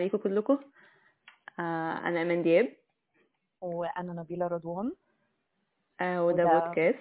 [0.00, 0.58] عليكم كلكم.
[1.58, 2.68] آه أنا أمان دياب.
[3.60, 4.92] وأنا نبيلة رضوان.
[6.00, 6.98] آه وده وده بودكاست.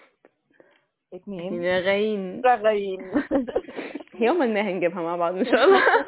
[1.13, 3.11] اتنين رغاين رغاين
[4.19, 5.81] يوما ما هنجيبها مع بعض إن شاء الله.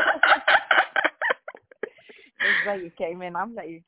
[2.76, 3.84] إزيك يا إيمان؟ عاملة إيه؟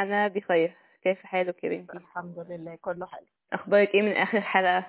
[0.00, 0.76] أنا بخير.
[1.02, 3.26] كيف حالك يا بنتي؟ الحمد لله كله حلو.
[3.52, 4.86] أخبارك إيه من آخر حلقة؟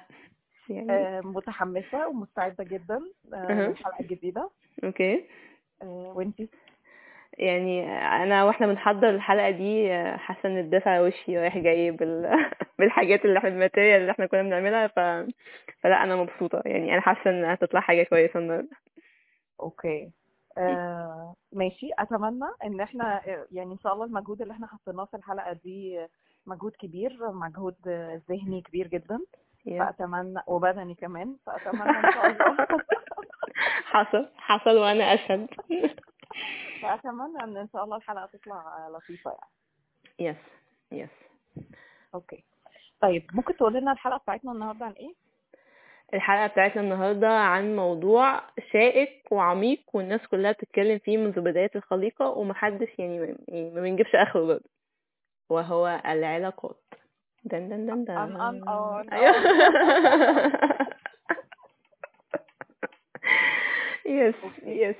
[0.69, 3.01] يعني آه متحمسة ومستعدة جدا
[3.33, 3.67] آه.
[3.67, 4.49] للحلقة الجديدة.
[4.83, 5.29] Okay.
[5.81, 6.49] آه وإنتي؟
[7.37, 12.31] يعني أنا وإحنا بنحضر الحلقة دي حاسة إن الدفع وشي رايح جاي بال...
[12.79, 14.99] بالحاجات اللي إحنا ال material اللي إحنا كنا بنعملها ف...
[15.79, 16.61] فلا أنا مبسوطة.
[16.65, 18.69] يعني أنا حاسة إن هتطلع حاجة كويسة النهاردة.
[19.61, 20.11] أوكي.
[20.57, 21.89] آه ماشي.
[21.99, 26.05] أتمنى إن إحنا يعني إن شاء الله المجهود اللي إحنا حطيناه في الحلقة دي
[26.47, 27.75] مجهود كبير مجهود
[28.29, 29.19] ذهني كبير جدا.
[29.79, 32.67] فأتمنى وبدني كمان فأتمنى إن شاء الله.
[33.93, 35.47] حصل حصل وأنا أشهد.
[36.81, 39.49] فأتمنى إن إن شاء الله الحلقة تطلع لطيفة يعني.
[40.19, 40.37] yes
[40.91, 41.09] yes
[42.13, 42.43] okay.
[43.01, 45.13] طيب ممكن تقول لنا الحلقة بتاعتنا النهارده عن إيه؟
[46.13, 48.41] الحلقة بتاعتنا النهاردة عن موضوع
[48.73, 54.15] شائك وعميق والناس كلها بتتكلم فيه منذ بداية الخليقة ومحدش يعني ما يعني ما بنجيبش
[54.15, 54.69] آخره برضه.
[55.49, 56.81] وهو العلاقات.
[57.43, 58.15] دن دن دن دن.
[58.15, 59.35] أن- أن- أن- أيوه.
[64.05, 64.81] yes okay.
[64.81, 64.95] yes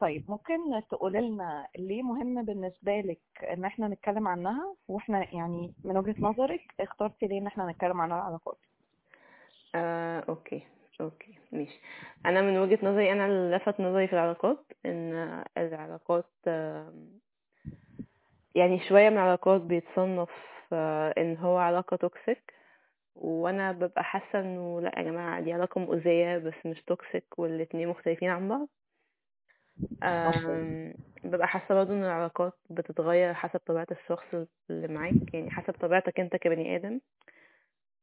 [0.00, 3.20] طيب ممكن تقول لنا ليه مهم بالنسبة لك
[3.52, 8.12] إن إحنا نتكلم عنها؟ وإحنا يعني من وجهة نظرك اخترتي ليه إن إحنا نتكلم عن
[8.12, 8.58] العلاقات
[9.74, 10.62] آه، okay
[11.00, 11.80] okay ماشي.
[12.26, 17.10] أنا من وجهة نظري أنا اللي لفت نظري في العلاقات إن العلاقات آم،
[18.54, 20.30] يعني شوية من العلاقات بيتصنف
[20.72, 22.54] آه، إن هو علاقة toxic
[23.14, 28.28] وأنا ببقى حاسة إنه لأ يا جماعة دي علاقة مؤذية بس مش toxic والاتنين مختلفين
[28.30, 28.68] عن بعض.
[31.24, 34.34] ببقى حاسة برضه إن العلاقات بتتغير حسب طبيعة الشخص
[34.70, 35.34] اللي معاك.
[35.34, 37.00] يعني حسب طبيعتك أنت كبني آدم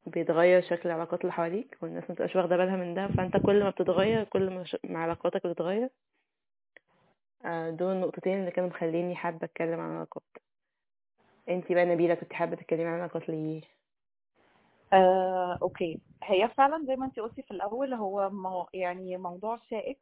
[0.05, 3.07] بيتغير شكل العلاقات اللي حواليك والناس ما بتبقاش واخدة بالها من ده.
[3.07, 4.77] فأنت كل ما بتتغير كل ما, ش...
[4.83, 5.89] ما علاقاتك بتتغير
[7.45, 10.23] آه، دول النقطتين اللي كانوا مخليني حابة أتكلم عن العلاقات.
[11.49, 13.61] أنتي بقى نبيلة كنت حابة تتكلمي عن العلاقات ليه؟
[14.93, 15.99] آه، أوكي.
[16.23, 19.99] هي فعلا زي ما انت قلتي في الأول هو مو يعني موضوع شائك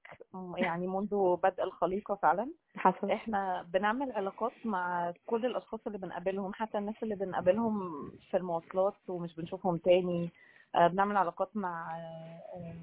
[0.57, 2.51] يعني منذ بدء الخليقة فعلا.
[2.75, 3.11] حصل.
[3.11, 9.35] إحنا بنعمل علاقات مع كل الأشخاص اللي بنقابلهم حتى الناس اللي بنقابلهم في المواصلات ومش
[9.35, 10.29] بنشوفهم تاني.
[10.75, 12.73] آه، بنعمل علاقات مع آه،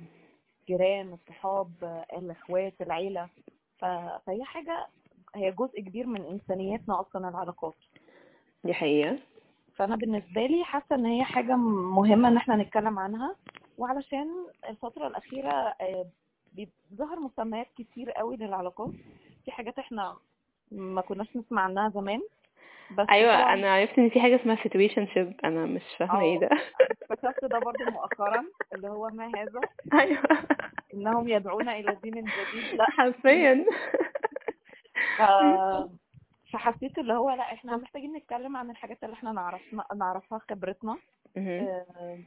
[0.69, 1.71] جيران الصحاب
[2.13, 3.29] الإخوات العيلة.
[3.79, 3.85] ف-
[4.27, 4.87] فهي حاجة
[5.35, 7.75] هي جزء كبير من إنسانيتنا أصلا العلاقات.
[8.65, 9.19] دي حقيقة.
[9.77, 11.57] فأنا بالنسبة لي حاسة إن هي حاجة
[11.97, 13.37] مهمة إن إحنا نتكلم عنها.
[13.79, 14.29] وعلشان
[14.69, 16.07] الفترة الأخيرة آه،
[16.53, 18.91] بيظهر مسميات كتير قوي للعلاقات.
[19.45, 20.17] في حاجات إحنا
[20.73, 22.21] ما كناش نسمع عنها زمان.
[22.91, 26.37] بس أيوه طبعاً أنا عرفت إن في حاجة اسمها situation ship أنا مش فاهمة إيه
[26.37, 26.49] آه ده.
[27.11, 28.45] اكتشفت ده برضو مؤخرا
[28.75, 29.61] اللي هو ما هذا؟
[30.01, 30.23] أيوه.
[30.95, 32.79] إنهم يدعون إلى دين جديد.
[32.79, 32.85] لا.
[32.91, 33.65] حرفيا.
[35.19, 35.23] ف-
[36.53, 40.99] فحسيت اللي هو لأ إحنا محتاجين نتكلم عن الحاجات اللي إحنا نعرفنا نعرفها خبرتنا.
[41.37, 42.19] آه،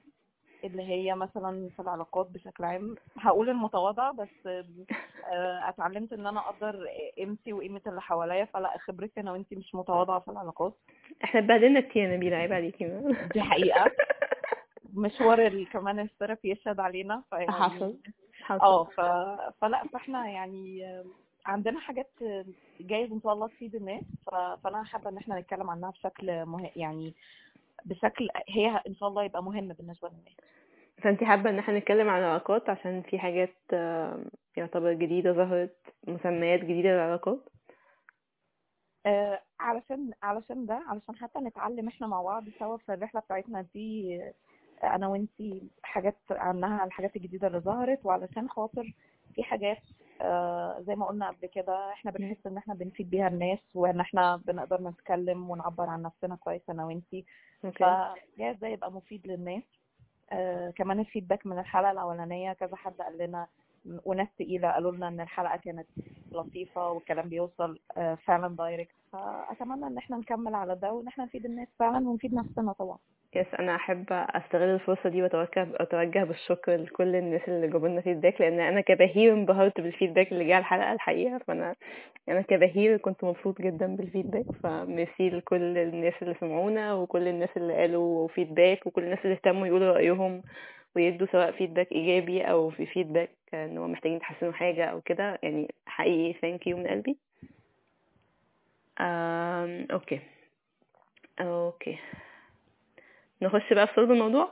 [0.64, 2.96] اللي هي مثلا في العلاقات بشكل عام.
[3.20, 6.88] هقول المتواضعة بس آه، اتعلمت إن أنا أقدر
[7.18, 10.74] قيمتي وقيمة اللي حواليا فلأ خبرتي أنا وأنتي مش متواضعة في العلاقات.
[11.24, 13.02] إحنا اتبهدلنا كتير يا نبيله عيب عليكي.
[13.34, 13.92] دي حقيقة.
[14.94, 17.98] مشوار كمان الثيرابي يشهد علينا فيعني حصل.
[18.44, 18.62] حصل.
[18.66, 19.54] آه.
[19.62, 21.06] فلأ فإحنا يعني آه،
[21.46, 22.10] عندنا حاجات
[22.80, 24.04] جايز إن شاء الله تفيد الناس.
[24.64, 26.70] فأنا حابة إن إحنا نتكلم عنها بشكل مه...
[26.76, 27.14] يعني
[27.86, 30.34] بشكل هي إن شاء الله يبقى مهم بالنسبة للناس
[31.04, 33.56] فانت حابة إن إحنا نتكلم عن العلاقات عشان في حاجات
[34.58, 35.78] يعتبر جديدة ظهرت
[36.08, 37.40] مسميات جديدة للعلاقات
[39.06, 44.20] آه، علشان علشان ده علشان حتى نتعلم إحنا مع بعض سوا في الرحلة بتاعتنا دي
[44.84, 48.94] أنا وانتي حاجات عنها الحاجات الجديدة اللي ظهرت وعلشان خاطر
[49.36, 49.78] في حاجات
[50.84, 54.82] زي ما قلنا قبل كده إحنا بنحس إن إحنا بنفيد بيها الناس وإن إحنا بنقدر
[54.82, 57.26] نتكلم ونعبر عن نفسنا كويس أنا وانتي
[58.36, 59.64] فجايز ده يبقى مفيد للناس.
[60.32, 63.48] آه، كمان الفيدباك من الحلقة الأولانية كذا حد قال لنا
[64.06, 65.88] وناس تقيلة قالوا لنا إن الحلقة كانت
[66.32, 71.46] لطيفة والكلام بيوصل آه، فعلا direct فأتمنى إن إحنا نكمل على ده وإن إحنا نفيد
[71.46, 72.98] الناس فعلا ونفيد نفسنا طبعا.
[73.36, 78.42] yes أنا أحب أستغل الفرصة دي وأتوجه أتوجه بالشكر لكل الناس اللي جابوا لنا feedback
[78.42, 81.76] لأن أنا كبهير انبهرت بال feedback اللي جه على الحلقة الحقيقة فأنا
[82.30, 87.50] أنا كبهير كنت مبسوط جدا بال feedback ف merci لكل الناس اللي سمعونا وكل الناس
[87.58, 90.44] اللي قالوا feedback وكل الناس اللي اهتموا يقولوا رأيهم
[90.96, 95.68] ويدوا سواء feedback إيجابي أو في feedback إن هو محتاجين تحسنوا حاجة أو كده يعني
[95.86, 97.18] حقيقي thank you من قلبي.
[99.00, 99.88] أم...
[99.92, 100.20] okay.
[101.42, 101.98] okay.
[103.42, 104.50] نخش بقى في صلب الموضوع؟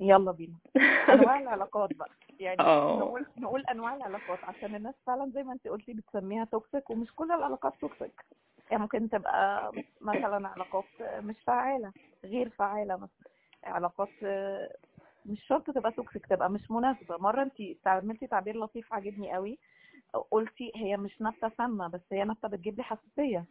[0.00, 0.54] يلا بينا.
[1.14, 2.10] أنواع العلاقات بقى.
[2.40, 2.98] يعني آه.
[2.98, 7.32] نقول نقول أنواع العلاقات عشان الناس فعلا زي ما انت قلتي بتسميها toxic ومش كل
[7.32, 8.24] العلاقات toxic
[8.70, 11.92] يعني ممكن تبقى مثلا علاقات مش فعالة
[12.24, 13.30] غير فعالة مثلا.
[13.64, 14.76] علاقات آه،
[15.26, 17.16] مش شرط تبقى toxic تبقى مش مناسبة.
[17.18, 19.58] مرة انت استعملتي تعبير لطيف عجبني قوي.
[20.30, 23.44] قلتي هي مش نبتة سامة بس هي نبتة بتجيب لي حساسية.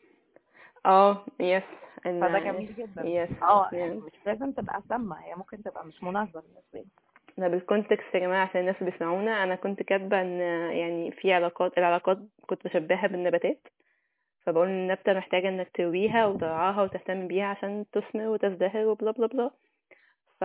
[0.86, 1.64] آه yes
[2.06, 3.02] إن فده جميل جدا.
[3.08, 3.70] yes آه.
[3.72, 6.86] يعني مش لازم تبقى سامة هي ممكن تبقى مش مناسبة بالنسبة لي.
[7.38, 10.40] ده بال context يا جماعة عشان الناس بيسمعونا أنا كنت كاتبة إن
[10.72, 12.18] يعني في علاقات العلاقات
[12.48, 13.68] كنت بشبهها بالنباتات
[14.46, 19.52] فبقول إن النبتة محتاجة إنك ترويها وترعاها وتهتم بيها عشان تثمر وتزدهر وبلا بلا بلا.
[20.40, 20.42] ف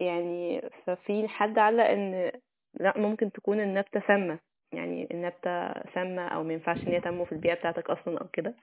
[0.00, 2.32] يعني ففي حد علق إن
[2.80, 4.38] لا ممكن تكون النبتة سامة.
[4.72, 8.54] يعني النبتة سامة أو مينفعش إن هي تنمو في البيئة بتاعتك أصلا أو كده.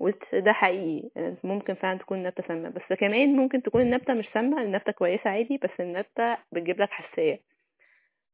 [0.00, 1.08] وقلت ده حقيقي.
[1.44, 2.68] ممكن فعلا تكون النبتة سامة.
[2.68, 7.40] بس كمان ممكن تكون النبتة مش سامة النبتة كويسة عادي بس النبتة بتجيب لك حساسية.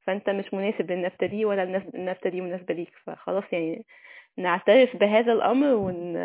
[0.06, 1.62] فأنت مش مناسب للنبتة دي ولا
[1.94, 2.92] النبتة دي مناسبة ليك.
[3.06, 3.84] فخلاص يعني
[4.36, 6.16] نعترف بهذا الأمر ون...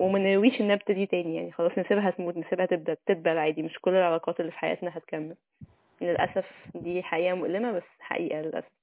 [0.00, 1.36] وما نرويش النبتة دي تاني.
[1.36, 3.62] يعني خلاص نسيبها تموت نسيبها تبدأ تدبل عادي.
[3.62, 5.36] مش كل العلاقات اللي في حياتنا هتكمل.
[6.00, 8.75] للأسف دي حقيقة مؤلمة بس حقيقة للأسف.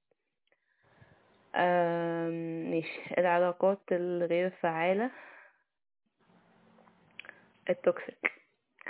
[2.70, 3.00] ماشي.
[3.18, 5.10] العلاقات الغير فعالة.
[7.70, 8.32] التوكسيك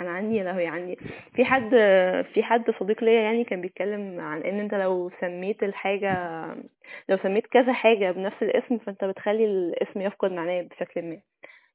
[0.00, 0.98] أنا عندي يا لهوي عندي
[1.36, 1.70] في حد
[2.34, 6.44] في حد صديق ليا يعني كان بيتكلم عن إن أنت لو سميت الحاجة
[7.08, 11.18] لو سميت كذا حاجة بنفس الاسم فأنت بتخلي الاسم يفقد معناه بشكل ما.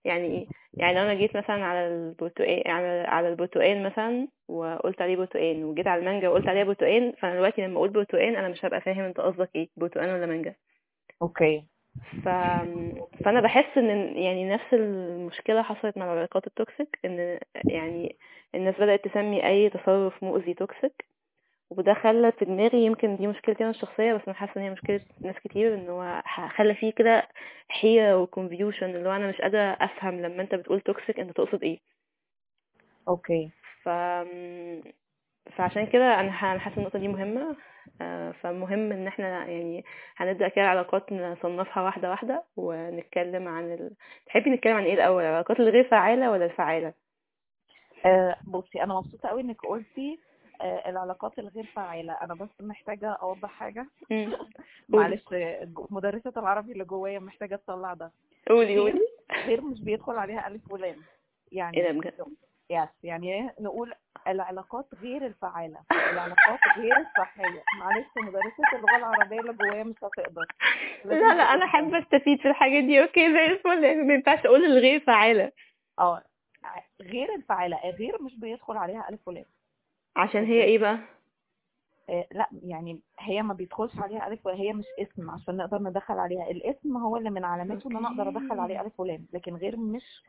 [0.06, 0.48] يعني إيه
[0.78, 2.64] يعني لو أنا جيت مثلا على البرتقال
[3.08, 7.78] على البرتقال مثلا وقلت عليه برتقال وجيت على المانجا وقلت عليها برتقال فأنا دلوقتي لما
[7.78, 10.56] أقول برتقال أنا مش هبقى فاهم أنت قصدك إيه برتقال ولا مانجا.
[11.22, 11.66] okay.
[12.24, 12.30] ف...
[13.26, 17.40] فأنا بحس إن يعني نفس المشكلة حصلت مع العلاقات ال toxic إن
[17.70, 18.18] يعني
[18.56, 21.06] الناس بدأت تسمي أي تصرف مؤذي toxic
[21.72, 25.02] وده خلى في دماغي يمكن دي مشكلتي أنا الشخصية بس أنا حاسة إن هي مشكلة
[25.24, 26.24] ناس كتير إن هو
[26.58, 27.28] خلى فيه كده
[27.70, 31.64] حيرة و confusion اللي هو أنا مش قادرة أفهم لما أنت بتقول toxic أنت تقصد
[31.64, 31.80] إيه.
[33.08, 33.52] okay.
[33.84, 33.90] ف
[35.58, 37.56] فعشان كده أنا حاسة النقطة دي مهمة
[38.02, 39.86] آه، فمهم إن إحنا يعني
[40.18, 43.92] هنبدأ كده العلاقات نصنفها واحدة واحدة ونتكلم عن ال...
[44.26, 46.94] تحبي نتكلم عن إيه الأول؟ العلاقات الغير فعاله ولا الفعالة؟
[48.06, 50.20] آه بصي أنا مبسوطة قوي إنك قلتي
[50.62, 53.86] آه العلاقات الغير فعاله أنا بس محتاجة أوضح حاجة.
[54.90, 55.24] معلش
[55.90, 58.12] مدرسة العربي اللي جوايا محتاجة تطلع ده.
[58.50, 59.00] قولي قولي.
[59.46, 60.96] غير مش بيدخل عليها ألف ولام.
[61.52, 62.26] إيه يعني ده بجد؟
[62.70, 63.94] يس يعني إيه؟ نقول
[64.28, 65.80] العلاقات غير الفعالة.
[65.92, 67.64] العلاقات غير الصحية.
[67.80, 70.46] معلش مدرسة اللغة العربية اللي جوايا مش هتقدر.
[71.06, 73.02] لا لا أنا أحب أستفيد في الحاجات دي.
[73.02, 73.84] okay زي الفل.
[73.84, 75.52] يعني ما ينفعش أقول الغير فعالة.
[76.00, 76.24] آه.
[77.02, 77.78] غير الفعالة.
[77.90, 79.46] غير مش بيدخل عليها ألف ولام.
[80.16, 81.00] عشان هي إيه بقى؟
[82.10, 84.58] آه، لا يعني هي ما بيدخلش عليها ألف ولام.
[84.58, 86.52] هي مش اسم عشان نقدر ندخل عليها.
[86.52, 89.26] الاسم هو اللي من علاماته إن أنا أقدر أدخل عليه ألف ولام.
[89.34, 90.24] لكن غير مش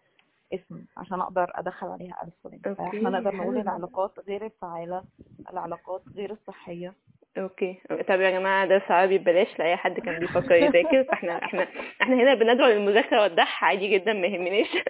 [0.54, 3.58] اسم عشان أقدر أدخل عليها ألف ولام okay، فإحنا نقدر نقول.
[3.58, 5.04] العلاقات غير الفعاله
[5.50, 6.94] العلاقات غير الصحيه
[7.38, 11.62] okay طب يا جماعة درس عربي ببلاش لأي حد كان بيفكر يذاكر فإحنا إحنا
[12.02, 14.68] إحنا هنا بندعو للمذاكرة والدح عادي جدا ما يهمناش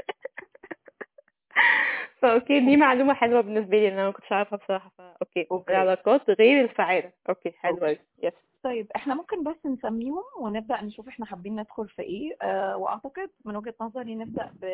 [2.22, 5.46] ف okay دي معلومة حلوة بالنسبة لي إن أنا ما كنتش عارفها بصراحة ف okay
[5.50, 5.72] okay.
[5.72, 7.86] العلاقات غير الفعاله okay حلو okay.
[7.86, 7.98] أوي.
[8.22, 8.32] yes
[8.62, 13.56] طيب إحنا ممكن بس نسميهم ونبدأ نشوف إحنا حابين ندخل في إيه آه وأعتقد من
[13.56, 14.66] وجهة نظري نبدأ ب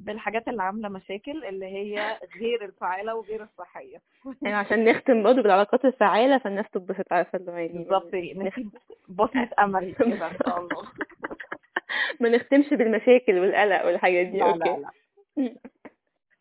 [0.00, 4.00] بالحاجات اللي عاملة مشاكل اللي هي غير الفعاله وغير الصحية.
[4.42, 8.70] يعني عشان نختم برضه بالعلاقات الفعاله فالناس تتبسط عارفة اللي هو يعني بالظبط نسيب
[9.08, 10.82] بصمة أمل كده إن شاء الله.
[12.20, 14.82] ما نختمش بالمشاكل والقلق والحاجات دي لا okay.
[14.82, 14.90] لا.
[15.36, 15.54] لا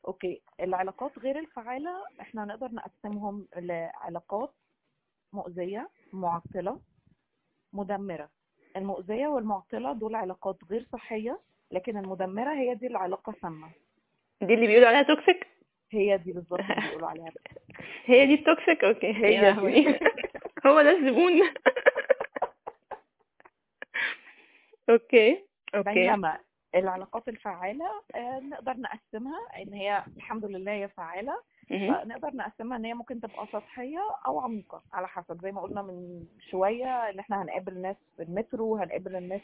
[0.07, 4.53] okay العلاقات غير الفعالة إحنا نقدر نقسمهم لعلاقات
[5.33, 6.79] مؤذية معطلة
[7.73, 8.29] مدمرة.
[8.77, 11.39] المؤذية والمعطلة دول علاقات غير صحية
[11.71, 13.69] لكن المدمرة هي دي العلاقة سامة.
[14.41, 15.47] دي اللي بيقولوا عليها toxic
[15.91, 17.31] هي دي بالظبط اللي بيقولوا عليها.
[18.05, 19.53] هي دي ال toxic okay هي.
[19.53, 19.99] دي.
[20.67, 21.31] هو ده الزبون
[24.89, 25.43] okay
[25.75, 25.93] okay.
[25.93, 26.37] بينما
[26.75, 31.33] العلاقات الفعالة آه، نقدر نقسمها إن هي الحمد لله هي فعالة.
[31.71, 31.93] مهم.
[31.93, 35.41] فنقدر نقسمها إن هي ممكن تبقى سطحية أو عميقة على حسب.
[35.41, 39.41] زي ما قلنا من شوية إن إحنا هنقابل ناس في المترو هنقابل الناس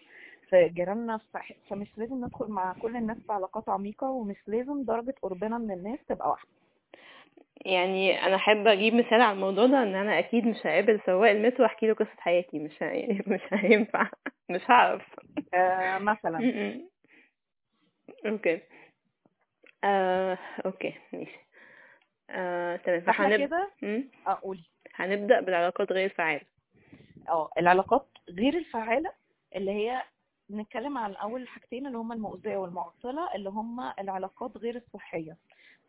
[0.55, 5.57] جيراننا في- فمش لازم ندخل مع كل الناس في علاقات عميقة ومش لازم درجة قربنا
[5.57, 6.49] من الناس تبقى واحدة.
[7.65, 11.63] يعني أنا أحب أجيب مثال على الموضوع ده إن أنا أكيد مش هقابل سواق المترو
[11.63, 12.59] وأحكي له قصة حياتي.
[12.59, 12.81] مش.
[12.81, 14.09] يعني مش هينفع.
[14.49, 15.05] مش هعرف.
[15.53, 16.39] آه مثلا.
[18.25, 18.59] okay.
[19.83, 20.93] آه، okay.
[21.13, 21.39] ماشي.
[22.29, 23.01] آه، تمام.
[23.01, 24.09] فاحنا فهنب- كده مم.
[24.27, 24.63] اقولي
[24.95, 26.41] هنبدأ بالعلاقات غير الفعالة.
[27.29, 29.11] آه العلاقات غير الفعالة
[29.55, 30.01] اللي هي
[30.51, 35.37] نتكلم عن اول حاجتين اللي هما المؤذية والمعطلة اللي هما العلاقات غير الصحية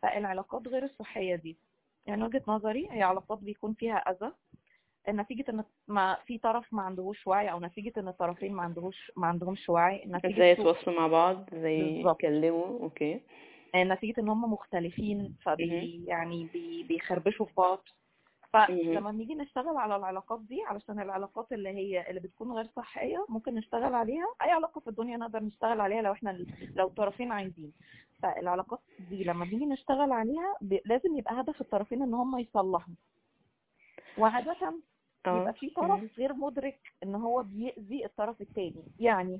[0.01, 1.57] فالعلاقات غير الصحية دي
[2.05, 4.31] يعني وجهة نظري هي علاقات بيكون فيها أذى
[5.09, 9.27] نتيجة إن ما في طرف ما عندهوش وعي أو نتيجة إن الطرفين ما عندهوش ما
[9.27, 12.01] عندهمش وعي إزاي نتيجة سوء يتواصلوا مع بعض إزاي.
[12.01, 13.21] يتكلموا okay
[13.75, 16.05] نتيجة إن هم مختلفين فبي.
[16.05, 17.89] يعني بي بيخربشوا في بعض.
[18.93, 23.55] فلما بنيجي نشتغل على العلاقات دي علشان العلاقات اللي هي اللي بتكون غير صحية ممكن
[23.55, 24.25] نشتغل عليها.
[24.41, 26.45] أي علاقة في الدنيا نقدر نشتغل عليها لو إحنا
[26.75, 27.73] لو الطرفين عايزين.
[28.21, 30.55] فالعلاقات دي لما بنيجي نشتغل عليها.
[30.85, 32.93] لازم يبقى هدف الطرفين إن هم يصلحوا.
[34.17, 34.55] وعادة
[35.27, 35.41] آه.
[35.41, 35.69] يبقى في.
[35.69, 38.83] طرف غير مدرك إن هو بيأذي الطرف التاني.
[38.99, 39.39] يعني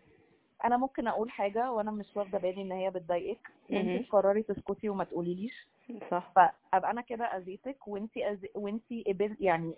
[0.65, 3.51] أنا ممكن أقول حاجة وأنا مش واخدة بالي إن هي بتضايقك.
[3.69, 5.67] وانت تقرري تسكتي وما تقوليليش.
[6.11, 6.31] صح.
[6.35, 8.45] فأبقى أنا كده أذيتك وانت أز...
[8.55, 9.73] وانت قبل يعني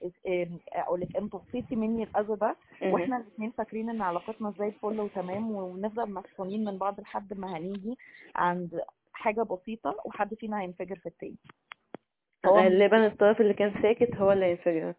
[0.74, 2.56] أقول لك امتصيتي مني الأذى ده.
[2.82, 7.98] وإحنا الاثنين فاكرين إن علاقتنا زي الفل وتمام ونفضل مفصولين من بعض لحد ما هنيجي
[8.36, 8.82] عند
[9.14, 11.38] حاجة بسيطة وحد فينا هينفجر في التاني.
[12.48, 14.94] غالبا الطرف اللي كان ساكت هو اللي هينفجر.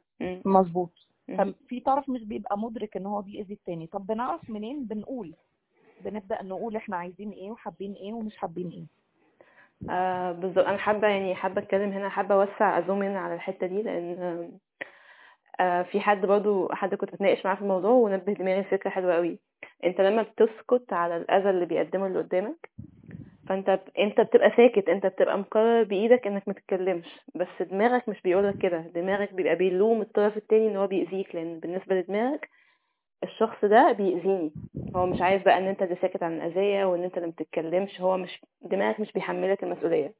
[0.45, 0.91] مظبوط.
[1.39, 3.87] ففي طرف مش بيبقى مدرك إن هو بيأذي التاني.
[3.87, 5.35] طب بنعرف منين؟ بنقول.
[6.05, 8.85] بنبدأ نقول إحنا عايزين إيه وحابين إيه ومش حابين إيه.
[9.91, 10.67] آه بالظبط.
[10.67, 14.51] أنا حابة يعني حابة أتكلم هنا حابة أوسع أزوم هنا على الحتة دي لأن
[15.61, 19.39] آه في حد برضو حد كنت بتناقش معاه في الموضوع ونبه دماغي فكرة حلوة قوي.
[19.85, 22.71] أنت لما بتسكت على الأذى اللي بيقدمه اللي قدامك
[23.49, 23.81] فأنت.
[23.99, 28.79] أنت بتبقى ساكت أنت بتبقى مقرر بإيدك إنك ما تتكلمش بس دماغك مش بيقولك كده.
[28.81, 32.49] دماغك بيبقى بيلوم الطرف التاني إن هو بيأذيك لأن بالنسبة لدماغك
[33.25, 34.53] الشخص ده بيأذيني.
[34.97, 38.01] هو مش عايز بقى إن أنت اللي ساكت عن الأذية وإن أنت اللي ما بتتكلمش.
[38.01, 40.15] هو مش دماغك مش بيحملك المسؤولية.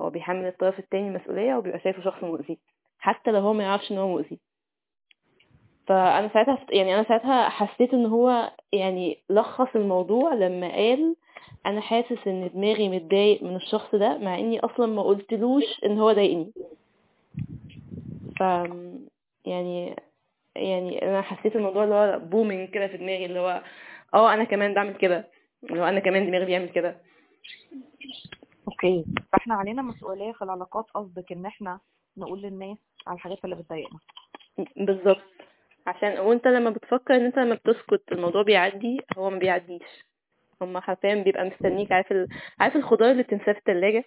[0.00, 2.58] هو بيحمل الطرف التاني المسؤوليه وبيبقى شايفه شخص مؤذي
[2.98, 4.38] حتى لو هو ما يعرفش إن هو مؤذي.
[5.86, 11.16] فأنا ساعتها يعني أنا ساعتها حسيت إن هو يعني لخص الموضوع لما قال
[11.66, 16.12] أنا حاسس إن دماغي متضايق من الشخص ده مع إني أصلا ما قلتلوش إن هو
[16.12, 16.52] ضايقني.
[18.38, 18.42] ف
[19.44, 19.96] يعني
[20.58, 23.62] يعني أنا حسيت الموضوع اللي هو booming كده في دماغي اللي هو
[24.14, 25.28] آه أنا كمان بعمل كده.
[25.70, 26.96] اللي هو أنا كمان دماغي بيعمل كده.
[28.68, 29.04] okay.
[29.32, 31.80] فإحنا علينا مسؤولية في العلاقات قصدك إن إحنا
[32.16, 33.98] نقول للناس على الحاجات اللي بتضايقنا.
[34.76, 35.22] بالظبط.
[35.86, 40.04] عشان وأنت لما بتفكر إن أنت لما بتسكت الموضوع بيعدي هو ما بيعديش.
[40.62, 42.28] هما حرفيا بيبقى مستنيك عارف ال...
[42.60, 44.04] عارف الخضار اللي بتنساه في التلاجة؟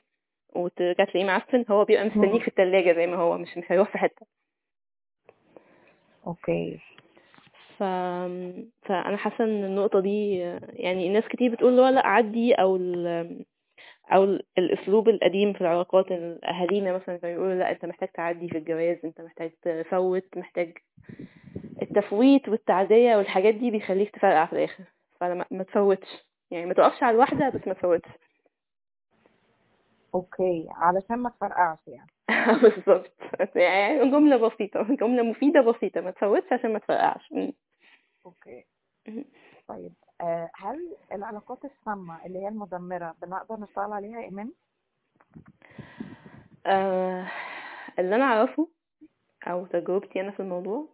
[0.55, 3.97] وترجع تلاقيه معفن هو بيبقى مستنيك في التلاجة زي ما هو مش مش هيروح في
[3.97, 4.25] حتة.
[6.27, 6.79] أوكي.
[7.77, 7.83] ف...
[8.83, 10.37] فانا حاسة إن النقطة دي
[10.73, 13.07] يعني ناس كتير بتقول له لأ عدي أو ال...
[14.13, 16.05] أو ال- الأسلوب القديم في العلاقات
[16.43, 20.77] اهالينا مثلا كانوا يقولوا لأ أنت محتاج تعدي في الجواز أنت محتاج تفوت محتاج
[21.81, 24.83] التفويت والتعدية والحاجات دي بيخليك تفرقع في الآخر.
[25.19, 26.25] فما ما تفوتش.
[26.51, 28.09] يعني ما تقفش على الواحدة بس ما تفوتش.
[30.15, 30.67] okay.
[30.71, 32.07] علشان ما تفرقعش يعني.
[32.61, 33.11] بالظبط
[33.55, 37.51] يعني جملة بسيطة جملة مفيدة بسيطة ما تفوتش عشان ما تفرقعش م.
[38.25, 38.65] okay
[39.67, 44.51] طيب آه، هل العلاقات السامة اللي هي المدمرة بنقدر نشتغل عليها إيمان؟
[46.65, 47.31] آه
[47.99, 48.67] اللي أنا أعرفه
[49.47, 50.87] أو تجربتي أنا في الموضوع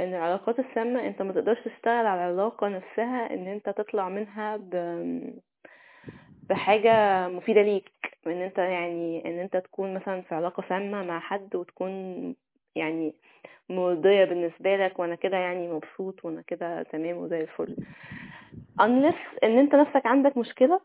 [0.00, 4.74] إن العلاقات السامة أنت ما تقدرش تشتغل على العلاقة نفسها إن أنت تطلع منها ب...
[6.52, 7.92] بحاجة مفيدة ليك
[8.26, 11.90] إن أنت يعني إن أنت تكون مثلا في علاقة سامة مع حد وتكون
[12.74, 13.14] يعني
[13.68, 17.76] مرضية بالنسبة لك وأنا كده يعني مبسوط وأنا كده تمام وزي الفل.
[18.82, 20.80] Unless إن أنت نفسك عندك مشكلة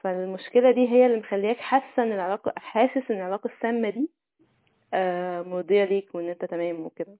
[0.00, 4.10] فالمشكلة دي هي اللي مخلياك حاسة إن العلاقة حاسس إن العلاقة السامة دي
[4.94, 7.16] آه، مرضية ليك وإن أنت تمام وكده.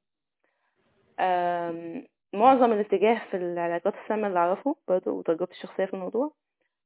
[2.34, 6.32] معظم الاتجاه في العلاقات السامة اللي أعرفه برضه وتجربتي الشخصية في الموضوع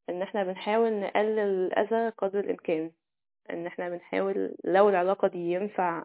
[0.08, 2.90] إن إحنا بنحاول نقلل الأذى قدر الإمكان.
[3.50, 6.04] إن إحنا بنحاول لو العلاقة دي ينفع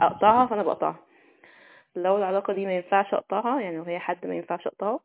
[0.00, 0.98] أقطعها فأنا بقطعها.
[1.96, 5.00] لو العلاقة دي ما ينفعش أقطعها يعني لو هي حد ما ينفعش اقطعه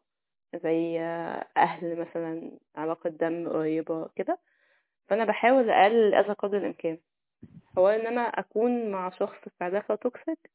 [0.64, 4.40] زي آه، أهل مثلا علاقة دم قريبة كده
[5.08, 6.98] فأنا بحاول أقلل الأذى قدر الإمكان.
[7.78, 10.50] هو إن أنا أكون مع شخص في علاقة toxic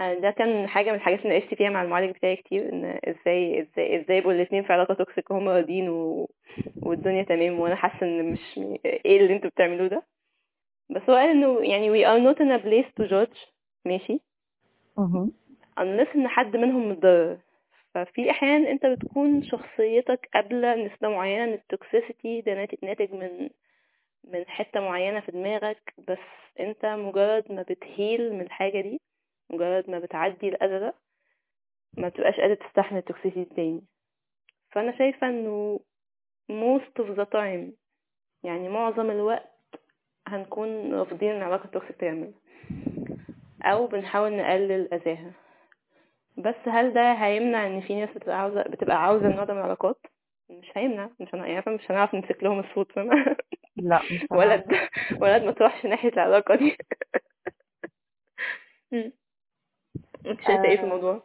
[0.00, 4.00] ده كان حاجة من الحاجات اللي ناقشت فيها مع المعالج بتاعي كتير إن إزاي إزاي
[4.02, 6.30] إزاي يبقوا الاتنين في علاقة toxic وهم راضيين و...
[6.82, 10.02] والدنيا تمام وأنا حاسة إن مش إيه اللي أنتوا بتعملوه ده؟
[10.90, 13.38] بس هو قال إنه يعني we are not in a place to judge.
[13.84, 14.20] ماشي؟
[14.98, 15.28] أها.
[15.80, 17.38] unless إن حد منهم متضرر.
[17.94, 23.50] ففي أحيان أنت بتكون شخصيتك قابلة نسبة معينة من ال toxicity ده نات- ناتج من
[24.24, 26.18] من حتة معينة في دماغك بس
[26.60, 29.00] أنت مجرد ما ب ت heal من الحاجة دي
[29.52, 30.94] مجرد ما بتعدي الأذى ده
[31.96, 33.82] ما بتبقاش قادر تستحمل ال toxicity تاني
[34.70, 35.80] فأنا شايفة إنه
[36.50, 37.72] most of the time
[38.44, 39.48] يعني معظم الوقت
[40.26, 42.32] هنكون رافضين العلاقة ال toxic تكمل
[43.62, 45.32] أو بنحاول نقلل أذاها
[46.38, 50.06] بس هل ده هيمنع إن في ناس بتبقى عاوزة بتبقى عاوزة النوع ده من العلاقات
[50.50, 51.28] مش هيمنع مش.
[51.32, 53.36] يعني مش هنعرف نمسك لهم الصوت فاهمة
[53.76, 54.26] لا مش.
[54.38, 54.64] ولد
[55.20, 56.76] ولد ما تروحش ناحية العلاقة دي.
[60.26, 60.84] انت شايفة إيه في آه.
[60.84, 61.22] الموضوع؟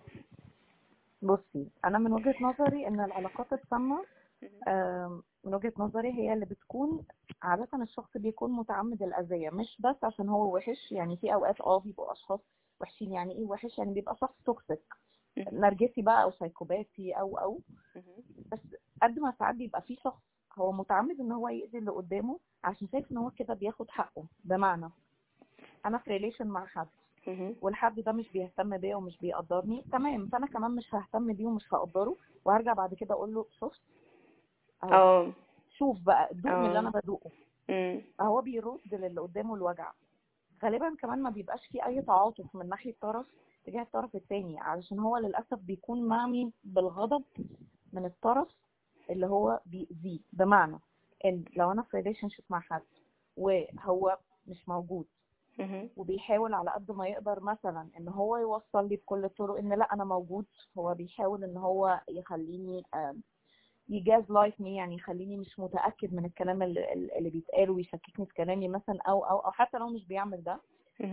[1.22, 4.04] بصي أنا من وجهة نظري إن العلاقات السامة
[4.68, 7.04] آم، من وجهة نظري هي اللي بتكون
[7.42, 12.12] عادة الشخص بيكون متعمد الأذية مش بس عشان هو وحش يعني في أوقات آه بيبقوا
[12.12, 12.40] أشخاص
[12.82, 14.94] وحشين يعني إيه وحش يعني بيبقى شخص توكسيك
[15.38, 17.60] نرجسي بقى أو سايكوباتي أو أو
[18.52, 18.60] بس
[19.02, 20.22] قد ما ساعات بيبقى في شخص
[20.58, 24.90] هو متعمد إن هو يأذي اللي قدامه عشان شايف إن هو كده بياخد حقه بمعنى
[25.86, 26.88] أنا في relation مع حد.
[27.62, 29.84] والحد ده مش بيهتم بيا ومش بيقدرني.
[29.92, 32.16] تمام فأنا كمان مش ههتم بيه ومش هقدره
[32.46, 33.82] وهرجع بعد كده أقول له شفت؟
[34.84, 35.32] آه.
[35.78, 36.80] شوف بقى دوق من اللي آه.
[36.80, 37.32] أنا بدوقه.
[38.22, 39.92] هو بيرد للي قدامه الوجع.
[40.64, 43.26] غالبا كمان ما بيبقاش في أي تعاطف من ناحية طرف
[43.66, 47.24] تجاه الطرف التاني علشان هو للأسف بيكون معمي بالغضب
[47.94, 48.48] من الطرف
[49.10, 50.20] اللي هو بيأذيه.
[50.34, 50.80] بمعنى
[51.26, 52.82] إن لو أنا في relationship مع حد
[53.38, 54.18] وهو
[54.48, 55.06] مش موجود.
[55.98, 60.04] وبيحاول على قد ما يقدر مثلا إن هو يوصل لي بكل الطرق إن لأ أنا
[60.04, 60.46] موجود.
[60.78, 62.84] هو بيحاول إن هو يخليني
[63.90, 68.68] ي gaslight me يعني يخليني مش متأكد من الكلام اللي, اللي بيتقال ويشككني في كلامي
[68.68, 70.60] مثلا أو أو أو حتى لو مش بيعمل ده.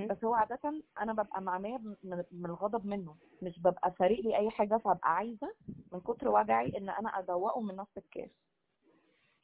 [0.06, 3.14] بس هو عاده أنا ببقى معميه من, الغضب منه.
[3.42, 5.54] مش ببقى فارق لي أي حاجة فببقى عايزة
[5.92, 8.30] من كتر وجعي إن أنا أدوقه من نفس الكاس.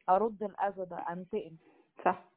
[0.08, 1.56] أرد الاذى ده أنتقم.
[2.04, 2.29] صح.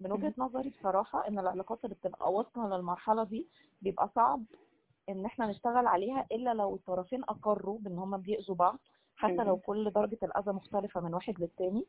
[0.00, 3.48] من وجهة نظري بصراحة إن العلاقات اللي بتبقى واصلة للمرحلة دي
[3.82, 4.44] بيبقى صعب
[5.08, 8.78] إن إحنا نشتغل عليها إلا لو الطرفين أقروا بإن هما بيأذوا بعض
[9.16, 9.56] حتى لو.
[9.56, 11.86] كل درجة الأذى مختلفة من واحد للتاني.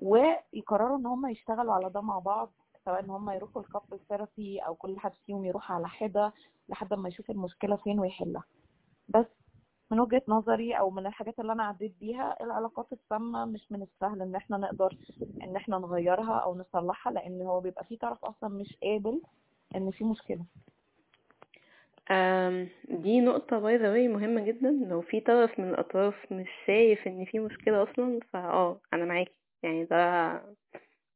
[0.00, 2.52] ويقرروا إن هما يشتغلوا على ده مع بعض
[2.84, 6.32] سواء إن هما يروحوا ال couple therapy أو كل حد فيهم يروح على حدة
[6.68, 8.44] لحد ما يشوف المشكلة فين ويحلها.
[9.08, 9.26] بس
[9.92, 14.22] من وجهة نظري أو من الحاجات اللي أنا عديت بيها العلاقات السامة مش من السهل
[14.22, 14.96] إن إحنا نقدر
[15.42, 19.20] إن إحنا نغيرها أو نصلحها لأن هو بيبقى في طرف أصلا مش قابل
[19.76, 20.44] إن في مشكلة.
[22.10, 24.70] أم، دي نقطة by the way مهمة جدا.
[24.70, 29.34] لو في طرف من الأطراف مش شايف إن في مشكلة أصلا فآه أنا معاكي.
[29.62, 30.32] يعني ده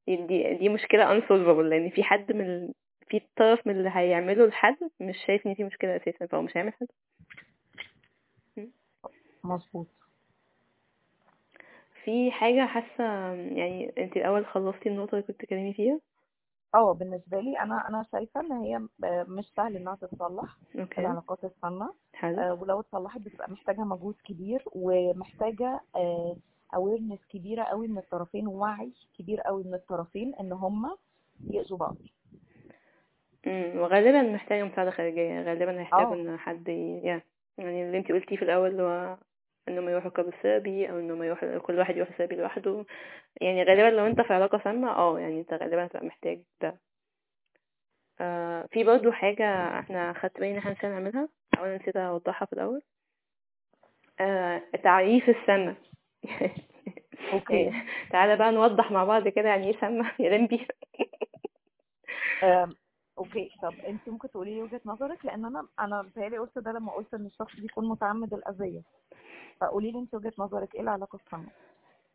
[0.09, 2.73] دي دي, مشكلة unsolvable لأن في حد من.
[3.09, 6.73] في طرف من اللي هيعمله لحد مش شايف إن في مشكلة أساسا فهو مش هيعمل
[6.73, 6.89] حاجة.
[9.47, 9.87] مظبوط.
[12.05, 13.05] في حاجة حاسة
[13.35, 16.01] يعني انت الأول خلصتي النقطة اللي كنت تكلمي فيها؟
[16.75, 21.01] آه بالنسبة لي أنا أنا شايفة إن هي ب- مش سهل إنها تتصلح أوكي.
[21.01, 22.41] العلاقات السامة حلو.
[22.41, 25.81] آه، ولو اتصلحت بتبقى محتاجة مجهود كبير ومحتاجة
[26.75, 30.97] awareness كبيرة قوي من الطرفين ووعي كبير قوي من الطرفين إن هما
[31.51, 31.97] يأذوا بعض.
[33.47, 36.15] امم وغالبا محتاجة مساعدة خارجية غالبا هيحتاجوا آه.
[36.15, 37.01] إن حد ي...
[37.05, 37.23] يعني
[37.59, 39.17] يعني اللي انت قلتيه في الأول اللي هو
[39.69, 42.85] انهم يروحوا couple therapy أو انهم يروحوا كل واحد يروح therapy لوحده.
[43.41, 46.79] يعني غالبا لو أنت في علاقة سامة آه يعني أنت غالبا هتبقى محتاج ده.
[48.21, 52.47] آه في برضه حاجة إحنا خدت بالي إن إحنا نسينا نعملها أو أنا نسيت أوضحها
[52.47, 52.83] في الأول.
[54.21, 55.77] آه تعريف السامة
[57.33, 57.73] okay.
[58.13, 60.67] تعالى بقى نوضح مع بعض كده يعني إيه سامة يا لمبي
[63.19, 63.51] okay.
[63.63, 67.15] طب أنت ممكن تقولي لي وجهة نظرك؟ لأن أنا أنا بتهيألي قلت ده لما قلت
[67.15, 68.83] إن الشخص بيكون متعمد الأذية.
[69.61, 71.49] فقولي لي انت وجهة نظرك إيه العلاقة السامة؟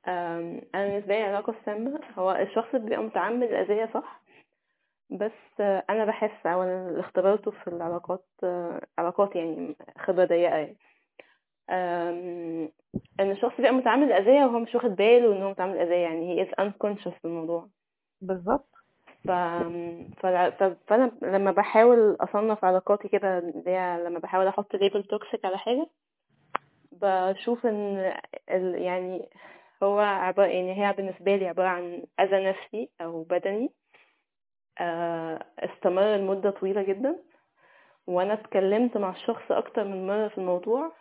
[0.08, 4.21] أم، أنا بالنسبة لي العلاقة السامة هو الشخص اللي بيبقى متعمد الاذيه صح؟
[5.10, 8.25] بس أنا بحس أو أنا اللي اختبرته في العلاقات
[8.97, 10.77] علاقات يعني خبرة ضيقة يعني.
[13.19, 16.47] إن الشخص بيبقى متعمد الاذيه وهو مش واخد باله إن هو متعمد الاذيه يعني he
[16.49, 17.67] is unconscious بالموضوع
[18.21, 18.67] بالظبط.
[19.23, 19.32] ف...
[20.21, 20.63] فلا- ف...
[20.88, 25.88] فأنا لما بحاول أصنف علاقاتي كده اللي هي لما بحاول أحط label toxic على حاجة
[27.01, 28.13] بشوف إن
[28.51, 28.81] ال...
[28.81, 29.29] يعني
[29.83, 33.71] هو عبارة يعني هي بالنسبة لي عبارة عن أذى نفسي أو بدني
[34.79, 37.15] آه، استمر لمدة طويلة جدا
[38.07, 40.91] وأنا اتكلمت مع الشخص أكتر من مرة في الموضوع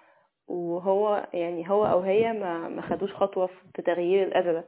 [0.48, 4.64] وهو يعني هو أو هي ما ما خدوش خطوة في تغيير الأذى ده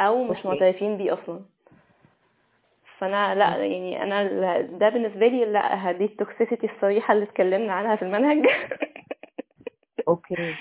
[0.00, 1.40] أو مش معترفين بيه أصلا.
[2.98, 7.96] فأنا لأ يعني أنا ده بالنسبة لي لأ دي ال toxicity الصريحة اللي اتكلمنا عنها
[7.96, 8.46] في المنهج.
[10.10, 10.54] okay.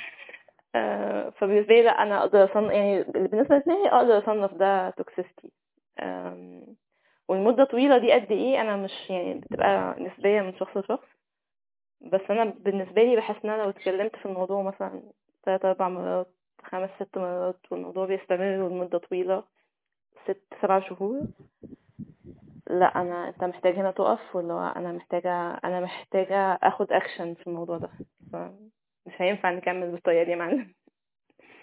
[0.75, 5.51] آه، فبالنسبة لي لا أنا أقدر اصنف يعني بالنسبة لدماغي أقدر أصنف ده toxicity
[7.27, 11.07] والمدة طويلة دي قد إيه؟ أنا مش يعني بتبقى نسبية من شخص لشخص.
[12.01, 15.01] بس أنا بالنسبة لي بحس إن أنا لو اتكلمت في الموضوع مثلا
[15.43, 16.27] تلات أربع مرات
[16.63, 19.43] خمس ست مرات والموضوع بيستمر لمده طويلة
[20.27, 21.25] ست سبع شهور
[22.69, 27.77] لا أنا أنت محتاج هنا تقف ولا أنا محتاجة أنا محتاجة أخد اكشن في الموضوع
[27.77, 27.89] ده.
[29.09, 30.73] مش هينفع نكمل بالطريقة دي يا معلم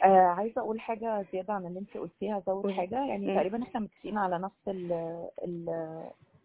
[0.05, 2.73] آه عايزة أقول حاجة زيادة عن اللي أنت قلتيها زود.
[2.73, 3.35] حاجة يعني.
[3.37, 4.93] تقريبا إحنا متفقين على نفس ال
[5.45, 5.71] ال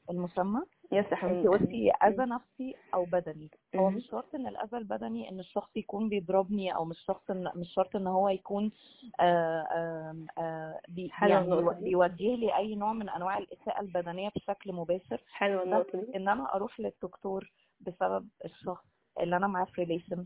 [0.10, 0.62] المسمى
[0.92, 3.90] yes أنت قلتي أذى نفسي أو بدني هو.
[3.90, 7.96] مش شرط إن الأذى البدني إن الشخص يكون بيضربني أو مش شخص إن مش شرط
[7.96, 8.72] إن هو يكون
[9.20, 11.84] آه آه آه بي حلوة يعني.
[11.84, 15.22] بيوجه لي أي نوع من أنواع الاساءه البدنية بشكل مباشر
[15.64, 18.91] النقطة دي إن أنا أروح للدكتور بسبب الشخص
[19.22, 20.26] اللي أنا معاه في relation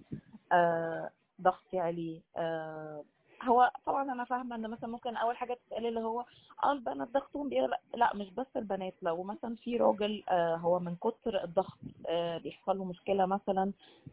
[0.51, 1.09] آه
[1.41, 3.03] ضغطي عليه آه
[3.43, 6.25] هو طبعا أنا فاهمة إن مثلا ممكن أول حاجة تتقال اللي هو
[6.63, 7.49] آه البنات ضغطهم
[7.95, 11.77] لا مش بس البنات لو مثلا في راجل آه هو من كتر الضغط
[12.07, 13.71] آه بيحصل له مشكلة مثلا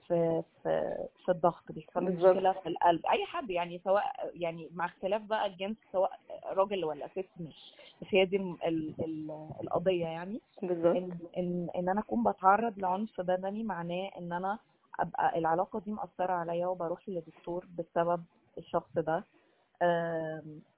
[0.09, 2.11] في في في الضغط بيحصل له.
[2.11, 6.21] مشكلة في القلب أي حد يعني سواء يعني مع اختلاف بقى الجنس سواء
[6.53, 11.69] راجل ولا ست مش مش هي دي ال ال ال القضية يعني بالظبط إن إن
[11.77, 14.59] إن أنا أكون بتعرض لعنف بدني معناه إن أنا
[15.01, 18.25] أبقى العلاقة دي مأثرة عليا وبروح لدكتور بسبب
[18.59, 19.25] الشخص ده.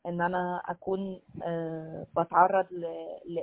[0.07, 2.67] إن أنا أكون آه، بتعرض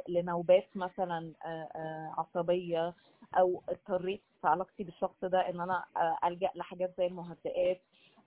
[0.10, 2.94] لنوبات مثلا آه، آه، عصبية
[3.38, 5.84] أو اضطريت في علاقتي بالشخص ده إن أنا
[6.26, 7.82] ألجأ لحاجات زي المهدئات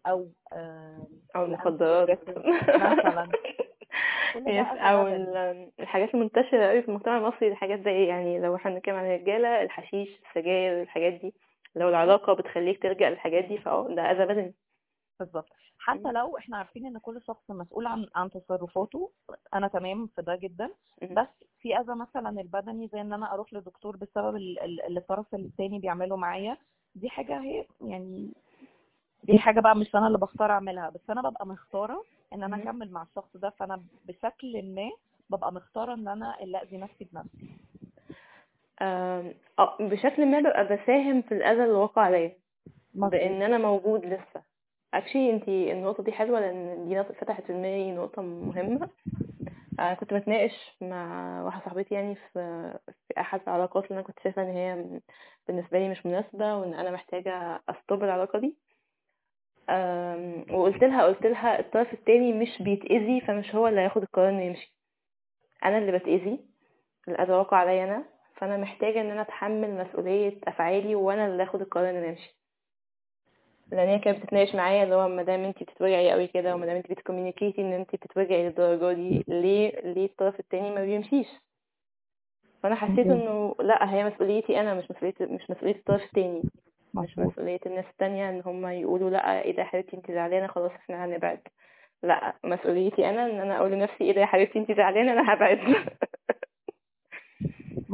[0.07, 0.27] أو
[1.37, 2.29] أو المخدرات.
[2.69, 3.29] مثلا.
[4.91, 5.07] أو
[5.81, 10.09] الحاجات المنتشرة قوي في المجتمع المصري الحاجات زي؟ يعني لو إحنا بنتكلم عن الرجالة الحشيش
[10.29, 11.35] السجاير الحاجات دي.
[11.77, 14.55] لو العلاقة بتخليك تلجأ للحاجات دي فأه ده اذى بدني
[15.21, 15.49] بالظبط.
[15.79, 19.11] حتى لو إحنا عارفين إن كل شخص مسؤول عن عن تصرفاته
[19.55, 20.71] أنا تمام في ده جدا.
[21.03, 21.29] بس
[21.61, 25.79] في اذى مثلا البدني زي إن أنا أروح لدكتور بسبب ال- ال- اللي الطرف الثاني
[25.79, 26.57] بيعمله معايا
[26.95, 28.29] دي حاجة هي يعني
[29.25, 30.91] دي حاجة بقى مش أنا اللي بختار أعملها.
[30.91, 32.57] بس أنا ببقى مختارة إن أنا.
[32.57, 34.91] أكمل مع الشخص ده فأنا بشكل ما
[35.31, 37.49] ببقى مختارة إن أنا اللي اذي نفسي بنفسي.
[38.83, 42.37] آم، آه بشكل ما ببقى بساهم في الأذى اللي وقع عليا
[42.95, 43.11] مظبوط.
[43.13, 44.43] بإن أنا موجود لسه.
[44.95, 48.89] اكشلي انتي النقطة دي حلوة لأن دي نقطة فتحت في دماغي نقطة مهمة.
[49.81, 52.29] أنا كنت بتناقش مع واحدة صاحبتي يعني في
[53.09, 55.01] في أحد العلاقات اللي أنا كنت شايفة إن هي
[55.49, 58.57] بالنسبة لي مش مناسبة وإن أنا محتاجة أستوب العلاقة دي.
[59.71, 64.43] أم، وقلت لها قلت لها الطرف التاني مش بيتأذي فمش هو اللي هياخد القرار إنه
[64.43, 64.75] يمشي.
[65.65, 66.41] أنا اللي بتأذي
[67.09, 68.05] الأذى واقع عليا أنا.
[68.35, 72.35] فأنا محتاجة إن أنا أتحمل مسؤولية أفعالي وأنا اللي آخد القرار إن أنا أمشي.
[73.73, 76.77] لأن هي كانت بتتناقش معايا اللي هو ما دام انت بتتوجعي قوي كده وما دام
[76.77, 81.27] انت بتكوميونيكيتي إن انت بتتوجعي للدرجة دي ليه ليه الطرف التاني ما بيمشيش؟
[82.63, 83.07] فأنا حسيت.
[83.07, 86.43] إنه لأ هي مسؤوليتي أنا مش مسؤولية مش مسؤولية الطرف التاني.
[86.95, 90.71] مش مسؤولية الناس التانية إن هم يقولوا لأ إيه ده يا حبيبتي انت زعلانة خلاص
[90.71, 91.41] إحنا هنبعد.
[92.03, 95.59] لأ مسؤوليتي أنا إن أنا أقول لنفسي إيه ده يا حبيبتي انت زعلانة أنا هبعد.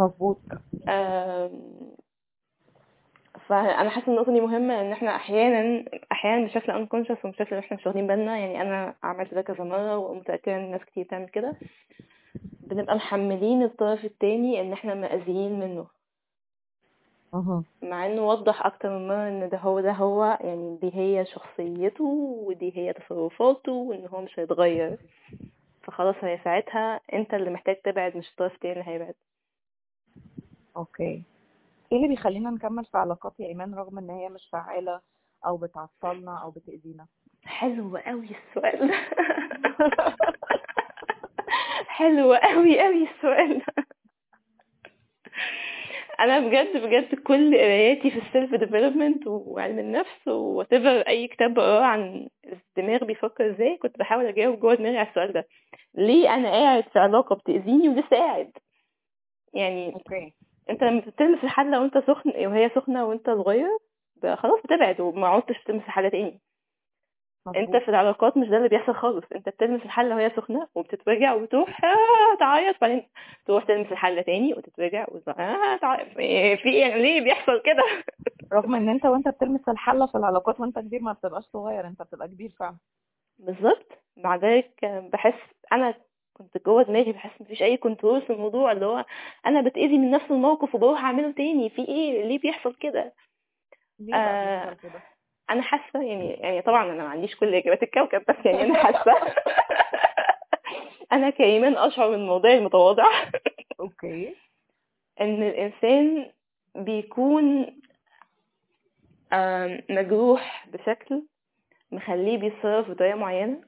[0.01, 0.39] مظبوط.
[3.49, 7.87] فأنا حاسة إن النقطة دي مهمة إن إحنا أحيانا أحيانا بشكل unconscious وبشكل إحنا مش
[7.87, 8.39] واخدين بالنا.
[8.39, 11.55] يعني أنا عملت ده كذا مرة ومتأكدة إن ناس كتير بتعمل كده.
[12.61, 15.87] بنبقى محملين الطرف التاني إن إحنا مأذيين منه.
[17.33, 17.65] مهم.
[17.83, 22.05] مع إنه وضح أكتر من مرة إن ده هو ده هو يعني دي هي شخصيته
[22.47, 24.99] ودي هي تصرفاته وإن هو مش هيتغير.
[25.83, 29.15] فخلاص هي ساعتها أنت اللي محتاج تبعد مش الطرف التاني اللي هيبعد.
[30.77, 31.23] okay.
[31.93, 35.01] إيه اللي بيخلينا نكمل في علاقات يا إيمان رغم إن هي مش فعالة
[35.47, 37.07] أو بتعطلنا أو بتأذينا؟
[37.45, 38.93] حلو قوي السؤال.
[41.87, 43.63] حلو قوي قوي السؤال.
[46.21, 51.85] أنا بجد بجد كل قراياتي في ال self development وعلم النفس what أي كتاب بقراه
[51.85, 55.47] عن الدماغ بيفكر إزاي كنت بحاول أجاوب جوه دماغي على السؤال ده.
[55.95, 58.53] ليه أنا قاعد في علاقة بتأذيني ولسه قاعد؟
[59.55, 60.33] يعني أوكي.
[60.71, 63.69] انت لما بتلمس الحلة وانت سخن وهي سخنة وانت صغير
[64.35, 66.41] خلاص بتبعد وما عدتش تلمس الحلة تاني.
[67.57, 67.77] انت.
[67.77, 69.25] في العلاقات مش ده اللي بيحصل خالص.
[69.35, 72.77] انت بتلمس الحلة وهي سخنة وبتتوجع وتروح آه تعيط.
[72.81, 73.09] بعدين
[73.47, 77.83] تروح تلمس الحلة تاني وتتوجع وت- آه تعيط إيه، في إيه ليه بيحصل كده؟
[78.53, 82.29] رغم ان انت وانت بتلمس الحلة في العلاقات وانت كبير ما بتبقاش صغير انت بتبقى
[82.29, 82.77] كبير فعلا.
[83.39, 83.93] بالظبط.
[84.17, 85.41] مع ذلك بحس
[85.73, 85.95] أنا
[86.41, 89.05] كنت جوه دماغي بحس مفيش أي control في الموضوع اللي هو
[89.47, 93.13] أنا بتأذي من نفس الموقف وبروح أعمله تاني في إيه؟ ليه بيحصل كده؟
[94.15, 94.77] آه،
[95.51, 99.13] أنا حاسة يعني يعني طبعا أنا ما عنديش كل اجابات الكوكب بس يعني أنا حاسة
[101.13, 103.05] أنا كإيمان أشعر من موضوعي المتواضع
[103.81, 104.35] okay.
[105.21, 106.31] إن الإنسان
[106.75, 107.67] بيكون
[109.91, 111.23] مجروح بشكل
[111.93, 113.61] مخليه بيتصرف بطريقة معينة.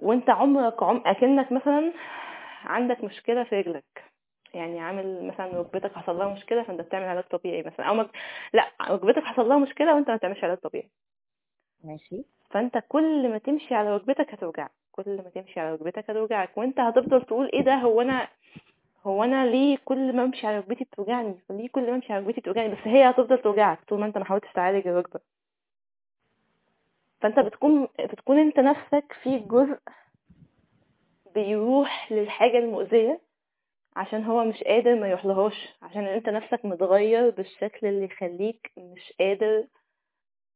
[0.00, 1.92] وانت عمرك عم أكنك مثلا
[2.64, 4.04] عندك مشكلة في رجلك.
[4.54, 7.86] يعني عامل مثلا ركبتك حصل لها مشكلة فأنت بتعمل علاج طبيعي مثلا.
[7.86, 8.06] أو مج...
[8.52, 10.90] لا ركبتك حصل لها مشكلة وانت ما بتعملش علاج طبيعي.
[11.84, 12.24] ماشي.
[12.50, 16.58] فأنت كل ما تمشي على ركبتك هتوجعك كل ما تمشي على ركبتك هتوجعك.
[16.58, 18.28] وانت هتفضل تقول إيه ده هو أنا
[19.06, 22.40] هو أنا ليه كل ما أمشي على ركبتي بتوجعني؟ ليه كل ما أمشي على ركبتي
[22.40, 25.20] بتوجعني؟ بس هي هتفضل توجعك طول ما أنت ما حاولتش تعالج الركبة.
[27.20, 29.78] فأنت بتكون بتكون أنت نفسك في جزء
[31.34, 33.20] بيروح للحاجة المؤذية
[33.96, 39.66] عشان هو مش قادر ما يروحلهاش عشان أنت نفسك متغير بالشكل اللي يخليك مش قادر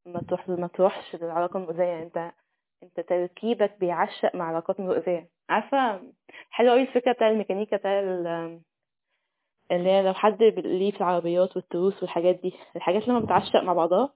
[0.07, 1.83] ما تروح ما تروحش للعلاقة المؤذية.
[1.85, 2.33] يعني أنت
[2.83, 5.29] أنت تركيبك بيعشق مع علاقات مؤذية.
[5.49, 6.03] عارفة
[6.51, 8.61] حلوة قوي الفكرة بتاع الميكانيكا بتاع ال-
[9.71, 14.13] اللي هي لو حد ليه في العربيات والتروس والحاجات دي الحاجات لما بتعشق مع بعضها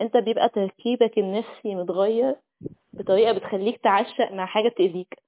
[0.00, 2.36] انت بيبقى تركيبك النفسي متغير
[2.92, 5.18] بطريقة بتخليك تعشق مع حاجة بتأذيك.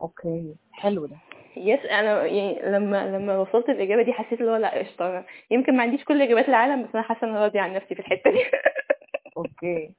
[0.00, 1.16] okay حلو ده.
[1.56, 5.24] yes أنا يعني لما لما وصلت الإجابة دي حسيت اللي هو لأ قشطة.
[5.50, 8.00] يمكن ما عنديش كل إجابات العالم بس أنا حاسة إن أنا راضية عن نفسي في
[8.00, 8.38] الحتة دي.
[9.36, 9.94] okay.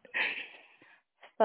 [1.40, 1.44] ف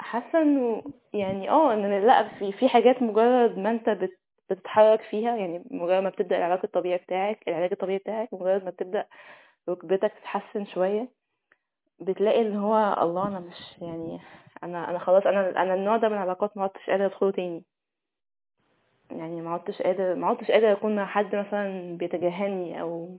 [0.00, 4.18] حاسة إنه يعني آه إن لأ في في حاجات مجرد ما أنت بت
[4.50, 9.06] بتتحرك فيها يعني مجرد ما بتبدأ العلاج الطبيعي بتاعك العلاج الطبيعي بتاعك مجرد ما بتبدأ
[9.68, 11.08] ركبتك تتحسن شوية
[12.00, 14.20] بتلاقي اللي هو الله أنا مش يعني
[14.62, 17.64] أنا أنا خلاص أنا أنا النوع ده من العلاقات ما عدتش قادره أدخله تاني.
[19.10, 23.18] يعني ما عدتش قادر ما عدتش قادر أكون مع حد مثلا بيتجاهلني أو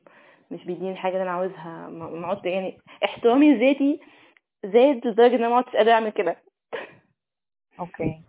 [0.51, 1.88] مش بيديني الحاجة اللي أنا عاوزها.
[1.89, 3.99] ما عدت يعني احترامي الذاتي
[4.65, 6.36] زاد لدرجة إن أنا ما عدتش قادره أعمل كده.
[7.79, 8.21] أوكي.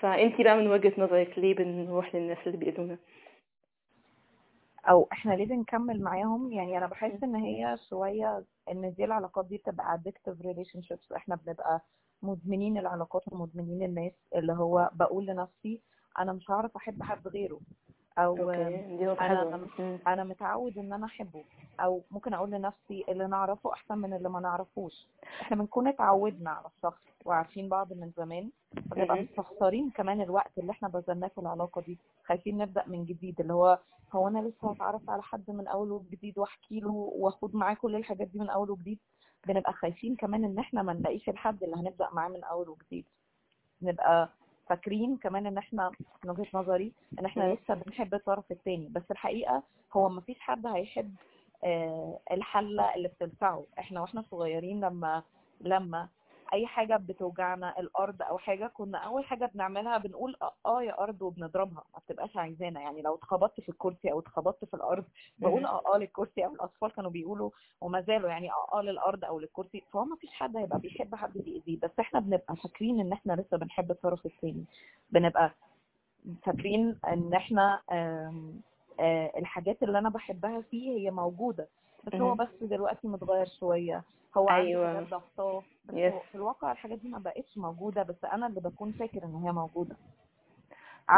[0.00, 2.98] فأنتي بقى من وجهة نظرك ليه بنروح للناس اللي بيأذونا؟
[4.88, 9.56] أو إحنا ليه بنكمل معاهم؟ يعني أنا بحس إن هي شوية إن دي العلاقات دي
[9.56, 11.80] بتبقى addictive relationships إحنا بنبقى
[12.22, 15.80] مدمنين العلاقات ومدمنين الناس اللي هو بقول لنفسي
[16.18, 17.60] أنا مش هعرف أحب حد غيره.
[18.18, 18.34] أو
[19.78, 19.98] مم.
[20.06, 21.44] أنا متعود إن أنا أحبه
[21.80, 25.06] أو ممكن أقول لنفسي اللي نعرفه أحسن من اللي ما نعرفوش.
[25.42, 28.50] إحنا بنكون اتعودنا على الشخص وعارفين بعض من زمان
[28.90, 29.22] فبنبقى.
[29.22, 31.98] مستخسرين كمان الوقت اللي إحنا بذلناه في العلاقة دي.
[32.24, 33.78] خايفين نبدأ من جديد اللي هو
[34.12, 38.28] هو أنا لسه هتعرف على حد من اول وجديد وأحكي له واخد معاه كل الحاجات
[38.28, 38.98] دي من اول وجديد؟
[39.46, 43.04] بنبقى خايفين كمان إن إحنا ما نلاقيش الحد اللي هنبدأ معاه من اول وجديد.
[43.82, 44.28] نبقى
[44.68, 45.90] فاكرين كمان إن إحنا
[46.24, 47.54] من وجهة نظري إن إحنا.
[47.54, 51.14] لسه بنحب الطرف التاني بس الحقيقة هو ما فيش حد هيحب
[51.64, 55.22] آه، الحلة اللي بتلسعه إحنا وإحنا صغيرين لما
[55.60, 56.08] لما
[56.52, 61.22] أي حاجة بتوجعنا الأرض أو حاجة كنا أول حاجة بنعملها بنقول آه آه يا أرض
[61.22, 62.80] وبنضربها ما بتبقاش عايزانا.
[62.80, 65.04] يعني لو اتخبطت في الكرسي أو اتخبطت في الأرض
[65.38, 65.64] بقول.
[65.66, 69.82] آه آه للكرسي أو الأطفال كانوا بيقولوا وما زالوا يعني آه آه للأرض أو للكرسي.
[69.92, 73.56] فهو ما فيش حد هيبقى بيحب حد بيأذيه بس إحنا بنبقى فاكرين إن إحنا لسه
[73.56, 74.64] بنحب الطرف الثاني
[75.10, 75.50] بنبقى
[76.42, 78.60] فاكرين إن إحنا آم،
[79.00, 81.68] آه، الحاجات اللي أنا بحبها فيه هي موجودة.
[82.04, 82.34] بس هو.
[82.34, 84.02] بس دلوقتي متغير شوية
[84.36, 84.88] هو أيوة.
[84.88, 86.14] عنده ضغطاه بس Yes.
[86.30, 89.96] في الواقع الحاجات دي ما بقتش موجودة بس أنا اللي بكون فاكر إن هي موجودة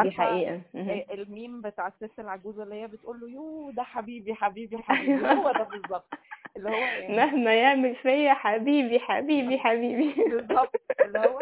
[0.02, 0.60] دي حقيقة.
[0.76, 5.26] آه، الميم بتاع الست العجوزة اللي هي بتقول له you ده حبيبي حبيبي حبيبي.
[5.26, 6.14] هو ده بالظبط
[6.56, 11.38] اللي هو يعني مهما يعمل فيا حبيبي حبيبي حبيبي بالظبط اللي هو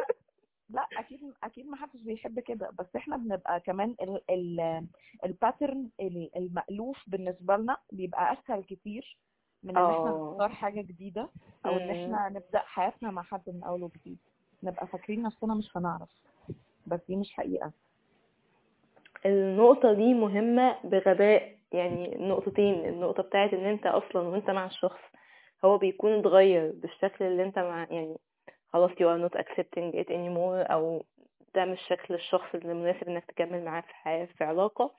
[0.70, 4.87] لا أكيد أكيد ما حدش بيحب كده بس إحنا بنبقى كمان ال ال
[5.25, 9.18] ال pattern ال- المألوف بالنسبة لنا بيبقى أسهل كتير
[9.62, 10.31] من إن إحنا آه.
[10.33, 11.29] نختار حاجة جديدة
[11.66, 11.90] أو إن.
[11.90, 14.18] إحنا نبدأ حياتنا مع حد من اول وجديد
[14.62, 16.11] نبقى فاكرين نفسنا مش هنعرف
[16.87, 17.72] بس دي مش حقيقة
[19.27, 25.01] النقطة دي مهمة بغباء يعني نقطتين النقطة بتاعت إن أنت أصلا وأنت مع الشخص
[25.64, 28.16] هو بيكون اتغير بالشكل اللي أنت مع يعني
[28.72, 31.05] خلاص you are not accepting it anymore أو
[31.55, 34.90] ده مش شكل الشخص اللي مناسب إنك تكمل معاه في حياة في علاقة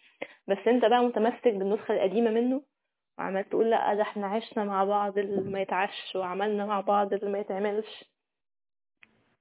[0.48, 2.62] بس أنت بقى متمسك بالنسخة القديمة منه
[3.18, 7.30] وعمال تقول لا ده إحنا عشنا مع بعض اللي ما يتعش وعملنا مع بعض اللي
[7.32, 8.06] ما يتعملش.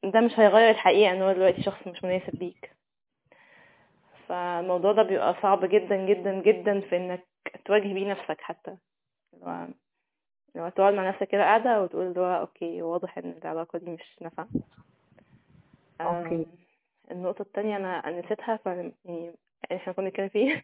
[0.04, 2.70] ده مش هيغير الحقيقة إن هو دلوقتي شخص مش مناسب ليك.
[4.28, 7.26] فالموضوع ده بيبقى صعب جدا جدا جدا في إنك
[7.64, 8.76] تواجه بيه نفسك حتى.
[9.42, 9.66] هو
[10.54, 14.16] لو تقعد مع نفسك كده قاعدة وتقول اللي هو okay واضح إن العلاقة دي مش
[14.22, 14.48] نافعة.
[16.00, 16.35] okay.
[16.35, 16.46] آم،
[17.11, 19.35] النقطة التانية أنا نسيتها ف يعني
[19.72, 20.62] إحنا كنا بنتكلم فيه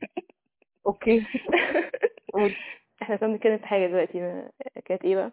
[0.87, 1.27] okay.
[3.03, 4.49] إحنا كنا بنتكلم في حاجة دلوقتي
[4.85, 5.33] كانت إيه بقى؟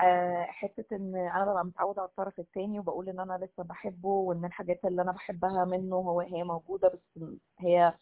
[0.00, 4.44] آه، حتة إن أنا ببقى متعودة على الطرف التاني وبقول إن أنا لسه بحبه وإن
[4.44, 7.22] الحاجات اللي أنا بحبها منه هو هي موجودة بس
[7.58, 7.94] هي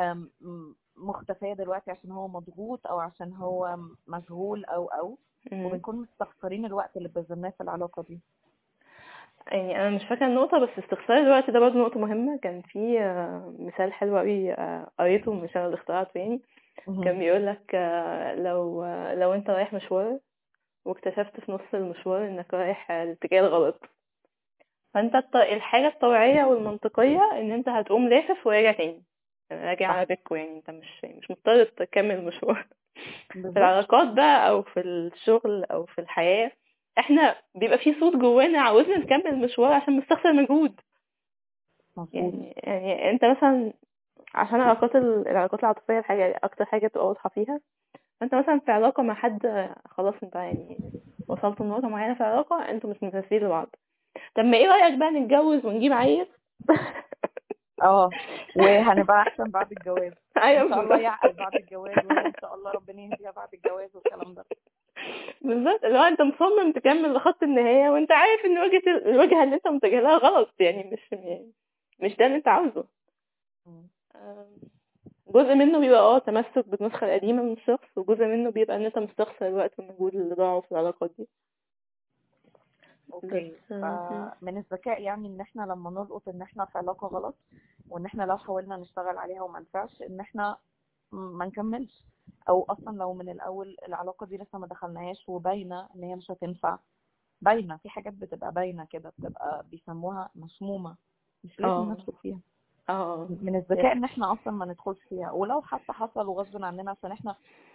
[0.00, 5.18] آم، م- مختفية دلوقتي عشان هو مضغوط أو عشان هو مشغول أو أو.
[5.52, 8.20] وبنكون مستخسرين الوقت اللي بذلناه في العلاقة دي
[9.52, 13.54] يعني أنا مش فاكرة النقطة بس استخسار الوقت ده برضه نقطة مهمة كان في آه،
[13.58, 16.42] مثال حلو قوي آه، قريته مش أنا اللي اخترعته يعني
[17.04, 17.74] كان بيقول لك
[18.38, 20.18] لو آه، لو انت رايح مشوار
[20.84, 23.84] واكتشفت في نص المشوار انك رايح آه، الاتجاه الغلط.
[24.94, 29.02] فانت الط- الحاجة الطبيعية والمنطقية ان انت هتقوم لافف وراجع تاني.
[29.52, 29.94] راجع صح.
[29.94, 32.66] على بيتكو يعني انت مش مش مضطر تكمل المشوار.
[33.32, 36.52] في العلاقات بقى أو في الشغل أو في الحياة
[36.98, 40.80] إحنا بيبقى في صوت جوانا عاوزنا نكمل المشوار عشان مستخسر مجهود.
[42.12, 43.72] يعني يعني انت مثلا
[44.34, 47.60] عشان العلاقات ال- العلاقات العاطفية الحاجة أكتر حاجة تبقى واضحة فيها.
[48.20, 50.78] فأنت مثلا في علاقة مع حد خلاص أنت يعني
[51.28, 53.68] وصلت لنقطة معينة في العلاقة أنتوا مش مناسبين لبعض.
[54.34, 56.26] طب ما إيه رأيك بقى نتجوز ونجيب عيل؟
[57.82, 58.10] آه
[58.56, 60.12] وهنبقى أحسن بعد الجواز.
[60.42, 60.98] أيوه إن شاء الله.
[61.00, 64.44] يعقل بعد الجواز وهي ان شاء الله ربنا يهديها بعد الجواز والكلام ده.
[65.42, 65.84] بالظبط.
[65.84, 69.68] اللي هو أنت مصمم تكمل لخط النهاية وأنت عارف إن وجهة ال- الوجهة اللي أنت
[69.68, 70.54] متجه لها غلط.
[70.60, 71.14] يعني مش
[72.00, 72.84] مش ده اللي أنت عاوزه.
[75.28, 79.46] جزء منه بيبقى آه تمسك بالنسخة القديمة من الشخص وجزء منه بيبقى إن أنت مستخسر
[79.48, 81.28] الوقت والمجهود اللي ضاعوا في العلاقات دي.
[83.12, 83.52] أوكي.
[83.72, 87.34] آه، فمن الذكاء يعني إن إحنا لما نلقط إن إحنا في علاقة غلط
[87.88, 90.56] وإن إحنا لو حاولنا نشتغل عليها وما نفعش إن إحنا
[91.12, 92.04] ما نكملش.
[92.48, 96.78] أو أصلا لو من الأول العلاقة دي لسه ما دخلناهاش وباينة إن هي مش هتنفع.
[97.42, 97.76] باينة.
[97.76, 100.96] في حاجات بتبقى باينة كده بتبقى بيسموها مسمومة.
[101.44, 101.92] مش لازم آه.
[101.92, 102.38] ندخل فيها.
[102.88, 107.12] آه من الذكاء إن إحنا أصلا ما ندخلش فيها ولو حتى حصل وغصب عننا عشان
[107.12, 107.34] إحنا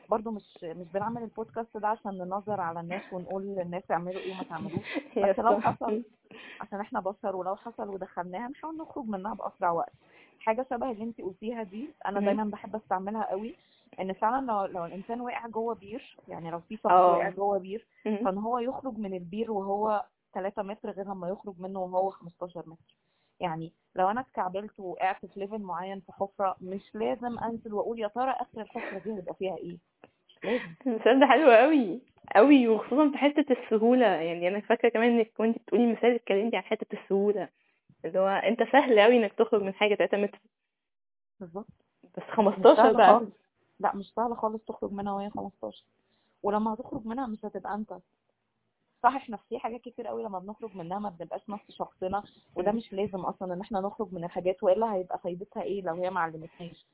[0.10, 4.44] برضو مش مش بنعمل البودكاست ده عشان ننظر على الناس ونقول للناس اعملوا إيه وما
[4.44, 6.04] تعملوش بس لو حصل
[6.62, 9.94] عشان إحنا بشر ولو حصل ودخلناها نحاول نخرج منها بأسرع وقت
[10.40, 12.20] حاجة شبه اللي انت قلتيها دي أنا.
[12.20, 13.56] دايما بحب أستعملها قوي
[14.00, 16.86] إن فعلا لو لو الإنسان وقع جوه بير يعني لو في شخص.
[16.86, 17.86] وقع جوه بير.
[18.04, 22.96] فإن هو يخرج من البير وهو 3 متر غير لما يخرج منه وهو 15 متر
[23.40, 28.08] يعني لو أنا اتكعبلت وقعت في ليفل معين في حفرة مش لازم أنزل وأقول يا
[28.08, 29.78] ترى آخر الحفرة دي هيبقى فيها إيه؟
[30.88, 32.02] المثال ده حلو قوي
[32.36, 34.06] قوي وخصوصا في حتة السهولة.
[34.06, 37.50] يعني أنا فاكرة كمان إنك كنت بتقولي مثال اتكلمتي عن حتة السهولة
[38.06, 40.40] اللي هو أنت سهل قوي إنك تخرج من حاجة 3 متر.
[41.40, 41.68] بالظبط.
[42.18, 43.20] بس مش 15 سهل بقى.
[43.20, 43.32] خالص.
[43.80, 45.84] لا مش سهل خالص تخرج منها وهي 15
[46.44, 47.94] ولما هتخرج منها مش هتبقى أنت.
[49.04, 52.24] صح إحنا في حاجات كتير قوي لما بنخرج منها ما بنبقاش نفس شخصنا
[52.56, 52.72] وده.
[52.72, 56.20] مش لازم أصلا إن إحنا نخرج من الحاجات وإلا هيبقى فايدتها إيه لو هي ما
[56.20, 56.86] علمتناش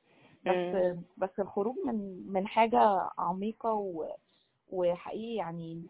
[0.46, 0.96] بس.
[1.18, 4.06] بس الخروج من من حاجة عميقة و
[4.72, 5.82] وحقيقي يعني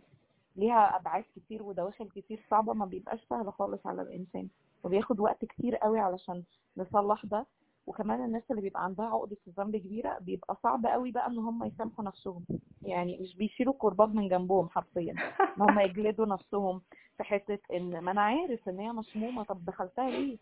[0.57, 4.49] ليها أبعاد كتير ودواخل كتير صعبة ما بيبقاش سهل خالص على الإنسان
[4.85, 6.43] وبياخد وقت كتير قوي علشان
[6.77, 7.47] نصلح ده
[7.90, 12.05] وكمان الناس اللي بيبقى عندها عقدة الذنب كبيرة بيبقى صعب قوي بقى إن هم يسامحوا
[12.05, 12.44] نفسهم.
[12.83, 15.12] يعني مش بيشيلوا الكرباج من جنبهم حرفيا.
[15.57, 16.83] إن هم يجلدوا نفسهم
[17.16, 20.37] في حتة إن ما أنا عارف إن هي مسمومة طب دخلتها ليه؟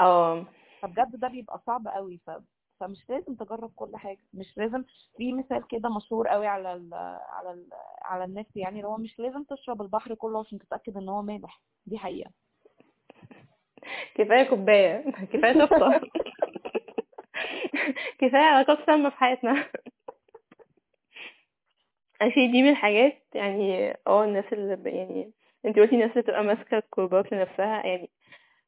[0.00, 0.44] آه.
[0.82, 2.20] فبجد ده بيبقى صعب قوي.
[2.26, 2.30] ف...
[2.80, 4.20] فمش لازم تجرب كل حاجة.
[4.34, 4.84] مش لازم
[5.16, 6.94] في مثال كده مشهور قوي على ال...
[7.28, 7.68] على ال...
[8.02, 11.60] على النت يعني اللي هو مش لازم تشرب البحر كله عشان تتأكد إن هو مالح.
[11.86, 12.30] دي حقيقة.
[14.16, 15.10] كفاية كوباية.
[15.32, 16.00] كفاية شفطة
[18.28, 19.64] كفاية علاقات سامة في حياتنا.
[22.22, 25.32] أكيد دي من الحاجات يعني آه الناس اللي يعني
[25.66, 28.10] انت قلتي الناس اللي بتبقى ماسكة الكربات لنفسها يعني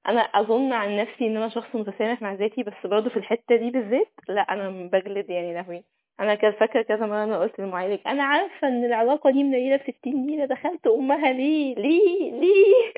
[0.09, 3.70] أنا أظن عن نفسي إن أنا شخص متسامح مع ذاتي بس برضه في الحتة دي
[3.70, 5.84] بالذات لأ أنا بجلد يعني لهوي.
[6.20, 10.26] أنا كان فاكرة كذا مرة أنا قلت للمعالج أنا عارفة إن العلاقة دي منيلة بستين
[10.26, 12.92] نيلة دخلت أمها ليه؟ ليه؟ ليه؟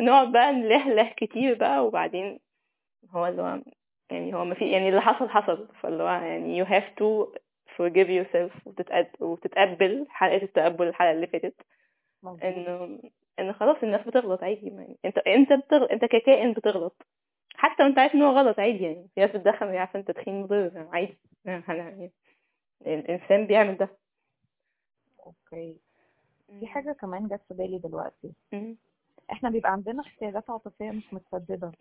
[0.06, 2.40] نقعد بقى نلهله كتير بقى وبعدين
[3.10, 3.62] هو اللي
[4.12, 5.68] يعني هو ما في يعني اللي حصل حصل.
[5.80, 7.26] فاللي هو يعني you have to
[7.76, 11.54] forgive yourself وتتقبل, وتتقبل حلقة التقبل الحلقة اللي فاتت.
[12.24, 12.98] إنه
[13.38, 14.66] إن خلاص الناس بتغلط عادي.
[14.66, 17.06] يعني أنت أنت بتغلط أنت ككائن بتغلط.
[17.54, 19.08] حتى وأنت عارف إن هو غلط عادي يعني.
[19.14, 20.86] في ناس بتدخن وهي عارفة إن التدخين مضر.
[20.92, 21.18] عادي.
[21.44, 22.10] يعني يعني
[22.86, 23.88] الإنسان بيعمل ده.
[25.26, 25.76] أوكي.
[26.60, 28.32] في حاجة كمان جت في بالي دلوقتي.
[29.32, 31.72] إحنا بيبقى عندنا احتياجات عاطفية مش متسددة.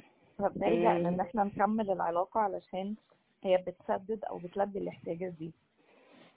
[0.41, 1.05] فبنلجأ مم.
[1.07, 2.95] ان إحنا نكمل العلاقة علشان
[3.43, 5.51] هي بتسدد أو بتلبي الاحتياجات دي.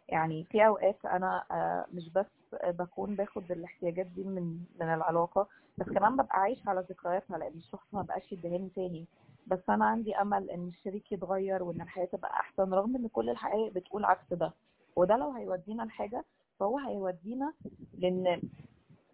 [0.09, 2.27] يعني في اوقات أنا آه، مش بس
[2.65, 5.49] بكون باخد الاحتياجات دي من من العلاقة
[5.79, 9.07] بس كمان ببقى عايش على ذكرياتها لأن الشخص ما بقاش يديهاني تاني.
[9.47, 13.73] بس أنا عندي امل ان الشريك يتغير وان الحياة تبقى احسن رغم ان كل الحقائق
[13.73, 14.53] بتقول عكس ده.
[14.97, 16.25] وده لو هيودينا لحاجة
[16.61, 17.53] فهو هيودينا
[17.99, 18.41] لأن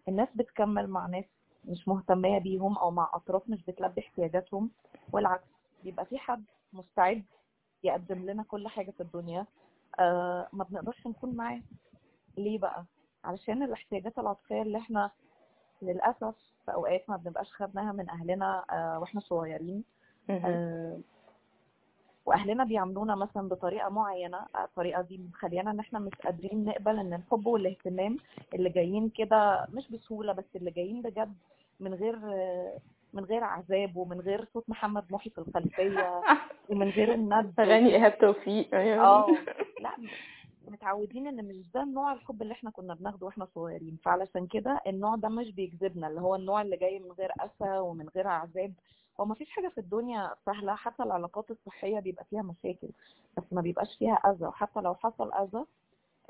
[0.07, 1.25] الناس بتكمل مع ناس
[1.65, 4.69] مش مهتمية بيهم أو مع أطراف مش بتلبي احتياجاتهم
[5.11, 5.47] والعكس
[5.83, 6.43] بيبقى في حد
[6.73, 7.23] مستعد
[7.83, 9.45] يقدم لنا كل حاجة في الدنيا
[9.99, 11.61] آه ما بنقدرش نكون معاه
[12.37, 12.85] ليه بقى؟
[13.23, 15.11] علشان الاحتياجات العاطفية اللي إحنا
[15.81, 16.35] للأسف
[16.65, 19.83] في أوقات ما بنبقاش خدناها من أهلنا آه وإحنا صغيرين.
[20.45, 20.99] آه
[22.25, 27.47] واهلنا بيعاملونا مثلا بطريقة معينة الطريقة دي مخلينا إن إحنا مش قادرين نقبل إن الحب
[27.47, 28.17] والاهتمام
[28.53, 31.35] اللي جايين كده مش بسهولة بس اللي جايين بجد
[31.79, 32.19] من غير
[33.13, 36.21] من غير عذاب ومن غير صوت محمد محي في الخلفية
[36.69, 38.75] ومن غير الند أغاني إيهاب توفيق.
[38.75, 39.05] أيوة.
[39.05, 39.27] آه
[39.83, 39.91] لأ
[40.67, 45.15] متعودين إن مش ده النوع الحب اللي إحنا كنا بناخده وإحنا صغيرين فعلشان كده النوع
[45.15, 48.73] ده مش بيجذبنا اللي هو النوع اللي جاي من غير أسى ومن غير عذاب.
[49.21, 52.89] هو ما فيش حاجة في الدنيا سهلة حتى العلاقات الصحية بيبقى فيها مشاكل
[53.37, 54.45] بس ما بيبقاش فيها أذى.
[54.45, 55.65] وحتى لو حصل أذى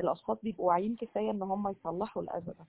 [0.01, 2.65] الأشخاص بيبقوا واعيين كفاية إن هم يصلحوا الأذى ده.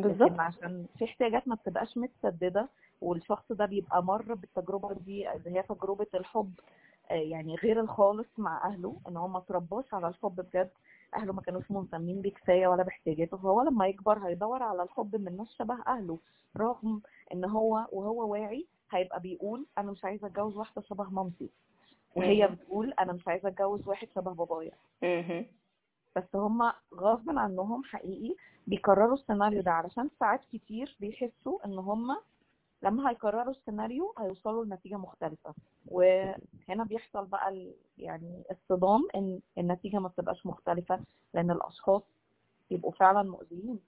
[0.00, 0.40] بالظبط.
[0.40, 2.68] عشان في احتياجات ما بتبقاش متسددة
[3.00, 6.52] والشخص ده بيبقى مر بالتجربة دي اللي هي تجربة الحب
[7.10, 10.70] آه، يعني غير الخالص مع أهله إن هو ما ترباش على الحب بجد.
[11.16, 13.36] أهله ما كانوش مهتمين بيه كفاية ولا باحتياجاته.
[13.36, 16.18] فهو لما يكبر هيدور على الحب من ناس شبه أهله
[16.56, 17.00] رغم
[17.32, 21.50] إن هو وهو واعي هيبقى بيقول أنا مش عايزة أتجوز واحدة شبه مامتي
[22.16, 22.48] وهي.
[22.48, 24.72] بتقول أنا مش عايزة أتجوز واحد شبه بابايا.
[26.16, 28.34] بس هم غصب عنهم حقيقي
[28.66, 32.16] بيكرروا السيناريو ده علشان ساعات كتير بيحسوا إن هم
[32.82, 35.54] لما هيكرروا السيناريو هيوصلوا لنتيجة مختلفة
[35.86, 41.00] وهنا بيحصل بقى يعني الصدام إن النتيجة ما بتبقاش مختلفة
[41.34, 42.02] لأن الأشخاص
[42.70, 43.80] يبقوا فعلا مؤذيين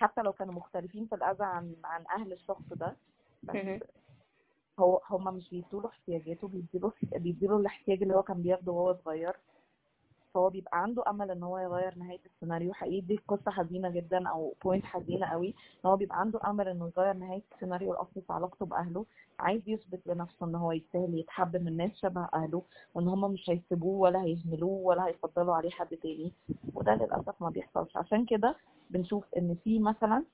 [0.00, 2.96] حتى لو كانوا مختلفين في الأذى عن عن أهل الشخص ده.
[3.42, 3.56] بس
[4.82, 9.36] هو هما مش بيدوله احتياجاته بيديله بيديله الاحتياج اللي هو كان بياخده وهو صغير.
[10.34, 12.72] فهو بيبقى عنده أمل إن هو يغير نهاية السيناريو.
[12.72, 15.48] حقيقي دي قصة حزينة جدا أو بوينت حزينة قوي.
[15.48, 19.04] إن هو بيبقى عنده أمل إنه يغير نهاية السيناريو الاصلي في علاقته بأهله.
[19.38, 22.62] عايز يثبت لنفسه إن هو يستاهل يتحب من ناس شبه أهله
[22.94, 26.32] وإن هم مش هيسيبوه ولا هيهملوه ولا هيفضلوا عليه حد تاني.
[26.74, 27.96] وده للأسف ما بيحصلش.
[27.96, 28.56] عشان كده
[28.90, 30.24] بنشوف إن في مثلا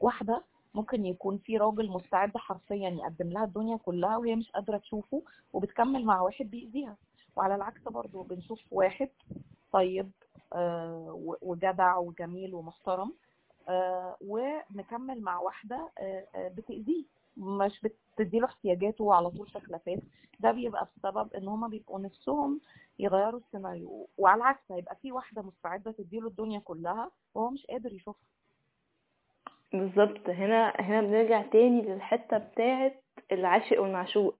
[0.00, 0.42] واحدة
[0.74, 6.04] ممكن يكون في راجل مستعد حرفيا يقدم لها الدنيا كلها وهي مش قادرة تشوفه وبتكمل
[6.04, 6.96] مع واحد بيأذيها.
[7.36, 9.08] وعلى العكس برضه بنشوف واحد
[9.72, 10.10] طيب
[10.52, 13.12] آه، وجدع وجميل ومحترم
[13.68, 17.04] آه، ومكمل مع واحدة آه، بتأذيه.
[17.36, 17.80] مش
[18.18, 19.98] بتديله احتياجاته على طول شكلفات
[20.40, 22.60] ده بيبقى بسبب إن هما بيبقوا نفسهم
[22.98, 24.08] يغيروا السيناريو.
[24.18, 28.22] وعلى العكس هيبقى في واحدة مستعدة تديله الدنيا كلها وهو مش قادر يشوفها.
[29.72, 30.28] بالظبط.
[30.28, 33.02] هنا هنا بنرجع تاني للحتة بتاعت
[33.32, 34.36] العاشق والمعشوق.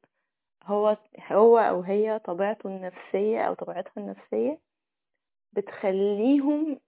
[0.65, 0.97] هو
[1.33, 4.59] هو أو هي طبيعته النفسية أو طبيعتها النفسية
[5.53, 6.81] بتخليهم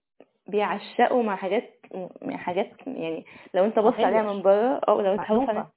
[0.47, 1.79] بيعشقوا مع حاجات
[2.21, 3.93] مع حاجات يعني لو انت بص.
[3.93, 5.49] عليها من بره أو لو انت بص.
[5.49, 5.71] عليها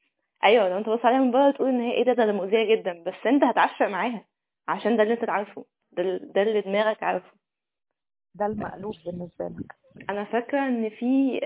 [0.44, 3.02] أيوه لو انت بص عليها من بره تقول إن هي إيه ده ده مؤذية جدا.
[3.06, 4.24] بس أنت هتعشق معاها
[4.68, 7.32] عشان ده اللي أنت عارفه ده, ده اللي دماغك عارفه.
[8.34, 9.76] ده المألوف بالنسبة لك.
[10.10, 11.40] أنا فاكرة إن في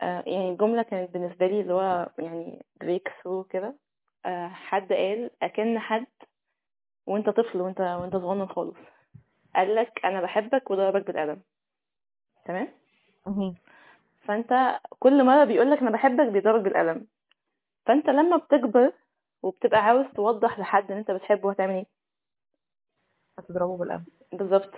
[0.00, 3.74] يعني جمله كانت بالنسبة لي اللي هو يعني بريك ثرو كده.
[4.26, 6.06] آه، حد قال أكن حد
[7.06, 8.76] وأنت طفل وانت وأنت صغنن خالص.
[9.56, 11.40] قال لك أنا بحبك وضربك بالقلم.
[12.44, 12.68] تمام.
[14.20, 17.06] فأنت كل مرة بيقول لك أنا بحبك بيضربك بالقلم.
[17.86, 18.92] فأنت لما بتكبر
[19.42, 21.86] وبتبقى عاوز توضح لحد إن أنت بتحبه هتعمل إيه؟
[23.38, 24.04] هتضربه بالقلم.
[24.32, 24.70] بالظبط.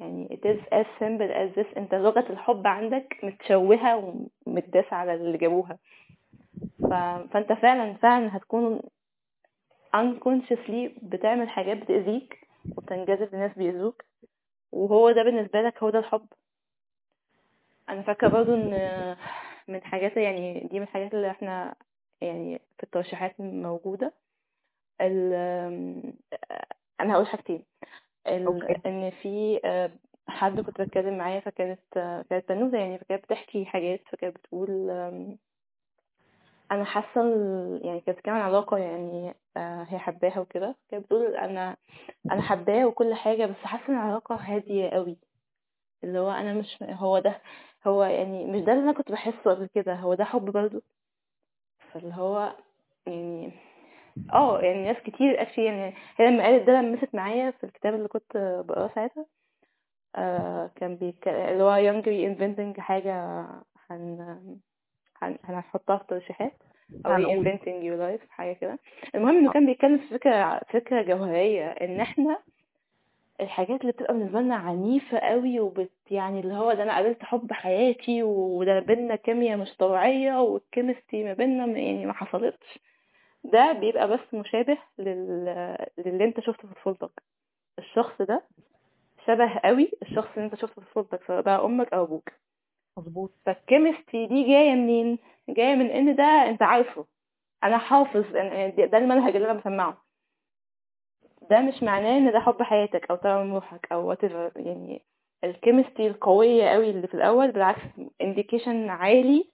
[0.00, 1.76] يعني it is as simple as this.
[1.76, 3.96] انت لغة الحب عندك متشوهة
[4.46, 5.78] ومتداس على اللي جابوها.
[6.82, 6.92] ف...
[7.32, 8.80] فانت فعلا فعلا هتكون
[9.96, 14.04] unconsciously بتعمل حاجات بتأذيك وبتنجذب لناس بيأذوك.
[14.72, 16.26] وهو ده بالنسبة لك هو ده الحب.
[17.88, 19.16] أنا فاكرة برضو إن
[19.68, 21.74] من حاجات يعني دي من الحاجات اللي إحنا
[22.20, 24.12] يعني في الترشيحات موجودة.
[25.00, 25.32] ال...
[27.00, 27.64] أنا هقول حاجتين.
[28.28, 28.46] ال...
[28.46, 28.76] أوكي.
[28.86, 29.90] إن في آه،
[30.28, 34.90] حد كنت بتكلم معاه فكانت آه، كانت بنوتة يعني فكانت بتحكي حاجات فكانت بتقول
[36.72, 37.20] أنا حاسة
[37.82, 40.76] يعني كانت عن علاقة يعني آه، هي حباها وكده.
[40.90, 41.76] كانت بتقول أنا
[42.32, 45.18] أنا حباه وكل حاجة بس حاسة إن العلاقة هادية قوي.
[46.04, 47.40] اللي هو أنا مش هو ده
[47.86, 50.82] هو يعني مش ده اللي أنا كنت بحسه قبل كده هو ده حب برضه.
[51.92, 52.52] فاللي هو
[53.06, 53.52] يعني
[54.32, 58.08] آه يعني ناس كتير اكشلي يعني هي لما قالت ده لمست معايا في الكتاب اللي
[58.08, 59.26] كنت بقراه ساعتها
[60.16, 61.28] آه كان بيك...
[61.28, 63.46] اللي هو young reinventing حاجة
[63.90, 64.38] هن...
[65.22, 65.38] هن...
[65.44, 66.52] هنحطها في ترشيحات
[67.06, 67.44] أو هنقول.
[67.44, 68.78] reinventing your life حاجة كده
[69.14, 72.38] المهم إنه كان بيتكلم في فكرة فكرة جوهرية إن إحنا
[73.40, 77.52] الحاجات اللي بتبقى بالنسبة لنا عنيفة قوي وبت يعني اللي هو ده أنا قابلت حب
[77.52, 82.78] حياتي وده بينا كيمياء مش طبيعية وال chemistry ما بينا يعني ما حصلتش
[83.52, 85.44] ده بيبقى بس مشابه لل...
[85.98, 87.22] للي انت شفته في طفولتك
[87.78, 88.42] الشخص ده
[89.26, 92.28] شبه قوي الشخص اللي انت شفته في طفولتك سواء بقى أمك أو أبوك.
[92.98, 93.32] مظبوط.
[93.46, 95.18] فال chemistry دي جاية منين؟
[95.48, 97.06] جاية من إن ده أنت عارفه.
[97.64, 100.04] أنا حافظ إن- ده المنهج اللي أنا بسمعه.
[101.50, 104.22] ده مش معناه إن ده حب حياتك أو طموحك أو what
[104.56, 105.02] يعني
[105.44, 107.82] ال chemistry القوية قوي اللي في الأول بالعكس
[108.22, 109.50] indication عالي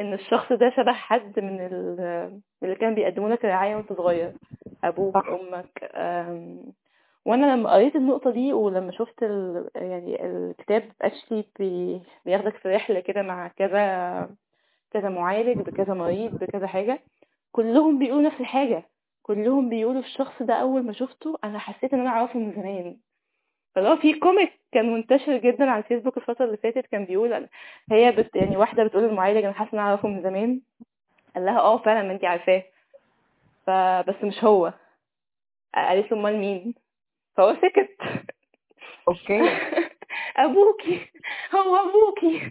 [0.00, 4.32] إن الشخص ده شبه حد من ال- اللي كان بيقدموا لك رعاية وأنت صغير
[4.84, 5.16] أبوك.
[5.16, 5.90] أمك
[7.26, 9.68] وأنا لما قريت النقطة دي ولما شفت ال...
[9.74, 12.00] يعني الكتاب actually بي...
[12.24, 14.28] بياخدك في رحلة كده مع كذا
[14.90, 17.00] كذا معالج بكذا مريض بكذا حاجة
[17.52, 18.82] كلهم بيقولوا نفس الحاجة
[19.22, 22.96] كلهم بيقولوا الشخص ده أول ما شفته أنا حسيت إن أنا أعرفه من زمان
[23.74, 27.48] فلو في comic كان منتشر جدا على الفيسبوك الفترة اللي فاتت كان بيقول
[27.90, 30.60] هي بت يعني واحدة بتقول للمعالج أنا حاسة إن أنا أعرفه من زمان.
[31.34, 32.62] قال لها آه فعلا ما انتي عارفاه.
[33.66, 34.72] فبس مش هو.
[35.74, 36.74] قالت له أمال مين؟
[37.36, 37.96] فهو سكت.
[39.08, 39.40] okay.
[40.36, 41.00] أبوكي.
[41.54, 42.50] هو أبوكي.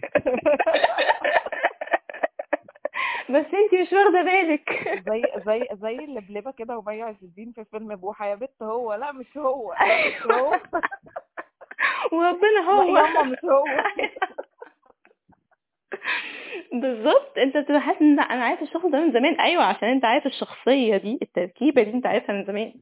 [3.30, 4.70] بس انتي مش واخدة بالك.
[5.08, 8.94] زي زي زي اللبلبه كده ومي عز الدين في فيلم بوحة يا بت هو.
[8.94, 9.72] لا مش هو.
[9.72, 10.50] لا مش هو.
[12.12, 12.96] وربنا هو.
[12.96, 13.64] ياما مش هو.
[16.72, 17.38] بالظبط.
[17.38, 19.40] انت بتبقى حاسس إن أنا عارف الشخص ده من زمان.
[19.40, 22.74] أيوه عشان انت عارف الشخصية دي التركيبة دي انت عارفها من زمان.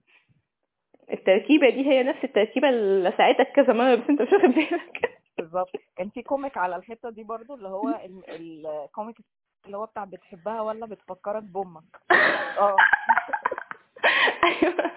[1.12, 5.10] التركيبة دي هي نفس التركيبة اللي ساعدتك كذا مرة بس انت مش واخد بالك.
[5.38, 5.70] بالظبط.
[5.96, 9.16] كان في comic على الحتة دي برضو اللي هو ال- ال comic
[9.66, 11.84] اللي هو بتاع بتحبها ولا بتفكرك بأمك؟
[12.58, 12.76] آه.
[14.44, 14.92] أيوه.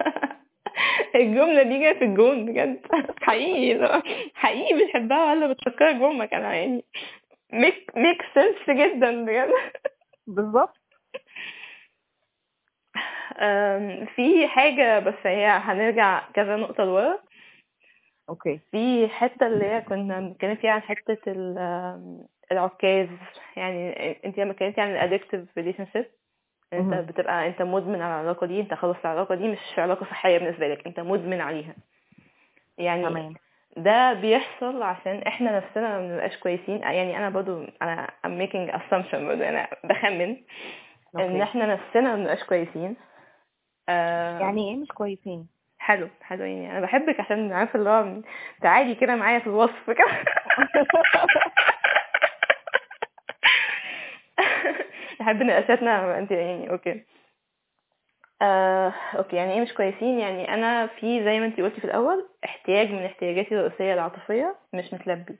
[1.14, 2.80] الجملة دي في الجون بجد.
[3.22, 4.02] حقيقي.
[4.34, 6.84] حقيقي بتحبها ولا بتفكرك بأمك؟ أنا يعني
[7.52, 9.50] make make sense جدا بجد.
[10.26, 10.76] بالظبط.
[14.16, 17.18] في حاجة بس هي هنرجع كذا نقطة لورا.
[18.28, 18.60] Okay.
[18.70, 21.18] في حتة اللي هي كنا بنتكلم فيها عن حتة
[22.52, 23.08] العكاز
[23.56, 26.06] يعني انت لما اتكلمتي عن ال addictive relationship
[26.72, 26.94] انت.
[26.94, 30.86] بتبقى انت مدمن على العلاقة دي انت خلاص العلاقة دي مش علاقة صحية بالنسبة لك
[30.86, 31.74] انت مدمن عليها.
[32.78, 33.34] يعني تمام.
[33.76, 36.76] ده بيحصل عشان إحنا نفسنا ما بنبقاش كويسين.
[36.78, 40.36] يعني أنا برضو أنا I'm making assumption برضو أنا بخمن
[41.18, 42.96] ان إحنا نفسنا ما بنبقاش كويسين.
[43.88, 44.38] آه.
[44.40, 45.48] يعني إيه مش كويسين؟
[45.78, 48.22] حلو حلو يعني أنا بحبك عشان عارفه اللي هو
[48.62, 50.06] تعالي كده معايا في الوصف كده.
[55.20, 57.04] بحب نقاشاتنا أنت يعني okay.
[58.42, 62.28] آه، okay يعني إيه مش كويسين؟ يعني أنا في زي ما أنت قلتي في الأول
[62.44, 65.36] احتياج من احتياجاتي الرئيسية العاطفية مش متلبي.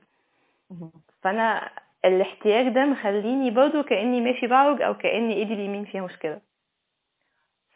[1.22, 1.70] فأنا
[2.05, 6.41] الاحتياج ده مخليني برضو كأني ماشي بعوج أو كأني ايدي اليمين فيها مشكلة.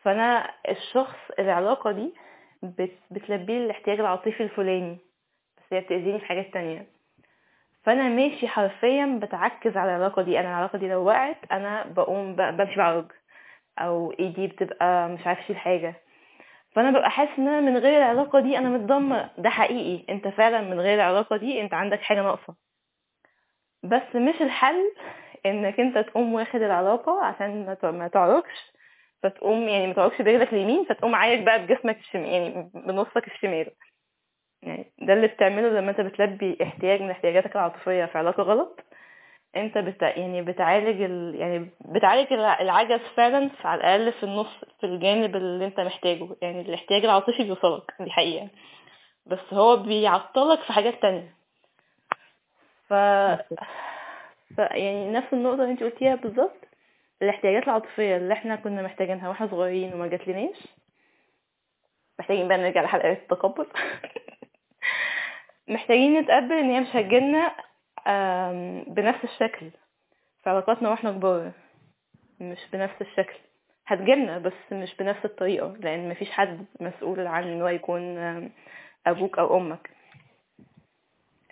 [0.02, 2.14] فأنا الشخص العلاقة دي
[2.62, 2.92] بت...
[3.11, 4.98] بتلبي الاحتياج العاطفي الفلاني
[5.59, 6.86] بس هي بتأذيني في حاجات تانية.
[7.85, 10.41] فأنا ماشي حرفيا بتعكز على العلاقة دي.
[10.41, 12.37] أنا العلاقة دي لو وقعت أنا بقوم.
[12.37, 13.05] بمشي بعوج
[13.78, 15.95] أو ايدي بتبقى مش عارف اشيل حاجة.
[16.74, 20.05] فأنا ببقى حاسس إن أنا من غير العلاقة دي أنا متدمر ده حقيقي.
[20.14, 22.55] أنت فعلا من غير العلاقة دي أنت عندك حاجة ناقصة.
[23.82, 24.93] بس مش الحل
[25.47, 28.72] إنك أنت تقوم واخد العلاقة عشان ما تعرجش.
[29.22, 33.70] فتقوم يعني ما تعرجش برجلك اليمين فتقوم عايج بقى بجسمك الشمال يعني بنصك الشمال.
[34.64, 38.80] يعني ده اللي بتعمله لما انت بتلبي احتياج من احتياجاتك العاطفية في علاقة غلط.
[39.56, 41.34] انت بت يعني بتعالج ال...
[41.34, 46.28] يعني بتعالج الع- العجز فعلا على الأقل في النص في الجانب اللي انت محتاجه.
[46.42, 48.48] يعني الاحتياج العاطفي بيوصلك دي حقيقة.
[49.26, 51.34] بس هو بيعطلك في حاجات تانية.
[52.88, 52.94] ف...
[54.54, 56.56] ف يعني نفس النقطة اللي انت قلتيها بالظبط.
[57.22, 60.56] الاحتياجات العاطفية اللي إحنا كنا محتاجينها وإحنا صغيرين وما جاتلناش.
[62.18, 63.66] محتاجين بقى نرجع لحلقات التقبل.
[65.68, 67.53] محتاجين نتقبل إن هي مش هتجيلنا
[68.95, 69.70] بنفس الشكل
[70.43, 71.53] في علاقاتنا وإحنا كبار.
[72.41, 73.35] مش بنفس الشكل.
[73.87, 78.18] هتجيلنا بس مش بنفس الطريقة لأن مفيش حد مسؤول عن إن هو يكون
[79.07, 79.91] أبوك أو أمك.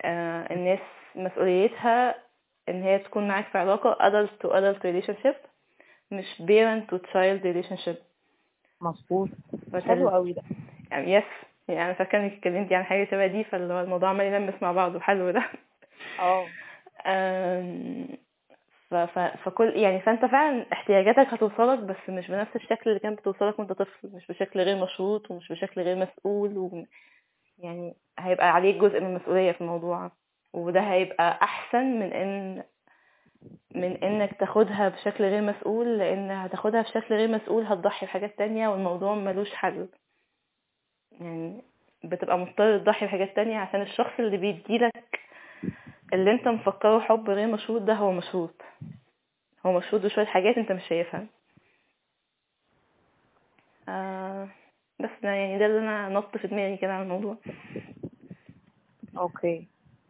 [0.01, 0.79] آه، الناس
[1.15, 2.15] مسؤوليتها
[2.69, 5.35] إن هي تكون معاك في علاقة adult to adult relationship
[6.11, 7.97] مش parent to child relationship.
[8.81, 9.29] مظبوط.
[9.85, 10.41] حلو قوي ده.
[10.91, 11.23] يعني يس
[11.67, 14.71] يعني أنا فاكرة إنك اتكلمتي عن حاجة شبه دي فاللي هو الموضوع عمال يلمس مع
[14.71, 15.43] بعض وحلو ده.
[16.19, 16.45] آه.
[19.43, 24.09] فكل يعني فأنت فعلا احتياجاتك هتوصلك بس مش بنفس الشكل اللي كانت بتوصلك وأنت طفل
[24.13, 26.85] مش بشكل غير مشروط ومش بشكل غير مسؤول و
[27.57, 30.11] يعني هيبقى عليك جزء من المسؤولية في الموضوع.
[30.53, 32.63] وده هيبقى أحسن من إن
[33.75, 39.15] من إنك تاخدها بشكل غير مسؤول لأن هتاخدها بشكل غير مسؤول هتضحي بحاجات تانية والموضوع
[39.15, 39.87] ملوش حل.
[41.21, 41.61] يعني
[42.03, 45.19] بتبقى مضطر تضحي بحاجات تانية عشان الشخص اللي بيديلك
[46.13, 48.53] اللي انت مفكره حب غير مشروط ده هو مشروط
[49.65, 51.25] هو مشروط بشوية حاجات انت مش شايفها.
[53.89, 54.47] آه
[54.99, 57.37] بس ده يعني ده اللي أنا نط في دماغي كده على الموضوع.
[59.17, 59.67] أوكي.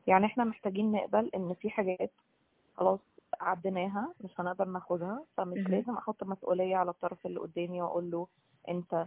[0.08, 2.12] يعني إحنا محتاجين نقبل ان في حاجات
[2.78, 3.00] خلاص
[3.42, 5.68] عديناها مش هنقدر ناخدها فمش.
[5.70, 8.28] لازم أحط مسؤولية على الطرف اللي قدامي واقول له
[8.70, 9.06] انت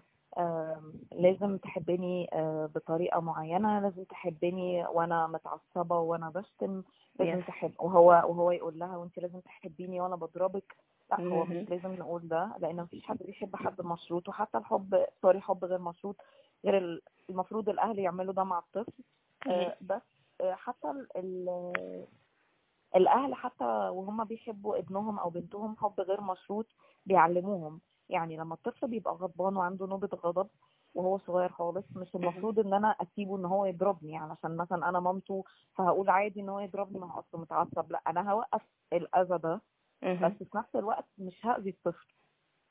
[1.12, 6.82] لازم تحبني آه، بطريقة معينة لازم تحبني وأنا متعصبة وأنا بشتم
[7.20, 7.47] لازم Yes.
[7.47, 10.76] تحب وهو وهو يقول لها وانت لازم تحبيني وأنا بضربك
[11.11, 11.45] لأ هو.
[11.45, 15.78] مش لازم نقول ده لأن مفيش حد بيحب حد مشروط وحتى الحب سوري حب غير
[15.78, 16.16] مشروط
[16.64, 18.93] غير ال- المفروض الأهل يعملوا ده مع الطفل
[19.47, 20.03] آه، بس
[20.41, 22.07] آه، حتى ال- ال-
[22.97, 26.66] الأهل حتى وهم بيحبوا ابنهم أو بنتهم حب غير مشروط
[27.07, 30.48] بيعلموهم يعني لما الطفل بيبقى غضبان وعنده نوبة غضب
[30.94, 34.16] وهو صغير خالص مش المفروض إن أنا أسيبه إن هو يضربني.
[34.16, 35.44] علشان مثلا أنا مامته
[35.74, 37.92] فهقول عادي إن هو يضربني ما هو أصله متعصب.
[37.92, 39.61] لأ أنا هوقف الأذى ده
[40.26, 40.32] بس.
[40.32, 42.07] في نفس الوقت مش هأذي الطفل.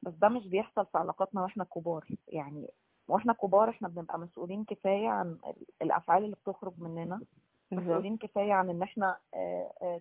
[0.02, 2.06] بس ده مش بيحصل في علاقاتنا وإحنا كبار.
[2.28, 2.68] يعني
[3.08, 7.22] وإحنا كبار إحنا بنبقى مسؤولين كفاية عن ال- الأفعال اللي بتخرج مننا.
[7.72, 9.18] مسؤولين كفاية عن إن إحنا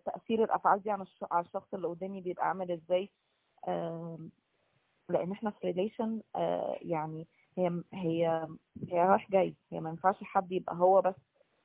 [0.04, 1.04] تأثير الأفعال دي على
[1.40, 3.10] الشخص اللي قدامي بيبقى عامل إزاي.
[3.68, 4.30] آم،
[5.08, 6.20] لأن إحنا في ريليشن
[6.82, 7.26] يعني
[7.58, 8.46] هي هي
[8.88, 9.54] هي رايح جاي.
[9.72, 11.14] هي ما ينفعش حد يبقى هو بس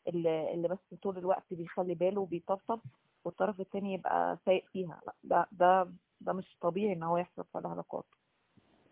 [0.08, 2.80] اللي, اللي بس طول الوقت بيخلي باله وبيطبطب
[3.26, 5.02] والطرف التاني يبقى سايق فيها.
[5.06, 8.06] لا ده ده ده مش طبيعي إن هو يحصل في العلاقات.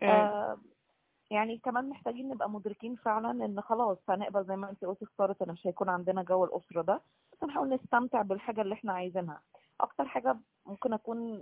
[0.02, 0.08] مم.
[0.08, 0.58] آه
[1.30, 5.52] يعني كمان محتاجين نبقى مدركين فعلا إن خلاص هنقبل زي ما انت قلتي اختارت إن
[5.52, 7.00] مش هيكون عندنا جو الأسرة ده.
[7.32, 9.40] بس نحاول نستمتع بالحاجة اللي إحنا عايزينها.
[9.80, 10.36] أكتر حاجة
[10.66, 11.40] ممكن أكون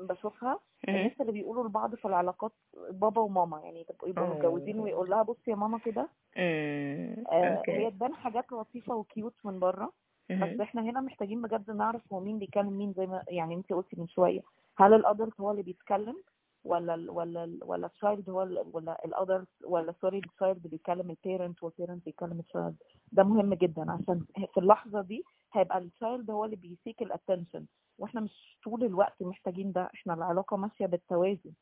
[0.00, 0.58] بشوفها.
[0.88, 2.52] الناس اللي بيقولوا لبعض في العلاقات
[2.90, 4.36] بابا وماما يعني يبقوا أوه.
[4.36, 6.08] متجوزين ويقول لها بصي يا ماما كده.
[6.36, 9.92] آه okay هي تبان حاجات لطيفة و cute من بره
[10.30, 10.60] بس.
[10.60, 14.08] إحنا هنا محتاجين بجد نعرف هو مين بيكلم مين زي ما يعني انت قلتي من
[14.08, 14.40] شوية
[14.76, 16.22] هل ال adult هو اللي بيتكلم
[16.64, 20.26] ولا ال ولا ال ولا ال child هو ال ولا ال adult ولا sorry ال
[20.26, 22.76] child بيكلم ال parent وال parent بيكلم ال child
[23.12, 24.24] ده مهم جدا عشان
[24.54, 27.66] في اللحظة دي هيبقى ال child هو اللي بي seek ال attention
[28.00, 31.52] وإحنا مش طول الوقت محتاجين ده إحنا العلاقة ماشية بالتوازي.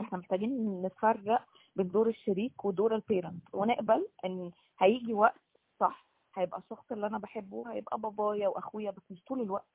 [0.00, 1.44] إحنا محتاجين نفرق
[1.76, 5.40] بين دور الشريك ودور ال parent ونقبل إن هيجي وقت
[5.80, 9.66] صح هيبقى الشخص اللي أنا بحبه هيبقى بابايا وأخويا بس مش طول الوقت.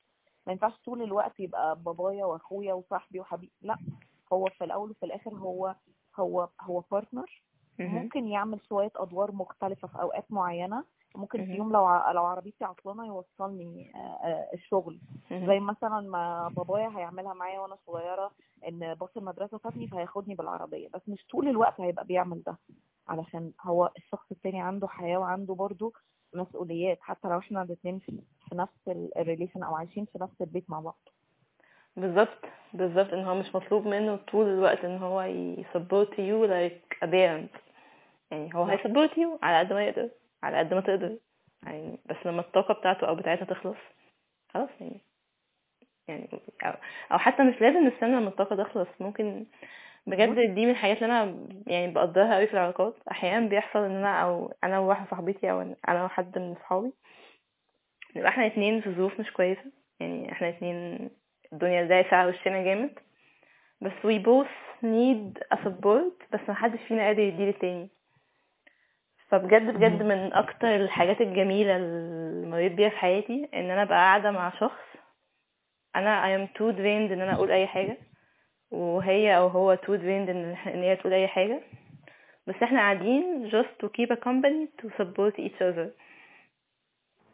[0.48, 3.78] ما ينفعش طول الوقت يبقى بابايا وأخويا وصاحبي وحبيبي لا
[4.34, 5.76] هو في الأول وفي الآخر هو
[6.20, 7.42] هو هو partner.
[7.94, 10.84] ممكن يعمل شوية أدوار مختلفة في أوقات معينة.
[11.16, 11.52] ممكن في.
[11.56, 13.92] يوم لو لو عربيتي عطلانة يوصلني
[14.54, 15.00] الشغل.
[15.32, 18.32] زي مثلا ما بابايا هيعملها معايا وأنا صغيرة
[18.68, 22.58] إن باص المدرسة فاتني فهياخدني بالعربية بس مش طول الوقت هيبقى بيعمل ده
[23.08, 25.94] علشان هو الشخص التاني عنده حياة وعنده برضه
[26.34, 28.22] مسؤوليات حتى لو إحنا الاتنين في
[28.54, 31.00] نفس ال relation أو عايشين في نفس البيت مع بعض
[31.98, 36.96] بالظبط بالظبط إن هو مش مطلوب منه طول الوقت إن هو ي support you like
[37.04, 37.60] a parent
[38.32, 38.64] يعني هو.
[38.64, 40.10] هي support you على قد ما يقدر
[40.44, 41.18] على قد ما تقدر.
[41.64, 43.78] يعني بس لما الطاقة بتاعته أو بتاعتها تخلص
[44.50, 45.02] خلاص يعني.
[46.08, 46.30] يعني
[46.66, 46.74] أو,
[47.12, 48.88] أو حتى مش لازم نستنى لما الطاقة تخلص.
[49.00, 49.46] ممكن
[50.08, 52.96] بجد دي من الحاجات اللي أنا يعني بقدرها قوي في العلاقات.
[53.12, 56.94] أحيانا بيحصل إن أنا أو أنا وواحدة صاحبتي أو أنا وحد من صحابي
[58.16, 59.72] نبقى إحنا اتنين في ظروف مش كويسة.
[60.00, 61.10] يعني إحنا اتنين
[61.54, 63.00] الدنيا دايسة على وشنا جامد.
[63.82, 66.34] بس we both need a support.
[66.34, 67.90] بس محدش فينا قادر يديه للتاني
[69.32, 70.04] فبجد بجد.
[70.04, 74.82] من أكتر الحاجات الجميلة اللي مريت بيها في حياتي إن أنا أبقى قاعدة مع شخص
[75.96, 77.98] أنا I am too drained إن أنا أقول أي حاجة
[78.72, 81.62] وهي أو هو too drained إن هي تقول أي حاجة
[82.48, 85.88] بس إحنا قاعدين just to keep a company to support each other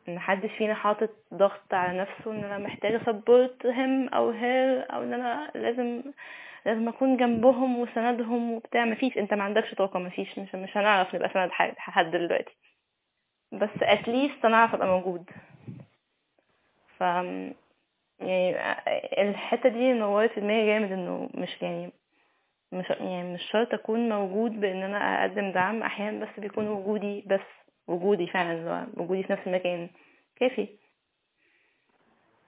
[0.10, 5.04] إن محدش فينا حاطط ضغط على نفسه إن أنا محتاجة support him أو her أو
[5.04, 6.04] إن أنا لازم
[6.68, 8.86] لازم أكون جنبهم وسندهم وبتاع.
[8.86, 10.40] مفيش أنت ما عندكش طاقة مفيش.
[10.40, 12.56] مش مش هنعرف نبقى سند حد دلوقتي.
[13.52, 13.70] بس
[14.06, 15.30] least أنا اعرف أبقى موجود.
[16.98, 17.02] ف
[18.20, 21.92] يعني الحتة دي نورت في دماغي جامد إنه مش يعني
[22.72, 25.84] مش يعني مش شرط أكون موجود بإن أنا أقدم دعم.
[25.84, 27.40] أحيانا بس بيكون وجودي بس
[27.88, 29.90] وجودي فعلا وجودي في نفس المكان.
[30.36, 30.68] كافي.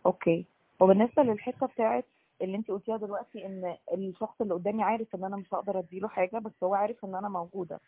[0.05, 0.45] Okay.
[0.79, 2.05] وبالنسبة للحتة بتاعت
[2.41, 6.37] اللي انت قلتيها دلوقتي ان الشخص اللي قدامي عارف ان أنا مش هقدر اديله حاجة
[6.37, 7.79] بس هو عارف ان أنا موجودة.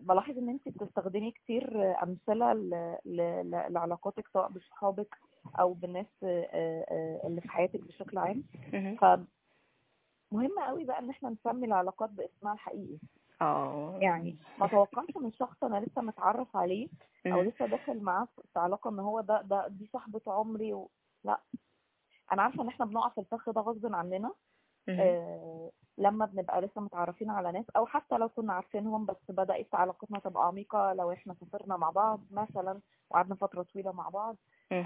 [0.00, 2.52] بلاحظ ان انت بتستخدمي كتير أمثلة
[3.70, 5.16] لعلاقاتك سواء بصحابك
[5.60, 8.42] أو بالناس اللي في حياتك بشكل عام.
[8.72, 8.96] مهم.
[8.96, 12.98] فمهم قوي بقى إن إحنا نسمي العلاقات باسمها الحقيقي.
[13.42, 13.98] آه.
[14.00, 16.88] يعني ما توقعش من شخص أنا لسه متعرف عليه
[17.26, 17.42] أو.
[17.42, 20.88] لسه داخل معاه في علاقة إن هو ده ده دي صاحبة عمري و...
[21.24, 21.40] لأ.
[22.32, 24.32] أنا عارفة إن إحنا بنقع في الفخ ده غصب عننا.
[25.00, 30.18] آه لما بنبقى لسه متعرفين على ناس أو حتى لو كنا عارفينهم بس بدأت علاقتنا
[30.18, 32.80] تبقى عميقة لو إحنا سافرنا مع بعض مثلا
[33.10, 34.36] وقعدنا فترة طويلة مع بعض.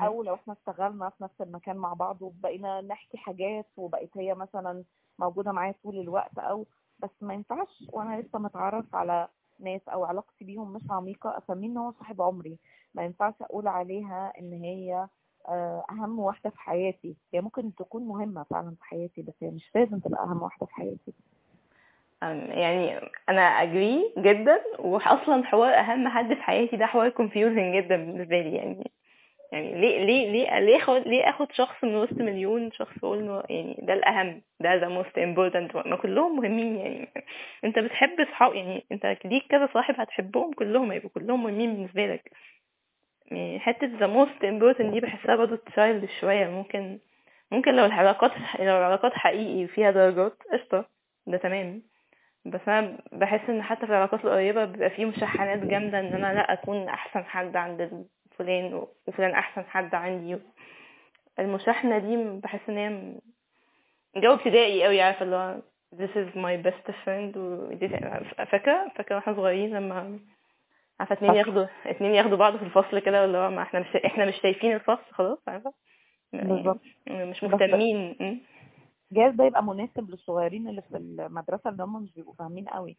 [0.07, 4.85] أو لو إحنا اشتغلنا في نفس المكان مع بعض وبقينا نحكي حاجات وبقت هي مثلا
[5.19, 6.67] موجودة معايا طول الوقت أو
[6.99, 9.29] بس ما ينفعش وأنا لسه متعرف على
[9.61, 12.59] ناس أو علاقتي بيهم مش عميقة أسميه إن هو صاحب عمري
[12.95, 15.09] ما ينفعش أقول عليها إن هي
[15.91, 17.15] أهم واحدة في حياتي.
[17.35, 20.75] هي ممكن تكون مهمة فعلا في حياتي بس هي مش لازم تبقى أهم واحدة في
[20.75, 21.13] حياتي.
[22.23, 28.41] يعني أنا اجري جدا واصلا حوار أهم حد في حياتي ده حوار confusing جدا بالنسبة
[28.41, 28.91] لي يعني
[29.53, 33.79] يعني ليه ليه ليه ليه أخد ليه أخد شخص من وسط مليون شخص أقول يعني
[33.83, 37.09] ده الأهم ده the most important ما كلهم مهمين يعني.
[37.65, 42.31] أنت بتحب صحاب يعني أنت ليك كذا صاحب هتحبهم كلهم هيبقوا كلهم مهمين بالنسبة لك.
[43.31, 46.47] يعني حتة the most important دي بحسها برضه تشايلد شوية.
[46.47, 46.99] ممكن
[47.53, 50.85] ممكن لو العلاقات لو العلاقات حقيقي وفيها درجات قشطة
[51.27, 51.83] ده تمام.
[52.45, 56.53] بس أنا بحس إن حتى في العلاقات القريبة بيبقى فيه مشاحنات جامدة إن أنا لأ
[56.53, 58.07] أكون أحسن حد عند
[58.39, 60.39] فلان وفلان أحسن حد عندي.
[61.39, 63.15] المشاحنة دي بحس إن هي
[64.17, 65.57] جو ابتدائي قوي عارفة اللي هو
[65.97, 67.71] this is my best friend و
[68.51, 70.19] فاكرة؟ فاكرة وإحنا صغيرين لما
[71.01, 71.35] عارفة اتنين.
[71.35, 74.73] ياخدوا اتنين ياخدوا بعض في الفصل كده اللي هو ما إحنا مش إحنا مش شايفين
[74.75, 75.73] الفصل خلاص عارفة
[76.33, 78.17] يعني بالظبط مش بس- مهتمين.
[79.13, 82.97] جايز ده يبقى مناسب للصغيرين اللي في المدرسة اللي هم مش بيبقوا فاهمين قوي.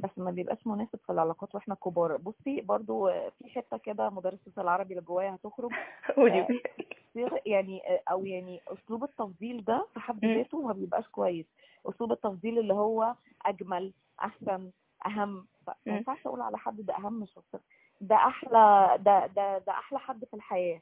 [0.00, 4.94] بس ما بيبقاش مناسب في العلاقات وإحنا كبار بصي برضو في حتة كده مدرسة العربي
[4.94, 5.70] اللي جوايا هتخرج
[6.18, 10.24] آه، يعني آه، أو يعني أسلوب التفضيل ده في حد.
[10.24, 11.46] ذاته ما بيبقاش كويس
[11.86, 13.14] أسلوب التفضيل اللي هو
[13.46, 14.70] أجمل أحسن
[15.06, 15.74] أهم ما.
[15.86, 17.56] ينفعش أقول على حد ده أهم شخص
[18.00, 20.80] ده أحلى ده ده ده أحلى حد في الحياة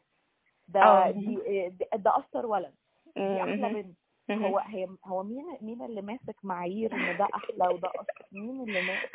[0.69, 1.11] ده آه.
[1.11, 2.75] دي ده- اشطر ولد
[3.17, 3.73] دي أحلى.
[3.83, 3.97] بنت.
[4.43, 8.83] هو هي هو مين مين اللي ماسك معايير إن ده أحلى وده اشطر مين اللي
[8.83, 9.11] ماسك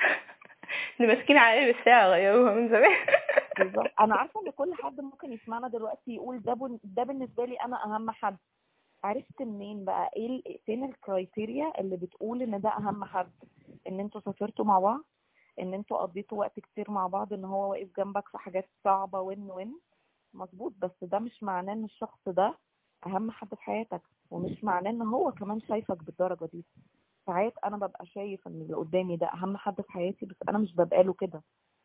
[0.99, 2.97] اللي ماسكين عليه بالساعة غيروها من زمان
[3.59, 6.79] بالظبط أنا عارفة إن كل حد ممكن يسمعنا دلوقتي يقول ده.
[6.83, 8.37] ده بالنسبة لي أنا أهم حد
[9.03, 10.57] عرفت منين بقى؟ إيه.
[10.65, 13.31] فين الكرايتيريا اللي بتقول إن ده أهم حد؟
[13.87, 15.01] إن أنتوا سافرتوا مع بعض
[15.59, 19.51] إن أنتوا قضيتوا وقت كتير مع بعض إن هو واقف جنبك في حاجات صعبة وين
[19.51, 19.79] وين؟
[20.33, 22.57] مظبوط بس ده مش معناه إن الشخص ده
[23.05, 26.65] أهم حد في حياتك ومش معناه إن هو كمان شايفك بالدرجة دي.
[27.25, 30.75] ساعات أنا ببقى شايف إن اللي قدامي ده أهم حد في حياتي بس أنا مش
[30.75, 31.41] ببقى له كده.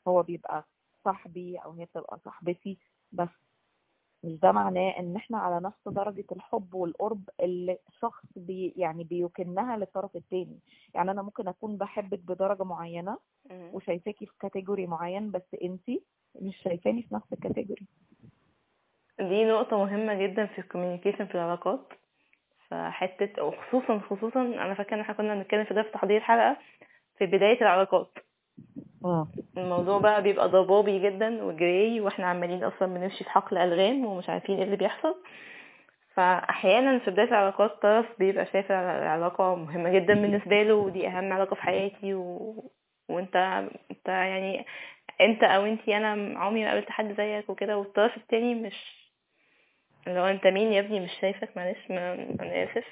[0.08, 0.64] هو بيبقى
[1.04, 2.78] صاحبي أو هي بتبقى صاحبتي
[3.12, 3.28] بس
[4.24, 9.76] مش ده معناه إن إحنا على نفس درجة الحب والقرب اللي الشخص بي يعني بيكنها
[9.76, 10.58] للطرف التاني.
[10.94, 13.18] يعني أنا ممكن أكون بحبك بدرجة معينة
[13.74, 16.02] وشايفاكي في category معين بس أنتي
[16.42, 17.86] مش شايفاني في نفس ال category
[19.18, 21.92] دي نقطة مهمة جدا في ال communication في العلاقات.
[22.68, 26.56] فحتة وخصوصا خصوصا أنا فاكرة إن إحنا كنا بنتكلم في ده في تحضير الحلقة
[27.18, 28.10] في بداية العلاقات.
[29.56, 34.28] الموضوع بقى بيبقى ضبابي جدا و gray وإحنا عمالين أصلا بنمشي في حقل ألغام ومش
[34.28, 35.14] عارفين إيه اللي بيحصل.
[36.14, 41.54] فاحيانا في بداية العلاقات طرف بيبقى شايف العلاقة مهمة جدا بالنسبة له ودي أهم علاقة
[41.54, 42.54] في حياتي و...
[43.08, 43.36] وأنت
[43.90, 44.64] أنت يعني
[45.20, 47.78] أنت أو أنتي أنا عمري ما قابلت حد زيك وكده.
[47.78, 49.04] والطرف التاني مش
[50.06, 52.12] اللي هو أنت مين يا ابني؟ مش شايفك معلش ما...
[52.14, 52.84] أنا آسف.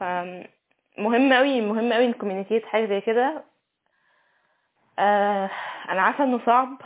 [0.00, 3.44] فمهم قوي مهم قوي نكوميونيكيت حاجة زي كده.
[4.98, 5.50] آه
[5.88, 6.78] أنا عارفة إنه صعب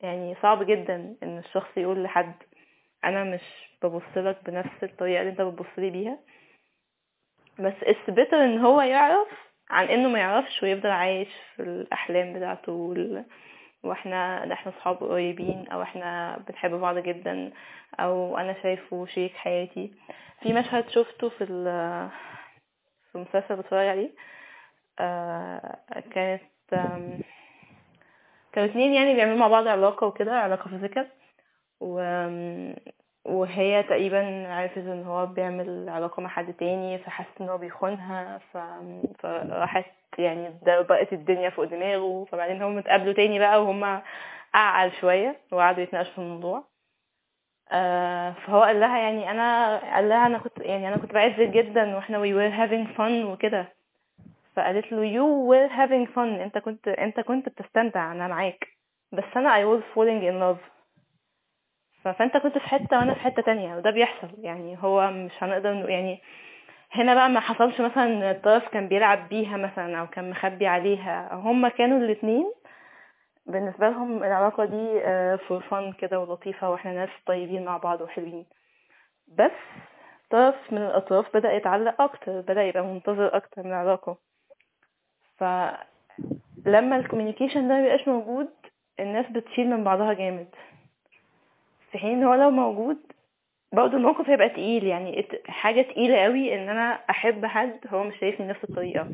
[0.00, 2.34] يعني صعب جدا إن الشخص يقول لحد
[3.04, 3.40] أنا مش
[3.82, 6.18] ببص لك بنفس الطريقة اللي أنت بتبص لي بيها.
[7.58, 9.28] بس it's إن هو يعرف
[9.70, 13.24] عن إنه ما يعرفش ويفضل عايش في الأحلام بتاعته وال...
[13.84, 17.52] وإحنا ده إحنا صحاب قريبين أو إحنا بنحب بعض جدا
[18.00, 19.92] أو أنا شايفه شريك حياتي.
[20.42, 21.64] في مشهد شفته في ال...
[23.12, 24.10] في مسلسل بتفرج عليه
[25.00, 25.78] آه
[26.14, 26.42] كانت
[28.52, 31.08] كانوا اتنين يعني بيعملوا مع بعض علاقة وكده علاقة فيزيكال.
[31.80, 31.94] و
[33.24, 38.58] وهي تقريبا عرفت إن هو بيعمل علاقة مع حد تاني فحست إن هو بيخونها ف...
[39.18, 39.84] فراحت
[40.18, 42.24] يعني بقت الدنيا فوق دماغه.
[42.24, 44.02] فبعدين هم اتقابلوا تاني بقى وهم
[44.54, 46.64] أعقل شوية وقعدوا يتناقشوا في الموضوع.
[47.72, 51.96] آه فهو قال لها يعني أنا قال لها أنا كنت يعني أنا كنت بعزك جدا
[51.96, 53.68] وإحنا we were having fun وكده.
[54.56, 56.18] فقالت له you were having fun.
[56.42, 58.68] انت كنت انت كنت بتستمتع أنا معاك.
[59.12, 60.68] بس أنا I was falling in love.
[62.04, 64.28] فأنت كنت في حتة وأنا في حتة تانية وده بيحصل.
[64.38, 66.20] يعني هو مش هنقدر يعني
[66.92, 71.34] هنا بقى ما حصلش مثلا الطرف كان بيلعب بيها مثلا أو كان مخبي عليها.
[71.34, 72.52] هما كانوا الاتنين
[73.46, 75.00] بالنسبة لهم العلاقة دي
[75.36, 78.46] فور فن كده ولطيفة وإحنا ناس طيبين مع بعض وحلوين.
[79.38, 79.50] بس
[80.30, 84.16] طرف من الأطراف بدأ يتعلق أكتر بدأ يبقى منتظر أكتر من العلاقة.
[85.38, 88.48] فلما الكوميونيكيشن ده مبيبقاش موجود
[89.00, 90.48] الناس بتشيل من بعضها جامد.
[91.92, 92.98] في حين إن هو لو موجود
[93.72, 94.84] برضه الموقف هيبقى تقيل.
[94.84, 99.08] يعني حاجة تقيلة قوي إن أنا أحب حد هو مش شايفني بنفس الطريقة.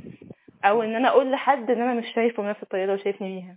[0.64, 3.56] أو إن أنا أقول لحد إن أنا مش شايفه بنفس الطريقة اللي هو شايفني بيها.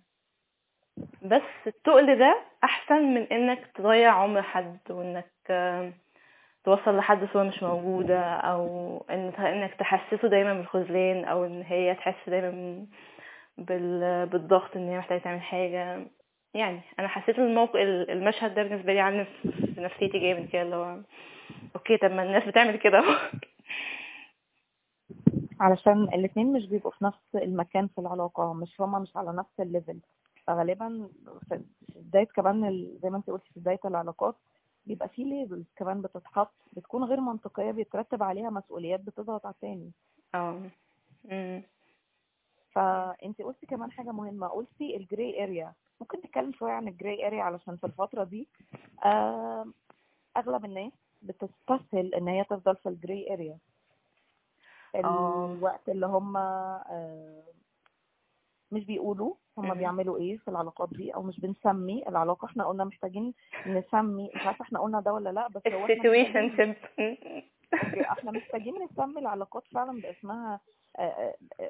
[1.21, 5.31] بس التقل ده أحسن من إنك تضيع عمر حد وإنك
[6.65, 12.29] توصل لحد صورة مش موجودة أو إن إنك تحسسه دايما بالخذلان أو إن هي تحس
[12.29, 12.85] دايما
[14.25, 16.07] بالضغط إن هي محتاجة تعمل حاجة.
[16.53, 17.75] يعني أنا حسيت الموقف
[18.09, 19.25] المشهد ده بالنسبة لي عامل
[19.75, 20.99] في نفسيتي جامد كده اللي هو
[21.75, 23.03] okay طب ما الناس بتعمل كده
[25.59, 29.66] علشان الاثنين مش بيبقوا في نفس المكان في العلاقة مش هما مش على نفس ال
[29.66, 29.99] level
[30.47, 31.09] فغالبا
[31.49, 31.59] في
[31.95, 34.35] بداية كمان زي ما انت قلتي في بداية العلاقات
[34.85, 39.91] بيبقى في labels كمان بتتحط بتكون غير منطقية بيترتب عليها مسؤوليات بتضغط على التاني.
[40.35, 41.61] آه.
[42.71, 47.27] فانت قلتي كمان حاجة مهمة قلتي ال gray area ممكن نتكلم شوية عن ال gray
[47.27, 48.47] area علشان في الفترة دي؟
[49.05, 49.65] آه
[50.37, 53.57] أغلب الناس بتستسهل إن هي تفضل في ال gray area
[54.95, 57.43] الوقت اللي هم آه
[58.71, 63.33] مش بيقولوا هم بيعملوا إيه في العلاقات دي أو مش بنسمي العلاقة؟ إحنا قلنا محتاجين
[63.67, 66.09] نسمي مش عارفة إحنا قلنا ده ولا لأ بس هو okay
[68.11, 70.59] إحنا محتاجين نسمي العلاقات فعلا باسمها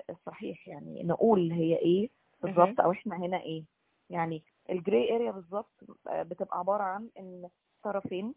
[0.09, 2.09] الصحيح يعني نقول هي إيه
[2.43, 3.63] بالظبط أو إحنا هنا إيه.
[4.09, 5.71] يعني ال gray area بالظبط
[6.11, 7.49] بتبقى عبارة عن إن
[7.83, 8.33] طرفين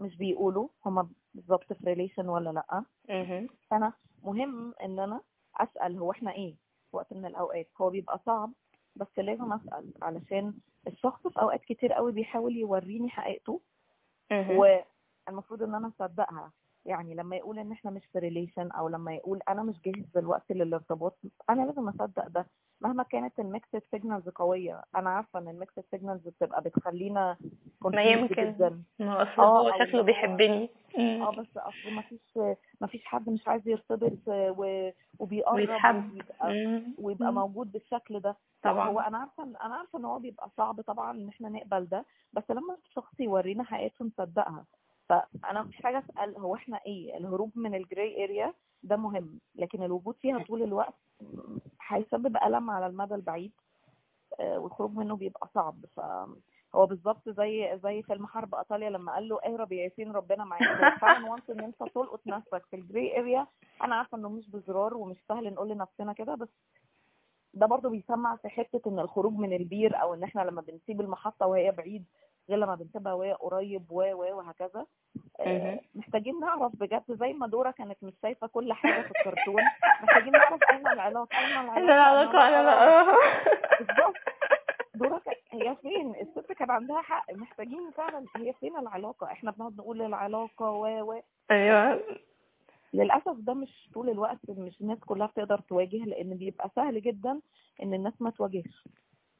[0.00, 2.84] مش بيقولوا هما بالظبط في relation ولا لأ.
[3.70, 3.92] فأنا
[4.24, 5.20] مهم إن أنا
[5.56, 6.54] أسأل هو إحنا إيه؟
[6.96, 7.68] وقت من الأوقات.
[7.80, 8.52] هو بيبقى صعب
[8.96, 10.54] بس لازم أسأل علشان
[10.86, 13.60] الشخص في أوقات كتير قوي بيحاول يوريني حقيقته
[15.28, 16.52] والمفروض إن أنا أصدقها.
[16.84, 20.54] يعني لما يقول إن إحنا مش في relation أو لما يقول أنا مش جاهز دلوقتي
[20.54, 21.18] للارتباط
[21.50, 22.46] أنا لازم أصدق ده.
[22.80, 27.36] مهما كانت ال mixed signals قوية أنا عارفة إن ال mixed signals بتبقى بتخلينا
[27.84, 28.34] ما يمكن.
[28.52, 28.82] جدا.
[28.98, 30.70] ما أصل هو شكله بيحبني.
[30.98, 32.38] آه بس أصل ما فيش
[32.80, 34.90] ما فيش حد مش عايز يرتبط و...
[35.18, 36.12] وبيقرب ويتحب.
[36.12, 38.36] ويبقى, ويبقى موجود بالشكل ده.
[38.62, 38.88] طبعا.
[38.88, 42.50] هو أنا عارفة أنا عارفة إن هو بيبقى صعب طبعا إن إحنا نقبل ده بس
[42.50, 44.64] لما الشخص يورينا حقيقته نصدقها.
[45.08, 50.14] فأنا مش حاجة أسأل هو إحنا إيه؟ الهروب من الجراي اريا ده مهم لكن الوجود
[50.20, 50.94] فيها طول الوقت
[51.88, 53.52] هيسبب ألم على المدى البعيد
[54.40, 55.84] والخروج منه بيبقى صعب.
[55.96, 60.62] فهو بالظبط زي زي فيلم حرب إيطاليا لما قال له اهرب يا ياسين ربنا معاك.
[60.62, 62.62] هو فعلا وانت ان انت تلقط نفسك.
[62.70, 63.46] في الجراي اريا
[63.82, 66.48] أنا عارفة إنه مش بزرار ومش سهل نقول لنفسنا كده بس
[67.54, 71.46] ده برضو بيسمع في حتة إن الخروج من البير أو إن إحنا لما بنسيب المحطة
[71.46, 72.04] وهي بعيد
[72.50, 74.86] غير لما بنسيبها وهي قريب و و وهكذا.
[75.40, 79.62] آه محتاجين نعرف بجد زي ما دورة كانت مش شايفة كل حاجة في الكرتون
[80.02, 83.16] محتاجين نعرف أين العلاقة أين العلاقة العلاقة أنا بقى.
[83.78, 84.14] بالظبط.
[84.94, 87.32] دورة هي فين؟ الست كان عندها حق.
[87.34, 91.20] محتاجين فعلا هي فين العلاقة؟ إحنا بنقعد نقول العلاقة و و.
[91.50, 92.00] أيوه.
[92.94, 97.40] للأسف ده مش طول الوقت مش الناس كلها بتقدر تواجه لأن بيبقى سهل جدا
[97.82, 98.84] إن الناس ما تواجهش.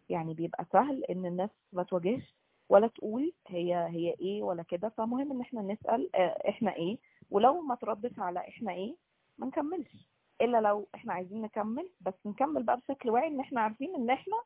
[0.08, 2.34] يعني بيبقى سهل إن الناس ما تواجهش.
[2.68, 6.16] ولا تقول هي هي إيه ولا كده فمهم إن إحنا نسأل
[6.48, 6.98] إحنا إيه
[7.30, 8.96] ولو ما تردش على إحنا إيه
[9.38, 10.08] ما نكملش.
[10.40, 14.36] إلا لو إحنا عايزين نكمل بس نكمل بقى بشكل واعي إن إحنا عارفين إن إحنا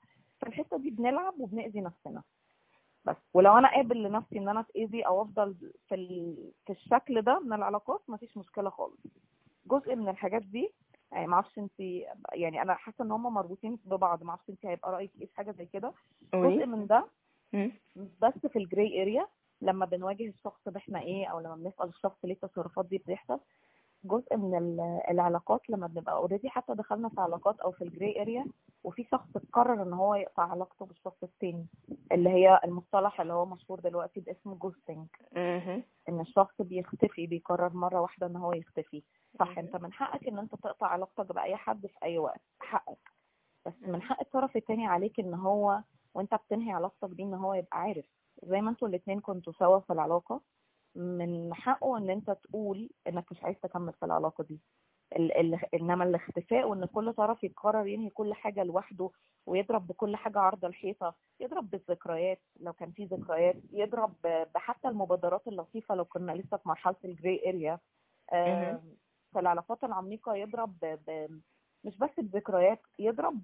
[0.41, 2.23] في الحتة دي بنلعب وبنأذي نفسنا.
[3.05, 5.55] بس ولو أنا قابل لنفسي إن أنا أتأذي أو أفضل
[5.89, 6.35] في.
[6.67, 9.01] في الشكل ده من العلاقات مفيش مشكلة خالص.
[9.67, 10.73] جزء من الحاجات دي
[11.13, 11.81] يعني ما أعرفش أنت
[12.33, 15.51] يعني أنا حاسة إن هم مربوطين ببعض ما أعرفش أنت هيبقى رأيك إيه في حاجة
[15.51, 15.93] زي كده.
[16.57, 17.07] جزء من ده
[17.97, 19.27] بس في ال gray area
[19.61, 23.41] لما بنواجه الشخص ده إحنا إيه أو لما بنسأل الشخص ليه التصرفات دي بتحصل
[24.05, 28.23] جزء من ال- العلاقات لما بنبقى already حتى دخلنا في علاقات أو في ال gray
[28.23, 28.47] area
[28.85, 31.67] وفي شخص قرر إن هو يقطع علاقته بالشخص التاني
[32.13, 35.07] اللي هي المصطلح اللي هو مشهور دلوقتي باسم ghosting.
[36.09, 39.03] إن الشخص بيختفي بيقرر مرة واحدة إن هو يختفي
[39.39, 39.59] صح.
[39.59, 42.99] أنت من حقك إن أنت تقطع علاقتك بأي حد في أي وقت حقك
[43.67, 45.81] بس من حق الطرف التاني عليك إن هو
[46.15, 48.07] وانت بتنهي علاقتك دي ان هو يبقى عارف
[48.43, 50.41] زي ما أنتوا الاتنين كنتوا سوا في العلاقة
[50.97, 54.61] من حقه ان انت تقول انك مش عايز تكمل في العلاقة دي
[55.17, 59.11] ال ال انما الاختفاء وان كل طرف يقرر ينهي كل حاجة لوحده
[59.47, 64.15] ويضرب بكل حاجة عرض الحيطة يضرب بالذكريات لو كان في ذكريات يضرب
[64.55, 67.81] بحتى المبادرات اللطيفة لو كنا لسه في مرحلة الجري اريا.
[69.33, 70.99] في العلاقات العميقة يضرب.
[71.85, 73.43] مش بس بذكريات يضرب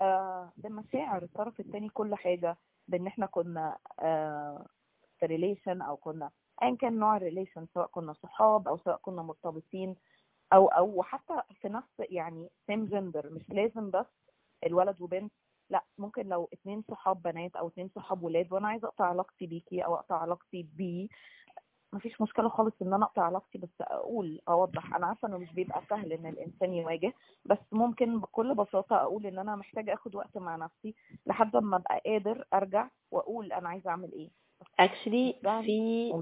[0.00, 0.02] ب...
[0.02, 2.56] آه، بمشاعر الطرف التاني كل حاجة
[2.88, 4.66] بإن إحنا كنا آه،
[5.20, 6.30] في relation أو كنا
[6.62, 9.96] ايا كان نوع ال relation سواء كنا صحاب أو سواء كنا مرتبطين
[10.52, 14.06] أو أو حتى في نفس يعني same gender مش لازم بس
[14.66, 15.32] الولد وبنت
[15.70, 19.84] لأ ممكن لو اتنين صحاب بنات أو اتنين صحاب ولاد وأنا عايزة أقطع علاقتي بيكي
[19.84, 21.08] أو أقطع علاقتي بيه
[21.96, 25.82] مفيش مشكلة خالص إن أنا أقطع علاقتي بس أقول أوضح أنا عارفة إنه مش بيبقى
[25.90, 27.12] سهل إن الإنسان يواجه
[27.44, 30.94] بس ممكن بكل بساطة أقول إن أنا محتاجة آخد وقت مع نفسي
[31.26, 34.28] لحد ما أبقى قادر أرجع وأقول أنا عايزة أعمل إيه
[34.82, 36.12] actually ده- في.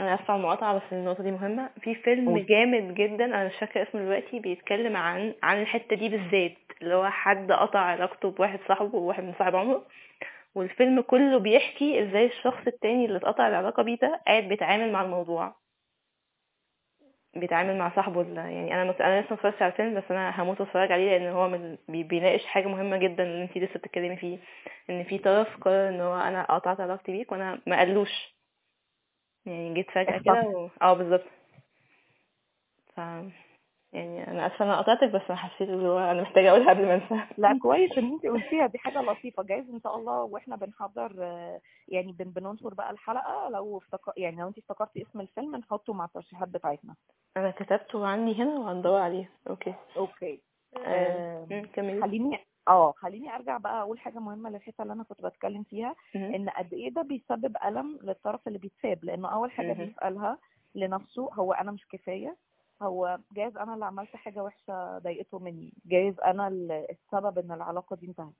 [0.00, 2.46] أنا آسفة على المقاطعة بس النقطة دي مهمة في فيلم قول.
[2.46, 7.08] جامد جدا أنا مش فاكرة اسمه دلوقتي بيتكلم عن عن الحتة دي بالذات اللي هو
[7.10, 9.84] حد قطع علاقته بواحد صاحبه وواحد من صاحب عمره
[10.54, 15.56] والفيلم كله بيحكي إزاي الشخص التاني اللي اتقطع العلاقة بيه ده قاعد بيتعامل مع الموضوع.
[17.36, 19.00] بيتعامل مع صاحبه ال- يعني أنا مت...
[19.00, 22.02] أنا لسه متفرجتش على الفيلم بس أنا هموت وأتفرج عليه لأن هو من بي...
[22.02, 24.38] بيناقش حاجة مهمة جدا اللي أنتي لسه بتتكلمي فيه.
[24.90, 28.34] إن في طرف قرر إن هو أنا قطعت علاقتي بيك وأنا ما قالوش.
[29.46, 30.18] يعني جيت فجأة.
[30.18, 30.68] كده و...
[30.82, 31.24] آه بالظبط.
[32.96, 33.00] ف
[33.94, 36.94] يعني أنا أسفة أنا قطعتك بس أنا حسيت اللي هو أنا محتاجة أقولها قبل ما
[36.94, 39.42] انسى لا كويس إن انت قلتيها دي حاجة لطيفة.
[39.42, 41.12] جايز إن شاء الله وإحنا بنحضر
[41.88, 43.48] يعني بن بننشر بقى الحلقة.
[43.48, 46.94] لو افتكر يعني لو انت افتكرتي اسم الفيلم نحطه مع الترشيحات بتاعتنا.
[47.36, 49.74] أنا كتبته عندي هنا وهندور عليه okay.
[49.96, 50.40] okay.
[50.86, 52.02] آه، كملي.
[52.02, 52.38] خليني
[52.68, 55.94] آه خليني أرجع بقى أقول حاجة مهمة للحتة اللي أنا كنت بتكلم فيها.
[56.16, 59.04] إن قد إيه ده بيسبب ألم للطرف اللي بيتساب.
[59.04, 59.72] لأنه أول حاجة.
[59.72, 60.38] بيسألها
[60.74, 62.36] لنفسه هو أنا مش كفاية؟
[62.86, 67.96] هو جايز أنا اللي عملت حاجة وحشة ضايقته مني جايز أنا ال- السبب إن العلاقة
[67.96, 68.32] دي انتهت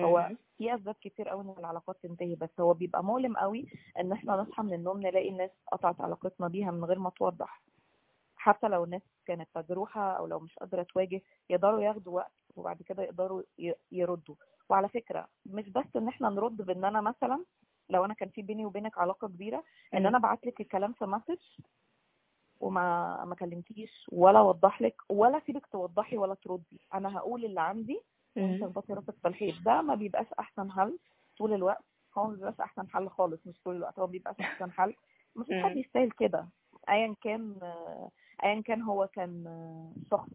[0.00, 0.28] هو.
[0.58, 3.66] في أسباب كتير قوي إن العلاقات تنتهي بس هو بيبقى مؤلم قوي
[4.00, 7.62] إن إحنا نصحى من النوم نلاقي الناس قطعت علاقتنا بيها من غير ما توضح
[8.36, 13.02] حتى لو الناس كانت مجروحه أو لو مش قادرة تواجه يقدروا ياخدوا وقت وبعد كده
[13.02, 13.42] يقدروا
[13.92, 14.34] يردوا
[14.68, 17.44] وعلى فكرة مش بس إن إحنا نرد بإن أنا مثلا
[17.90, 19.64] لو أنا كان في بيني وبينك علاقة كبيرة
[19.94, 20.06] إن.
[20.06, 21.40] أنا أبعت لك الكلام في مسج
[22.62, 26.80] وما ما كلمتيش ولا أوضح لك ولا سيبك توضحي ولا تردي.
[26.94, 28.00] أنا هقول اللي عندي
[28.36, 28.72] وانت مهم.
[28.72, 29.54] تخبطي راسك في الحيط.
[29.64, 30.98] ده ما بيبقاش أحسن حل
[31.38, 31.84] طول الوقت.
[32.18, 34.94] هو ما بيبقاش أحسن حل خالص مش طول الوقت هو بيبقاش أحسن حل.
[35.36, 35.76] مفيش حد.
[35.76, 36.48] يستاهل كده.
[36.88, 37.54] ايا كان
[38.44, 39.44] ايا كان هو كان
[40.10, 40.30] شخص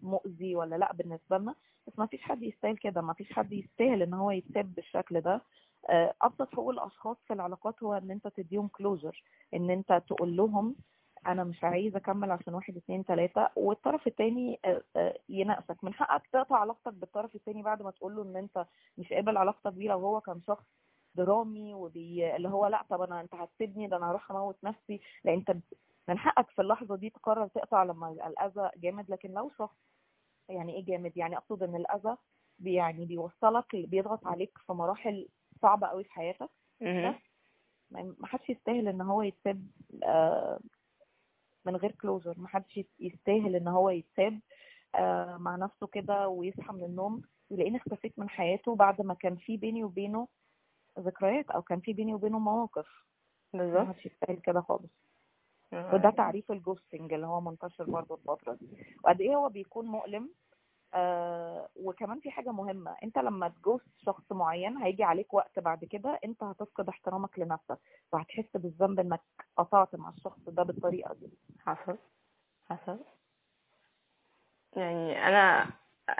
[0.00, 1.54] مؤذي ولا لأ بالنسبة لنا
[1.86, 3.00] بس ما فيش حد يستاهل كده.
[3.00, 5.40] ما فيش حد يستاهل إن هو يتساب بالشكل ده.
[5.90, 9.22] آه، أبسط حقوق الأشخاص في العلاقات هو إن أنت تديهم كلوجر
[9.54, 10.74] إن أنت تقول لهم
[11.26, 15.84] أنا مش عايز أكمل عشان واحد اتنين تلاتة والطرف التاني آه، آه، يناقشك.
[15.84, 18.66] من حقك تقطع علاقتك بالطرف التاني بعد ما تقول له إن أنت
[18.98, 20.64] مش قابل علاقتك بيه لو هو كان شخص
[21.14, 25.00] درامي وبي اللي هو لأ طب أنا أنت هتسيبني ده أنا هروح أموت نفسي.
[25.24, 25.56] لا أنت
[26.08, 29.10] من حقك في اللحظة دي تقرر تقطع لما يبقى الأذى جامد.
[29.10, 29.76] لكن لو شخص
[30.48, 32.16] يعني إيه جامد؟ يعني أقصد إن الأذى
[32.60, 35.28] يعني بيوصلك بيضغط عليك في مراحل
[35.62, 36.50] صعبة قوي في حياتك.
[37.90, 39.66] ما حدش يستاهل إن هو يتساب
[40.04, 40.60] آه،
[41.66, 44.40] من غير closure ما حدش يستاهل إن هو يتساب
[44.94, 47.22] آه، مع نفسه كده ويصحى من النوم.
[47.50, 50.28] يلاقيني اختفيت من حياته بعد ما كان في بيني وبينه
[50.98, 52.86] ذكريات أو كان في بيني وبينه مواقف.
[53.54, 53.86] ما بالظبط.
[53.96, 54.90] حدش يستاهل كده خالص.
[55.72, 55.94] آه.
[55.94, 58.66] وده تعريف الجوستنج اللي هو منتشر برضه الفترة دي.
[59.04, 60.30] وقد إيه هو بيكون مؤلم؟
[60.94, 62.96] آه وكمان في حاجة مهمة.
[63.04, 67.78] انت لما تجوست شخص معين هيجي عليك وقت بعد كده انت هتفقد احترامك لنفسك
[68.12, 69.20] وهتحس بالذنب انك
[69.56, 71.30] قطعت مع الشخص ده بالطريقة دي.
[71.66, 71.98] حصل.
[72.70, 72.98] حصل.
[74.76, 75.66] يعني أنا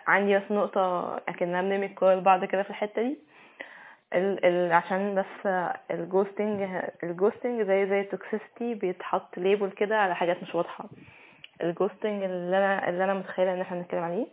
[0.07, 3.19] عندي بس نقطة أكنها بنرمي الكورة لبعض كده في الحتة دي.
[4.15, 5.47] ال ال عشان بس
[5.91, 6.63] ال ghosting
[7.03, 10.89] ال ghosting زي زي ال toxicity بيتحط label كده على حاجات مش واضحة.
[11.63, 14.27] ال ghosting اللي أنا اللي أنا متخيلة إن إحنا بنتكلم عليه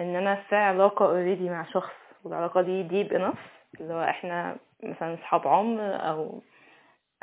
[0.00, 1.92] إن أنا في علاقة already مع شخص
[2.24, 3.38] والعلاقة دي deep enough
[3.80, 6.42] اللي هو إحنا مثلا اصحاب عمر أو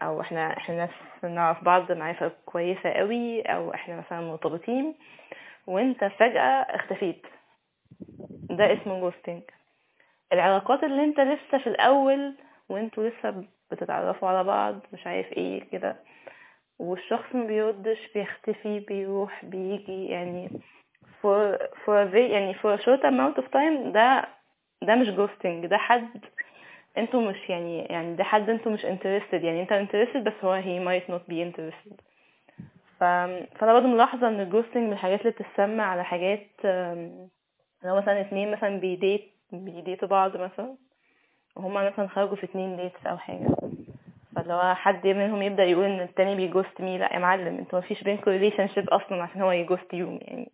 [0.02, 0.90] أو إحنا إحنا ناس
[1.24, 4.96] نعرف بعض معرفة كويسة قوي أو إحنا مثلا مرتبطين.
[5.68, 7.26] وإنت فجأة اختفيت.
[8.50, 9.42] ده اسمه جوستنج
[10.34, 12.36] العلاقات اللي إنت لسه في الأول
[12.70, 15.96] وإنتوا لسه بتتعرفوا على بعض مش عارف إيه كده
[16.80, 20.50] والشخص ما بيردش بيختفي بيروح بيجي يعني
[21.22, 24.28] for for a very يعني for a short amount of time ده
[24.82, 26.10] ده مش ghosting ده حد
[26.98, 30.80] أنتوا مش يعني يعني ده حد أنتوا مش interested يعني انت interested بس هو he
[30.88, 31.94] might not be interested.
[33.00, 33.04] ف...
[33.60, 36.48] فأنا برضه ملاحظة إن ال ghosting من الحاجات اللي بتتسمى على حاجات
[37.84, 40.76] لو مثلا اتنين مثلا بي date بي date وا بعض مثلا
[41.56, 43.48] وهما مثلا خرجوا في اتنين dates أو حاجة.
[44.36, 47.80] فاللي هو حد منهم يبدأ يقول إن التاني بي ghost me لأ يا معلم أنتوا
[47.80, 50.52] مفيش بينكم relationship أصلا عشان هو ي ghost you يعني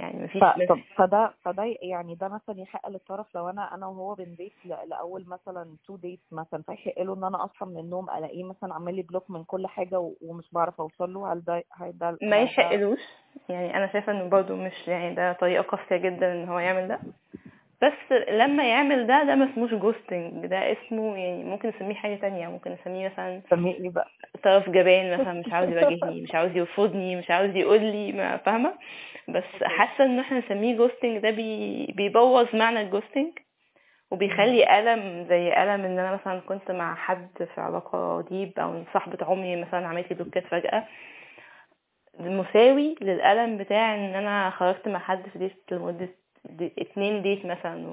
[0.00, 4.27] يعني مفيش طب فده فده يعني ده مثلا يحق للطرف لو أنا أنا وهو بن
[4.27, 8.74] date لأول مثلا two date مثلا فيحق له إن أنا أصحى من النوم ألاقيه مثلا
[8.74, 12.36] عامل لي block من كل حاجة ومش بعرف أوصل له هل ده هل ده ما
[12.42, 13.00] يحقلوش؟
[13.48, 16.98] يعني أنا شايفة إنه برضه مش يعني ده طريقة قاسية جدا إن هو يعمل ده.
[17.82, 22.48] بس لما يعمل ده ده ما اسموش ghosting ده اسمه يعني ممكن نسميه حاجة تانية
[22.48, 24.06] ممكن نسميه مثلا سميه إيه بقى؟
[24.42, 28.74] طرف جبان مثلا مش عاوز يواجهني مش عاوز يرفضني مش عاوز يقول لي ما فاهمة؟
[29.28, 29.44] بس.
[29.62, 33.32] حاسة إن إحنا نسميه ghosting ده بي بيبوظ معنى ال ghosting
[34.10, 39.18] وبيخلي ألم زي ألم إن أنا مثلا كنت مع حد في علاقة deep أو صاحبة
[39.26, 40.84] عمري مثلا عملت لي block ات فجأة.
[42.20, 46.08] مساوي للألم بتاع إن أنا خرجت مع حد في date لمدة
[46.44, 47.86] دي اتنين date مثلا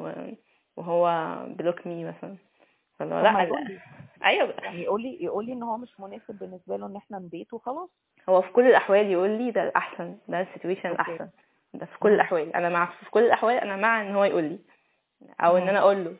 [0.77, 2.35] وهو block me مثلا.
[2.99, 3.79] فاللي هو لأ يقول لا لي.
[4.25, 4.53] أيوه.
[4.63, 7.53] يعني يقول لي يقول لي إن هو مش مناسب بالنسبة له إن إحنا ن date
[7.53, 7.89] وخلاص؟
[8.29, 10.89] هو في كل الأحوال يقول لي ده الأحسن ده ال situation.
[10.89, 11.29] الأحسن.
[11.73, 12.55] ده في كل الأحوال.
[12.55, 14.59] أنا مع في كل الأحوال أنا مع إن هو يقول لي.
[15.41, 15.69] أو إن.
[15.69, 16.15] أنا أقول له.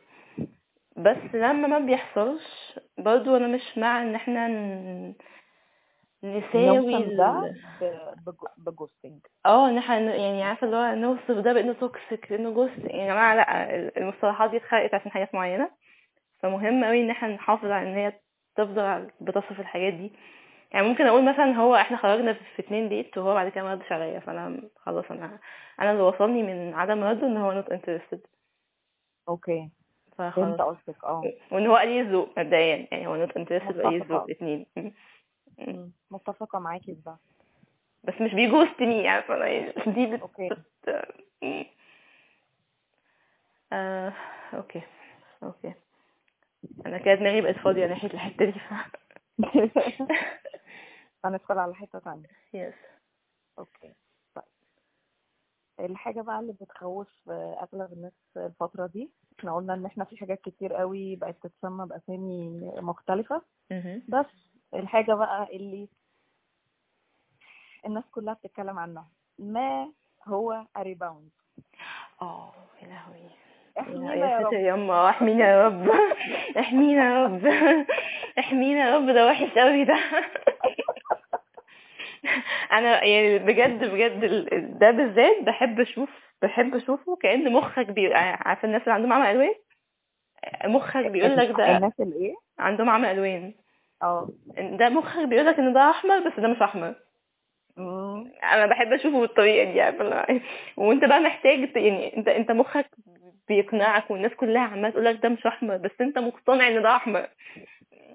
[0.97, 5.13] بس لما ما بيحصلش برضو أنا مش مع إن إحنا ن-
[6.38, 7.53] نساوي ده
[8.58, 12.51] ب ghosting آه إن إحنا ن- يعني عارفة اللي هو نوصف ده بإنه toxic انه
[12.51, 15.69] ghost يعني يا جماعة لأ المصطلحات دي اتخلقت عشان حاجات معينة.
[16.39, 18.13] فمهم قوي إن إحنا نحافظ على إن هي
[18.55, 20.11] تفضل بتصف الحاجات دي.
[20.71, 23.91] يعني ممكن أقول مثلا هو إحنا خرجنا في اتنين date وهو بعد كده ما ردش
[23.91, 25.39] عليا فأنا خلاص أنا
[25.82, 28.19] أنا اللي وصلني من عدم رده إن هو not interested.
[29.30, 29.70] okay.
[30.17, 30.61] فخلاص.
[30.61, 31.23] قصدك آه.
[31.51, 32.88] وإن هو قليل الذوق مبدئيا.
[32.91, 33.89] يعني هو interested وقليل متفقة.
[33.95, 34.65] الذوق اتنين.
[35.58, 35.64] م.
[35.64, 35.76] م.
[35.76, 35.91] مم.
[36.12, 37.18] متفقة معاكي في ده
[38.03, 40.22] بس مش بي ghost me عارفة أنا دي بت...
[40.22, 41.05] okay بت...
[43.74, 44.14] آه...
[44.53, 44.82] okay
[45.43, 45.74] okay
[46.86, 48.53] أنا كده دماغي بقت فاضية ناحية الحتة دي.
[51.26, 52.74] هندخل على حتة تانية yes
[53.60, 53.93] okay
[54.36, 54.45] طيب
[55.80, 60.41] الحاجة بقى اللي بتخوف آه، أغلب الناس الفترة دي إحنا قلنا إن إحنا في حاجات
[60.41, 62.49] كتير قوي بقت تتسمى بأسامي
[62.82, 63.41] مختلفة
[63.72, 64.03] مهم.
[64.08, 64.26] بس
[64.74, 65.88] الحاجة بقى اللي
[67.86, 69.07] الناس كلها بتتكلم عنها.
[69.39, 69.91] ما
[70.28, 71.30] هو ال rebound
[72.22, 73.30] آه يا لهوي.
[73.80, 74.53] إحمينا يا ساتر رب.
[74.53, 75.89] يا اما إحمينا يا رب.
[76.59, 77.45] إحمينا يا رب.
[78.39, 79.97] إحمينا يا رب ده وحش قوي ده.
[82.72, 84.20] أنا يعني بجد بجد
[84.80, 86.09] ده بالذات بحب أشوف
[86.41, 89.53] بحب أشوفه كأن مخك بي عارفة الناس اللي عندهم عمى ألوان؟
[90.65, 93.53] مخك بيقول لك ده الناس الايه عندهم عمى ألوان.
[94.04, 96.95] آه ده مخك بيقول لك إن ده أحمر بس ده مش أحمر.
[98.43, 100.39] أنا بحب أشوفه بالطريقة دي هو-
[100.78, 102.89] وأنت بقى محتاج يعني أنت أنت مخك
[103.47, 107.28] بيقنعك والناس كلها عمالة تقول لك ده مش أحمر بس أنت مقتنع إن ده أحمر.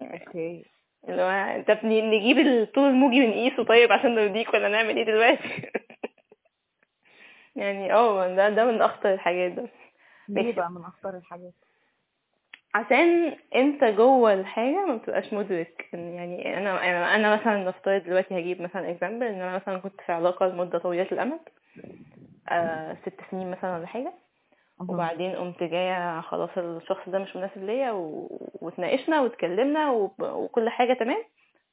[0.02, 0.64] أوكي.
[1.08, 5.62] اللي هو طب نجيب الطول الموجي ونقيسه طيب عشان نرضيك ولا نعمل إيه دلوقتي؟
[7.56, 9.68] يعني آه ده ده من أخطر الحاجات ده.
[10.28, 10.52] ليه.
[10.52, 11.52] بقى من أخطر الحاجات؟
[12.74, 18.38] عشان انت جوه الحاجة ما بتبقاش مدرك إن يعني أنا أنا أنا مثلا نفترض دلوقتي
[18.38, 21.40] هجيب مثلا example إن أنا مثلا كنت في علاقة لمدة طويلة الأمد
[22.48, 24.12] آه ست سنين مثلا ولا حاجة.
[24.80, 28.28] وبعدين قمت جاية خلاص الشخص ده مش مناسب ليا و...
[28.62, 30.12] واتناقشنا واتكلمنا وب...
[30.22, 31.22] وكل حاجة تمام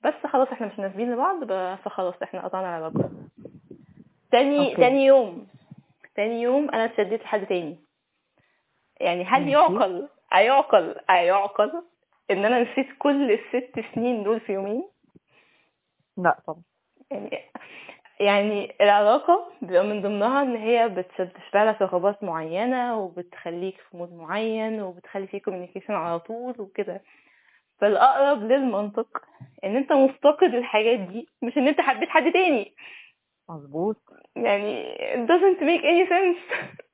[0.04, 1.44] بس خلاص إحنا مش مناسبين لبعض.
[1.78, 3.10] فخلاص إحنا قطعنا العلاقة
[4.32, 4.76] تاني okay.
[4.76, 5.48] تاني يوم
[6.16, 7.80] تاني يوم أنا اتشديت لحد تاني
[9.02, 9.48] يعني هل.
[9.48, 11.72] يعقل ايعقل ايعقل
[12.32, 14.84] إن أنا نسيت كل الست سنين دول في يومين؟
[16.18, 16.62] لا طبعا.
[17.12, 17.40] يعني
[18.20, 24.82] يعني العلاقة بيبقى من ضمنها إن هي بتشبع لك رغبات معينة وبتخليك في mood معين
[24.82, 27.02] وبتخلي فيه communication على طول وكده.
[27.82, 29.22] فالأقرب للمنطق
[29.64, 32.74] إن أنت مفتقد الحاجات دي مش إن أنت حبيت حد تاني.
[33.50, 34.02] مظبوط.
[34.36, 36.40] يعني it doesn't make any sense.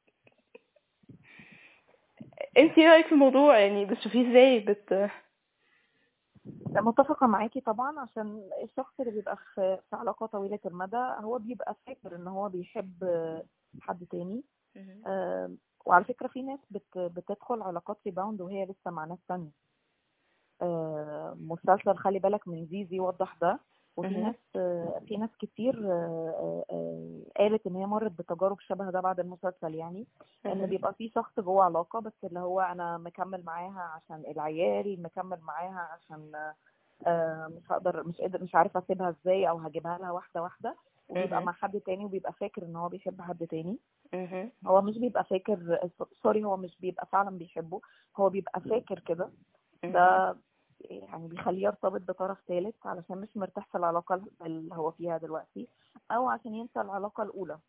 [2.58, 5.10] انت إيه رأيك في الموضوع يعني بتشوفيه إزاي؟ بت
[6.76, 12.28] متفقة معاكي طبعا عشان الشخص اللي بيبقى في علاقة طويلة المدى هو بيبقى فاكر إن
[12.28, 13.04] هو بيحب
[13.82, 14.44] حد تاني.
[15.08, 15.52] آه،
[15.86, 19.52] وعلى فكرة في ناس بت بتدخل علاقات ريباوند وهي لسه مع ناس تانية.
[20.62, 23.60] آه، مسلسل خلي بالك من زيزي وضح ده.
[23.98, 24.08] وفي.
[24.18, 29.20] ناس آه، في ناس كتير آه، آه، قالت إن هي مرت بتجارب شبه ده بعد
[29.20, 30.08] المسلسل يعني
[30.46, 30.66] إن.
[30.66, 35.90] بيبقى في شخص جوه علاقة بس اللي هو أنا مكمل معاها عشان العيال مكمل معاها
[35.92, 36.32] عشان
[37.08, 40.76] آه، مش هقدر مش قادر مش عارفة أسيبها إزاي أو هجيبها لها واحدة واحدة
[41.10, 41.42] وبيبقى.
[41.46, 43.78] مع حد تاني وبيبقى فاكر إن هو بيحب حد تاني.
[44.68, 45.80] هو مش بيبقى فاكر
[46.24, 47.82] سوري هو مش بيبقى فعلا بيحبه
[48.18, 49.30] هو بيبقى فاكر كده
[49.84, 50.36] ده
[50.92, 55.68] يعني بيخليه يرتبط بطرف ثالث علشان مش مرتاح في العلاقة اللي هو فيها دلوقتي
[56.12, 57.60] أو عشان ينسى العلاقة الأولى.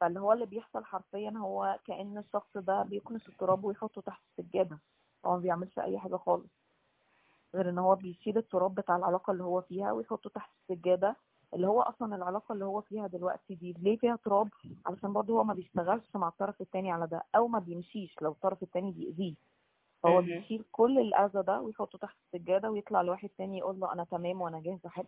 [0.00, 4.78] فاللي هو اللي بيحصل حرفيا هو كأن الشخص ده بيكنس التراب ويحطه تحت السجادة.
[5.26, 6.50] هو ما بيعملش أي حاجة خالص.
[7.54, 11.16] غير إن هو بيشيل التراب بتاع العلاقة اللي هو فيها ويحطه تحت السجادة
[11.54, 14.48] اللي هو أصلا العلاقة اللي هو فيها دلوقتي دي ليه فيها تراب؟
[14.86, 18.62] علشان برضه هو ما بيشتغلش مع الطرف التاني على ده أو ما بيمشيش لو الطرف
[18.62, 19.34] التاني بيأذيه.
[20.04, 20.40] هو مهم.
[20.40, 24.60] بيشيل كل الأذى ده ويحطه تحت السجادة ويطلع لواحد تاني يقول له أنا تمام وأنا
[24.60, 25.06] جاهز أحب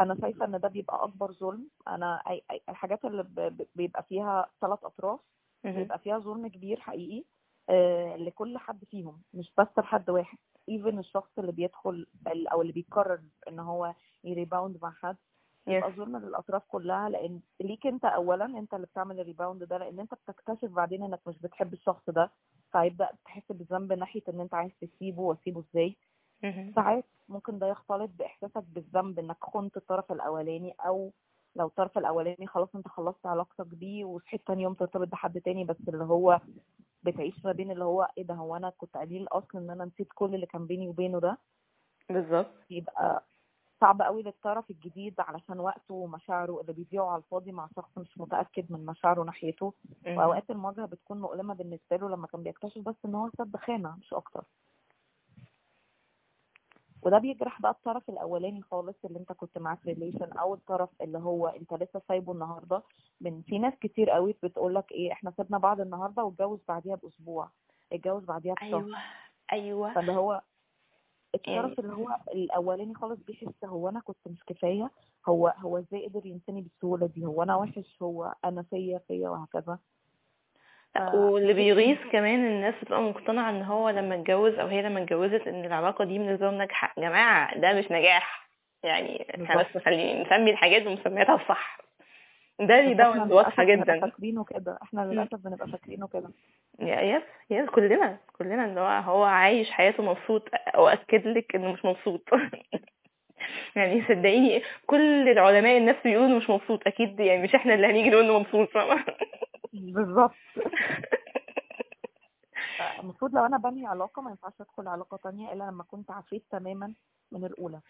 [0.00, 3.26] أنا شايفة إن ده بيبقى أكبر ظلم أنا أي أي الحاجات اللي
[3.74, 5.20] بيبقى فيها ثلاث أطراف
[5.64, 5.76] مهم.
[5.76, 7.24] بيبقى فيها ظلم كبير حقيقي
[7.70, 13.20] آه لكل حد فيهم مش بس لحد واحد even الشخص اللي بيدخل أو اللي بيقرر
[13.48, 13.94] إن هو
[14.24, 15.16] ي rebound مع حد
[15.66, 15.90] يبقى.
[15.92, 20.14] ظلم للأطراف كلها لأن ليك أنت اولا أنت اللي بتعمل ال rebound ده لأن أنت
[20.14, 22.30] بتكتشف بعدين إنك مش بتحب الشخص ده
[22.72, 25.96] فهيبدا تحس بالذنب ناحية إن أنت عايز تسيبه وأسيبه إزاي.
[26.74, 31.12] ساعات ممكن ده يختلط بإحساسك بالذنب إنك خنت الطرف الأولاني أو
[31.56, 35.76] لو الطرف الأولاني خلاص أنت خلصت علاقتك بيه وصحيت تاني يوم ترتبط بحد تاني بس
[35.88, 36.40] اللي هو
[37.02, 40.08] بتعيش ما بين اللي هو إيه ده هو أنا كنت قليل الاصل إن أنا نسيت
[40.14, 41.38] كل اللي كان بيني وبينه ده؟
[42.10, 42.54] بالظبط.
[42.70, 43.24] يبقى
[43.82, 48.72] صعب قوي للطرف الجديد علشان وقته ومشاعره اللي بيضيعوا على الفاضي مع شخص مش متأكد
[48.72, 49.74] من مشاعره ناحيته.
[50.06, 50.18] مهم.
[50.18, 54.14] وأوقات المواجهة بتكون مؤلمة بالنسبة له لما كان بيكتشف بس إن هو سد خانة مش
[54.14, 54.44] أكتر.
[57.02, 61.18] وده بيجرح بقى الطرف الأولاني خالص اللي أنت كنت معاه في ريليشن أو الطرف اللي
[61.18, 62.82] هو أنت لسه سايبه النهاردة.
[63.20, 67.50] من في ناس كتير قوي بتقولك إيه إحنا سيبنا بعض النهاردة واتجوز بعديها بأسبوع
[67.92, 68.68] اتجوز بعديها بشهر.
[68.68, 68.98] أيوه
[69.52, 69.94] أيوه.
[69.94, 70.42] فاللي هو
[71.34, 74.90] الطرف اللي هو الأولاني خالص بيحس هو أنا كنت مش كفاية.
[75.28, 79.78] هو هو إزاي قدر ينساني بالسهولة دي؟ هو أنا وحش؟ هو أنا فيا فيا وهكذا.
[81.14, 85.64] واللي بيغيظ كمان الناس بتبقى مقتنعة إن هو لما اتجوز أو هي لما اتجوزت إن
[85.64, 86.94] العلاقة دي بالنسبة لهم ناجحة.
[86.96, 88.48] يا جماعة ده مش نجاح.
[88.82, 89.62] يعني إحنا.
[89.62, 91.78] بس نخلي نسمي الحاجات بمسمياتها الصح
[92.60, 92.74] ده
[93.10, 94.78] إحنا للأسف بنبقى جدا فاكرينه كده.
[94.82, 96.30] إحنا للأسف بنبقى فاكرينه كده.
[96.80, 100.48] يا- يس يس كلنا كلنا ان هو هو عايش حياته مبسوط
[100.78, 102.22] واكد لك إنه مش مبسوط.
[103.76, 106.86] يعني صدقيني كل العلماء الناس بيقولوا إنه مش مبسوط.
[106.86, 108.68] أكيد يعني مش إحنا اللي هنيجي نقول إنه مبسوط
[109.72, 110.34] بالظبط.
[113.00, 116.94] المفروض لو أنا بنهي علاقة ما ينفعش أدخل علاقة تانية إلا لما كنت اتعافيت تماما
[117.32, 117.80] من الأولى.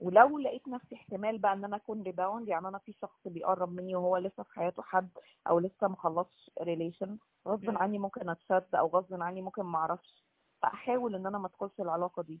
[0.00, 3.96] ولو لقيت نفسي احتمال بقى إن أنا أكون rebound يعني أنا في شخص بيقرب مني
[3.96, 5.08] وهو لسه في حياته حد
[5.48, 7.18] أو لسه مخلصش relation
[7.48, 7.70] غصب.
[7.76, 10.24] عني ممكن أتشد أو غصب عني ممكن ما أعرفش
[10.62, 12.40] فأحاول إن أنا ما ادخلش العلاقة دي.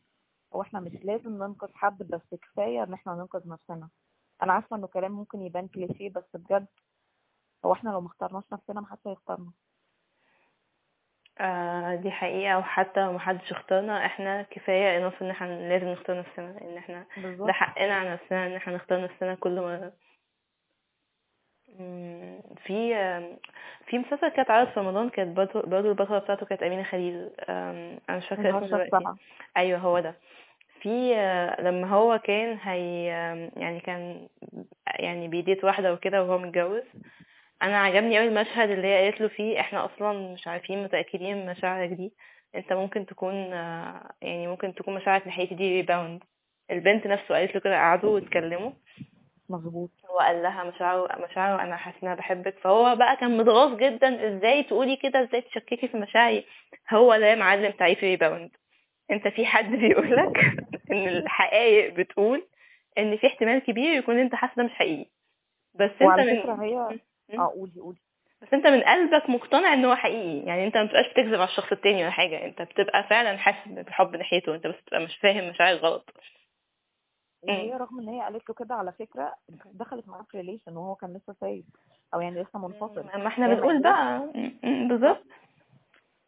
[0.54, 3.88] هو إحنا مش لازم ننقذ حد بس كفاية إن إحنا ننقذ نفسنا.
[4.42, 6.66] أنا عارفة إنه كلام ممكن يبان كليشيه بس بجد
[7.64, 9.52] هو إحنا لو ما اخترناش نفسنا ما حدش هيختارنا.
[11.40, 12.58] آه دي حقيقة.
[12.58, 17.46] وحتى لو محدش اختارنا إحنا كفاية انف إن إحنا لازم نختار نفسنا إن إحنا بالظبط.
[17.46, 19.92] ده حقنا على نفسنا إن إحنا نختار نفسنا كل مرة.
[21.78, 23.36] مم، في آم،
[23.86, 27.30] في مسلسل كانت عرض في رمضان كانت برضه برضه البطلة بتاعته كانت أمينة خليل.
[27.48, 28.90] آم، أنا مش فاكرة اسمه دلوقتي.
[29.56, 30.14] أيوه هو ده.
[30.82, 34.28] في آه، لما هو كان هي آم، يعني كان
[34.86, 36.82] يعني بيديت واحدة وكده وهو متجوز.
[37.62, 41.46] أنا عجبني أوي المشهد اللي هي قالت له فيه إحنا أصلا مش عارفين متأكدين من
[41.46, 42.12] مشاعرك دي.
[42.54, 46.22] أنت ممكن تكون آه، يعني ممكن تكون مشاعرك ناحيتي دي ريباوند
[46.70, 48.70] البنت نفسه قالت له كده قعدوا واتكلموا.
[49.48, 49.90] مظبوط.
[50.10, 52.58] هو قال لها مشاعره مشاعره أنا حاسه إن أنا بحبك.
[52.58, 56.44] فهو بقى كان متغاظ جدا إزاي تقولي كده؟ إزاي تشككي في مشاعري؟
[56.92, 58.50] هو ده يا معلم تعريف ريباوند
[59.10, 60.36] أنت في حد بيقولك
[60.92, 62.46] إن الحقائق بتقول
[62.98, 65.10] إن في احتمال كبير يكون أنت حاسس ده مش حقيقي.
[65.74, 67.00] بس أنت وعلى من فكرة هي م-
[67.34, 67.98] آه قولي قولي.
[68.42, 70.46] بس انت من قلبك مقتنع إن هو حقيقي.
[70.46, 72.44] يعني انت ما بتبقاش بتكذب على الشخص التاني ولا حاجة.
[72.44, 74.54] انت بتبقى فعلا حاسس بالحب ناحيته.
[74.54, 76.10] انت بس بتبقى مش فاهم مشاعرك غلط.
[77.42, 79.34] وهي رغم إن هي قالت له كده على فكرة
[79.72, 81.64] دخلت معاه في relation وهو كان لسه سايب.
[82.14, 83.04] أو يعني لسه منفصل.
[83.04, 84.32] ما إحنا هي بنقول بقى.
[84.88, 85.24] بالظبط.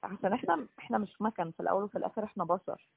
[0.05, 2.89] عشان إحنا إحنا مش مكن في الأول وفي الآخر إحنا بشر.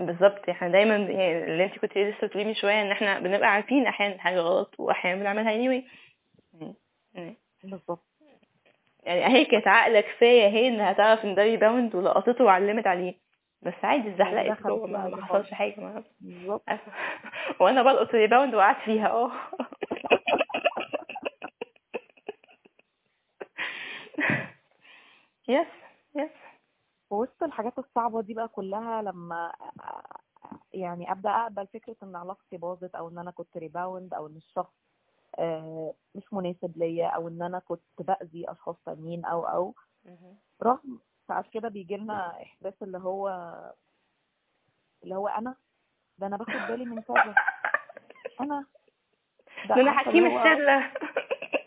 [0.00, 0.48] بالظبط.
[0.48, 4.18] إحنا دايما يعني اللي أنت كنت لسه بتقولي من شوية إن إحنا بنبقى عارفين أحيانا
[4.18, 5.84] حاجة غلط واحيانا بنعملها anyway.
[7.64, 8.06] بالظبط.
[9.02, 13.14] يعني هي كانت عاقله كفاية هي إنها تعرف إن ده rebound ولقطته وعلمت عليه.
[13.62, 16.62] بس عادي اتزحلقت جوه ما حصلش حاجة ما بالظبط.
[17.60, 19.08] وأنا بلقط rebound وقعت فيها.
[19.08, 19.30] آه
[25.48, 25.66] yes
[26.14, 26.30] yes
[27.10, 29.52] وسط الحاجات الصعبة دي بقى كلها لما
[30.72, 34.74] يعني أبدأ أقبل فكرة إن علاقتي باظت أو إن أنا كنت rebound أو إن الشخص
[36.14, 39.74] مش مناسب ليا أو إن أنا كنت بأذي أشخاص تانيين أو أو.
[40.62, 40.98] رغم
[41.28, 43.28] ساعات كده بيجي لنا إحساس اللي هو
[45.04, 45.54] اللي هو أنا؟
[46.18, 47.34] ده أنا باخد بالي من كذا.
[48.40, 48.64] أنا؟
[49.68, 50.26] ده أنا حكيم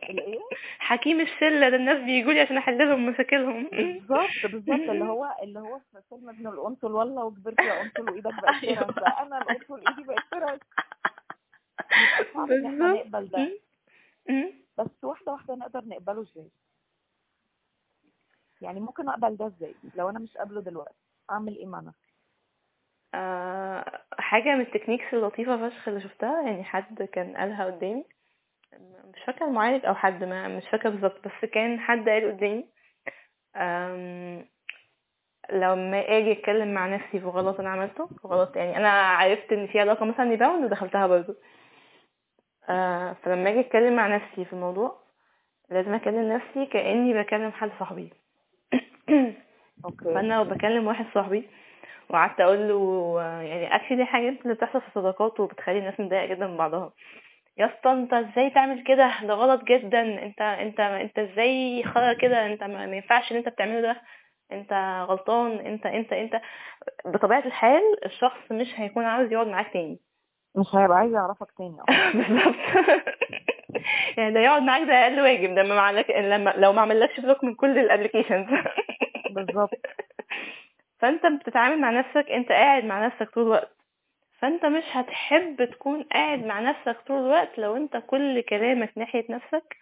[0.10, 0.40] الإيه؟
[0.80, 3.64] حكيم الشله ده الناس بيجولي عشان احل لهم مشاكلهم.
[3.70, 4.90] بالظبط بالظبط.
[4.90, 8.64] اللي هو اللي هو في فيلم ابن القنصل والله وكبرت يا قنصل وإيدك بقت
[9.02, 10.60] بقى أنا القنصل إيدي بقت يبقى صعب ان إحنا
[12.48, 13.06] بالظبط.
[13.06, 13.60] نقبل ده.
[14.78, 16.50] بس واحدة واحدة نقدر نقبله إزاي؟
[18.62, 20.96] يعني ممكن أقبل ده إزاي؟ لو أنا مش قابله دلوقتي
[21.32, 22.14] أعمل إيه مع نفسي؟
[23.14, 28.06] آه، حاجة من ال techniques اللطيفة فشخ اللي شفتها يعني حد كان قالها قدامي.
[29.14, 32.66] مش فاكرة المعالج أو حد ما مش فاكرة بالظبط بس كان حد قال قدامي
[35.52, 39.80] لما آجي أتكلم مع نفسي في غلط أنا عملته غلط يعني أنا عرفت إن في
[39.80, 41.36] علاقة مثلا rebound ودخلتها برضه.
[43.24, 45.00] فلما أجي أتكلم مع نفسي في الموضوع
[45.70, 48.10] لازم أكلم نفسي كأني بكلم حد صاحبي.
[49.86, 50.06] أوكي.
[50.06, 51.48] فأنا لو بكلم واحد صاحبي
[52.10, 56.48] وقعدت أقول له يعني أكشلي دي حاجة اللي بتحصل في الصداقات وبتخلي الناس متضايقة جدا
[56.48, 56.94] من بعضها.
[57.58, 60.02] يا اسطى أنت إزاي تعمل كده؟ ده غلط جدا.
[60.24, 61.84] أنت أنت أنت إزاي
[62.22, 64.02] كده؟ أنت ما ما ينفعش اللي أنت بتعمله ده.
[64.52, 64.74] أنت
[65.10, 65.52] غلطان.
[65.52, 66.41] أنت أنت أنت.
[67.06, 70.00] بطبيعة الحال الشخص مش هيكون عاوز يقعد معاك تاني.
[70.56, 71.78] مش هيبقى عايز يعرفك تاني
[72.14, 72.56] بالظبط.
[74.18, 77.56] يعني ده يقعد معاك ده أقل واجب ده ما لما لو ما عملكش block من
[77.56, 78.48] كل ال applications
[79.36, 79.70] بالظبط.
[81.00, 83.76] فأنت بتتعامل مع نفسك أنت قاعد مع نفسك طول الوقت.
[84.40, 89.78] فأنت مش هتحب تكون قاعد مع نفسك طول الوقت لو أنت كل كلامك ناحية نفسك.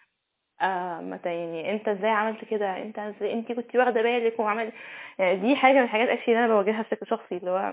[0.62, 4.72] آه متى يعني أنت إزاي عملت كده؟ أنت إزاي أنت كنت واخدة بالك وعمل
[5.18, 7.72] يعني دي حاجة من الحاجات actually اللي أنا بواجهها بشكل شخصي اللي هو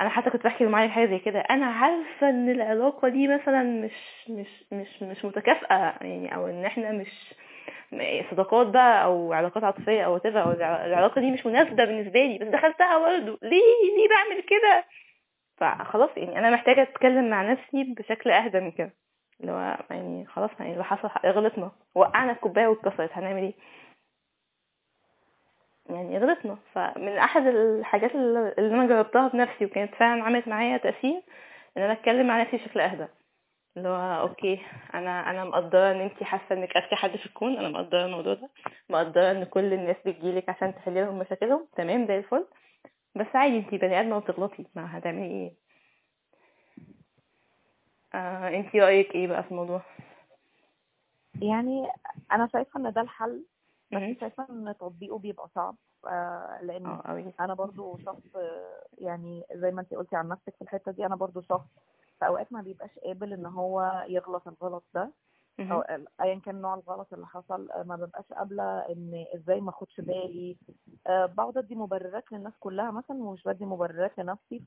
[0.00, 1.40] أنا حتى كنت بحكي معايا حاجة زي كده.
[1.40, 6.92] أنا عارفة إن العلاقة دي مثلا مش مش مش مش متكافئة يعني أو إن إحنا
[6.92, 7.34] مش
[8.30, 12.38] صداقات بقى أو علاقات عاطفية أو whatever أو الع- العلاقة دي مش مناسبة بالنسبة لي
[12.38, 13.38] بس دخلتها برضه.
[13.42, 14.84] ليه؟ ليه بعمل كده؟
[15.56, 18.94] فخلاص يعني أنا محتاجة أتكلم مع نفسي بشكل أهدى من كده.
[19.40, 23.54] اللي هو يعني خلاص يعني اللي حصل غلطنا وقعنا الكوباية واتكسرت هنعمل إيه؟
[25.88, 26.58] يعني غلطنا.
[26.74, 31.22] فمن أحد الحاجات اللي أنا جربتها بنفسي وكانت فعلا عملت معايا تاثير
[31.76, 33.06] إن أنا أتكلم مع نفسي بشكل أهدى.
[33.76, 34.60] اللي هو أوكي
[34.94, 38.48] أنا أنا مقدرة إن انت حاسة إنك أذكى حد في الكون أنا مقدرة الموضوع ده.
[38.90, 41.66] مقدرة إن كل الناس بتجيلك عشان تحلي لهم مشاكلهم.
[41.76, 42.46] تمام زي الفل.
[43.14, 45.52] بس عادي انت بني آدمة وبتغلطي ما هتعملي إيه؟
[48.14, 49.82] آه انت رأيك إيه بقى في الموضوع؟
[51.42, 51.86] يعني
[52.32, 53.44] أنا شايفة إن ده الحل.
[53.92, 54.20] بس.
[54.20, 59.80] شايفة إن تطبيقه بيبقى صعب آه، لأن قوي أنا برضو شخص آه، يعني زي ما
[59.80, 61.66] انت قلتي عن نفسك في الحتة دي أنا برضو شخص
[62.18, 65.10] في أوقات ما بيبقاش قابل إن هو يغلط الغلط ده
[65.72, 65.80] أو
[66.20, 70.56] ايا كان نوع الغلط اللي حصل آه، ما ببقاش قابلة إن إزاي ما أخدش بالي
[71.06, 74.62] آه، بقعد أدي مبررات للناس كلها مثلا ومش بدي مبررات لنفسي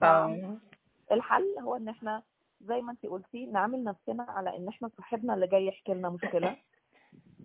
[1.09, 2.23] فالحل هو إن إحنا
[2.61, 6.57] زي ما انت قلتي نعمل نفسنا على إن إحنا صاحبنا اللي جاي يحكي لنا مشكلة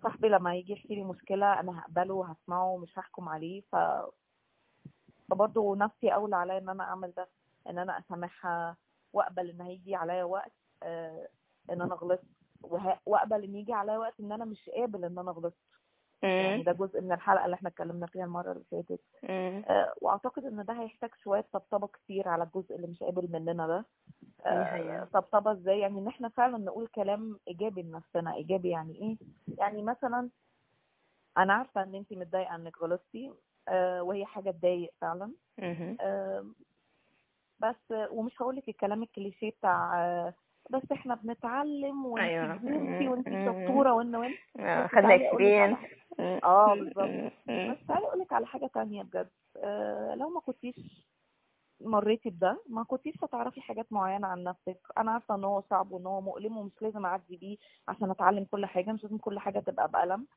[0.03, 3.75] صاحبي لما يجي يحكي لي مشكلة أنا هقبله وهسمعه مش هحكم عليه ف
[5.29, 7.27] فبرضه نفسي اولى عليا إن أنا أعمل ده
[7.69, 8.77] إن أنا أسامحها
[9.13, 10.51] وأقبل إن هيجي عليا وقت
[10.83, 11.27] آه
[11.71, 12.23] إن أنا غلطت
[13.05, 15.57] وأقبل إن يجي عليا وقت إن أنا مش قابل إن أنا غلطت.
[16.23, 19.01] يعني ده جزء من الحلقة اللي إحنا اتكلمنا فيها المرة اللي فاتت.
[19.23, 23.85] آه وأعتقد إن ده هيحتاج شوية طبطبة كتير على الجزء اللي مش قابل مننا ده.
[24.45, 25.07] آه،.
[25.13, 28.35] طبطبة إزاي؟ يعني إن إحنا فعلا نقول كلام إيجابي لنفسنا.
[28.35, 29.17] إيجابي يعني إيه؟
[29.57, 30.29] يعني مثلا
[31.37, 33.33] أنا عارفة إن انت متضايقة انك غلطتي
[33.67, 35.31] آه، وهي حاجة تضايق فعلا.
[36.01, 36.45] آه،
[37.59, 40.33] بس ومش هقول لك الكلام الكليشيه بتاع آه،
[40.69, 42.55] بس إحنا بنتعلم وانت أيوة.
[42.57, 43.45] كبرتي وانت مم.
[43.65, 45.77] شطوره وان وان آه، خدنا حاجة.
[46.43, 47.33] آه بالظبط
[47.71, 49.29] بس تعالي أقول لك على حاجة تانية بجد.
[49.57, 51.07] آه، لو ما كنتيش
[51.81, 54.79] مريتي بده ما كنتيش هتعرفي حاجات معينة عن نفسك.
[54.97, 57.57] أنا عارفة إن هو صعب وإن هو مؤلم ومش لازم أعدي بيه
[57.87, 58.91] عشان أتعلم كل حاجة.
[58.91, 60.27] مش لازم كل حاجة تبقى بألم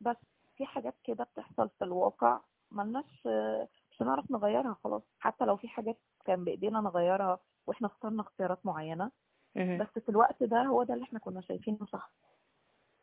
[0.00, 0.16] بس
[0.56, 2.40] في حاجات كده بتحصل في الواقع
[2.72, 5.02] ملناش آه، مش هنعرف نغيرها خلاص.
[5.18, 9.10] حتى لو في حاجات كان بإيدينا نغيرها وإحنا اخترنا اختيارات معينة.
[9.56, 12.10] بس في الوقت ده هو ده اللي إحنا كنا شايفينه صح.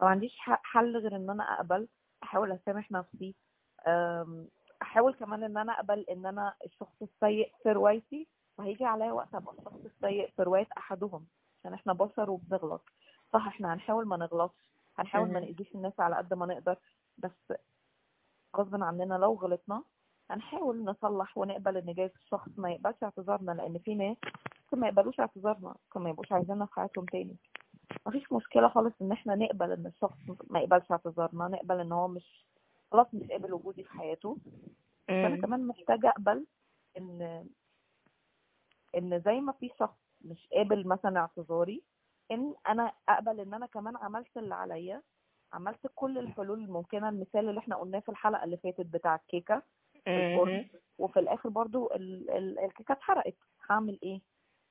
[0.01, 1.87] ما عنديش حل غير إن أنا أقبل
[2.23, 3.35] أحاول أسامح نفسي
[4.81, 8.27] أحاول كمان إن أنا أقبل إن أنا الشخص السيء في روايتي
[8.57, 11.25] وهيجي عليا وقت أبقى الشخص السيء في روايه أحدهم
[11.59, 12.83] عشان إحنا بشر وبنغلط.
[13.33, 15.39] صح إحنا هنحاول ما نغلطش هنحاول ما.
[15.39, 16.77] نأذيش الناس على قد ما نقدر
[17.17, 17.53] بس
[18.57, 19.83] غصب عننا لو غلطنا
[20.31, 24.17] هنحاول نصلح ونقبل إن جايز الشخص ما يقبلش اعتذارنا لأن في ناس
[24.63, 27.35] ممكن ما يقبلوش اعتذارنا ممكن ما يبقوش عايزيننا في حياتهم تاني.
[28.07, 30.17] مفيش مشكلة خالص إن إحنا نقبل إن الشخص
[30.49, 32.45] ما يقبلش اعتذارنا نقبل إن هو مش
[32.91, 34.37] خلاص مش قابل وجودي في حياته.
[35.07, 35.41] فأنا.
[35.41, 36.45] كمان محتاجة أقبل
[36.97, 37.47] إن
[38.97, 41.83] إن زي ما في شخص مش قابل مثلا اعتذاري
[42.31, 45.01] إن أنا أقبل إن أنا كمان عملت اللي عليا
[45.53, 49.63] عملت كل الحلول الممكنة المثال اللي إحنا قلناه في الحلقة اللي فاتت بتاع الكيكة.
[50.05, 50.67] في الفرن.
[50.97, 53.35] وفي الآخر برضو ال- ال- الكيكة اتحرقت.
[53.69, 54.21] هعمل إيه؟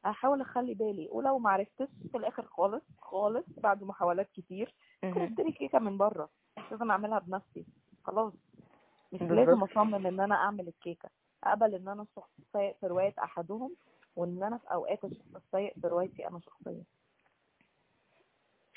[0.05, 1.09] هحاول أخلي بالي.
[1.13, 5.23] ولو ما عرفتش في الآخر خالص خالص بعد محاولات كتير ممكن.
[5.23, 6.29] اشتري كيكة من بره.
[6.59, 7.65] مش لازم أعملها بنفسي.
[8.05, 8.33] خلاص.
[9.13, 9.23] مش.
[9.23, 11.09] لازم أصمم إن أنا أعمل الكيكة.
[11.45, 13.77] أقبل إن أنا الشخص السيء في رواية أحدهم
[14.17, 16.83] وإن أنا في أوقات الشخص السيء في روايتي أنا شخصيا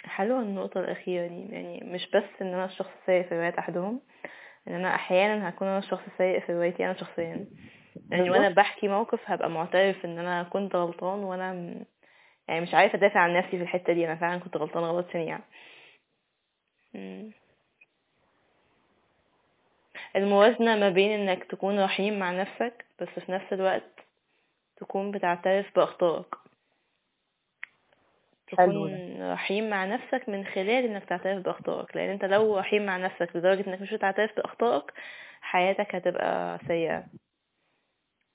[0.03, 1.47] حلوة النقطة الأخيرة دي.
[1.53, 4.01] يعني مش بس إن أنا الشخص السيء في رواية أحدهم.
[4.67, 7.45] إن أنا أحيانا هكون أنا الشخص السيء في روايتي أنا شخصيا
[8.11, 8.55] يعني بالظبط.
[8.55, 11.85] بحكي موقف هبقى معترف إن أنا كنت غلطان وأنا م-
[12.47, 15.39] يعني مش عارفة أدافع عن نفسي في الحتة دي أنا فعلا كنت غلطان غلط شنيع
[16.93, 17.31] مم.
[20.15, 23.91] الموازنة ما بين إنك تكون رحيم مع نفسك بس في نفس الوقت
[24.77, 26.35] تكون بتعترف بأخطائك
[28.57, 28.95] حلو ده.
[28.95, 31.95] تكون رحيم مع نفسك من خلال إنك تعترف بأخطائك.
[31.95, 34.91] لأن أنت لو رحيم مع نفسك لدرجة إنك مش بتعترف بأخطائك
[35.41, 37.05] حياتك هتبقى سيئة.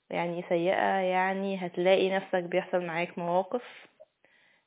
[0.09, 3.63] يعني سيئة يعني هتلاقي نفسك بيحصل معاك مواقف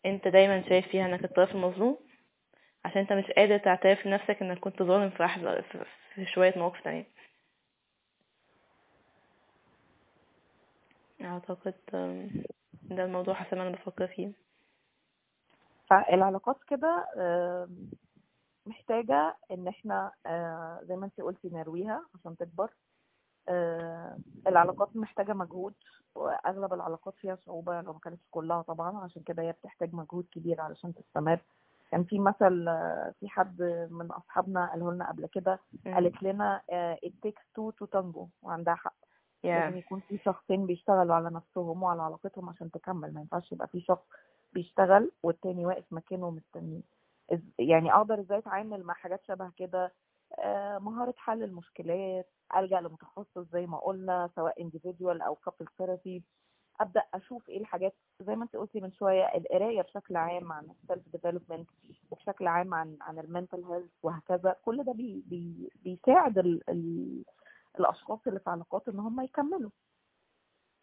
[0.07, 1.99] أنت دايما شايف فيها إنك الطرف المظلوم
[2.85, 7.07] عشان أنت مش قادر تعترف لنفسك إنك كنت ظالم في لحظة في- شوية مواقف تانية.
[11.25, 11.75] أعتقد
[12.91, 14.46] ده الموضوع حسب ما أنا بفكر فيه.
[15.87, 17.07] فالعلاقات كده
[18.67, 20.13] محتاجة إن إحنا
[20.83, 22.71] زي ما انت قلتي نرويها عشان تكبر
[24.47, 25.75] العلاقات محتاجة مجهود
[26.15, 30.61] وأغلب العلاقات فيها صعوبة لو ما كانتش كلها طبعا عشان كده هي بتحتاج مجهود كبير
[30.61, 31.41] علشان تستمر
[31.91, 32.65] كان في مثل
[33.21, 35.59] في حد من أصحابنا قاله لنا قبل كده.
[35.87, 36.63] قالت لنا
[37.07, 38.95] it takes two to tango وعندها حق
[39.45, 39.79] لازم yeah.
[39.79, 44.03] يكون في شخصين بيشتغلوا على نفسهم وعلى علاقتهم عشان تكمل ما ينفعش يبقى في شخص
[44.53, 46.83] بيشتغل والتاني واقف مكانه مستنيه
[47.59, 49.93] يعني أقدر إزاي أتعامل مع حاجات شبه كده؟
[50.39, 56.21] آه، مهارة حل المشكلات ألجأ لمتخصص زي ما قلنا سواء individual أو couple therapy.
[56.81, 60.78] أبدأ أشوف إيه الحاجات زي ما أنت قلتي من شوية القراية بشكل عام عن ال
[60.78, 61.71] self development
[62.11, 64.57] وبشكل عام عن عن ال mental health وهكذا.
[64.65, 67.25] كل ده بي بي بيساعد ال ال
[67.81, 69.71] الأشخاص اللي في علاقات إن هم يكملوا.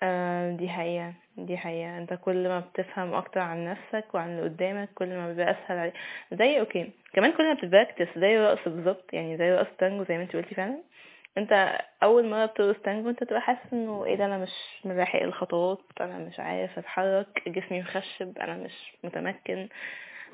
[0.04, 1.98] آه، دي حقيقة دي حقيقة.
[1.98, 5.94] انت كل ما بتفهم أكتر عن نفسك وعن اللي قدامك كل ما بيبقى أسهل عليك.
[6.34, 10.18] زي okay كمان كل ما بت practice زي الرقص بالظبط يعني زي رقص تانجو زي
[10.18, 10.80] ما انت قلتي فعلا.
[11.38, 14.52] انت أول مرة بترقص تانجو انت تبقى حاسس إنه إيه ده أنا مش
[14.86, 19.68] ملاحق الخطوات أنا مش عارف أتحرك جسمي مخشب أنا مش متمكن.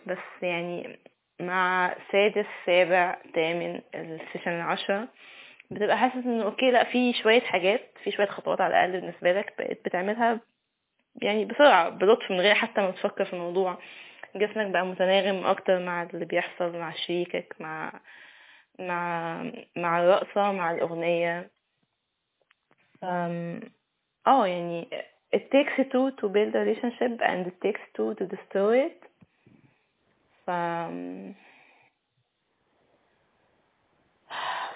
[0.08, 1.00] بس يعني
[1.40, 5.08] مع سادس سابع تامن ال session العشرة
[5.72, 9.54] بتبقى حاسس إنه أوكي لأ في شوية حاجات في شوية خطوات على الأقل بالنسبة لك
[9.58, 10.40] بقيت بتعملها
[11.22, 13.78] يعني بسرعة بلطف من غير حتى ما تفكر في الموضوع.
[14.36, 18.00] جسمك بقى متناغم أكتر مع اللي بيحصل مع شريكك مع
[18.80, 19.44] مع
[19.78, 21.50] مع الرقصة مع الأغنية.
[23.04, 23.62] أم،
[24.28, 24.88] آه يعني
[25.36, 29.06] it takes two to build a relationship and it takes two to destroy it.
[30.46, 30.50] ف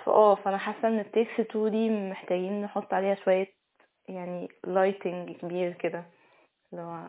[0.05, 3.47] فاه فأنا حاسة إن ال takes two دي محتاجين نحط عليها شوية
[4.09, 6.03] يعني lighting كبير كده.
[6.73, 6.99] لو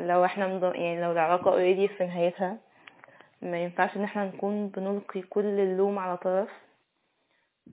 [0.00, 0.46] لو إحنا.
[0.74, 2.58] يعني لو العلاقة already في نهايتها
[3.42, 6.48] ما ينفعش إن إحنا نكون بنلقي كل اللوم على طرف.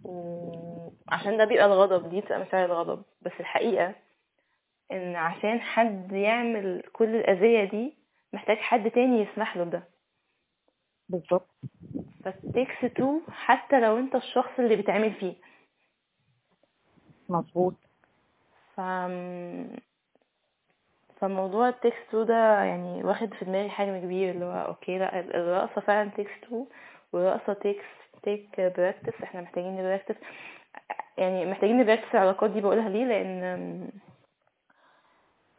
[0.03, 3.03] وعشان ده بيبقى الغضب دي بتبقى مشاعر الغضب.
[3.21, 3.95] بس الحقيقة
[4.91, 7.93] إن عشان حد يعمل كل الأذية دي
[8.33, 9.83] محتاج حد تاني يسمح له بده
[11.09, 11.49] بالظبط.
[12.23, 15.33] فال takes two حتى لو انت الشخص اللي بتعمل فيه.
[17.29, 17.73] مظبوط.
[18.75, 18.81] ف
[21.19, 25.19] فموضوع ال takes two ده يعني واخد في دماغي حجم كبير اللي هو okay لا
[25.19, 26.65] الرقصة فعلا takes two
[27.13, 27.85] والرقصة takes
[28.23, 30.15] take practice إحنا محتاجين ن practice
[31.17, 33.43] يعني محتاجين ن practice العلاقات دي بقولها ليه؟ لأن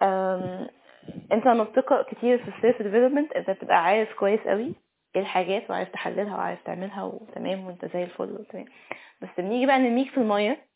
[0.02, 0.68] أم...
[1.32, 4.74] أنت لما بتقرأ كتير في ال self development أنت بتبقى عارف كويس قوي.
[5.16, 8.64] إيه الحاجات وعارف تحللها وعارف تعملها وتمام وأنت زي الفل وتمام.
[9.22, 10.66] بس بنيجي بقى نرميك في المية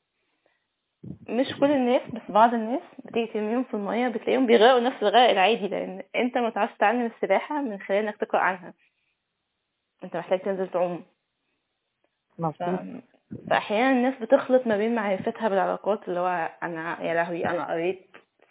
[1.28, 5.68] مش كل الناس بس بعض الناس بتيجي ترميهم في المية بتلاقيهم بيغرقوا نفس الغرق العادي
[5.68, 8.74] لأن أنت ما تعرفش تتعلم السباحة من خلال إنك تقرأ عنها.
[10.04, 11.04] أنت محتاج تنزل تعوم.
[12.38, 13.02] مظبوط.
[13.50, 18.10] فأحيانا الناس بتخلط ما بين معرفتها بالعلاقات اللي هو أنا يا لهوي أنا قريت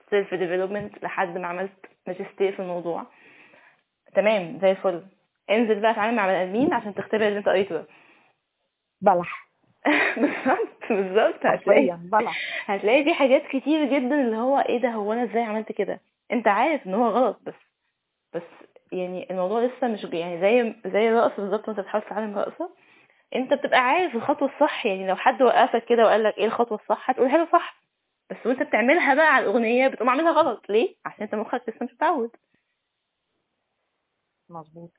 [0.10, 3.06] self development لحد ما عملت ماجستير في الموضوع.
[4.16, 5.04] تمام زي الفل.
[5.50, 7.88] انزل بقى اتعامل مع بني آدمين عشان تختبر اللي انت قريته ده
[9.02, 9.50] بلح.
[10.18, 12.38] بالظبط بالظبط هتلاقي بلح.
[12.72, 16.02] هتلاقي في حاجات كتير جدا اللي هو إيه ده هو أنا إزاي عملت كده؟
[16.32, 17.54] أنت عارف إن هو غلط بس
[18.34, 18.44] بس
[18.92, 22.70] يعني الموضوع لسه مش يعني زي زي الرقص بالظبط وأنت بتحاول تتعلم رقصة
[23.36, 24.86] أنت بتبقى عارف الخطوة الصح.
[24.86, 27.80] يعني لو حد وقفك كده وقال لك إيه الخطوة الصح هتقولها له صح
[28.32, 30.70] بس وأنت بتعملها بقى على الأغنية بتقوم عاملها غلط.
[30.70, 32.32] ليه؟ عشان أنت مخك لسه مش متعود.
[34.50, 34.92] مظبوط.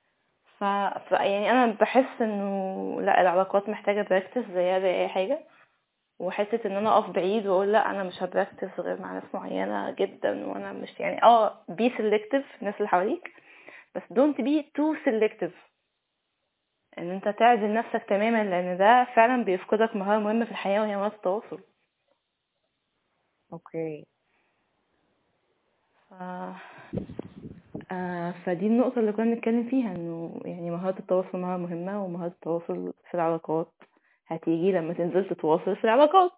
[0.61, 0.65] ف...
[1.09, 5.47] ف يعني أنا بحس إنه لا العلاقات محتاجة practice زيها زي أي حاجة.
[6.21, 9.91] وحتة إن أنا أقف بعيد وأقول لا أنا مش ه practice غير مع ناس معينة
[9.91, 13.33] جدا وأنا مش يعني آه be selective الناس اللي حواليك
[13.97, 15.53] بس don't be too selective
[16.99, 21.15] إن أنت تعزل نفسك تماما لأن ده فعلا بيفقدك مهارة مهمة في الحياة وهي مهارة
[21.17, 21.61] التواصل.
[23.53, 24.07] okay
[26.09, 26.13] ف...
[27.93, 32.93] آه فدي النقطة اللي كنا بنتكلم فيها إنه يعني مهارة التواصل مهارة مهمة ومهارة التواصل
[33.11, 33.73] في العلاقات
[34.27, 36.33] هتيجي لما تنزل تتواصل في العلاقات.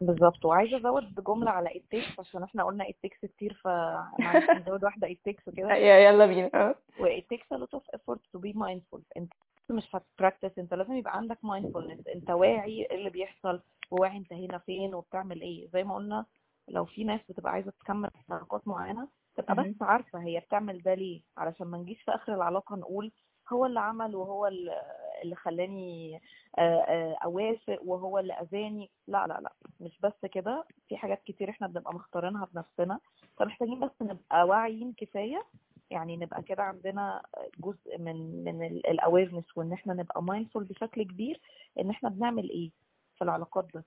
[0.00, 0.44] بالظبط.
[0.44, 5.54] وعايزة أزود جملة على takes عشان إحنا قلنا takes كتير فمعلش نزود واحدة it takes
[5.56, 6.74] كده يا- يلا بينا.
[7.00, 9.00] و it takes a lot of effort to be mindful.
[9.16, 9.32] أنت
[9.70, 12.14] مش ه practice أنت لازم يبقى عندك mindfulness.
[12.14, 15.68] أنت واعي إيه اللي بيحصل وواعي أنت هنا فين وبتعمل إيه.
[15.68, 16.26] زي ما قلنا
[16.68, 19.54] لو في ناس بتبقى عايزة تكمل علاقات معينة تبقى.
[19.54, 23.12] بس عارفة هي بتعمل ده ليه؟ علشان ما نجيش في آخر العلاقة نقول
[23.52, 24.82] هو اللي عمل وهو اللي
[25.24, 26.16] اللي خلاني
[26.58, 28.90] آه، آه، أوافق وهو اللي أذاني.
[29.08, 30.64] لا لا لا مش بس كده.
[30.88, 32.98] في حاجات كتير إحنا بنبقى مختارينها بنفسنا.
[33.36, 35.44] فمحتاجين بس نبقى واعيين كفاية.
[35.90, 37.22] يعني نبقى كده عندنا
[37.58, 41.40] جزء من من ال awareness وإن إحنا نبقى mindful بشكل كبير
[41.80, 42.70] إن إحنا بنعمل إيه
[43.18, 43.84] في العلاقات ده.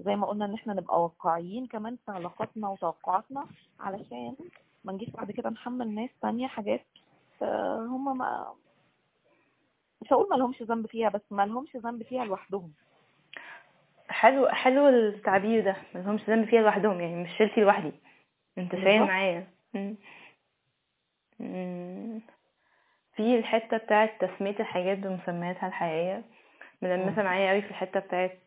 [0.00, 3.46] زي ما قلنا إن إحنا نبقى واقعيين كمان في علاقاتنا وتوقعاتنا
[3.80, 4.36] علشان
[4.86, 6.86] ما نجيش بعد كده نحمل ناس تانية حاجات
[7.42, 8.46] آه، هم ما
[10.02, 12.72] مش هقول ما لهمش ذنب فيها بس ما لهمش ذنب فيها لوحدهم.
[14.08, 17.92] حلو حلو التعبير ده ما لهمش ذنب فيها لوحدهم يعني مش شيلتي لوحدي.
[18.58, 19.06] انت فاهم.
[19.06, 19.46] معايا.
[23.16, 26.22] في الحتة بتاعت تسمية الحاجات بمسمياتها الحقيقية.
[26.82, 28.38] ملمسة معايا قوي في الحتة بتاعت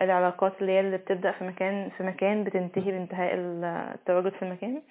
[0.00, 4.82] العلاقات اللي هي اللي بتبدأ في مكان في مكان بتنتهي بانتهاء التواجد في المكان.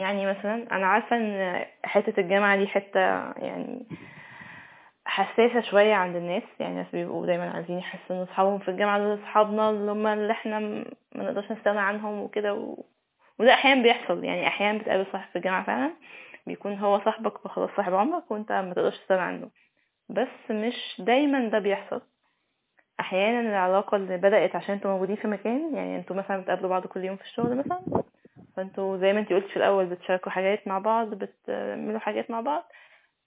[0.00, 3.00] يعني مثلا أنا عارفة إن حتة الجامعة دي حتة
[3.36, 3.86] يعني
[5.04, 6.42] حساسة شوية عند الناس.
[6.60, 10.32] يعني الناس بيبقوا دايما عايزين يحسوا ان أصحابهم في الجامعة دول أصحابنا اللي هم اللي
[10.32, 10.84] إحنا ما
[11.14, 12.84] نقدرش نستغنى عنهم وكده و...
[13.38, 14.24] وده أحيانا بيحصل.
[14.24, 15.92] يعني أحيانا بتقابل صاحب في الجامعة فعلا
[16.46, 19.50] بيكون هو صاحبك فخلاص صاحب عمرك وأنت ما تقدرش تستغنى عنه.
[20.08, 22.02] بس مش دايما ده بيحصل.
[23.00, 27.04] أحيانا العلاقة اللي بدأت عشان أنتوا موجودين في مكان يعني أنتوا مثلا بتقابلوا بعض كل
[27.04, 27.80] يوم في الشغل مثلا
[28.56, 32.64] فانتوا زي ما انتي قلت في الأول بتشاركوا حاجات مع بعض بتعملوا حاجات مع بعض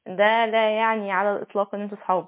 [0.08, 2.28] ده لا يعني على الإطلاق إن أنتوا صحاب.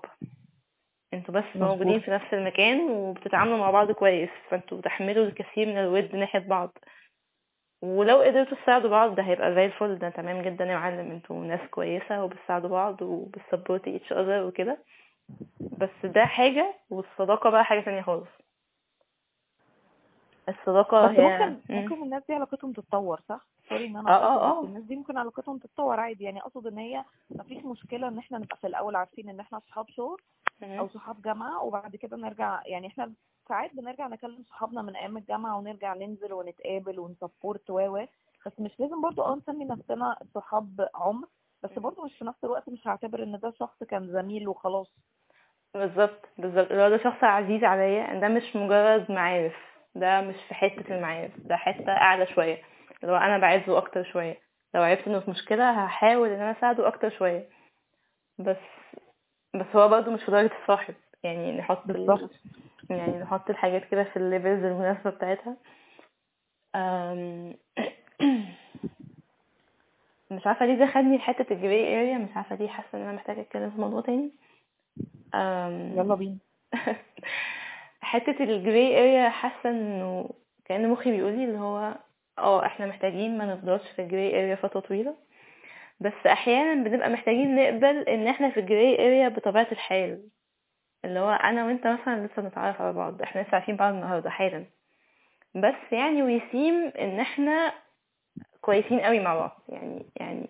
[1.13, 1.69] أنتوا بس مظبوط.
[1.69, 6.77] موجودين في نفس المكان وبتتعاملوا مع بعض كويس فانتوا بتحملوا الكثير من الود ناحية بعض.
[7.81, 11.59] ولو قدرتوا تساعدوا بعض ده هيبقى زي الفل ده تمام جدا يا معلم أنتوا ناس
[11.72, 14.77] كويسة وبتساعدوا بعض وبت support each other وكده.
[15.60, 18.27] بس ده حاجة والصداقة بقى حاجة تانية خالص
[20.49, 21.81] الصداقة بس هي ممكن مم.
[21.81, 24.95] ممكن الناس دي علاقتهم تتطور صح؟ sorry إن أنا آه آه قاطعة، آه الناس دي
[24.95, 28.95] ممكن علاقتهم تتطور عادي يعني أقصد إن هي مفيش مشكلة إن إحنا نبقى في الأول
[28.95, 30.22] عارفين إن إحنا صحاب شغل
[30.64, 30.88] أو.
[30.88, 33.14] صحاب جامعة وبعد كده نرجع يعني إحنا
[33.49, 38.06] ساعات بنرجع نكلم صحابنا من أيام الجامعة ونرجع ننزل ونتقابل ونسبورت و
[38.45, 41.27] بس مش لازم برضو أه نسمي نفسنا صحاب عمر
[41.64, 44.88] بس برضو مش في نفس الوقت مش هعتبر إن ده شخص كان زميل وخلاص
[45.76, 49.56] بالظبط بالظبط اللي هو ده شخص عزيز عليا ده مش مجرد معارف
[49.95, 52.61] ده مش في حتة المعارف ده حتة أعلى شوية
[53.03, 54.38] اللي هو أنا بعزه أكتر شوية
[54.76, 57.49] لو عرفت إنه في مشكلة هحاول إن أنا أساعده أكتر شوية
[58.39, 58.57] بس
[59.56, 62.07] بس هو برضه مش في درجة الصاحب يعني نحط ال...
[62.07, 62.31] بالظبط.
[62.89, 65.57] يعني نحط الحاجات كده في ال levels المناسبة بتاعتها.
[70.31, 73.11] مش عارفة ليه ده خدني لحتة ال gray area مش عارفة ليه حاسة إن أنا
[73.11, 74.31] محتاجة أتكلم في موضوع تاني.
[75.98, 76.38] يلا بينا.
[78.02, 80.30] حتة ال gray area حاسة إنه
[80.66, 81.94] كأن مخي بيقولي اللي هو
[82.40, 85.16] آه إحنا محتاجين ما نفضلش في ال gray area فترة طويلة.
[85.99, 90.30] بس أحيانا بنبقى محتاجين نقبل إن إحنا في ال gray area بطبيعة الحال.
[91.06, 93.22] اللي هو أنا وأنت مثلا لسه بنتعرف على بعض.
[93.22, 94.66] إحنا لسه عارفين بعض النهارده حالا.
[95.56, 97.74] بس يعني we seem إن إحنا
[98.62, 99.62] كويسين قوي مع بعض.
[99.70, 100.49] يعني يعني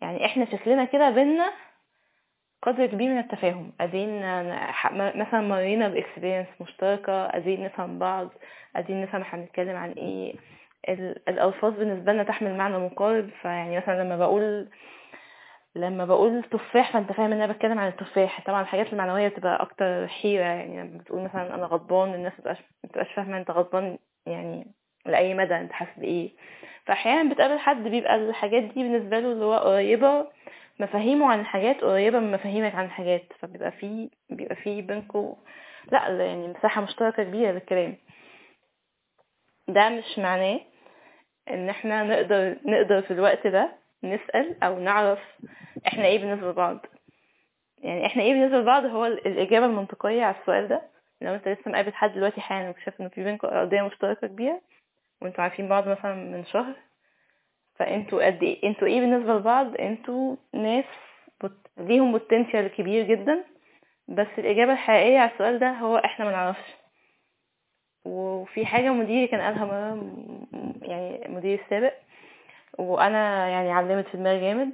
[0.00, 1.52] يعني إحنا شكلنا كده بينا
[2.62, 3.72] قدر كبير من التفاهم.
[3.80, 4.20] قادرين
[5.20, 8.28] مثلا مرينا ب experience مشتركة قادرين نفهم بعض
[8.76, 10.34] قادرين نفهم إحنا بنتكلم عن إيه.
[11.28, 13.30] الألفاظ بالنسبة لنا تحمل معنى مقارب.
[13.42, 14.68] فيعني مثلا لما بقول
[15.76, 18.40] لما بقول تفاح فأنت فاهم إن أنا بتكلم عن التفاح.
[18.46, 20.44] طبعا الحاجات المعنوية بتبقى أكتر حيرة.
[20.44, 22.32] يعني لما بتقول مثلا أنا غضبان الناس
[22.84, 24.66] متبقاش فاهمة أنت غضبان يعني
[25.06, 26.30] لأي مدى أنت حاسس بإيه.
[26.86, 30.26] فاحيانا بتقابل حد بيبقى الحاجات دي بالنسبة له اللي هو قريبة.
[30.80, 35.36] مفاهيمه عن الحاجات قريبة من مفاهيمك عن الحاجات فبيبقى في بيبقى في بينكم
[35.92, 37.96] لا يعني مساحة مشتركة كبيرة للكلام.
[39.68, 40.60] ده مش معناه
[41.50, 43.72] إن إحنا نقدر نقدر في الوقت ده
[44.04, 45.18] نسأل أو نعرف
[45.86, 46.78] إحنا إيه بالنسبة لبعض.
[47.78, 50.82] يعني إحنا إيه بالنسبة لبعض هو الإجابة المنطقية على السؤال ده.
[51.20, 54.60] لو أنت لسه مقابل حد دلوقتي حالا وكشفت ان في بينكم قضية مشتركة كبيرة
[55.22, 56.74] وانتوا عارفين بعض مثلا من شهر
[57.84, 60.84] فانتوا قد إيه؟ أنتوا إيه بالنسبة لبعض؟ أنتوا ناس.
[61.78, 63.44] ليهم بوتنشال كبير جدا
[64.08, 66.74] بس الإجابة الحقيقية على السؤال ده هو إحنا ما نعرفش.
[68.04, 70.12] وفي حاجة مديري كان قالها مرة
[70.82, 71.92] يعني مديري السابق
[72.78, 74.72] وأنا يعني علمت في دماغي جامد.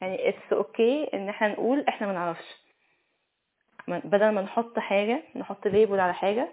[0.00, 2.56] يعني it's okay okay إن إحنا نقول إحنا ما نعرفش.
[3.88, 6.48] بدل ما نحط حاجة نحط label على حاجة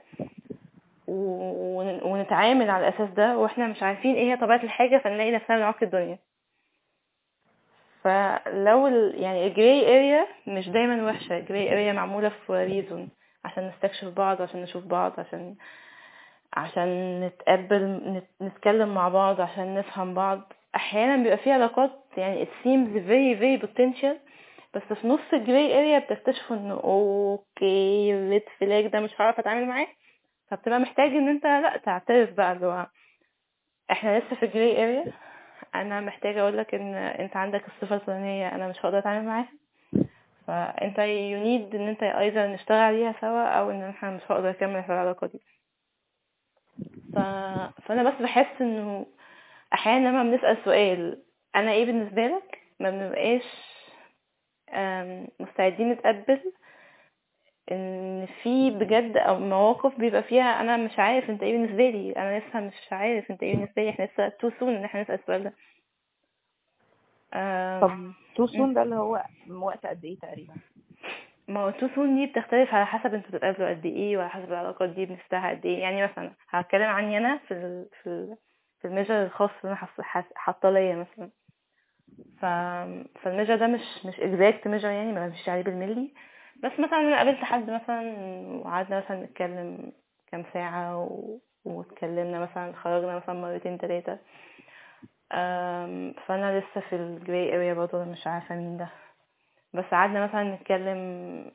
[2.04, 6.18] ونتعامل على الأساس ده وإحنا مش عارفين إيه هي طبيعة الحاجة فنلاقي نفسنا بنعك الدنيا.
[8.04, 9.14] فلو ال...
[9.22, 11.38] يعني ال gray area مش دايما وحشة.
[11.38, 13.10] ال gray area معمولة في reason
[13.46, 15.56] عشان نستكشف بعض عشان نشوف بعض عشان
[16.54, 20.54] عشان نتقبل نتكلم مع بعض عشان نفهم بعض.
[20.76, 24.16] أحيانا بيبقى في علاقات يعني it seems very very potential
[24.74, 29.40] بس في نص ال gray area بتكتشفوا إنه okay ال red flag ده مش هعرف
[29.40, 29.88] أتعامل معاه.
[30.56, 32.88] فبتبقى محتاج إن أنت لأ تعترف بقى اللي هو
[33.92, 35.14] إحنا لسه في ال gray area
[35.76, 39.48] أنا محتاجة أقول لك إن أنت عندك الصفة الفلانية أنا مش هقدر أتعامل معاها.
[40.48, 44.84] فأنت you need إن أنت أيضا نشتغل عليها سوا أو إن إحنا مش هقدر أكمل
[44.84, 45.42] في العلاقة دي.
[47.16, 47.20] ف...
[47.86, 49.06] فأنا بس بحس إنه
[49.74, 51.24] أحيانا لما بنسأل سؤال
[51.56, 53.44] أنا إيه بالنسبة لك؟ ما بنبقاش
[55.40, 56.54] مستعدين نتقبل
[57.72, 62.40] ان في بجد أو مواقف بيبقى فيها أنا مش عارف أنت إيه بالنسبة لي؟ أنا
[62.40, 65.44] لسه مش عارف أنت إيه بالنسبة لي؟ إحنا لسه too soon إن إحنا نسأل السؤال
[65.44, 65.54] ده.
[67.82, 70.54] طب too soon ده اللي هو وقت قد إيه تقريبا؟
[71.48, 74.90] ما هو too soon دي بتختلف على حسب أنتوا بتتقابلوا قد إيه وعلى حسب العلاقات
[74.90, 75.80] دي بنفتحها قد إيه.
[75.80, 78.38] يعني مثلا هتكلم عني أنا في ال في ال
[78.82, 81.30] في ال measure الخاص اللي أنا حاطه ليا مثلا.
[82.40, 82.46] ف
[83.22, 86.14] فال measure ده مش مش exact measure يعني ما بمشيش عليه بالملي
[86.64, 88.16] بس مثلا أنا قابلت حد مثلا
[88.58, 89.92] وقعدنا مثلا نتكلم
[90.32, 91.08] كام ساعة.
[91.66, 94.18] واتكلمنا مثلا خرجنا مثلا مرتين تلاتة
[96.28, 98.90] فأنا لسه في الجراي اريا برضه مش عارفة مين ده
[99.74, 101.52] بس قعدنا مثلا نتكلم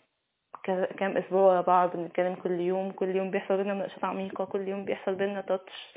[0.98, 4.84] كام أسبوع ورا بعض بنتكلم كل يوم كل يوم بيحصل بينا مناقشات عميقة كل يوم
[4.84, 5.94] بيحصل بينا تاتش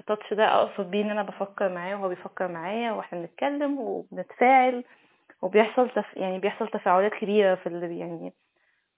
[0.00, 4.84] التاتش ده أقصد بيه إن أنا بفكر معاه وهو بيفكر معايا وإحنا بنتكلم وبنتفاعل
[5.42, 6.16] وبيحصل تف...
[6.16, 8.32] يعني بيحصل تفاعلات كبيرة في اللي يعني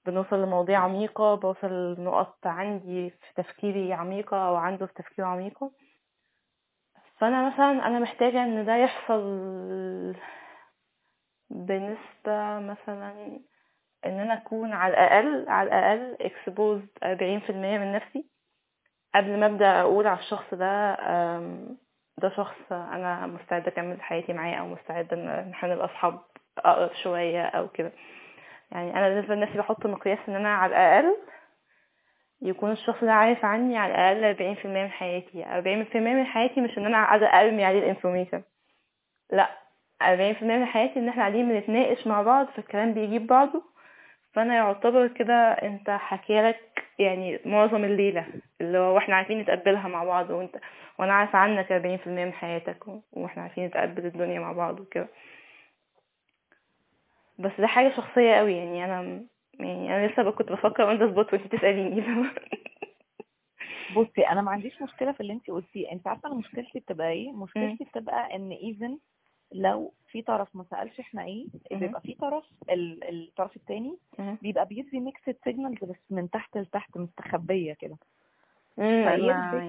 [0.06, 5.72] بنوصل لمواضيع عميقة بوصل لنقط عندي في تفكيري عميقة أو عنده في تفكيره عميقة
[7.18, 9.22] فأنا مثلا أنا محتاجة إن ده يحصل
[11.50, 13.40] بنسبة مثلا
[14.06, 18.26] إن أنا أكون على الأقل على الأقل exposed أربعين في المية من نفسي
[19.14, 20.94] قبل ما أبدأ أقول على الشخص ده
[22.18, 26.20] ده شخص أنا مستعدة أكمل حياتي معاه أو مستعدة إن إحنا نبقى أصحاب.
[26.58, 27.92] أقرب شوية أو كده.
[28.72, 31.16] يعني أنا بالنسبة لنفسي بحط مقياس إن أنا على الأقل
[32.42, 35.46] يكون الشخص ده عارف عني على الأقل أربعين في المية من حياتي.
[35.46, 38.42] أربعين في المية من حياتي مش إن أنا قاعدة ارمي عليه الإنفورميشن.
[39.32, 39.48] لأ
[40.02, 43.62] أربعين في المية من حياتي إن إحنا قاعدين بنتناقش مع بعض فالكلام بيجيب بعضه.
[44.32, 48.26] فأنا يعتبر كده أنت حكيلك يعني معظم الليلة
[48.60, 50.56] اللي هو وإحنا عارفين نتقبلها مع بعض وأنت
[50.98, 55.08] وأنا عارفة عنك أربعين في المية من حياتك وإحنا عارفين نتقبل الدنيا مع بعض وكده.
[57.38, 59.26] بس ده حاجة شخصية قوي يعني أنا
[59.60, 62.02] يعني أنا لسه كنت بفكر وأنت سبوت وأنت تسأليني.
[63.96, 65.92] بصي أنا ما عنديش مشكلة في اللي انت قلتيه.
[65.92, 68.98] انت عارفة أنا مشكلتي بتبقى إيه؟ مشكلتي بتبقى إن even
[69.52, 71.46] لو في طرف ما سألش إحنا إيه.
[71.70, 74.38] بيبقى في طرف ال- الطرف التاني مهم.
[74.42, 77.96] بيبقى بيدي mixed signals بس من تحت لتحت مستخبية كده.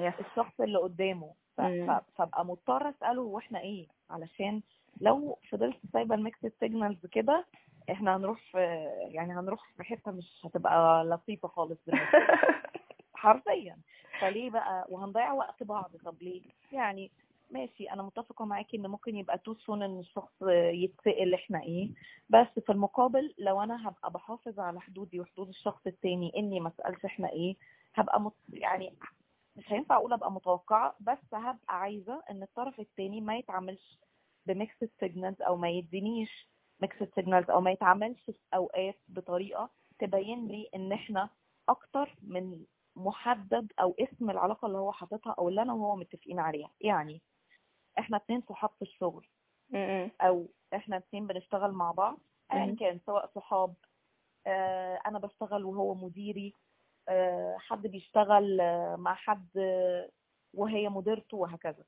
[0.07, 0.13] yes.
[0.19, 1.33] الشخص اللي قدامه.
[2.17, 4.61] فأبقى مضطرة أسأله هو إحنا إيه؟ علشان
[5.01, 7.45] لو فضلت سايبه ال mixed signals كده
[7.91, 8.57] إحنا هنروح في
[9.11, 11.79] يعني هنروح في حتة مش هتبقى لطيفة خالص
[13.15, 13.77] حرفيا.
[14.21, 15.91] فليه بقى؟ وهنضيع وقت بعض.
[16.05, 16.41] طب ليه؟
[16.71, 17.11] يعني
[17.51, 21.89] ماشي أنا متفقة معاكي إن ممكن يبقى too soon إن الشخص يتسأل إحنا إيه.
[22.29, 27.05] بس في المقابل لو أنا هبقى بحافظ على حدودي وحدود الشخص التاني إني ما اسالش
[27.05, 27.55] إحنا إيه
[27.95, 28.33] هبقى مت...
[28.53, 28.93] يعني
[29.55, 33.99] مش هينفع أقول أبقى متوقعة بس هبقى عايزة إن الطرف التاني ما يتعاملش
[34.45, 36.49] ب mixed signals أو ما يدينيش
[36.81, 39.69] mixed signals أو ما يتعاملش في أوقات بطريقة
[39.99, 41.29] تبين لي إن إحنا
[41.69, 42.65] أكتر من
[42.95, 47.21] مجرد أو اسم العلاقة اللي هو حاططها أو اللي أنا وهو متفقين عليها يعني
[47.99, 49.27] إحنا اتنين صحاب في الشغل.
[50.21, 52.19] أو إحنا اتنين بنشتغل مع بعض
[52.69, 52.75] ايا.
[52.79, 53.73] كان سواء صحاب
[54.47, 56.53] آه، أنا بشتغل وهو مديري
[57.09, 59.47] آه، حد بيشتغل آه، مع حد
[60.53, 61.83] وهي مديرته وهكذا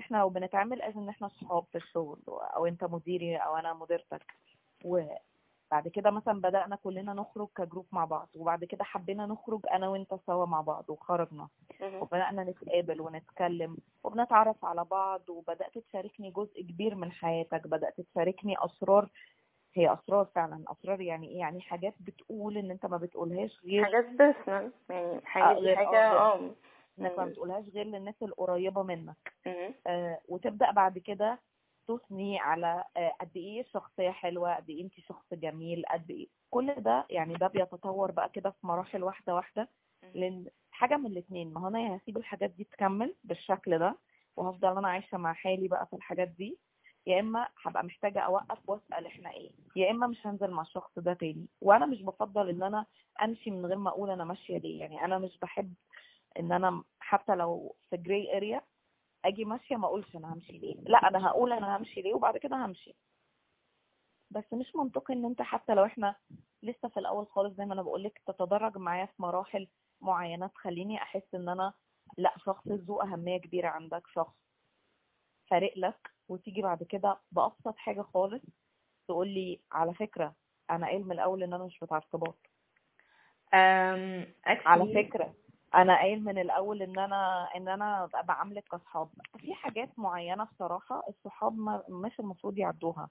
[0.00, 4.34] إحنا بنتعامل as in إحنا صحاب في الشغل أو انت مديري أو أنا مديرتك
[4.84, 9.88] وبعد كده مثلا بدأنا كلنا نخرج ك group مع بعض وبعد كده حبينا نخرج أنا
[9.88, 11.48] وأنت سوا مع بعض وخرجنا.
[12.02, 19.08] وبدأنا نتقابل ونتكلم وبنتعرف على بعض وبدأت تشاركني جزء كبير من حياتك بدأت تشاركني أسرار.
[19.74, 24.04] هي أسرار فعلا أسرار يعني إيه؟ يعني حاجات بتقول إن أنت ما بتقولهاش غير حاجات
[24.04, 25.20] personal يعني
[25.76, 26.50] حاجة آه، آه.
[26.98, 27.24] إنك ما.
[27.24, 29.32] بتقولهاش غير للناس القريبة منك.
[29.86, 31.38] آه وتبدأ بعد كده
[31.88, 36.26] تثني على آه قد إيه الشخصية حلوة قد إيه أنت شخص جميل قد إيه.
[36.50, 39.68] كل ده يعني ده بيتطور بقى كده في مراحل واحدة واحدة
[40.14, 43.98] لأن حاجة من الاثنين ما هو أنا هسيب الحاجات دي تكمل بالشكل ده
[44.36, 46.58] وهفضل أنا عايشة مع حالي بقى في الحاجات دي.
[47.06, 49.50] يا إما هبقى محتاجة أوقف وأسأل إحنا إيه.
[49.76, 51.46] يا إما مش هنزل مع الشخص ده تاني.
[51.60, 52.86] وأنا مش بفضل إن أنا
[53.22, 54.80] أمشي من غير ما أقول أنا ماشية ليه.
[54.80, 55.74] يعني أنا مش بحب
[56.38, 58.60] إن أنا حتى لو في جراي اريا
[59.24, 60.74] أجي ماشية ما أقولش أنا همشي ليه.
[60.74, 62.94] لا أنا هقول أنا همشي ليه وبعد كده همشي.
[64.30, 66.16] بس مش منطقي إن أنت حتى لو إحنا
[66.62, 69.68] لسه في الأول خالص زي ما أنا بقول لك تتدرج معايا في مراحل
[70.00, 71.72] معينة تخليني أحس إن أنا
[72.18, 74.34] لا شخص ذو أهمية كبيرة عندك شخص
[75.50, 78.42] فارق لك وتيجي بعد كده بأبسط حاجة خالص
[79.08, 80.34] تقول لي على فكرة
[80.70, 82.38] أنا قايل من الأول إن أنا مش بتاع ارتباط.
[84.66, 85.34] على فكرة.
[85.74, 91.58] أنا قايل من الأول إن أنا إن أنا بعاملك كاصحاب في حاجات معينة بصراحة الصحاب
[91.88, 93.08] مش المفروض يعدوها.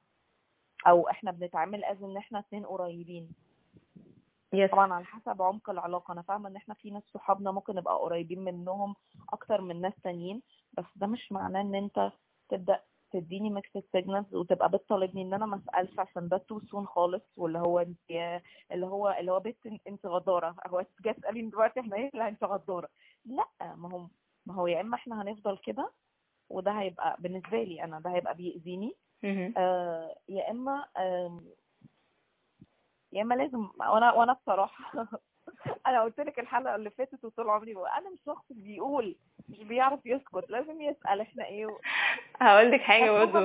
[0.88, 3.30] أو إحنا بنتعامل از إن إحنا اتنين قريبين.
[4.54, 6.12] يس طبعا على حسب عمق العلاقة.
[6.12, 8.96] أنا فاهمة إن إحنا في ناس صحابنا ممكن نبقى قريبين منهم
[9.34, 10.42] أكتر من ناس تانيين
[10.78, 12.12] بس ده مش معناه إن أنت
[12.50, 12.80] تبدأ
[13.14, 17.60] تديني mixed signals وتبقى بتطالبني إن أنا ما أسألش عشان ده too soon خالص واللي
[17.60, 18.42] هو انت
[18.72, 20.56] اللي هو اللي هو بنت انت غدارة.
[20.68, 22.90] هو جاي تسأليني دلوقتي إحنا إيه؟ لا انت غدارة.
[23.26, 24.08] لا ما هو
[24.46, 25.92] ما هو يا إما إحنا هنفضل كده
[26.50, 28.96] وده هيبقى بالنسبة لي أنا ده هيبقى بيأذيني.
[29.58, 31.46] آه يا إما آم،
[33.12, 35.08] يا إما لازم وأنا وأنا بصراحة
[35.88, 39.16] أنا قلت لك الحلقة اللي فاتت وطول عمري بقول أنا مش شخص بيقول
[39.50, 41.68] مش بيعرف يسكت لازم يسأل إحنا إيه
[42.42, 43.40] هقول لك مفهومة برضه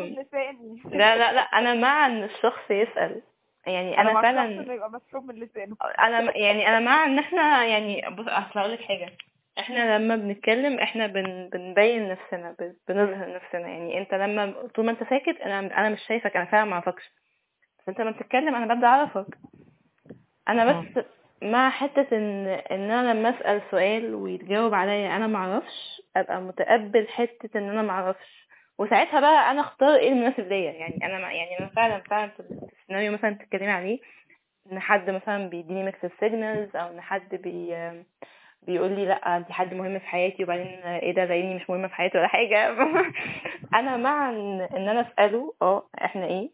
[0.85, 3.23] لا لا لا أنا مع إن الشخص يسأل.
[3.66, 8.03] يعني أنا مع فعلا يبقى مسحوب من لسانه أنا يعني أنا مع إن إحنا يعني
[8.11, 9.12] بص أصل هقول لك حاجة.
[9.59, 12.57] إحنا لما بنتكلم إحنا بن بنبين نفسنا
[12.89, 13.69] بنظهر نفسنا.
[13.69, 17.12] يعني أنت لما طول ما أنت ساكت أنا أنا مش شايفك أنا فعلا ما أعرفكش.
[17.78, 19.39] بس انت لما بتتكلم أنا ببدأ أعرفك.
[20.49, 21.05] أنا بس
[21.43, 27.09] مع حتة إن إن أنا لما أسأل سؤال ويتجاوب عليا أنا ما أعرفش أبقى متقبل
[27.09, 28.48] حتة إن أنا ما أعرفش.
[28.78, 30.73] وساعتها بقى أنا أختار إيه المناسب ليا.
[30.73, 33.98] يعني أنا يعني أنا فعلا فعلا في السيناريو مثلا بتتكلمي عليه
[34.73, 37.77] إن حد مثلا بيديني mixed signals أو إن حد بي
[38.62, 41.94] بيقول لي لأ انت حد مهم في حياتي وبعدين إيه ده زيني مش مهمه في
[41.94, 42.69] حياتي ولا حاجة.
[43.78, 46.51] أنا مع إن أنا أسأله أه إحنا إيه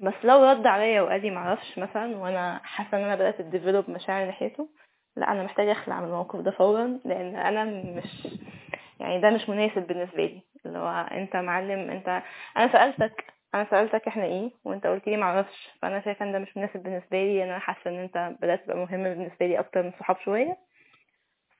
[0.00, 3.90] بس لو رد عليا وقال لي معرفش مثلا وأنا حاسة إن أنا بدأت ا develop
[3.90, 4.68] مشاعر ناحيته
[5.16, 8.28] لا أنا محتاجة أخلع من الموقف ده فورا لأن أنا مش
[9.00, 10.42] يعني ده مش مناسب بالنسبة لي.
[10.66, 12.22] اللي هو أنت يا معلم انت
[12.56, 13.24] أنا سالتك
[13.54, 17.16] أنا سألتك إحنا إيه وأنت قلت لي معرفش فأنا شايفة إن ده مش مناسب بالنسبة
[17.24, 20.56] لي أنا حاسة إن أنت بدأت تبقى مهم بالنسبة لي أكتر من صحاب شوية.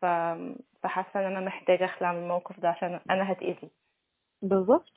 [0.00, 0.06] ف
[0.82, 3.70] فحاسة إن أنا محتاجة أخلع من الموقف ده عشان أنا هتأذي.
[4.42, 4.92] بالظبط.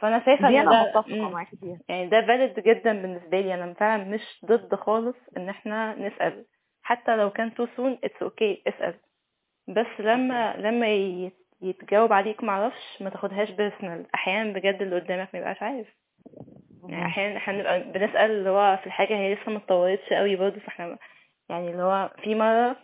[0.00, 1.30] فأنا شايفة إن أنا ده متفقه مم.
[1.32, 1.78] معاكي فيها.
[1.88, 3.54] يعني ده valid جدا بالنسبة لي.
[3.54, 6.44] أنا فعلا مش ضد خالص إن إحنا نسأل.
[6.82, 8.94] حتى لو كان too soon it's okay اسأل.
[9.68, 10.86] بس لما لما
[11.62, 15.86] يتجاوب عليك معرفش ما تاخدهاش personal أحيانا بجد اللي قدامك ما يبقاش عارف.
[16.88, 20.60] يعني أحيانا إحنا بنبقى بنسأل اللي هو في الحاجة هي لسه ما اتطورتش قوي برضه
[20.60, 20.98] فإحنا
[21.48, 22.76] يعني اللي هو في مرة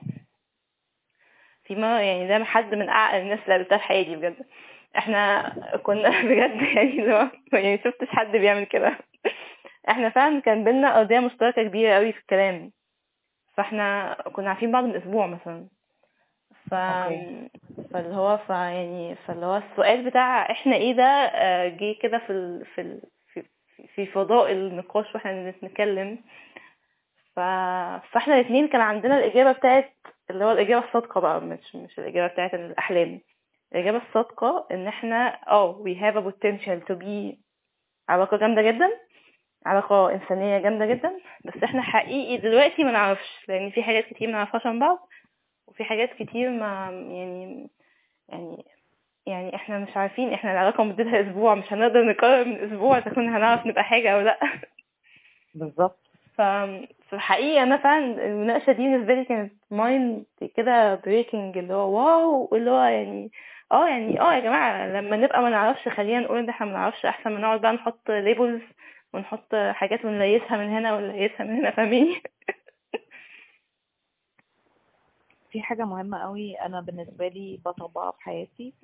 [1.64, 4.36] في مرة يعني ده حد من أعقل الناس اللي قابلتها في حياتي بجد.
[4.98, 5.52] إحنا
[5.82, 8.98] كنا بجد يعني هو يعني شفتش حد بيعمل كده.
[9.88, 12.72] إحنا فعلا كان بينا قضية مشتركة كبيرة قوي في الكلام.
[13.56, 15.68] فاحنا كنا عارفين بعض من أسبوع مثلا.
[16.70, 17.50] ف أوكي.
[17.92, 21.04] فاللي هو ف يعني فاللي هو السؤال بتاع إحنا إيه ده
[21.34, 22.66] آه، جه كده في ال...
[22.74, 23.00] في ال...
[23.94, 26.18] في فضاء النقاش وإحنا بنتكلم.
[27.36, 27.40] ف...
[28.12, 29.92] فاحنا الاثنين كان عندنا الإجابة بتاعت
[30.30, 33.20] اللي هو الإجابة الصادقة بقى مش مش الإجابة بتاعت الأحلام.
[33.74, 37.36] الإجابة الصادقة إن إحنا آه we have a potential to be
[38.08, 38.90] علاقة جامدة جدا
[39.66, 41.12] علاقة إنسانية جامدة جدا
[41.44, 45.08] بس إحنا حقيقي دلوقتي ما نعرفش لأن في حاجات كتير ما نعرفهاش عن بعض
[45.66, 47.68] وفي حاجات كتير ما يعني
[48.28, 48.64] يعني
[49.26, 53.36] يعني إحنا مش عارفين إحنا العلاقة مدتها أسبوع مش هنقدر نقرر من أسبوع إذا كنا
[53.36, 54.38] هنعرف نبقى حاجة أو لأ.
[55.54, 55.98] بالظبط.
[56.36, 56.42] ف
[57.08, 60.24] فحقيقي أنا فعلا المناقشة دي بالنسبة لي كانت mind
[60.56, 63.30] كده breaking اللي هو wow اللي هو يعني
[63.72, 67.06] آه يعني آه يا جماعة لما نبقى ما نعرفش خلينا نقول إن إحنا ما نعرفش
[67.06, 68.62] أحسن ما نقعد بقى نحط labels
[69.12, 72.22] ونحط حاجات ونليسها من هنا ونليسها من هنا فاهمين؟
[75.50, 78.74] في حاجة مهمة قوي أنا بالنسبة لي بطبقها في حياتي.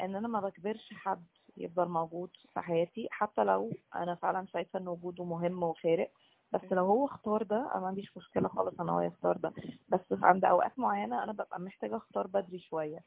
[0.00, 1.24] إن أنا ما بجبرش حد
[1.56, 6.10] يفضل موجود في حياتي حتى لو أنا فعلا شايفة إن وجوده مهم وفارق
[6.52, 9.52] بس لو هو اختار ده أنا ما عنديش مشكلة خالص إن هو يختار ده.
[9.88, 12.98] بس عند أوقات معينة أنا ببقى محتاجة أختار بدري شوية.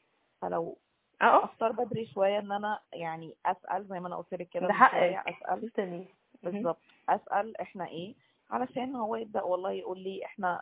[0.41, 0.77] فلو
[1.21, 4.73] أه؟ أختار بدري شوية إن أنا يعني أسأل زي ما أنا قلت لك كده ده
[4.73, 5.27] حقك.
[6.43, 6.51] مهم.
[6.53, 6.79] بالظبط.
[7.09, 8.15] أسأل إحنا إيه؟
[8.49, 10.61] علشان هو يبدأ والله يقول لي إحنا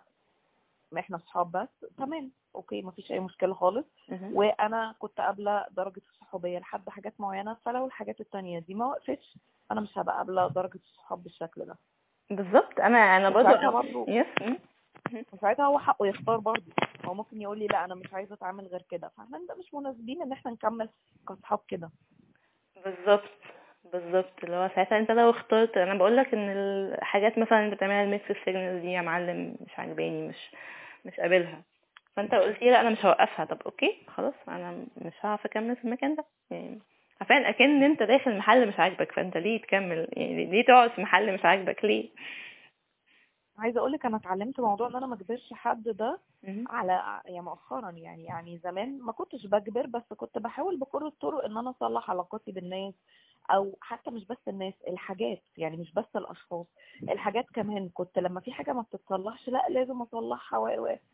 [0.92, 1.90] ما إحنا اصحاب بس.
[1.98, 2.32] تمام.
[2.56, 2.82] أوكي.
[2.82, 3.86] مفيش أي مشكلة خالص.
[4.34, 7.58] وأنا كنت قابلة درجة الصحوبية لحد حاجات معينة.
[7.66, 9.38] فلو الحاجات التانية دي ما وقفتش
[9.72, 11.76] أنا مش هبقى قابلة درجة الصحاب بالشكل ده.
[12.30, 12.80] بالظبط.
[12.80, 13.30] أنا أنا
[13.70, 14.58] برضه yes
[15.34, 16.72] وساعتها هو حقه يختار برضه.
[17.06, 19.12] هو ممكن يقول لي لا أنا مش عايزة أتعامل غير كده.
[19.18, 20.90] فإحنا ده مش مناسبين إن إحنا نكمل
[21.28, 21.90] كأصحاب كده.
[22.86, 23.30] بالظبط
[23.94, 24.44] بالظبط.
[24.44, 28.09] اللي هو ساعتها أنت لو اخترت أنا بقول لك إن الحاجات مثلا اللي بتعملها ال
[28.09, 30.52] mixed ال signal دي يا معلم مش عاجباني مش
[31.06, 31.62] مش قابلها.
[32.16, 33.46] فأنت قلت لي لا أنا مش هوقفها.
[33.46, 36.26] طب أوكي خلاص أنا مش هعرف أكمل في المكان ده.
[36.52, 36.80] يعني
[37.22, 41.34] عارفين أكن أنت داخل محل مش عاجبك فأنت ليه تكمل؟ يعني ليه تقعد في محل
[41.34, 42.10] مش عاجبك؟ ليه؟
[43.58, 46.20] عايزة أقول لك أنا اتعلمت موضوع إن أنا ما أجبرش حد ده.
[46.70, 51.58] على يعني مؤخرا يعني يعني زمان ما كنتش بجبر بس كنت بحاول بكل الطرق إن
[51.58, 52.94] أنا أصلح علاقاتي بالناس
[53.52, 56.66] أو حتى مش بس الناس الحاجات يعني مش بس الأشخاص
[57.04, 57.90] الحاجات كمان.
[57.90, 60.64] كنت لما في حاجة ما بتتصلحش لأ لازم أصلحها و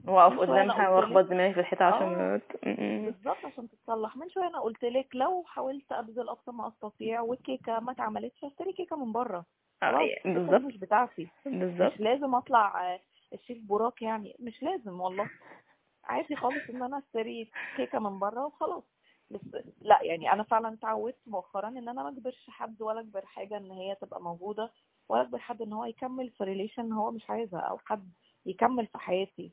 [0.08, 2.06] واقف قدامها واخبط دماغي في الحيطة عشر
[2.36, 2.42] آه.
[3.06, 4.18] بالظبط عشان تتصلح.
[4.18, 8.74] من شوية أنا قلت لك لو حاولت أبذل أقصى ما أستطيع والكيكه ما اتعملتش اشتري
[8.74, 9.46] كيكة من بره.
[10.26, 13.00] بالظبط مش بتاعتي بالظبط مش لازم أطلع آه،
[13.34, 15.30] الشيف براك يعني مش لازم والله.
[16.04, 18.84] عادي خالص إن أنا أشتري كيكة من بره وخلاص.
[19.32, 19.42] بس
[19.82, 23.72] لا يعني أنا فعلا اتعودت مؤخرا إن أنا ما أجبرش حد ولا أجبر حاجة إن
[23.72, 24.72] هي تبقى موجودة
[25.10, 28.10] ولا أجبر حد إن هو يكمل في ريليشن هو مش عايزها أو حد
[28.46, 29.52] يكمل في حياتي.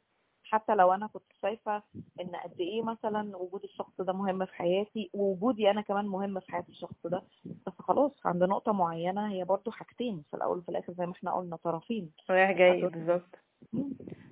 [0.50, 1.82] حتى لو أنا كنت شايفة
[2.20, 6.52] إن قد إيه مثلا وجود الشخص ده مهم في حياتي ووجودي أنا كمان مهم في
[6.52, 7.22] حياة الشخص ده.
[7.66, 11.32] بس خلاص عند نقطة معينة هي برضو حاجتين في الأول وفي الآخر زي ما إحنا
[11.32, 12.10] قلنا طرفين.
[12.30, 13.38] رايح جاي بالظبط.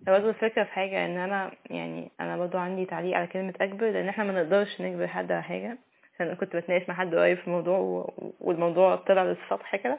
[0.06, 4.08] برضه الفكرة في حاجة إن أنا يعني أنا برضه عندي تعليق على كلمة اجبر لأن
[4.08, 5.78] إحنا ما نقدرش نجبر حد على حاجة.
[6.14, 7.78] عشان أنا كنت بتناقش مع حد قريب في الموضوع
[8.40, 9.98] والموضوع طلع للسطح كده.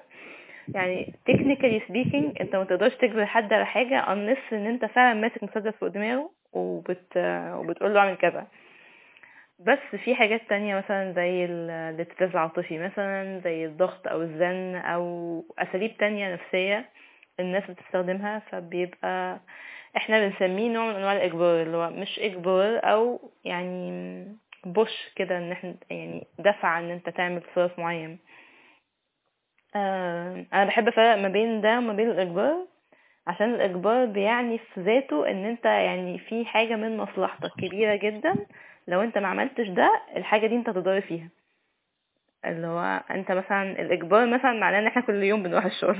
[0.75, 5.43] يعني technically speaking انت ما تقدرش تجبر حد على حاجة unless ان انت فعلا ماسك
[5.43, 7.17] مسدس فوق دماغه وبت
[7.55, 8.47] وبتقول له اعمل كذا.
[9.59, 15.43] بس في حاجات تانية مثلا زي ال- الابتزاز العاطفي مثلا زي الضغط أو الزن أو
[15.59, 16.89] أساليب تانية نفسية
[17.39, 19.39] الناس بتستخدمها فبيبقى
[19.97, 23.91] إحنا بنسميه نوع من أنواع الإجبار اللي هو مش إجبار أو يعني
[24.65, 28.19] بوش كده إن إحنا يعني دفع إن أنت تعمل تصرف معين
[29.75, 32.67] آه أنا بحب أفرق ما بين ده وما بين الإجبار
[33.27, 38.35] عشان الإجبار بيعني في ذاته إن أنت يعني في حاجة من مصلحتك كبيرة جدا
[38.87, 41.29] لو أنت ما عملتش ده الحاجة دي أنت تضر فيها
[42.45, 45.97] اللي هو أنت مثلا الإجبار مثلا معناه إن إحنا كل يوم بنروح الشغل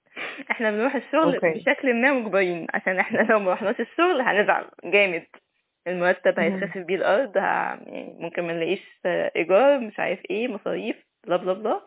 [0.50, 1.50] إحنا بنروح الشغل أوكي.
[1.50, 5.26] بشكل ما مجبرين عشان إحنا لو ما رحناش الشغل هنزعل جامد
[5.86, 6.38] المرتب.
[6.38, 7.40] هيتخسف بيه الأرض ه...
[7.40, 10.96] يعني ممكن ما نلاقيش إيجار مش عارف إيه مصاريف
[11.26, 11.80] بلا بلا بلا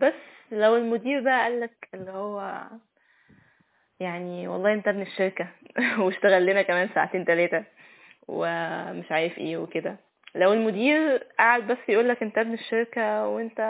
[0.00, 0.14] بس
[0.52, 2.64] لو المدير بقى قالك اللي هو
[4.00, 5.48] يعني والله انت ابن الشركة
[6.04, 7.64] واشتغل لنا كمان ساعتين تلاتة
[8.28, 9.96] ومش عارف إيه وكده.
[10.34, 13.60] لو المدير قاعد بس يقول لك انت ابن الشركة وانت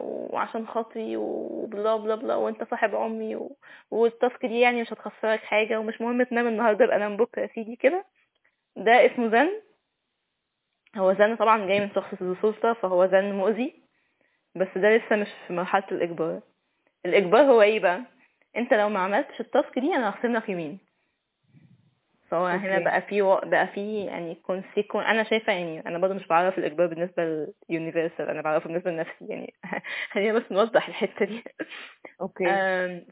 [0.00, 3.56] وعشان خاطري وبلا بلا بلا وانت صاحب عمي و...
[3.90, 7.48] وال task دي يعني مش هتخسرك حاجة ومش مهم تنام النهاردة يبقى نام بكرة يا
[7.54, 8.04] سيدي كده.
[8.76, 9.48] ده اسمه زن.
[10.96, 13.87] هو زن طبعا جاي من شخص ذو سلطة فهو زن مؤذي.
[14.56, 16.40] بس ده لسه مش في مرحلة الإجبار.
[17.06, 18.02] الإجبار هو إيه بقى؟
[18.56, 20.78] أنت لو ما عملتش ال task دي أنا هخصم لك يومين
[22.30, 22.84] فهو هنا okay.
[22.84, 23.36] بقى في و...
[23.44, 28.28] بقى في يعني consequence أنا شايفة يعني أنا برضه مش بعرف الإجبار بالنسبة لل universal
[28.28, 29.54] أنا بعرفه بالنسبة لنفسي يعني
[30.12, 31.44] خلينا بس نوضح الحتة دي.
[32.20, 32.44] okay.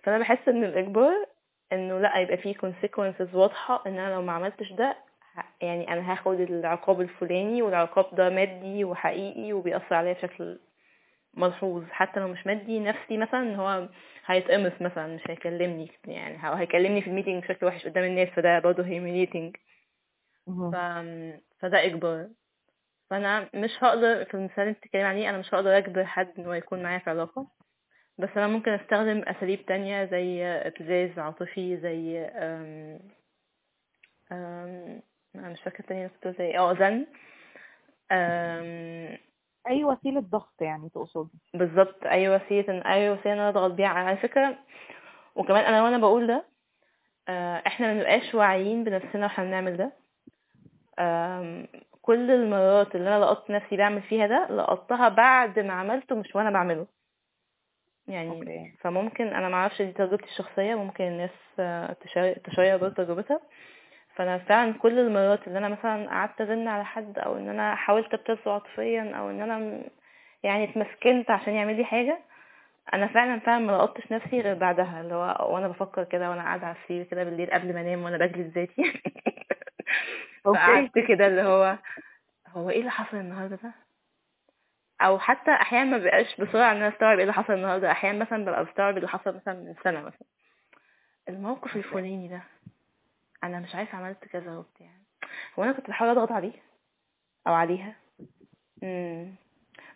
[0.03, 1.27] فأنا بحس إن الإجبار
[1.73, 4.97] إنه لأ يبقى فيه consequences واضحة إن أنا لو ما عملتش ده
[5.61, 10.59] يعني أنا هاخد العقاب الفلاني والعقاب ده مادي وحقيقي وبيأثر عليا بشكل
[11.37, 13.89] ملحوظ حتى لو مش مادي نفسي مثلا إن هو
[14.27, 18.59] هيتقمص مثلا مش هيكلمني يعني هو هيكلمني في ال meeting بشكل وحش قدام الناس فده
[18.59, 18.83] برضه
[20.47, 20.73] مهم.
[20.73, 20.77] ف...
[21.61, 22.29] فده إجبار
[23.11, 26.53] فأنا مش هقدر في المثال اللي بتتكلم عليه أنا مش هقدر أجبر حد إن هو
[26.53, 27.49] يكون معايا في علاقة
[28.19, 33.01] بس أنا ممكن أستخدم أساليب تانية زي إبتزاز عاطفي زي أم...
[34.33, 35.03] أم...
[35.35, 37.07] أنا مش فاكرة التانية كنت زي آه زن.
[39.69, 43.89] أي وسيلة ضغط يعني تقصد؟ بالظبط أي وسيلة أي وسيلة إن أنا أضغط بيها.
[43.89, 44.59] على فكرة
[45.37, 46.45] وكمان أنا وأنا بقول ده
[47.29, 49.93] آه، إحنا ما بنبقاش واعيين بنفسنا وإحنا بنعمل ده.
[52.03, 56.51] كل المرات اللي أنا لقطت نفسي بعمل فيها ده لقطتها بعد ما عملته مش وأنا
[56.51, 56.87] بعمله.
[58.09, 58.75] يعني أوكي.
[58.81, 61.97] فممكن أنا ما أعرفش دي تجربتي الشخصية ممكن الناس آه،
[62.45, 63.41] تشير برضه تجربتها.
[64.17, 68.15] فأنا فعلا كل المرات اللي أنا مثلا قعدت ازن على حد أو إن أنا حاولت
[68.15, 69.83] ابتزه عاطفيا أو إن أنا
[70.43, 72.19] يعني اتمسكنت عشان يعمل لي حاجة
[72.95, 76.67] أنا فعلا فعلا ما لقطتش نفسي غير بعدها اللي هو وأنا بفكر كده وأنا قاعدة
[76.67, 78.83] على السرير كده بالليل قبل ما أنام وأنا بجلد ذاتي.
[80.45, 81.79] فقعدت كده اللي هو
[82.49, 83.75] هو إيه اللي حصل النهارده ده؟
[85.01, 88.45] أو حتى أحيانا ما بقاش بسرعة إن أنا أستوعب إيه اللي حصل النهارده أحيانا مثلا
[88.45, 90.27] ببقى بستوعب اللي حصل مثلا من سنة مثلا.
[91.29, 92.43] الموقف الفلاني ده
[93.45, 94.91] أنا مش عارف عملت كذا وبتاع.
[95.59, 96.53] هو أنا كنت بحاول أضغط عليه
[97.47, 97.95] أو عليها.
[98.83, 99.35] امم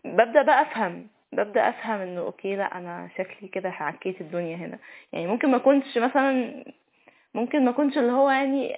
[0.04, 1.08] ببدأ بقى أفهم.
[1.32, 4.78] ببدأ أفهم إنه أوكي لأ أنا شكلي كده عكيت الدنيا هنا.
[5.12, 6.64] يعني ممكن ما كنتش مثلا
[7.34, 8.76] ممكن ما كنتش اللي هو يعني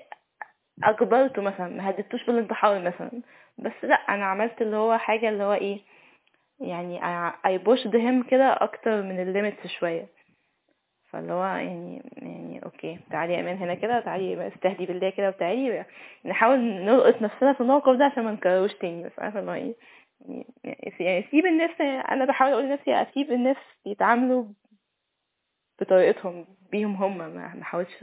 [0.85, 3.23] أجبرته مثلا ما هددتوش بالانتحار مثلا.
[3.59, 5.81] بس لأ أنا عملت اللي هو حاجة اللي هو إيه
[6.61, 7.01] يعني
[7.33, 10.07] I pushed him كده أكتر من ال limits شوية.
[11.13, 15.85] فاللي هو يعني يعني okay تعالي يا أمان هنا كده تعالي استهدي بالله كده وتعالي
[16.25, 19.75] نحاول نلقط نفسنا في الموقف ده عشان ما نكرروش تاني بس عارفة اللي هو إيه؟
[20.29, 20.47] يعني
[21.01, 23.57] يعني سيب الناس أنا بحاول أقول لنفسي أسيب الناس
[23.87, 24.45] يتعاملوا
[25.81, 28.03] بطريقتهم بيهم هم ما احاولش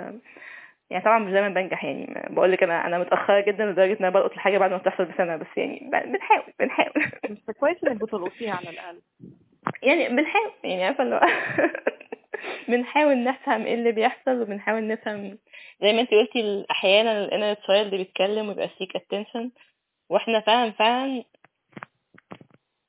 [0.90, 4.10] يعني طبعا مش دايما بنجح يعني بقول لك أنا أنا متأخرة جدا لدرجة إن أنا
[4.10, 6.94] بلقط الحاجة بعد ما بتحصل بسنة بس يعني بنحاول بنحاول.
[7.30, 9.02] بس كويس إنك بتلقطيها على الأقل.
[9.84, 11.22] يعني بنحاول يعني عارفة اللي هو
[12.68, 15.38] بنحاول نفهم إيه اللي بيحصل وبنحاول نفهم
[15.82, 19.52] زي ما انت قلتي أحيانا ال inner child بيتكلم ويبقى seek attention
[20.10, 21.24] وإحنا فعلا فعلا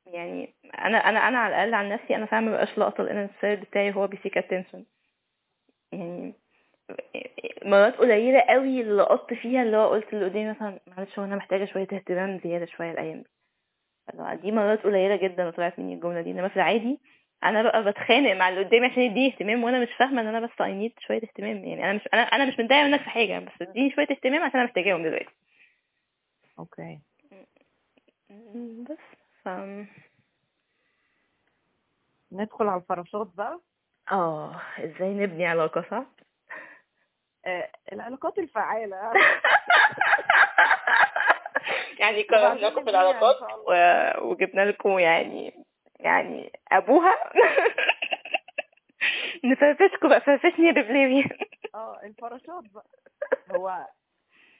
[0.06, 3.60] يعني أنا أنا أنا على الأقل عن نفسي أنا فعلا مبقاش لاقطه ال inner child
[3.60, 4.84] بتاعي هو بي seek attention
[5.92, 6.34] يعني
[7.64, 11.36] مرات قليلة قوي اللي لقطت فيها اللي هو قلت اللي قدامي مثلا معلش هو أنا
[11.36, 13.24] محتاجة شوية اهتمام زيادة شوية الأيام
[14.14, 14.36] دي.
[14.42, 16.98] دي مرات قليلة جدا وطلعت مني الجملة دي إنما في العادي
[17.44, 20.50] أنا بقى بتخانق مع اللي قدامي عشان يديني اهتمام وأنا مش فاهمة ان أنا بس
[20.50, 20.54] I
[20.90, 21.64] need شوية اهتمام.
[21.64, 24.60] يعني أنا مش أنا أنا مش متضايقة منك في حاجة بس اديني شوية اهتمام عشان
[24.60, 25.34] أنا محتاجاهم دلوقتي.
[26.58, 26.98] أوكي.
[28.90, 28.98] بس
[29.44, 29.48] ف
[32.32, 33.60] ندخل على الفراشات بقى.
[34.12, 36.04] آه إزاي نبني علاقة صح؟
[37.46, 38.96] آه العلاقات الفعالة.
[42.00, 43.36] يعني كرهناكم في العلاقات.
[44.22, 45.64] وجبنا لكم يعني
[46.00, 47.14] يعني أبوها.
[49.44, 51.24] نفرفشكم بقى فرفشني يا ببلاوي
[51.74, 52.86] آه الفراشات بقى.
[53.50, 53.86] هو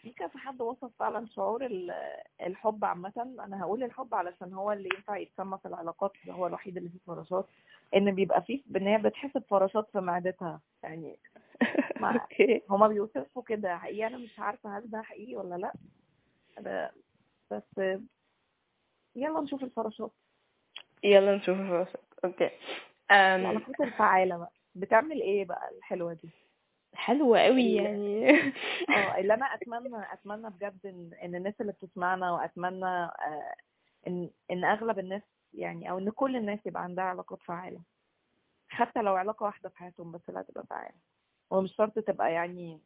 [0.03, 1.95] في كذا حد وصف فعلا شعور ال-
[2.43, 3.13] الحب عامة.
[3.19, 7.47] أنا هقول الحب علشان هو اللي ينفع يتسمى في العلاقات هو الوحيد اللي فيه فراشات.
[7.97, 11.19] إن بيبقى فيه هي بتحس بفراشات في معدتها يعني
[12.01, 12.27] مع-
[12.71, 13.79] هما بيوصفوا كده.
[13.79, 15.73] حقيقي أنا مش عارفة هل ده حقيقي ولا لأ.
[17.51, 17.79] بس
[19.17, 20.13] يلا نشوف الفراشات.
[21.05, 22.51] يلا نشوف الفراشات أوكي.
[23.11, 23.41] أم...
[23.41, 24.53] العلاقات الفعالة بقى.
[24.75, 26.31] بتعمل إيه بقى الحلوة دي؟
[26.95, 28.31] حلوة قوي يعني.
[28.97, 33.55] آه اللي أنا أتمنى أتمنى بجد إن إن الناس اللي بتسمعنا وأتمنى آه،
[34.07, 35.23] إن إن أغلب الناس
[35.55, 37.81] يعني أو إن كل الناس يبقى عندها علاقات فعالة
[38.69, 40.95] حتى لو علاقة واحدة في حياتهم بس لا تبقى فعالة.
[41.51, 42.81] ومش شرط تبقى يعني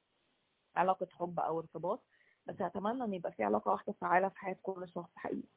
[0.76, 2.04] علاقة حب أو ارتباط
[2.46, 5.48] بس أتمنى إن يبقى في علاقة واحدة فعالة في حياة كل شخص حقيقي.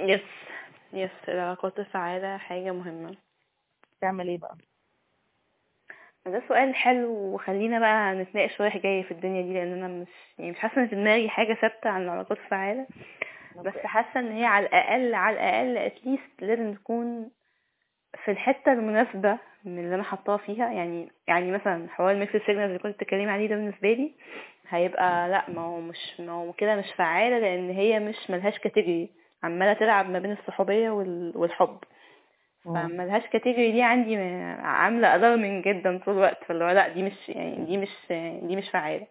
[0.00, 0.20] يس
[0.92, 3.16] يس العلاقات الفعالة حاجة مهمة.
[4.00, 4.56] تعمل إيه بقى؟
[6.26, 10.08] ده سؤال حلو وخلينا بقى نتناقش رايح جاي في الدنيا دي لأن أنا مش
[10.38, 12.86] يعني مش حاسة إن في دماغي حاجة ثابتة عن العلاقات الفعاله
[13.56, 17.30] بس حاسة إن هي على الأقل على الأقل at least لازم تكون
[18.24, 20.72] في الحتة المناسبة من اللي أنا حطاها فيها.
[20.72, 24.14] يعني يعني مثلا حوار ال mixed signals اللي كنت بتتكلمي عليه ده بالنسبة لي
[24.68, 29.10] هيبقى لأ ما هو مش ما هو كده مش فعاله لأن هي مش ملهاش category
[29.42, 31.78] عمالة تلعب ما بين الصحوبية وال- والحب.
[32.88, 34.16] فملهاش category دي عندي
[34.62, 36.44] عاملة alarming جدا طول الوقت.
[36.44, 37.90] فاللي هو لا دي مش يعني دي مش
[38.48, 39.06] دي مش فعالة.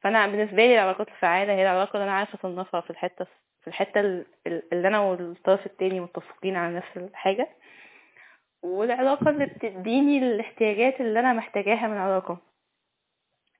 [0.00, 3.24] فأنا بالنسبة لي العلاقات الفعالة هي العلاقة اللي أنا عارفة أصنفها في الحتة
[3.60, 4.26] في الحتة ال-
[4.72, 7.48] اللي أنا والطرف التاني متفقين على نفس الحاجة.
[8.62, 12.38] والعلاقة اللي بتديني الاحتياجات اللي أنا محتاجاها من العلاقة.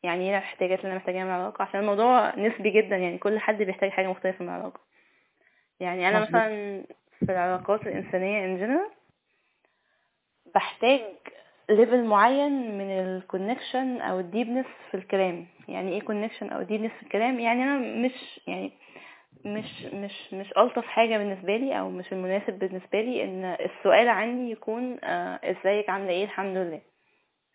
[0.02, 2.96] يعني إيه الاحتياجات اللي أنا محتاجاها من العلاقة؟ عشان الموضوع نسبي جدا.
[2.96, 4.80] يعني كل حد بيحتاج حاجة مختلفة من العلاقة.
[5.80, 6.20] يعني أنا.
[6.20, 6.48] مثلا
[7.18, 8.90] في العلاقات الإنسانية ان جنرال
[10.54, 11.00] بحتاج
[11.70, 15.46] level معين من ال connection أو ال deepness في الكلام.
[15.68, 18.72] يعني إيه connection أو deepness في الكلام؟ يعني أنا مش يعني
[19.44, 24.50] مش مش مش ألطف حاجة بالنسبة لي أو مش المناسب بالنسبة لي إن السؤال عندي
[24.52, 26.80] يكون آه، إزيك؟ عاملة إيه؟ الحمد لله.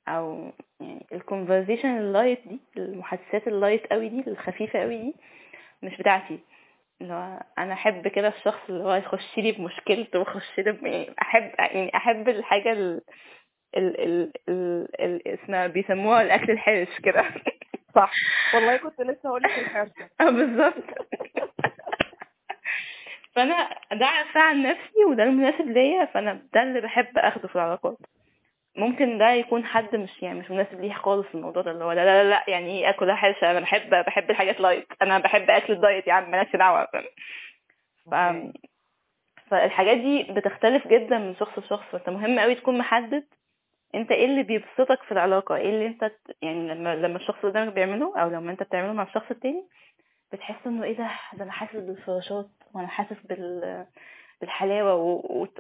[0.07, 5.15] أو يعني ال conversation ال light دي المحادثات اللايت قوي دي الخفيفة قوي دي
[5.83, 6.39] مش بتاعتي.
[7.02, 11.52] اللي هو أنا أحب كده الشخص اللي هو يخش لي بمشكلته ويخش لي يعني احب
[11.60, 13.02] يعني أحب الحاجة ال
[13.78, 17.26] ال ال ال ال اسمها بيسموها الأكل الحرش كده.
[17.95, 18.11] صح.
[18.56, 20.84] والله كنت لسه هقول لك الحرشة آه بالظبط.
[23.36, 27.98] فأنا ده عارفاه عن نفسي وده المناسب ليا فأنا ده اللي بحب أخده في العلاقات.
[28.75, 32.05] ممكن ده يكون حد مش يعني مش مناسب ليه خالص الموضوع ده اللي هو لا
[32.05, 35.80] لا لا يعني إيه آكل حرشه أنا بحب بحب الحاجات light أنا بحب أكل ال
[35.80, 36.87] diet يا عم مالكش دعوة؟
[38.11, 38.13] ف...
[39.47, 41.83] فالحاجات دي بتختلف جدا من شخص لشخص.
[41.91, 43.23] فانت مهم قوي تكون محدد
[43.95, 47.73] أنت إيه اللي بيبسطك في العلاقة؟ إيه اللي أنت يعني لما لما الشخص اللي قدامك
[47.73, 49.63] بيعمله أو لما أنت بتعمله مع الشخص التاني
[50.33, 53.85] بتحس إنه إيه ده؟ ده أنا حاسس بالفراشات وأنا حاسس بال
[54.44, 54.94] بالحلاوة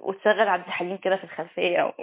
[0.01, 1.93] وتشغل عبد الحليم كده في الخلفية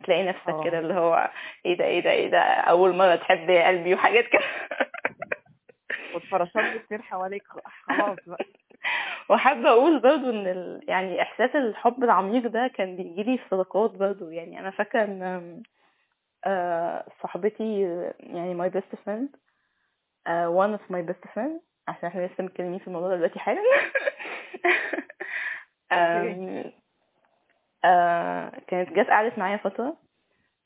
[0.00, 0.64] وتلاقي نفسك آه.
[0.64, 1.30] كده اللي هو
[1.66, 4.42] إيه ده إيه ده إيه ده أول مرة تحب قلبي وحاجات كده.
[6.14, 7.42] والفراشات بتطير حواليك
[7.88, 8.46] خلاص بقى.
[9.30, 10.80] وحابة أقول برضو إن ال...
[10.88, 14.30] يعني إحساس الحب العميق ده كان بيجيلي في صداقات برضو.
[14.30, 15.62] يعني أنا فاكرة إن
[16.44, 17.82] آه، صاحبتي
[18.20, 19.38] يعني my best friend
[20.26, 23.60] آه، one of my best friend عشان إحنا لسه متكلمين في الموضوع ده دلوقتي حالا.
[28.68, 29.96] كانت جت قعدت معايا فترة.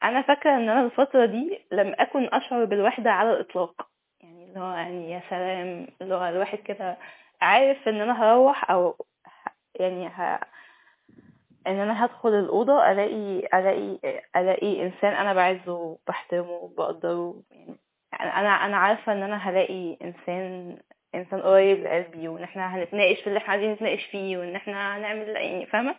[0.03, 3.89] أنا فاكرة إن أنا الفترة دي لم أكن أشعر بالوحدة على الإطلاق.
[4.21, 6.97] يعني اللي هو يعني يا سلام اللي هو الواحد كده
[7.41, 8.97] عارف إن أنا هروح أو
[9.75, 10.41] يعني ه...
[11.67, 13.99] إن أنا هدخل الأوضة ألاقي ألاقي
[14.37, 17.43] ألاقي إنسان أنا بعزه وبحترمه وبقدره.
[18.13, 20.79] يعني أنا أنا عارفة إن أنا هلاقي إنسان
[21.15, 25.28] إنسان قريب لقلبي وإن إحنا هنتناقش في اللي إحنا عايزين نتناقش فيه وإن إحنا هنعمل
[25.28, 25.95] يعني فاهمة؟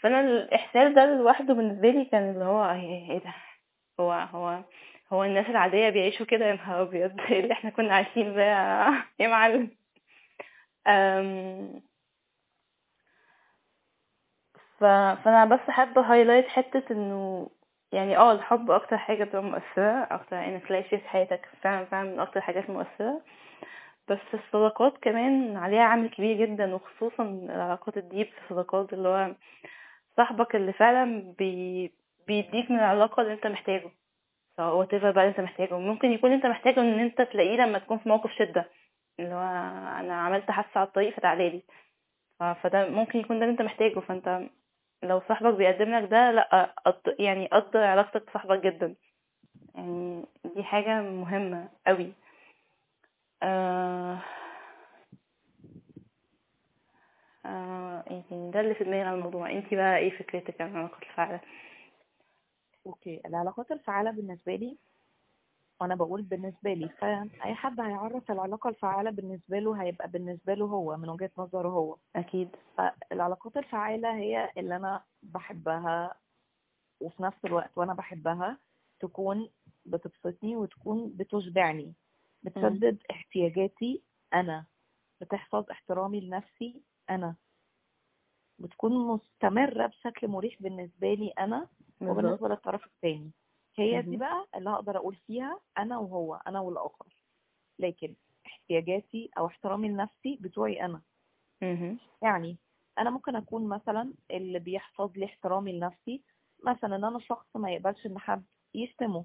[0.00, 3.34] فأنا الإحساس ده لوحده بالنسبة لي كان اللي هو إيه إيه ده؟
[4.00, 4.62] هو هو
[5.12, 8.42] هو الناس العادية بيعيشوا كده؟ يا نهار أبيض إيه اللي إحنا كنا عايشين ده
[9.18, 9.70] يا- معلم؟
[14.78, 14.84] ف...
[15.24, 17.50] فأنا بس حابة highlight حتة إنه
[17.92, 22.20] يعني آه الحب أكتر حاجة بتبقى مؤثرة أكتر انك تلاقي في حياتك فعلا فعلا من
[22.20, 23.20] أكتر الحاجات المؤثرة.
[24.08, 29.34] بس الصداقات كمان عليها عامل كبير جدا وخصوصا العلاقات ال deep في الصداقات اللي هو
[30.16, 31.92] صاحبك اللي فعلا بي...
[32.26, 33.90] بيديك من العلاقة اللي أنت محتاجه.
[34.56, 35.78] سواء وات بقى اللي أنت محتاجه.
[35.78, 38.68] ممكن يكون أنت محتاجه إن أنت تلاقيه لما تكون في موقف شدة.
[39.20, 39.40] اللي هو
[40.00, 41.62] أنا عملت حادثة على الطريق فتعالى
[42.40, 44.00] فده ممكن يكون ده اللي أنت محتاجه.
[44.00, 44.40] فأنت
[45.02, 46.74] لو صاحبك بيقدم لك ده لأ
[47.18, 48.94] يعني قدر علاقتك بصاحبك جدا.
[49.74, 50.24] يعني
[50.56, 52.12] دي حاجة مهمة قوي
[53.42, 54.22] آه
[57.46, 59.50] آه تاني ده اللي في دماغي عن الموضوع.
[59.50, 61.40] انتي بقى إيه فكرتك عن العلاقات الفعالة؟
[62.86, 64.78] أوكي العلاقات الفعالة بالنسبة لي
[65.80, 70.96] وأنا بقول بالنسبة لي فأي حد هيعرف العلاقة الفعالة بالنسبة له هيبقى بالنسبة له هو
[70.96, 71.96] من وجهة نظره هو.
[72.16, 72.48] أكيد.
[72.78, 76.14] فالعلاقات الفعالة هي اللي أنا بحبها
[77.00, 78.58] وفي نفس الوقت وأنا بحبها
[79.00, 79.50] تكون
[79.86, 81.92] بتبسطني وتكون بتشبعني
[82.42, 84.02] بتسدد احتياجاتي
[84.34, 84.66] أنا
[85.20, 87.36] بتحفظ احترامي لنفسي أنا.
[88.58, 91.68] بتكون مستمرة بشكل مريح بالنسبة لي أنا
[92.00, 92.18] بالظبط.
[92.18, 93.30] وبالنسبة للطرف الثاني
[93.78, 94.16] هي دي.
[94.16, 97.16] بقى اللي هقدر أقول فيها أنا وهو أنا والآخر.
[97.78, 98.14] لكن
[98.46, 101.02] احتياجاتي أو احترامي لنفسي بتوعي أنا.
[101.62, 101.98] مهم.
[102.22, 102.56] يعني
[102.98, 106.22] أنا ممكن أكون مثلا اللي بيحفظ لي احترامي لنفسي
[106.66, 108.44] مثلا أنا شخص ما يقبلش إن حد
[108.74, 109.24] يشتمه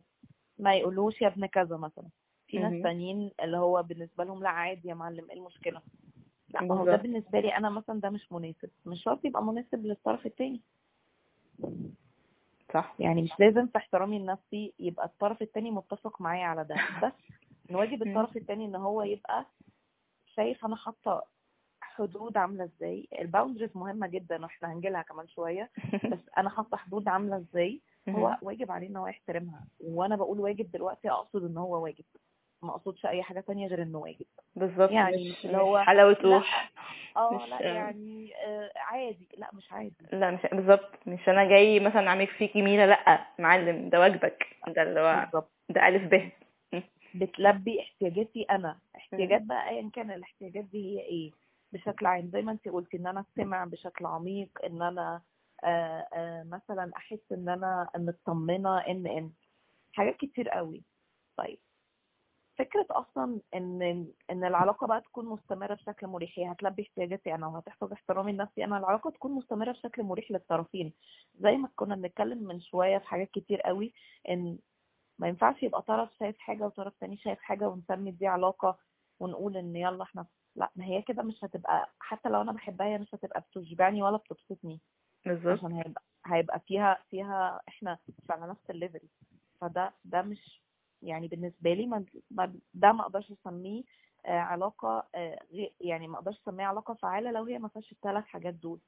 [0.58, 2.10] ما يقولوش يا ابن كذا مثلا.
[2.48, 2.84] في ناس.
[2.84, 5.82] تانيين اللي هو بالنسبة لهم لا عادي يا معلم إيه المشكلة؟
[6.50, 6.96] لا ما هو ده.
[6.96, 8.70] بالنسبة لي أنا مثلا ده مش مناسب.
[8.86, 10.62] مش شرط يبقى مناسب للطرف التاني.
[12.74, 12.96] صح.
[13.00, 16.76] يعني مش لازم في احترامي لنفسي يبقى الطرف التاني متفق معايا على ده.
[17.04, 17.14] بس
[17.70, 18.08] من واجب.
[18.08, 19.46] الطرف التاني إن هو يبقى
[20.36, 21.24] شايف أنا حاطة
[21.82, 23.08] حدود عاملة إزاي.
[23.20, 25.70] الباوندريز مهمة جدا وإحنا هنجيلها كمان شوية.
[26.12, 29.68] بس أنا حاطة حدود عاملة إزاي؟ هو واجب عليه إن هو يحترمها.
[29.80, 32.06] وأنا بقول واجب دلوقتي أقصد إن هو واجب.
[32.68, 34.26] ما أقصدش أي حاجة تانية غير إنه واجب.
[34.56, 36.72] بالظبط يعني مش, اللي هو حلاوة لأ روح.
[37.18, 39.28] آه لأ يعني آه عادي.
[39.38, 39.96] لأ مش عادي.
[40.14, 41.08] لأ مش بالظبط.
[41.08, 44.48] مش أنا جاي مثلا أعمل فيك جميلة لأ معلم ده واجبك.
[44.68, 45.52] ده اللي هو بالظبط.
[45.70, 46.30] ده ألف ب.
[47.16, 48.80] بتلبي احتياجاتي أنا.
[48.96, 51.32] احتياجات بقى ايا كان الاحتياجات دي هي إيه؟
[51.74, 55.22] بشكل عام زي ما أنت قلتي إن أنا أستمع بشكل عميق إن أنا
[55.64, 59.32] آآ آآ مثلا أحس إن أنا مطمنة إن إن.
[59.94, 60.84] حاجات كتير قوي.
[61.38, 61.60] طيب
[62.58, 63.82] فكرة أصلا إن
[64.30, 68.64] إن العلاقة بقى تكون مستمرة بشكل مريح هي هتلبي احتياجاتي أنا وهتحفظ احترامي لنفسي.
[68.64, 70.94] أنا العلاقة تكون مستمرة بشكل مريح للطرفين.
[71.40, 73.94] زي ما كنا بنتكلم من شوية في حاجات كتير قوي
[74.30, 74.58] إن
[75.20, 78.78] ما ينفعش يبقى طرف شايف حاجة وطرف تاني شايف حاجة ونسمي دي علاقة
[79.20, 80.26] ونقول إن يلا إحنا
[80.56, 84.18] لا ما هي كده مش هتبقى حتى لو أنا بحبها هي مش هتبقى بتشبعني ولا
[84.18, 84.80] بتبسطني.
[85.26, 85.58] بالظبط.
[85.58, 89.02] عشان هيبقى هيبقى فيها فيها إحنا مش على نفس ال level
[89.62, 90.62] فده ده مش
[91.02, 92.04] يعني بالنسبة لي
[92.74, 93.84] ده ما أقدرش أسميه
[94.26, 95.40] آه، علاقة آه،
[95.82, 98.80] يعني ما أقدرش اسميها علاقة فعالة لو هي ما فيهاش الثلاث حاجات دول.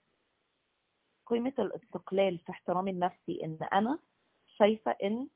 [1.25, 3.99] قيمة الاستقلال في احترامي النفسي إن أنا
[4.47, 5.27] شايفة إن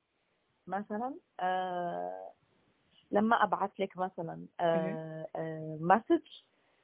[0.67, 2.31] مثلا آه
[3.11, 4.45] لما أبعت لك مثلا
[5.81, 6.27] message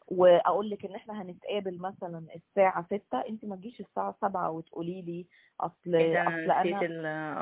[0.07, 5.27] وأقول لك إن إحنا هنتقابل مثلا الساعة 6 أنت ما تجيش الساعة 7 وتقولي لي
[5.61, 6.81] أصل ده؟ أصل أنا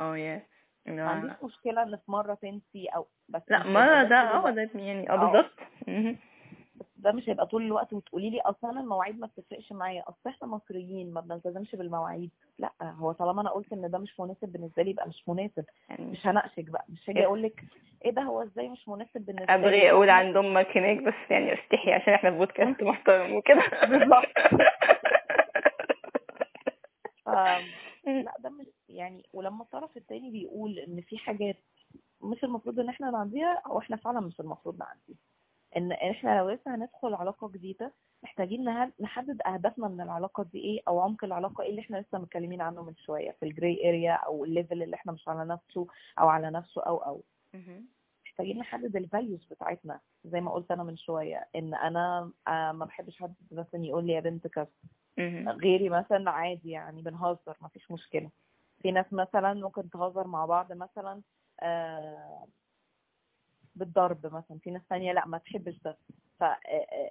[0.00, 0.42] آه
[0.96, 4.50] ما عنديش مشكلة إن في مرة تنسي أو بس لا هيبقى ده آه.
[4.50, 5.16] ده يعني آه آه.
[5.32, 5.60] بالظبط.
[6.76, 10.28] بس ده مش هيبقى طول الوقت وتقولي لي أصل أنا المواعيد ما بتفرقش معايا أصل
[10.30, 14.82] إحنا مصريين ما بنلتزمش بالمواعيد لا هو طالما أنا قلت إن ده مش مناسب بالنسبة
[14.82, 17.26] لي يبقى مش مناسب يعني مش هناقشك بقى مش هاجي إيه.
[17.26, 17.64] أقول لك
[18.04, 21.54] إيه ده هو إزاي مش مناسب بالنسبة لي ابغي أقول عند أمك هناك بس يعني
[21.54, 24.28] أستحي عشان إحنا في بودكاست محترم وكده بالظبط.
[28.06, 28.66] لا ده مش
[28.98, 31.56] يعني ولما الطرف التاني بيقول إن في حاجات
[32.22, 35.18] مش المفروض إن إحنا نعديها أو إحنا فعلا مش المفروض نعديها.
[35.76, 37.92] إن إحنا لو لسه هندخل علاقة جديدة
[38.22, 42.60] محتاجين نحدد أهدافنا من العلاقة دي إيه أو عمق العلاقة إيه اللي إحنا لسه متكلمين
[42.60, 45.86] عنه من شوية في ال gray area أو ال level اللي إحنا مش على نفسه
[46.18, 47.22] أو على نفسه أو أو.
[48.26, 50.00] محتاجين نحدد ال values بتاعتنا.
[50.24, 54.12] زي ما قلت أنا من شوية إن أنا آه، ما بحبش حد مثلا يقول لي
[54.12, 54.66] يا بنت كذا.
[55.52, 58.30] غيري مثلا عادي يعني بنهزر ما فيش مشكلة.
[58.82, 61.22] في ناس مثلا ممكن تهزر مع بعض مثلا
[61.62, 62.46] آه،
[63.74, 65.98] بالضرب مثلا في ناس تانية لا ما تحبش ده.
[66.40, 66.56] ف آه،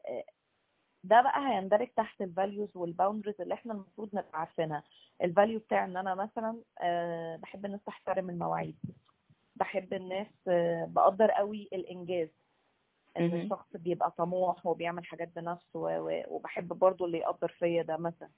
[0.07, 0.23] آه،
[1.03, 4.83] ده بقى هيندرج تحت ال values وال boundaries اللي إحنا المفروض نبقى عارفينها.
[5.23, 8.77] ال value بتاع إن أنا مثلا آه، بحب الناس تحترم المواعيد.
[9.55, 12.29] بحب الناس آه، بقدر قوي الإنجاز.
[13.17, 13.41] إن.
[13.41, 15.79] الشخص بيبقى طموح وبيعمل حاجات بنفسه
[16.27, 18.29] وبحب برضو اللي يقدر فيا ده مثلا.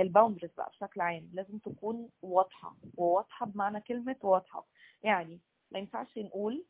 [0.00, 4.66] ال boundaries بقى بشكل عام لازم تكون واضحة وواضحة بمعنى كلمة واضحة.
[5.02, 5.40] يعني
[5.70, 6.64] ما ينفعش نقول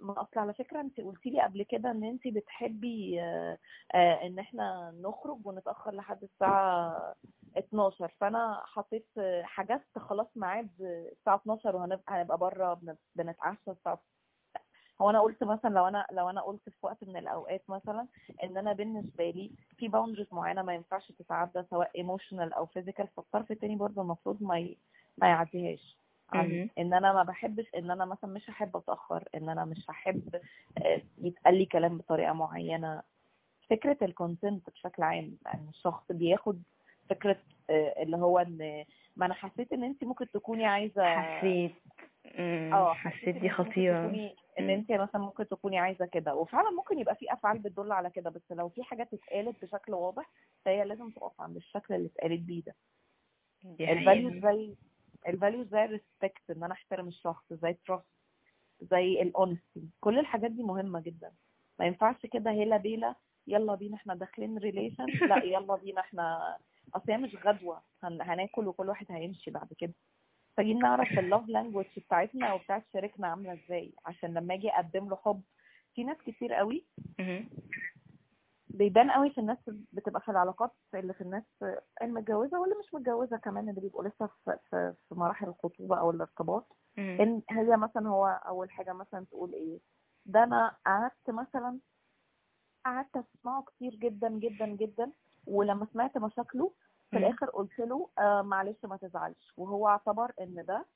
[0.00, 3.58] ما أصل على فكرة أنت قلتي لي قبل كده إن أنت بتحبي آه،
[3.94, 7.14] آه، إن إحنا نخرج ونتأخر لحد الساعة
[7.58, 9.06] 12 فأنا حطيت
[9.42, 10.70] حجزت خلاص ميعاد
[11.12, 14.02] الساعة 12 وهنبقى هنبقى بره بن- بنتعشى الساعة
[15.00, 18.06] هو أنا قلت مثلا لو أنا لو أنا قلت في وقت من الأوقات مثلا
[18.44, 23.50] إن أنا بالنسبة لي في boundaries معينة ما ينفعش تتعدى سواء emotional أو physical فالطرف
[23.50, 24.76] التاني برضه المفروض ما ي...
[25.18, 25.96] ما يعديهاش.
[26.78, 30.40] إن أنا ما بحبش إن أنا مثلا مش هحب أتأخر إن أنا مش هحب
[30.78, 33.02] آه، يتقال لي كلام بطريقة معينة
[33.70, 36.62] فكرة ال consent بشكل عام يعني الشخص بياخد
[37.10, 37.36] فكرة
[37.70, 38.84] آه، اللي هو إن
[39.16, 41.72] ما أنا حسيت إن انت ممكن تكوني عايزة حسيت.
[42.72, 43.48] آه حسيت دي
[44.02, 44.70] تكوني إن.
[44.70, 48.42] انت مثلا ممكن تكوني عايزة كده وفعلا ممكن يبقى في أفعال بتدل على كده بس
[48.52, 50.30] لو في حاجات اتقالت بشكل واضح
[50.64, 52.74] فهي لازم تقف عند الشكل اللي اتقالت بيه ده.
[53.98, 54.74] ال values زي
[55.28, 58.06] ال values زي ال respect إن أنا أحترم الشخص زي ال trust
[58.80, 61.32] زي ال honesty كل الحاجات دي مهمة جدا.
[61.78, 63.14] ما ينفعش كده هيلا بيلا
[63.46, 66.56] يلا بينا إحنا داخلين relation لا يلا بينا إحنا
[66.94, 68.22] أصل هي مش غدوة هن...
[68.22, 69.92] هناكل وكل واحد هيمشي بعد كده.
[70.50, 75.16] محتاجين نعرف ال love language بتاعتنا وبتاعت شريكنا عاملة إزاي عشان لما أجي اقدم له
[75.16, 75.42] حب
[75.94, 76.84] في ناس كتير قوي.
[78.68, 79.58] بيبان قوي في الناس
[79.92, 81.42] بتبقى في العلاقات اللي في الناس
[82.02, 86.76] المتجوزة واللي مش متجوزة كمان اللي بيبقوا لسه في في, في مراحل الخطوبة أو الارتباط.
[87.20, 89.78] إن هي مثلا هو أول حاجة مثلا تقول إيه
[90.26, 91.78] ده أنا قعدت مثلا
[92.84, 95.12] قعدت أسمعه كتير جدا جدا جدا
[95.46, 96.72] ولما سمعت مشاكله
[97.10, 97.16] في.
[97.16, 99.52] الآخر قلت له آه معلش ما تزعلش.
[99.56, 100.86] وهو اعتبر إن ده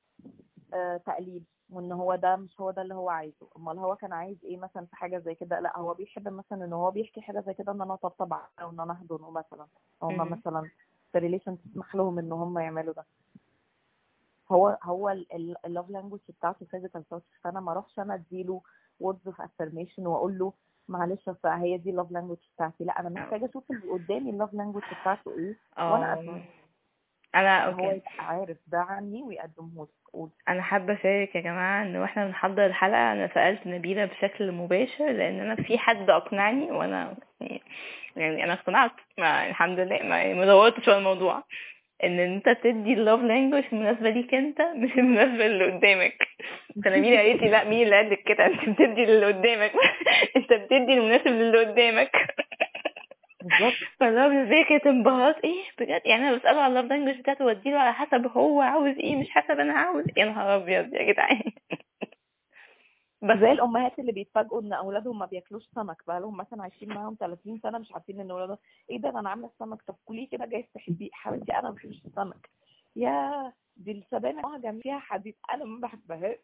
[0.75, 3.49] آه تقليد وإن هو ده مش هو ده اللي هو عايزه.
[3.57, 6.73] أمال هو كان عايز إيه مثلا في حاجة زي كده؟ لأ هو بيحب مثلا إن
[6.73, 9.67] هو بيحكي حاجة زي كده إن أنا أطبطب أو ان أنا احضنه مثلا.
[10.03, 10.31] أو مم.
[10.33, 10.71] مثلا
[11.13, 13.05] في ريليشن تسمح لهم إن هم يعملوا ده.
[14.53, 15.11] هو هو
[15.65, 18.63] ال love language بتاعته physical touch فأنا ما أروحش أنا أديله
[19.01, 20.53] words of affirmation وأقول له
[20.89, 22.85] معلش أصل هي دي ال love language بتاعتي.
[22.85, 26.43] لا أنا محتاجة أشوف اللي قدامي ال love language بتاعته إيه وأنا آه اديه
[27.35, 28.03] أنا okay.
[28.19, 33.31] عارف ده عني ويقدمه لي أنا حابة أشارك يا جماعة إن وإحنا بنحضر الحلقة أنا
[33.35, 37.17] سألت نبيلة بشكل مباشر لأن أنا في حد أقنعني وأنا
[38.17, 38.91] يعني أنا اقتنعت.
[39.19, 41.43] الحمد لله ما ما دورتش على الموضوع.
[42.07, 46.29] إن أنت تدي ال love language المناسبه ليك أنت مش المناسبه اللي قدامك.
[46.85, 49.73] فنبيله قالت لي؟ لا مين اللي قال لك كده؟ أنت بتدي للي قدامك.
[50.37, 52.11] أنت بتدي المناسب للي قدامك.
[54.01, 57.45] فاللي بالنسبة لي كانت انبهارات إيه بجد؟ يعني أنا بسأله على ال love language بتاعته
[57.45, 61.43] واديله على حسب هو عاوز إيه مش حسب أنا عاوز يا نهار أبيض يا جدعان.
[63.25, 67.17] بس زي الأمهات اللي بيتفاجئوا إن أولادهم ما بياكلوش سمك بقى لهم مثلا عايشين معاهم
[67.21, 68.57] 30 سنة مش عارفين إن اولادهم
[68.91, 72.51] إيه ده أنا عاملة السمك طب كليه كده جايز تحبيه حبيبتي أنا ما بحبش السمك.
[72.97, 76.39] يا دي السبانخ معجم فيها حديد أنا ما بحبهاش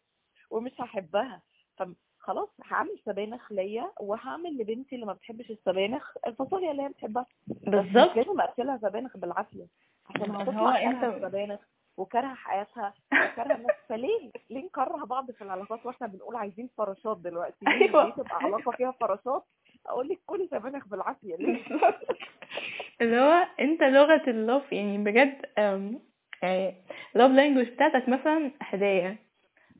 [0.49, 1.41] ومش هحبها.
[1.77, 7.25] فخلاص هعمل سبانخ ليا وهعمل لبنتي اللي ما بتحبش السبانخ الفاصوليا اللي هي بتحبها.
[7.47, 8.15] بالظبط.
[8.17, 9.65] لازم أكلها سبانخ بالعافية.
[10.09, 11.59] عشان ما هتطلع هو كارهه انت السبانخ
[12.01, 13.75] وكارهه حياتها وكارهه الناس.
[13.89, 18.05] فليه؟ ليه نكره بعض في العلاقات وإحنا بنقول عايزين فراشات دلوقتي؟ ليه؟ أيوة.
[18.05, 19.43] ليه تبقى علاقة فيها فراشات؟
[19.87, 21.63] أقول لك كلي سبانخ بالعافية ليه؟
[23.01, 25.45] اللي هو أنت لغة ال love يعني بجد
[26.43, 26.75] يعني
[27.17, 29.17] love language بتاعتك مثلا هدايا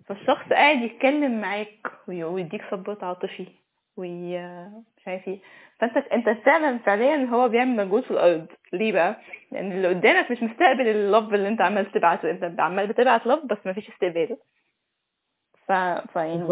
[0.06, 3.48] فالشخص قاعد يتكلم معاك وي- ويديك support عاطفي.
[3.98, 4.38] وي
[4.98, 5.40] مش عارف إيه.
[5.80, 8.48] فانت انت فعلا فعليا هو بيعمل مجهود في الأرض.
[8.74, 9.16] ليه بقى؟
[9.52, 12.30] لأن اللي قدامك مش مستقبل ال love اللي انت عمال تبعته.
[12.32, 14.38] انت عمال بتبعت love بس مفيش استقبال
[15.68, 15.72] ف...
[16.14, 16.44] فيعني.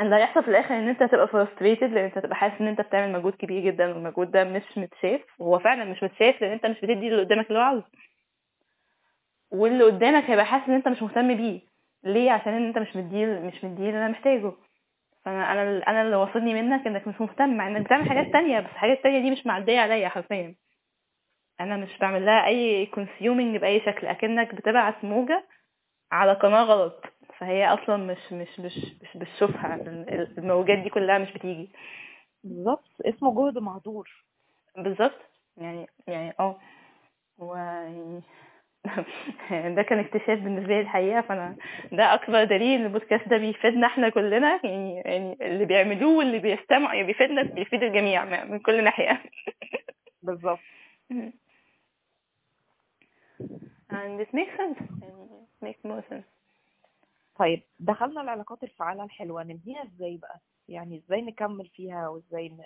[0.00, 3.12] اللي هيحصل في الآخر إن انت هتبقى frustrated لأن انت هتبقى حاسس إن انت بتعمل
[3.12, 5.20] مجهود كبير جدا والمجهود ده مش متشاف.
[5.38, 7.86] وهو فعلا مش متشاف لأن انت مش بتدي اللي قدامك اللي هو عاوزه.
[9.50, 11.60] واللي قدامك هيبقى حاسس إن انت مش مهتم بيه.
[12.04, 14.52] ليه؟ عشان انت مش مديه مش مديه اللي أنا محتاجه.
[15.24, 18.70] فأنا أنا أنا اللي واصلني منك إنك مش مهتم مع إنك بتعمل حاجات تانية بس
[18.70, 20.54] الحاجات التانية دي مش معدية عليا حرفيا.
[21.60, 25.44] أنا مش بعمل لها أي consuming بأي شكل أكنك بتبعت موجة
[26.12, 27.04] على قناة غلط.
[27.38, 29.74] فهي أصلا مش مش مش مش بتشوفها.
[30.38, 31.72] الموجات دي كلها مش بتيجي.
[32.44, 32.88] بالظبط.
[33.06, 34.10] اسمه جهد مهدور
[34.76, 35.20] بالظبط.
[35.56, 36.58] يعني يعني آه.
[37.40, 38.22] هو يعني
[39.76, 41.56] ده كان اكتشاف بالنسبة لي الحقيقة فأنا
[41.92, 46.94] ده أكبر دليل إن البودكاست ده بيفيدنا إحنا كلنا يعني يعني اللي بيعملوه واللي بيستمعوا
[46.94, 49.22] يعني بيفيدنا بيفيد الجميع من كل ناحية.
[50.22, 50.58] بالظبط.
[53.92, 54.80] And it makes sense.
[55.02, 55.28] يعني
[55.60, 56.24] it makes more sense.
[57.38, 62.62] طيب دخلنا العلاقات الفعالة الحلوة ننهيها إزاي بقى؟ يعني إزاي نكمل فيها وإزاي ن...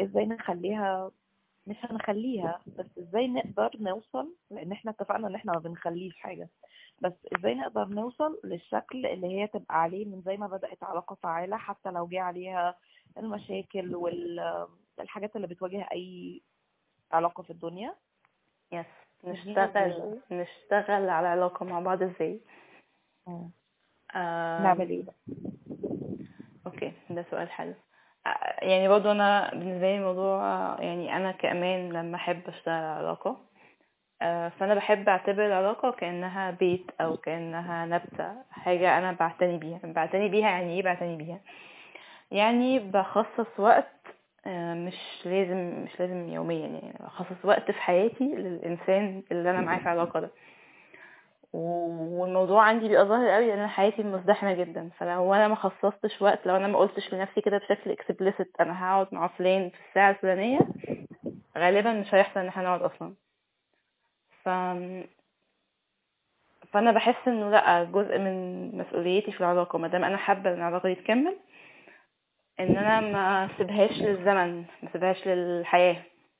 [0.00, 1.10] إزاي نخليها
[1.66, 6.48] مش هنخليها بس إزاي نقدر نوصل؟ لأن إحنا اتفقنا إن إحنا ما بنخليش حاجة.
[7.02, 11.56] بس إزاي نقدر نوصل للشكل اللي هي تبقى عليه من زي ما بدأت علاقة فعالة
[11.56, 12.74] حتى لو جه عليها
[13.18, 16.40] المشاكل والحاجات اللي بتواجه أي
[17.12, 17.94] علاقة في الدنيا؟
[18.72, 18.86] yes
[19.24, 22.40] نشتغل نشتغل على علاقه مع بعض إزاي؟
[24.62, 25.04] نعمل إيه
[26.66, 27.74] okay ده سؤال حلو.
[28.62, 33.36] يعني برضو أنا بالنسبة لي الموضوع آه، يعني أنا كأمان لما أحب اشتغل علاقه
[34.22, 39.80] آه، فأنا بحب أعتبر العلاقة كأنها بيت أو كأنها نبتة حاجة أنا بعتني بيها.
[39.84, 41.40] بعتني بيها يعني إيه بعتني بيها؟
[42.30, 43.86] يعني بخصص وقت
[44.46, 44.94] آه، مش
[45.24, 50.20] لازم مش لازم يوميا يعني بخصص وقت في حياتي للإنسان اللي أنا معاه في العلاقة
[50.20, 50.30] ده.
[51.52, 54.90] والموضوع عندي بيبقى ظاهر قوي لأن أنا حياتي مزدحمة جدا.
[54.98, 59.06] فلو أنا ما خصصتش وقت لو أنا ما قلتش لنفسي كده بشكل explicit أنا هقعد
[59.12, 60.58] مع فلان في الساعة الفلانية
[61.58, 63.14] غالبا مش هيحصل ان إحنا نقعد أصلا.
[64.44, 64.48] ف
[66.72, 70.88] فأنا بحس إنه لأ جزء من مسؤوليتي في العلاقة ما دام أنا حابة إن العلاقة
[70.88, 71.36] دي تكمل
[72.60, 75.92] إن أنا ما اسيبهاش للزمن ما اسيبهاش للحياة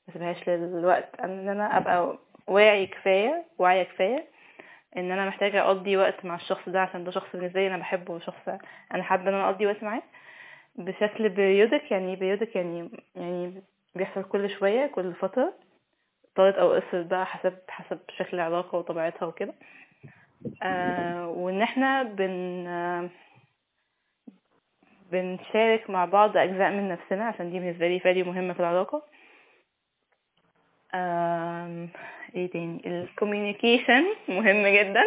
[0.07, 1.19] ما اسيبهاش للوقت.
[1.19, 2.17] إن أنا أبقى
[2.47, 4.27] واعي كفاية واعية كفاية
[4.97, 8.47] إن أنا محتاجة أقضي وقت مع الشخص ده عشان ده شخص بالنسبة أنا بحبه وشخص
[8.93, 10.03] أنا حابة إن أنا أقضي وقت معاه
[10.75, 13.63] بشكل periodic يعني periodic يعني يعني
[13.95, 15.53] بيحصل كل شوية كل فترة.
[16.35, 19.53] طالت أو قصرت بقى حسب حسب شكل العلاقة وطبيعتها وكده.
[20.63, 23.09] آه وإن إحنا بن آه
[25.11, 29.03] بنشارك مع بعض أجزاء من نفسنا عشان دي بالنسبة لي value مهمة في العلاقة.
[30.93, 31.89] آم،
[32.37, 35.03] إيه تاني ال communication مهم جدا؟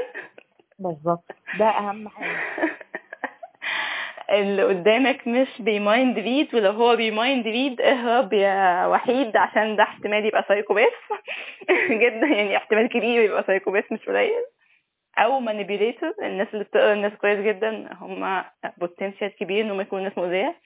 [0.78, 2.40] بالظبط ده أهم حاجة.
[4.30, 9.76] اللي قدامك مش بي mind read ولو هو بي mind read اهرب يا وحيد عشان
[9.76, 10.92] ده احتمال يبقى psychopath
[12.02, 14.44] جدا يعني احتمال كبير يبقى psychopath مش قليل.
[15.18, 18.44] أو manipulator الناس اللي بتقرأ الناس كويس جدا هم
[18.76, 20.56] potential كبير إنهم يكونوا ناس مؤذية.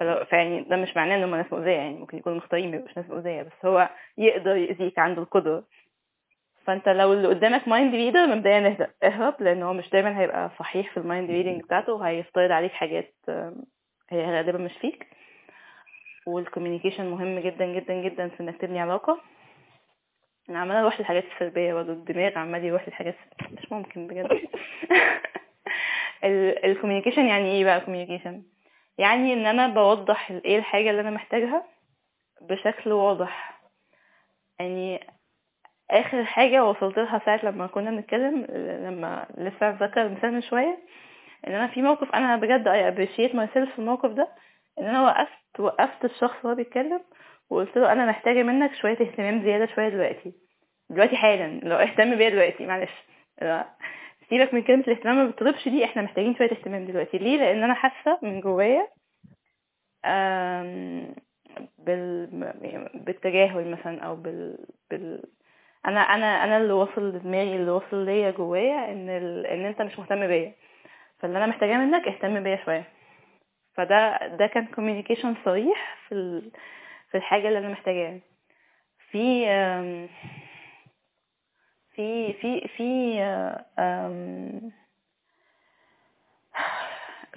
[0.00, 2.96] فلو فيعني ده مش معناه ان هم ناس مؤذية يعني ممكن يكونوا مختارين ما يبقوش
[2.96, 3.88] ناس مؤذية بس هو
[4.18, 5.64] يقدر يأذيك عنده القدرة.
[6.66, 10.90] فانت لو اللي قدامك mind reader مبدئيا اهدى اهرب لأن هو مش دايما هيبقى صحيح
[10.90, 13.14] في ال mind reading بتاعته وهيفترض عليك حاجات
[14.10, 15.06] هي غالبا مش فيك.
[16.26, 19.20] وال communication مهم جدا جدا جدا في إنك تبني علاقة.
[20.50, 23.14] أنا عماله أروح للحاجات السلبية برضه الدماغ عمال يروح للحاجات
[23.52, 24.28] مش ممكن بجد.
[26.64, 28.42] ال communication يعني إيه بقى communication
[28.98, 31.64] يعني إن أنا بوضح إيه الحاجة اللي أنا محتاجها
[32.40, 33.60] بشكل واضح.
[34.58, 35.00] يعني
[35.90, 38.46] آخر حاجة وصلت لها ساعة لما كنا بنتكلم
[38.84, 40.78] لما لسه ذكر المثال من شوية
[41.46, 44.28] إن أنا في موقف أنا بجد I appreciate myself في الموقف ده
[44.78, 47.00] إن أنا وقفت وقفت الشخص وهو بيتكلم
[47.50, 50.32] وقلت له أنا محتاجة منك شوية اهتمام زيادة شوية دلوقتي.
[50.90, 52.92] دلوقتي حالا لو اهتم بيا دلوقتي معلش.
[54.30, 57.18] سيبك من كلمة الاهتمام ما بتطلبش دي إحنا محتاجين شوية اهتمام دلوقتي.
[57.18, 58.88] ليه؟ لأن أنا حاسة من جوايا
[61.78, 62.26] بال
[62.94, 64.58] بالتجاهل مثلا أو بال
[64.90, 65.22] بال
[65.86, 69.46] أنا أنا أنا اللي واصل لدماغي اللي واصل ليا جوايا إن ال...
[69.46, 70.52] إن أنت مش مهتم بيا.
[71.18, 72.84] فاللي أنا محتاجاه منك اهتم بيا شوية.
[73.74, 76.50] فده ده كان communication صريح في ال...
[77.10, 78.18] في الحاجة اللي أنا محتاجاها.
[79.10, 79.46] في
[81.94, 83.18] في في في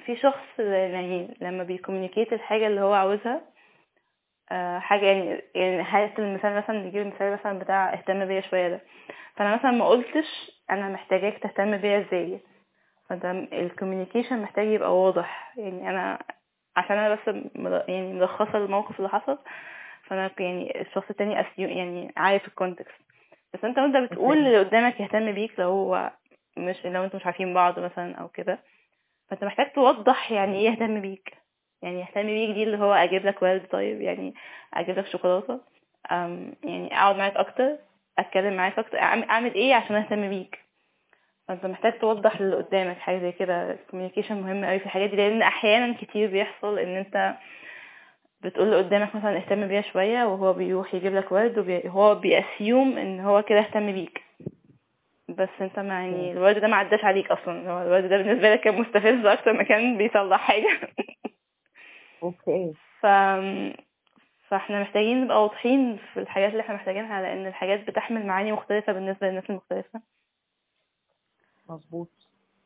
[0.05, 3.41] في شخص يعني لما بي communicate الحاجة اللي هو عاوزها
[4.79, 8.81] حاجة يعني يعني هات المثال مثلا نجيب المثال مثلا بتاع اهتم بيا شوية ده.
[9.35, 12.39] فأنا مثلا ما قلتش أنا محتاجاك تهتم بيا إزاي.
[13.09, 15.53] فانت ال communication محتاج يبقى واضح.
[15.57, 16.19] يعني أنا
[16.75, 17.27] عشان أنا بس
[17.89, 19.37] يعني ملخصة الموقف اللي حصل
[20.03, 23.01] فأنا يعني الشخص التاني assume يعني عارف ال context
[23.53, 24.37] بس أنت وأنت بتقول.
[24.37, 26.11] اللي قدامك يهتم بيك لو هو
[26.57, 28.59] مش لو أنتوا مش عارفين بعض مثلا أو كده.
[29.29, 31.33] فأنت محتاج توضح يعني إيه يهتم بيك.
[31.81, 34.33] يعني يهتم بيك دي اللي هو أجيب لك ورد طيب يعني
[34.73, 35.59] أجيب لك شوكولاتة.
[36.63, 37.77] يعني أقعد معاك أكتر
[38.19, 40.59] أتكلم معاك أكتر أعمل إيه عشان أهتم بيك؟
[41.47, 43.71] فأنت محتاج توضح للي قدامك حاجة زي كده.
[43.71, 47.35] ال communication مهم قوي في الحاجات دي لأن أحيانا كتير بيحصل إن أنت
[48.41, 52.97] بتقول اللي قدامك مثلا اهتم بيها شوية وهو بيروح يجيب لك ورد وهو بي assume
[52.97, 54.21] إن هو كده اهتم بيك.
[55.29, 58.59] بس أنت ما يعني الورد ده ما عداش عليك أصلا هو الورد ده بالنسبة لك
[58.61, 60.67] كان مستفز أكتر ما كان بيصلح حاجة.
[62.23, 62.73] okay.
[63.01, 63.05] ف
[64.49, 69.27] فاحنا محتاجين نبقى واضحين في الحاجات اللي إحنا محتاجينها لأن الحاجات بتحمل معاني مختلفة بالنسبة
[69.27, 70.01] للناس المختلفة.
[71.69, 72.09] مظبوط.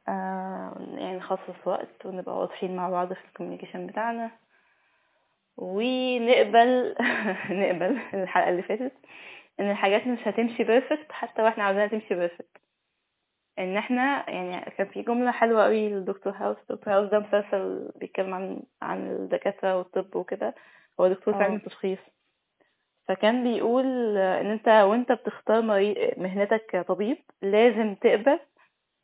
[0.07, 4.31] آه يعني نخصص وقت ونبقى واضحين مع بعض في ال communication بتاعنا.
[5.57, 6.95] ونقبل
[7.61, 8.93] نقبل الحلقة اللي فاتت
[9.59, 12.57] إن الحاجات مش هتمشي perfect حتى وإحنا عاوزينها تمشي perfect
[13.59, 16.57] إن إحنا يعني كان في جملة حلوة قوي للدكتور هاوس.
[16.69, 20.55] دكتور هاوس ده مسلسل بيتكلم عن عن الدكاترة والطب وكده.
[20.99, 21.43] هو دكتور في آه.
[21.43, 21.99] علم التشخيص
[23.07, 25.61] فكان بيقول إن أنت وأنت بتختار
[26.17, 28.39] مهنتك كطبيب لازم تقبل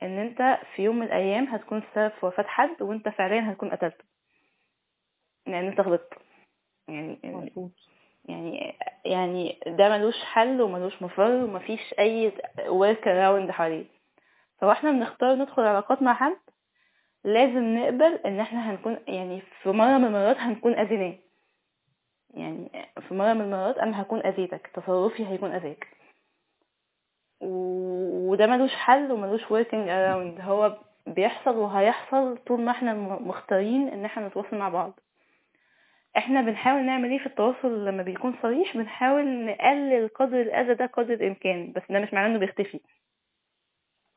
[0.03, 4.03] إن أنت في يوم من الأيام هتكون سبب في وفاة حد وأنت فعليا هتكون قتلته.
[5.47, 6.13] لأن أنت غلطت.
[6.87, 7.71] يعني يعني
[8.25, 12.31] يعني يعني ده ملوش حل وملوش مفر ومفيش أي
[12.67, 13.85] work around حواليه.
[14.61, 16.37] فاحنا بنختار ندخل علاقات مع حد
[17.23, 21.15] لازم نقبل ان إحنا هنكون يعني في مرة من المرات هنكون أذيناه.
[22.33, 22.69] يعني
[23.07, 25.87] في مرة من المرات أنا هكون أذيتك تصرفي هيكون أذاك.
[27.41, 30.41] وده ملوش حل وملوش working around.
[30.41, 30.77] هو
[31.07, 34.99] بيحصل وهيحصل طول ما إحنا مختارين ان إحنا نتواصل مع بعض.
[36.17, 41.13] إحنا بنحاول نعمل إيه في التواصل لما بيكون صريح؟ بنحاول نقلل قدر الأذى ده قدر
[41.13, 42.79] الإمكان بس ده مش معناه إنه بيختفي.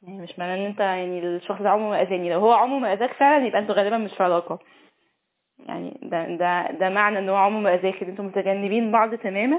[0.02, 2.92] يعني مش معناه إن أنت يعني الشخص ده عمره ما اذاني لو هو عمره ما
[2.92, 4.58] أذاك فعلا يبقى أنتوا غالبا مش في علاقة.
[5.58, 9.58] يعني ده ده ده معنى إن هو عمره ما أذاك إن أنتوا متجنبين بعض تماما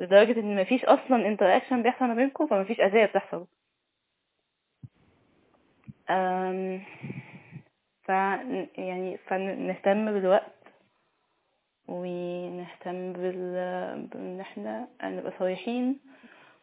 [0.00, 3.46] لدرجة إن مفيش أصلا انتراكشن بيحصل ما بينكم فمفيش اذيه بتحصل.
[6.10, 6.82] أم
[8.02, 10.52] ف يعني فنهتم بالوقت
[11.88, 13.52] ونهتم بال
[14.12, 16.00] بإن إحنا نبقى صريحين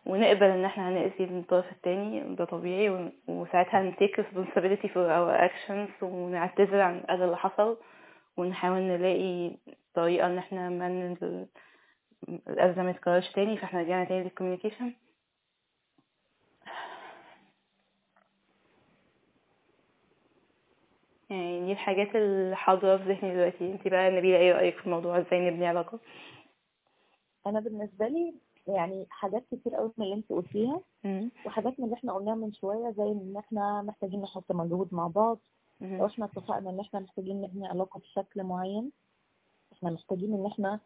[0.06, 6.82] ونقبل إن إحنا هنأذي الطرف التاني ده طبيعي وساعتها نتيك responsibility for our actions ونعتذر
[6.82, 7.78] عن الأذى اللي حصل
[8.38, 9.57] ونحاول نلاقي
[9.94, 11.15] طريقة إن إحنا ما
[12.49, 14.94] الأذى ما يتكررش تاني فإحنا رجعنا تاني للكوميونيكيشن
[21.30, 23.72] يعني دي الحاجات اللي حاضرة في ذهني دلوقتي.
[23.72, 25.99] انتي بقى نبيلة إيه رأيك في الموضوع؟ إزاي نبني علاقة؟
[27.48, 28.34] أنا بالنسبة لي
[28.67, 30.81] يعني حاجات كتير قوي من اللي انت قلتيها.
[31.45, 35.38] وحاجات من اللي إحنا قلناها من شوية زي إن إحنا محتاجين نحط مجهود مع بعض
[35.81, 36.05] لو.
[36.05, 38.91] إحنا اتفقنا إن إحنا محتاجين نبني علاقة بشكل معين
[39.73, 40.79] إحنا محتاجين إن إحنا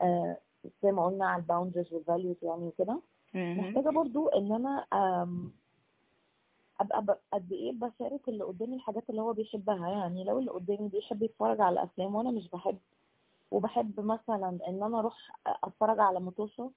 [0.00, 0.36] آه
[0.82, 3.00] زي ما قلنا على ال boundaries وال values يعني وكده.
[3.34, 4.86] محتاجة برضو إن أنا
[6.80, 11.22] أبقى قد إيه بشارك اللي قدامي الحاجات اللي هو بيحبها يعني لو اللي قدامي بيحب
[11.22, 12.78] يتفرج على أفلام وأنا مش بحب
[13.50, 16.70] وبحب مثلا إن أنا أروح أتفرج على ماتشات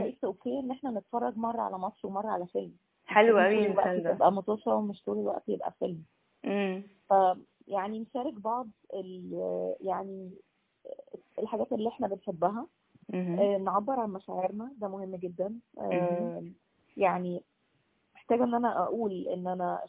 [0.00, 2.76] ف it's okay إن إحنا نتفرج مرة على ماتش ومرة على فيلم.
[3.06, 4.14] حلو قوي المثال ده.
[4.14, 6.02] تبقى ماتشات ومش طول الوقت يبقى فيلم.
[7.08, 7.14] ف
[7.68, 10.30] يعني نشارك بعض ال- يعني
[11.38, 12.66] الحاجات اللي إحنا بنحبها.
[13.38, 15.58] آه، نعبر عن مشاعرنا ده مهم جدا.
[15.78, 16.44] آه،
[16.96, 17.42] يعني
[18.14, 19.80] محتاجة ان أنا أقول ان أنا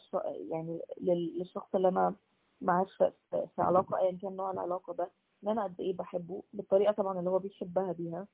[0.50, 2.14] يعني لل- للشخص اللي أنا
[2.60, 2.84] معاه
[3.30, 5.10] في علاقة ايا كان نوع العلاقة ده
[5.44, 8.26] ان أنا قد إيه بحبه بالطريقة طبعا اللي هو بيحبها بيها.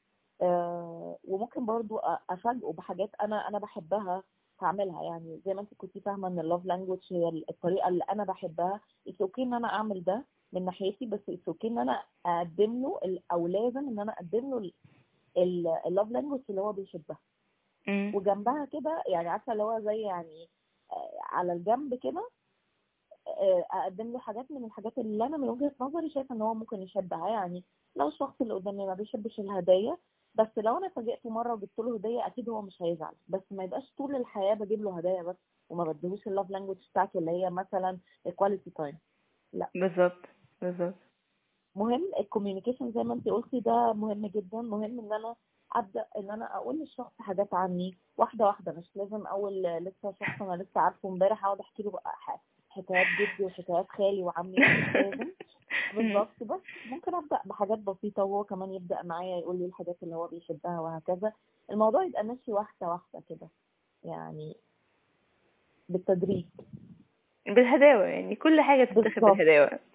[1.24, 1.98] وممكن برضو
[2.30, 4.22] أفاجئه بحاجات أنا أنا بحبها
[4.60, 5.02] هعملها.
[5.02, 8.80] يعني زي ما انت كنتي فاهمة إن ال love language هي الطريقة اللي أنا بحبها.
[9.08, 13.20] it's okay إن أنا أعمل ده من ناحيتي بس it's okay إن أنا أقدم له
[13.32, 14.70] أو لازم إن أنا أقدم له
[15.86, 17.18] ال love language اللي هو بيحبها.
[18.14, 20.48] وجنبها كده يعني عارفة اللي هو زي يعني
[20.92, 22.28] آه، على الجنب كده
[23.28, 26.82] آه، أقدم له حاجات من الحاجات اللي أنا من وجهة نظري شايفة إن هو ممكن
[26.82, 27.28] يحبها.
[27.28, 27.64] يعني
[27.96, 29.96] لو الشخص اللي قدامي ما بيحبش الهدايا
[30.38, 33.14] بس لو أنا فاجئته مرة وجبت له هدية أكيد هو مش هيزعل.
[33.28, 35.36] بس ما يبقاش طول الحياة بجيب له هدايا بس
[35.70, 38.98] وما بديهوش ال love language بتاعته اللي هي مثلا ال quality time
[39.52, 39.70] لا.
[39.74, 40.26] بالظبط
[40.62, 40.94] بالظبط.
[41.76, 44.60] مهم ال communication زي ما انت قلتي ده مهم جدا.
[44.62, 45.34] مهم إن أنا
[45.72, 48.72] أبدأ إن أنا أقول للشخص حاجات عني واحدة واحدة.
[48.72, 51.92] مش لازم أول لسه شخص أنا لسه عارفه امبارح أقعد أحكي له
[52.68, 54.56] حكايات جدي وحكايات خالي وعمي.
[54.56, 55.30] لازم.
[55.94, 60.26] بالظبط بس ممكن أبدأ بحاجات بسيطة وهو كمان يبدأ معايا يقول لي الحاجات اللي هو
[60.26, 61.32] بيحبها وهكذا.
[61.70, 63.48] الموضوع يبقى ماشي واحدة واحدة كده
[64.04, 64.56] يعني
[65.88, 66.44] بالتدريج.
[67.46, 69.02] بالهداوة يعني كل حاجة تتاخد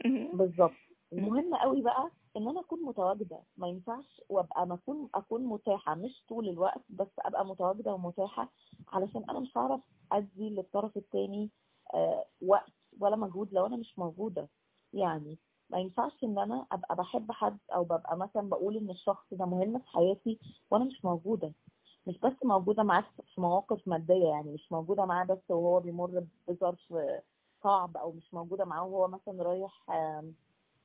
[0.05, 0.29] مم.
[0.33, 0.73] بالظبط
[1.13, 3.39] المهم قوي بقى إن أنا أكون متواجدة.
[3.57, 8.49] ما ينفعش وأبقى ما أكون أكون متاحة مش طول الوقت بس أبقى متواجدة ومتاحة
[8.93, 9.81] علشان أنا مش هعرف
[10.11, 11.49] أدي للطرف التاني
[11.93, 14.47] آه وقت ولا مجهود لو أنا مش موجودة.
[14.93, 15.37] يعني
[15.71, 19.79] ما ينفعش إن أنا أبقى بحب حد أو ببقى مثلا بقول إن الشخص ده مهم
[19.79, 20.39] في حياتي
[20.71, 21.51] وأنا مش موجودة
[22.07, 23.03] مش بس موجودة معاه
[23.35, 26.93] في مواقف مادية يعني مش موجودة معاه بس وهو بيمر بظرف
[27.63, 29.85] صعب أو مش موجودة معاه وهو مثلا رايح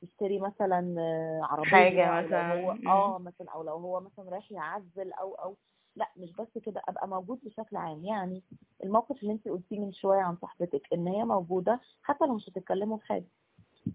[0.02, 2.64] يشتري مثلا آه، عربية لو مثلا.
[2.64, 2.70] هو.
[2.86, 5.56] آه مثلا أو لو هو مثلا رايح يعزل أو أو
[5.96, 8.42] لا مش بس كده أبقى موجود بشكل عام يعني
[8.84, 12.96] الموقف اللي انت قلتيه من شوية عن صاحبتك إن هي موجودة حتى لو مش هتتكلموا
[12.98, 13.26] في حاجة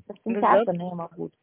[0.09, 0.43] بس انت.
[0.43, 1.37] عارفة ان هي موجودة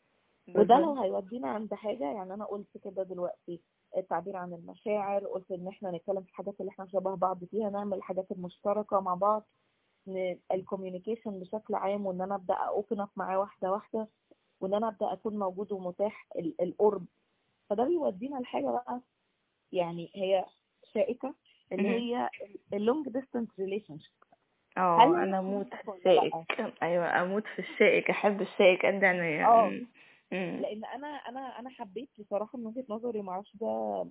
[0.55, 0.95] وده لو.
[1.03, 3.61] هيودينا عند حاجة يعني أنا قلت كده دلوقتي
[3.97, 7.97] التعبير عن المشاعر قلت إن إحنا نتكلم في الحاجات اللي إحنا شبه بعض فيها نعمل
[7.97, 9.47] الحاجات المشتركة مع بعض
[10.53, 14.09] ال communication بشكل عام وإن أنا أبدأ open up معاه واحدة واحدة
[14.61, 17.05] وإن أنا أبدأ أكون موجود ومتاح ال- القرب
[17.70, 19.01] فده بيودينا لحاجة بقى
[19.73, 20.45] يعني هي
[20.95, 21.35] شائكة
[21.73, 21.89] اللي.
[21.89, 22.31] هي
[22.73, 24.12] ال long distance relationship
[24.79, 26.35] آه هل أنا أموت في؟ الشائك
[26.83, 29.69] أيوه أموت في الشائك أحب الشائك قد عينيا آه.
[29.69, 29.87] مم.
[30.33, 30.61] مم.
[30.63, 34.07] لأن أنا أنا أنا حبيت بصراحة من وجهة نظري ما أعرفش ده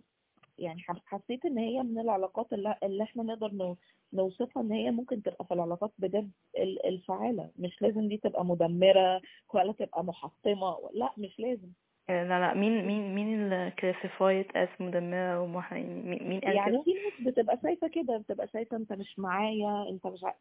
[0.60, 3.78] يعني حس- حسيت إن هي من العلاقات اللي, اللي إحنا نقدر نو-
[4.14, 9.22] نوصفها إن هي ممكن تبقى في العلاقات بجد ال- الفعالة مش لازم دي تبقى مدمرة
[9.54, 11.68] ولا تبقى محطمة لأ مش لازم
[12.10, 15.74] لا لا مين مين مين اللي classified as مدمرة ومح...
[15.74, 20.08] مين مين قال يعني؟ في ناس بتبقى شايفة كده بتبقى شايفة أنت مش معايا أنت
[20.08, 20.34] مش ع...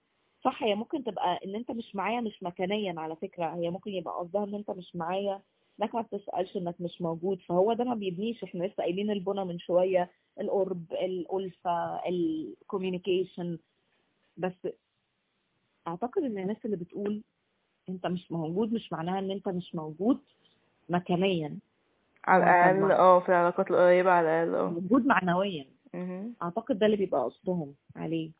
[0.46, 4.14] صح هي ممكن تبقى إن أنت مش معايا مش مكانيا على فكرة هي ممكن يبقى
[4.18, 5.40] قصدها إن أنت مش معايا
[5.82, 9.58] إنك ما بتسألش إنك مش موجود فهو ده ما بيبنيش إحنا لسه قايلين البنى من
[9.58, 10.10] شوية
[10.40, 13.58] القرب الألفة ال communication
[14.36, 14.68] بس
[15.88, 17.22] أعتقد إن الناس اللي بتقول
[17.88, 20.18] أنت مش موجود مش معناها إن أنت مش موجود
[20.88, 21.58] مكانيا.
[22.24, 24.70] على الأقل آه في العلاقات القريبة على الأقل آه.
[24.70, 25.66] موجود معنويا.
[26.42, 28.30] أعتقد ده اللي بيبقى قصدهم عليه.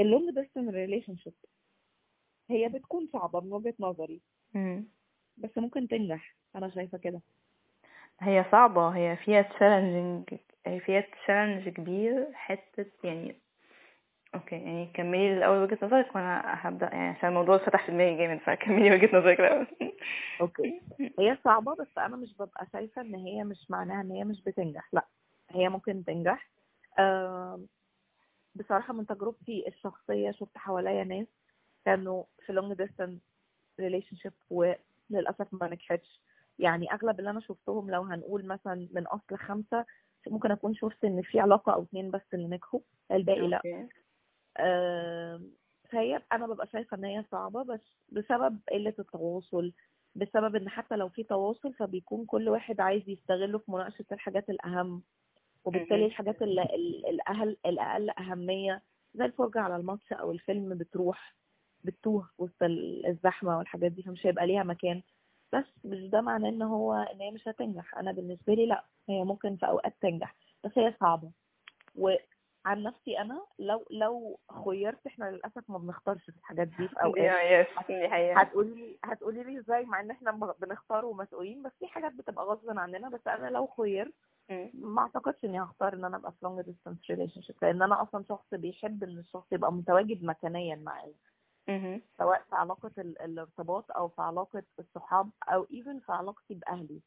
[0.00, 1.32] فال long distance relationship.
[2.50, 4.20] هي بتكون صعبة من وجهة نظري.
[5.36, 6.36] بس ممكن تنجح.
[6.56, 7.20] أنا شايفة كده.
[8.20, 8.88] هي صعبة.
[8.88, 10.24] هي فيها challenging
[10.66, 12.28] هي فيها challenge كبير.
[12.32, 13.36] حتة يعني
[14.34, 16.86] okay يعني كملي الأول وجهة نظرك وأنا هبدأ.
[16.86, 19.66] يعني عشان الموضوع فتح في دماغي جامد فكملي وجهة نظرك الأول.
[20.40, 20.80] okay.
[21.18, 24.88] هي صعبة بس أنا مش ببقى شايفة إن هي مش معناها إن هي مش بتنجح.
[24.92, 25.06] لأ
[25.50, 26.50] هي ممكن تنجح.
[28.60, 31.26] بصراحة من تجربتي الشخصية شفت حواليا ناس
[31.84, 33.20] كانوا في long distance
[33.82, 36.20] relationship وللأسف ما نجحتش.
[36.58, 39.86] يعني أغلب اللي أنا شفتهم لو هنقول مثلا من أصل خمسة
[40.28, 42.80] ممكن أكون شفت إن في علاقة أو اتنين بس اللي نجحوا
[43.12, 43.56] الباقي لأ.
[43.56, 43.88] أوكي.
[44.58, 45.50] آم،
[45.90, 49.72] فهي أنا ببقى شايفة إن هي صعبة بس بسبب قلة التواصل
[50.14, 55.02] بسبب إن حتى لو في تواصل فبيكون كل واحد عايز يستغله في مناقشة الحاجات الأهم.
[55.64, 56.06] وبالتالي.
[56.06, 58.82] الحاجات ال- ال- الاقل الأقل أهمية
[59.14, 61.34] زي الفرجه على الماتش أو الفيلم بتروح
[61.84, 65.02] بتتوه وسط ال- الزحمة والحاجات دي فمش هيبقى ليها مكان.
[65.52, 67.98] بس مش ده معناه إن هو إن هي مش هتنجح.
[67.98, 70.34] أنا بالنسبة لي لا هي ممكن في أوقات تنجح
[70.64, 71.30] بس هي صعبة.
[71.98, 77.16] وعن نفسي أنا لو لو خيرت إحنا للأسف ما بنختارش في الحاجات دي في أوقات.
[78.38, 82.78] هتقولي لي هتقولي لي إزاي؟ مع إن إحنا بنختار ومسؤولين بس في حاجات بتبقى غصب
[82.78, 83.08] عننا.
[83.08, 84.14] بس أنا لو خيرت.
[84.74, 88.46] ما اعتقدش اني هختار ان أنا ابقى في long distance relationship لأن أنا أصلا شخص
[88.52, 91.14] بيحب إن الشخص يبقى متواجد مكانيا معايا.
[92.18, 97.00] سواء في علاقة ال- الارتباط أو في علاقة الصحاب أو even في علاقتي بأهلي.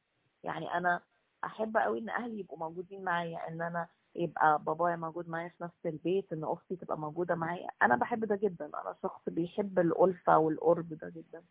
[0.43, 1.01] يعني أنا
[1.43, 5.85] أحب قوي إن أهلي يبقوا موجودين معايا إن أنا يبقى بابايا موجود معايا في نفس
[5.85, 7.69] البيت إن أختي تبقى موجودة معايا.
[7.81, 8.65] أنا بحب ده جدا.
[8.65, 11.43] أنا شخص بيحب الألفة والقرب ده جدا.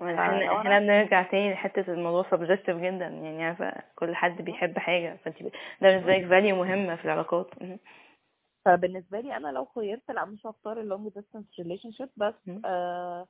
[0.00, 5.42] إحنا إحنا بنرجع تاني لحتة الموضوع subjective جدا يعني عارفة كل حد بيحب حاجة فأنت
[5.42, 5.50] ده
[5.80, 7.78] بالنسبة لك value مهمة في العلاقات مهم.
[8.64, 12.34] فبالنسبة لي أنا لو خيرت لأ مش هختار ال long distance relationship بس.
[12.64, 13.26] آه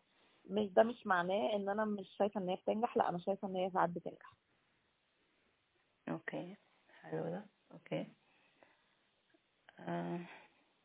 [0.50, 3.56] مش ده مش معناه إن أنا مش شايفة إن هي بتنجح لأ أنا شايفة إن
[3.56, 4.34] هي ساعات بتنجح
[6.08, 6.56] okay
[7.02, 8.06] حلو ده okay
[9.80, 10.20] آه.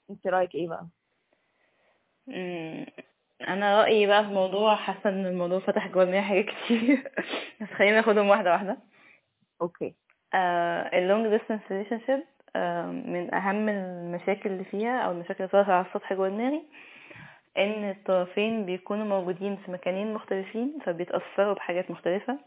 [0.10, 0.88] أنت رأيك إيه بقى.
[3.42, 7.12] أنا رأيي بقى في الموضوع حاسة إن الموضوع فتح جوا دماغي حاجات كتير.
[7.62, 8.78] بس خلينا ناخدهم واحدة واحدة.
[9.62, 9.94] okay.
[10.94, 12.24] ال long distance relationship
[13.06, 16.62] من أهم المشاكل اللي فيها أو المشاكل اللي ظهرت على السطح جوه دماغي
[17.58, 22.38] إن الطرفين بيكونوا موجودين في مكانين مختلفين فبيتأثروا بحاجات مختلفة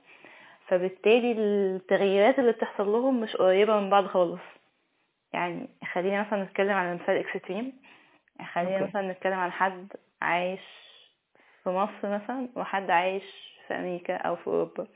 [0.69, 4.41] فبالتالي التغييرات اللي بتحصل لهم مش قريبة من بعض خالص.
[5.33, 7.73] يعني خلينا مثلا نتكلم على مثال extreme
[8.52, 8.85] خلينا okay.
[8.91, 10.60] مثلا نتكلم عن حد عايش
[11.62, 13.24] في مصر مثلا وحد عايش
[13.68, 14.86] في أمريكا أو في أوروبا.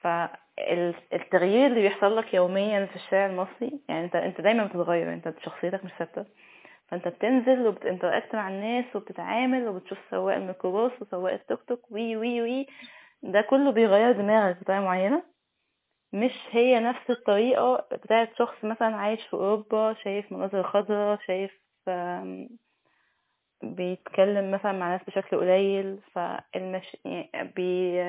[0.00, 5.84] فالتغيير اللي بيحصل لك يوميا في الشارع المصري يعني انت أنت دايما بتتغير أنت شخصيتك
[5.84, 6.26] مش ثابتة.
[6.88, 12.42] فأنت بتنزل وبت interact مع الناس وبتتعامل وبتشوف سواق الميكروباص وسواق التوك توك وي وي
[12.42, 12.66] وي.
[13.22, 15.22] ده كله بيغير دماغك بطريقة معينة.
[16.12, 21.60] مش هي نفس الطريقة بتاعت شخص مثلا عايش في أوروبا شايف مناظر خضراء شايف
[23.74, 28.00] بيتكلم مثلا مع ناس بشكل قليل فالمش يعني بي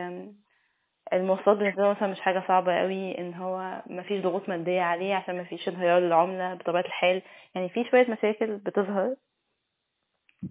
[1.13, 5.41] المواصلات بالنسبة له مثلا مش حاجة صعبة قوي إن هو مفيش ضغوط مادية عليه عشان
[5.41, 7.21] مفيش انهيار للعملة بطبيعة الحال
[7.55, 9.15] يعني في شوية مشاكل بتظهر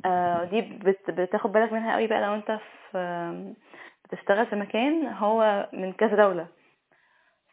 [0.04, 2.58] آه دي بت بتاخد بالك منها قوي بقى لو أنت
[2.90, 3.54] في
[4.04, 6.46] بتشتغل في مكان هو من كذا دولة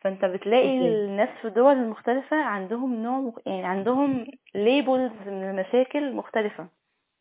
[0.02, 0.78] فأنت بتلاقي.
[0.80, 3.34] الناس في الدول المختلفة عندهم نوع.
[3.46, 6.68] يعني عندهم levels من المشاكل مختلفة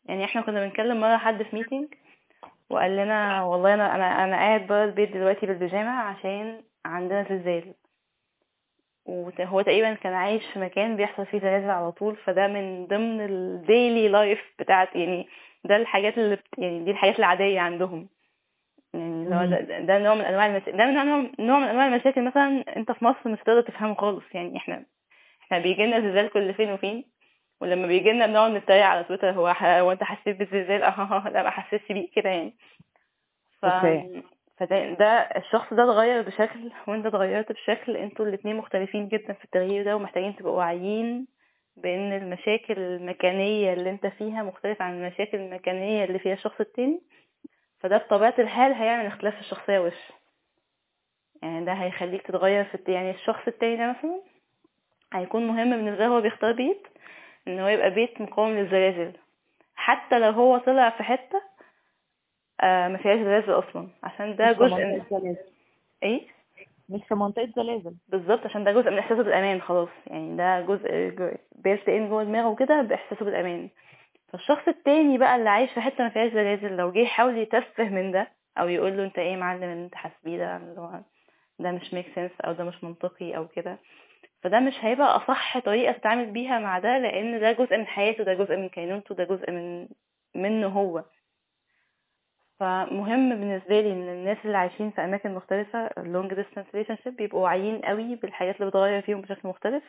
[0.05, 1.87] يعني إحنا كنا بنتكلم مرة حد في meeting
[2.69, 7.73] وقال لنا والله أنا أنا أنا قاعد بره البيت دلوقتي بالبيجامة عشان عندنا زلزال
[9.05, 13.35] وهو تقريبا كان عايش في مكان بيحصل فيه زلازل على طول فده من ضمن ال
[13.35, 15.27] daily life بتاعت يعني
[15.65, 16.45] ده الحاجات اللي بت...
[16.57, 18.09] يعني دي الحاجات العادية عندهم.
[18.93, 22.25] يعني ده, ده ده نوع من أنواع المشاكل ده من نوع نوع من أنواع المشاكل
[22.25, 24.23] مثلا أنت في مصر مش هتقدر تفهمه خالص.
[24.33, 24.85] يعني إحنا
[25.43, 27.05] إحنا بيجي لنا زلزال كل فين وفين.
[27.63, 29.47] ولما بيجي لنا بنقعد نتريق على تويتر هو.
[29.61, 32.53] هو انت حسيت بالزلزال آه لا ما حسيتش بيه كده يعني
[33.61, 33.65] ف.
[34.57, 39.85] فده ده الشخص ده اتغير بشكل وانت اتغيرت بشكل أنتوا الاتنين مختلفين جدا في التغيير
[39.85, 41.27] ده ومحتاجين تبقوا واعيين
[41.77, 47.01] بأن المشاكل المكانية اللي انت فيها مختلفة عن المشاكل المكانية اللي فيها الشخص التاني
[47.79, 50.11] فده بطبيعة الحال هيعمل اختلاف في الشخصية وش
[51.41, 52.89] يعني ده هيخليك تتغير في الت...
[52.89, 54.21] يعني الشخص التاني ده مثلا
[55.13, 56.87] هيكون مهم بالنسبة له هو بيختار بيت
[57.47, 59.13] ان هو يبقى بيت مقاوم للزلازل.
[59.75, 61.41] حتى لو هو طلع في حتة
[62.61, 63.87] آه ما فيهاش زلازل أصلا.
[64.03, 65.01] عشان ده جزء من
[66.03, 66.21] إيه؟
[66.89, 67.95] مش في منطقة زلازل.
[68.09, 69.89] بالظبط عشان ده جزء من إحساسه بالأمان خلاص.
[70.07, 71.11] يعني ده جزء
[71.55, 73.69] بيلت ان جوه دماغه كده بإحساسه بالأمان.
[74.31, 78.11] فالشخص التاني بقى اللي عايش في حتة ما فيهاش زلازل لو جه يحاول يتفه من
[78.11, 80.57] ده أو يقول له أنت إيه يا معلم اللي أنت حاسس بيه ده؟
[81.59, 83.77] ده مش make sense أو ده مش منطقي أو كده.
[84.43, 88.33] فده مش هيبقى أصح طريقة تتعامل بيها مع ده لأن ده جزء من حياته ده
[88.33, 89.87] جزء من كينونته ده جزء من
[90.35, 91.03] منه هو.
[92.59, 97.43] فمهم بالنسبة لي إن الناس اللي عايشين في أماكن مختلفة ال long distance relationship بيبقوا
[97.43, 99.83] واعيين قوي بالحاجات اللي بتغير فيهم بشكل مختلف.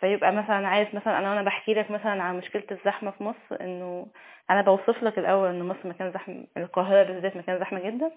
[0.00, 4.06] فيبقى مثلا عارف مثلا أنا وأنا بحكي لك مثلا عن مشكلة الزحمة في مصر إنه
[4.50, 8.10] أنا بوصف لك الأول ان مصر مكان زحمة القاهرة بالذات مكان زحمة جدا.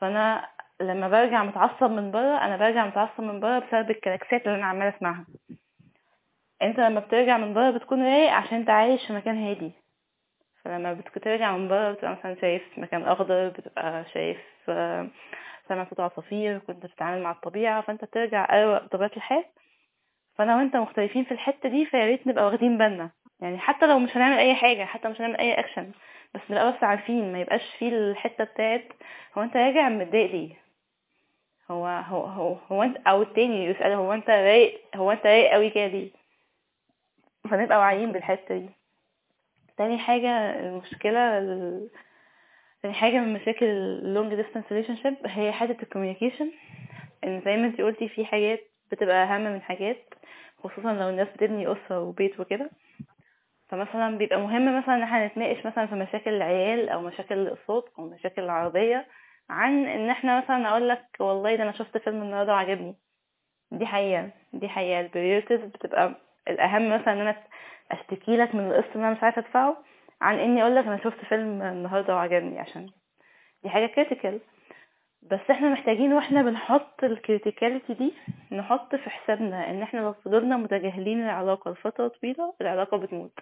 [0.00, 0.48] فأنا
[0.80, 4.96] لما برجع متعصب من بره أنا برجع متعصب من بره بسبب الكلاكسات اللي أنا عمالة
[4.96, 5.26] أسمعها.
[6.62, 9.72] أنت لما بترجع من بره بتكون رايق عشان أنت عايش في مكان هادي.
[10.64, 14.38] فلما بترجع من بره بتبقى مثلا شايف مكان أخضر بتبقى شايف
[14.68, 15.08] آه،
[15.68, 19.44] سمع صوت عصافير كنت بتتعامل مع الطبيعة فأنت بترجع أروق بطبيعه الحال
[20.38, 23.10] فأنا وأنت مختلفين في الحتة دي فيا ريت نبقى واخدين بالنا.
[23.40, 25.92] يعني حتى لو مش هنعمل أي حاجة حتى مش هنعمل أي اكشن
[26.34, 28.84] بس نبقى بس عارفين ما يبقاش فيه الحتة بتاعت
[29.38, 30.63] هو أنت راجع متضايق ليه؟
[31.70, 35.70] هو هو هو هو انت أو التاني يسأله هو انت رايق هو انت رايق قوي
[35.70, 36.10] كده ليه؟
[37.50, 38.70] فنبقى واعيين بالحتة دي.
[39.76, 41.88] تاني حاجة المشكلة ال...
[42.82, 46.50] تاني حاجة من مشاكل ال long distance relationship هي حتة ال communication
[47.24, 48.60] إن زي ما انت قلتي في حاجات
[48.92, 50.14] بتبقى أهم من حاجات
[50.64, 52.70] خصوصا لو الناس بتبني أسرة وبيت وكده.
[53.68, 58.08] فمثلا بيبقى مهم مثلا إن إحنا نتناقش مثلا في مشاكل العيال أو مشاكل الأقساط أو
[58.08, 59.06] مشاكل العربية.
[59.50, 62.94] عن إن إحنا مثلا أقول لك والله ده أنا شفت فيلم النهارده وعجبني.
[63.72, 65.00] دي حقيقة دي حقيقة.
[65.00, 66.14] البريورتيز بتبقى
[66.48, 67.36] الأهم مثلا إن أنا
[67.92, 69.76] أشتكي لك من القسط اللي أنا مش عارفة أدفعه
[70.20, 72.90] عن إني أقول لك أنا شفت فيلم النهارده وعجبني عشان
[73.62, 74.40] دي حاجة critical
[75.22, 78.12] بس إحنا محتاجين وإحنا بنحط ال criticality دي
[78.52, 83.38] نحط في حسابنا إن إحنا لو فضلنا متجاهلين العلاقة لفترة طويلة العلاقة بتموت.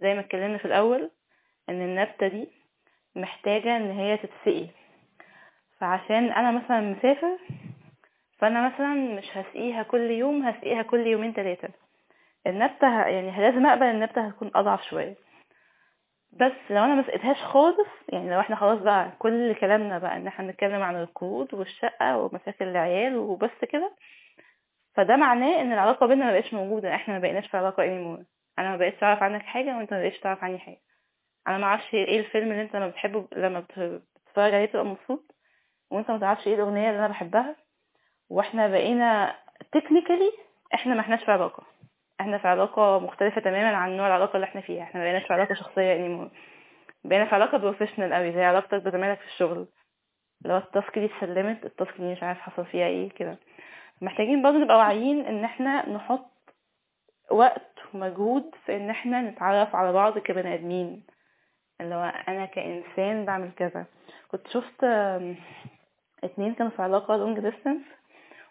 [0.00, 1.10] زي ما اتكلمنا في الأول
[1.68, 2.48] إن النبتة دي
[3.16, 4.66] محتاجة إن هي تتسقي.
[5.80, 7.38] فعشان أنا مثلا مسافر
[8.38, 11.68] فأنا مثلا مش هسقيها كل يوم هسقيها كل يومين ثلاثة
[12.46, 15.14] النبتة يعني لازم أقبل النبتة هتكون أضعف شوية.
[16.32, 20.26] بس لو أنا ما سقيتهاش خالص يعني لو إحنا خلاص بقى كل كلامنا بقى إن
[20.26, 23.92] إحنا نتكلم عن القروض والشقة ومشاكل العيال وبس كده
[24.94, 26.94] فده معناه إن العلاقة بينا ما بقتش موجودة.
[26.94, 28.24] إحنا ما بقيناش في علاقة anymore.
[28.58, 30.80] أنا ما بقيتش أعرف عنك حاجة وأنت ما بقيتش تعرف عني حاجة.
[31.48, 35.35] أنا ما أعرفش إيه الفيلم اللي أنت لما بتحبه لما بتتفرج عليه تبقى مبسوط.
[35.90, 37.56] وانت ما تعرفش إيه الاغنية اللي أنا بحبها.
[38.30, 39.36] وإحنا بقينا
[39.72, 40.32] تكنيكالي
[40.74, 41.62] إحنا ما احناش في علاقة.
[42.20, 44.82] إحنا في علاقة مختلفة تماما عن نوع العلاقة اللي إحنا فيها.
[44.82, 46.30] إحنا ما بقيناش في علاقة شخصية anymore
[47.04, 49.66] بقينا في علاقة professional قوي زي علاقتك بزمايلك في الشغل.
[50.44, 53.38] لو ال task دي اتسلمت ال task دي مش عارف حصل فيها إيه كده.
[54.00, 56.30] محتاجين برضه نبقى واعيين ان إحنا نحط
[57.30, 61.06] وقت ومجهود في ان إحنا نتعرف على بعض كبني آدمين.
[61.80, 63.86] اللي هو أنا كإنسان بعمل كذا.
[64.28, 64.84] كنت شفت
[66.24, 67.82] اتنين كانوا في علاقة long distance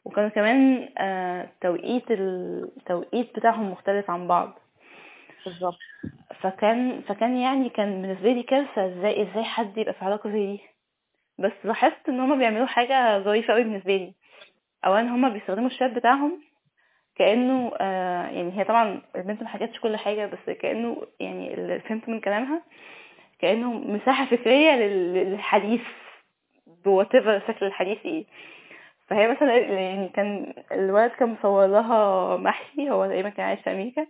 [0.06, 4.60] وكانوا كمان آه، توقيت التوقيت بتاعهم مختلف عن بعض.
[5.46, 5.78] بالظبط.
[6.42, 10.60] فكان فكان يعني كان بالنسبة لي كارثه إزاي إزاي حد يبقى في علاقة زي دي؟
[11.40, 14.14] بس لاحظت إن هما بيعملوا حاجة ظريفة قوي بالنسبة لي.
[14.86, 16.42] اولا هما بيستخدموا الشات بتاعهم
[17.16, 22.10] كأنه آه يعني هي طبعا البنت ما حكتش كل حاجة بس كأنه يعني اللي فهمت
[22.10, 22.62] من كلامها
[23.40, 25.82] كأنه مساحة فكرية للحديث.
[26.86, 28.26] بواتيفر شكل الحديث إيه
[29.08, 34.08] فهي مثلا يعني كان الولد كان مصور لها محشي هو تقريبا كان عايش في أمريكا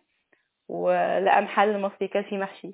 [0.69, 2.71] ولقى محل مصري كان فيه محشي.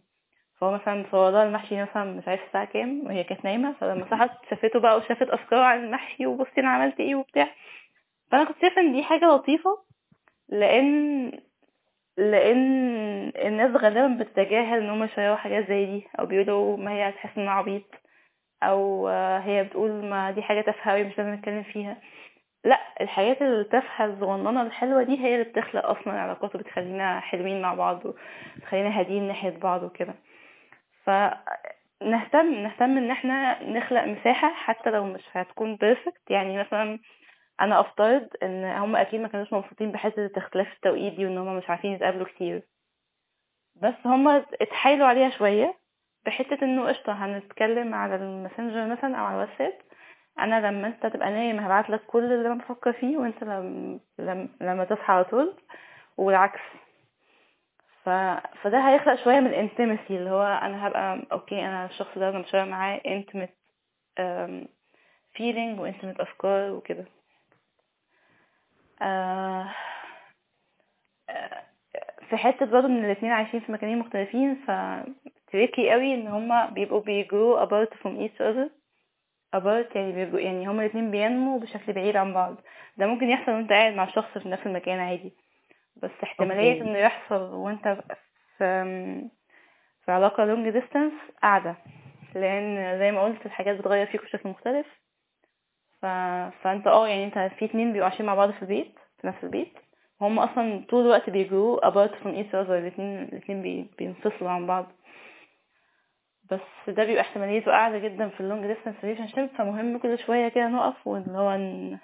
[0.59, 4.30] فهو مثلا مصور لها المحشي مثلا مش عارف الساعة كام وهي كانت نايمة فلما صحت
[4.49, 7.47] شافته بقى وشافت افكار عن المحشي وبصي أنا عملت إيه وبتاع.
[8.31, 9.77] فأنا كنت شايفة إن دي حاجة لطيفة
[10.49, 11.31] لأن
[12.17, 12.67] لأن
[13.35, 17.51] الناس غالبا بتتجاهل إن هم يشيروا حاجات زي دي أو بيقولوا ما هي هتحس إنها
[17.53, 17.83] عبيط.
[18.64, 19.07] أو
[19.38, 21.98] هي بتقول ما دي حاجة تافهة مش لازم نتكلم فيها.
[22.65, 28.06] لا الحاجات التافهة الصغننة الحلوة دي هي اللي بتخلق أصلا علاقات وبتخلينا حلوين مع بعض
[28.06, 30.14] وبتخلينا هادين ناحية بعض وكده.
[31.03, 36.99] فنهتم نهتم إن إحنا نخلق مساحة حتى لو مش هتكون بيرفكت يعني مثلا
[37.61, 41.69] أنا أفترض إن هم أكيد ما كانوش مبسوطين بحته اختلاف التوقيت دي وإن هم مش
[41.69, 42.64] عارفين يتقابلوا كتير.
[43.75, 44.27] بس هم
[44.61, 45.81] اتحايلوا عليها شوية.
[46.25, 49.74] بحتة إنه قشطة هنتكلم على الماسنجر مثلا أو على الواتساب.
[50.40, 54.00] أنا لما أنت تبقى نايم هبعت لك كل اللي أنا بفكر فيه وأنت لما
[54.61, 55.53] لما, تصحى على طول.
[56.17, 56.59] والعكس.
[58.03, 58.09] ف...
[58.61, 62.40] فده هيخلق شوية من ال intimacy اللي هو أنا هبقى okay أنا الشخص ده أنا
[62.40, 63.49] بشارك معاه intimate
[65.33, 67.06] feeling و intimate أفكار وكده.
[69.01, 69.74] آه...
[72.30, 74.72] في حتة برضه إن الاثنين عايشين في مكانين مختلفين ف
[75.51, 78.69] tricky قوي إن هما بيبقوا بي grow apart from each other.
[79.55, 82.55] Apart يعني بيبقوا يعني هما الاتنين بينموا بشكل بعيد عن بعض.
[82.97, 85.33] ده ممكن يحصل وأنت قاعد مع شخص في نفس المكان عادي.
[85.95, 86.81] بس احتمالية okay.
[86.81, 87.97] إنه يحصل وأنت
[88.57, 89.30] في
[90.05, 91.75] في علاقة long distance أعلى
[92.35, 94.88] لأن زي ما قلت الحاجات بتغير فيك بشكل مختلف.
[96.01, 96.05] ف...
[96.61, 99.73] فأنت آه يعني أنت في اتنين بيبقوا عايشين مع بعض في البيت في نفس البيت.
[100.21, 102.71] وهم أصلا طول الوقت بي grow apart from each other.
[102.71, 103.89] الاتنين الاتنين بي...
[103.97, 104.91] بينفصلوا عن بعض.
[106.51, 110.67] بس ده بيبقى احتماليته أعلى جدا في ال long distance relationship فمهم كل شوية كده
[110.67, 111.57] نقف واللي هو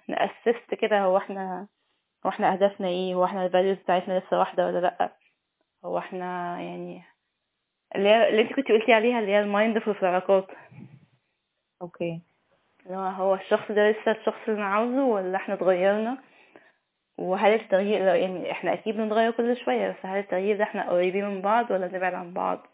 [0.08, 1.68] ن assess كده هو إحنا
[2.26, 5.12] هو إحنا أهدافنا إيه هو إحنا ال values بتاعتنا لسه واحدة ولا لأ؟
[5.86, 7.04] هو إحنا يعني
[7.96, 10.48] اللي اللي أنت كنت قلتي عليها اللي هي ال mindful في العلاقات
[11.82, 12.22] أوكي.
[12.86, 16.18] اللي هو هو الشخص ده لسه الشخص اللي أنا عاوزه ولا إحنا اتغيرنا؟
[17.18, 21.42] وهل التغيير يعني إحنا أكيد بنتغير كل شوية بس هل التغيير ده إحنا قريبين من
[21.42, 22.68] بعض ولا نبعد عن بعض؟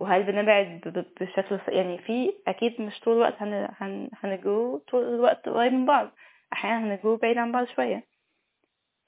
[0.00, 0.80] وهل بنبعد
[1.20, 6.10] بشكل يعني في أكيد مش طول الوقت هن هن هنجو طول الوقت قريب من بعض.
[6.52, 8.04] أحيانا هنجو بعيد عن بعض شوية.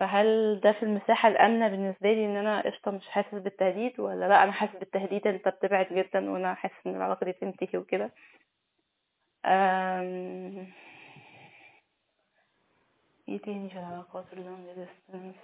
[0.01, 4.43] فهل ده في المساحة الآمنة بالنسبة لي إن أنا قشطة مش حاسس بالتهديد ولا لأ؟
[4.43, 8.11] أنا حاسس بالتهديد أنت بتبعد جدا وأنا حاسس إن العلاقة دي تنتهي وكده.
[9.47, 10.67] أم...
[13.29, 15.35] إيه تاني في العلاقات اللونج ديستنس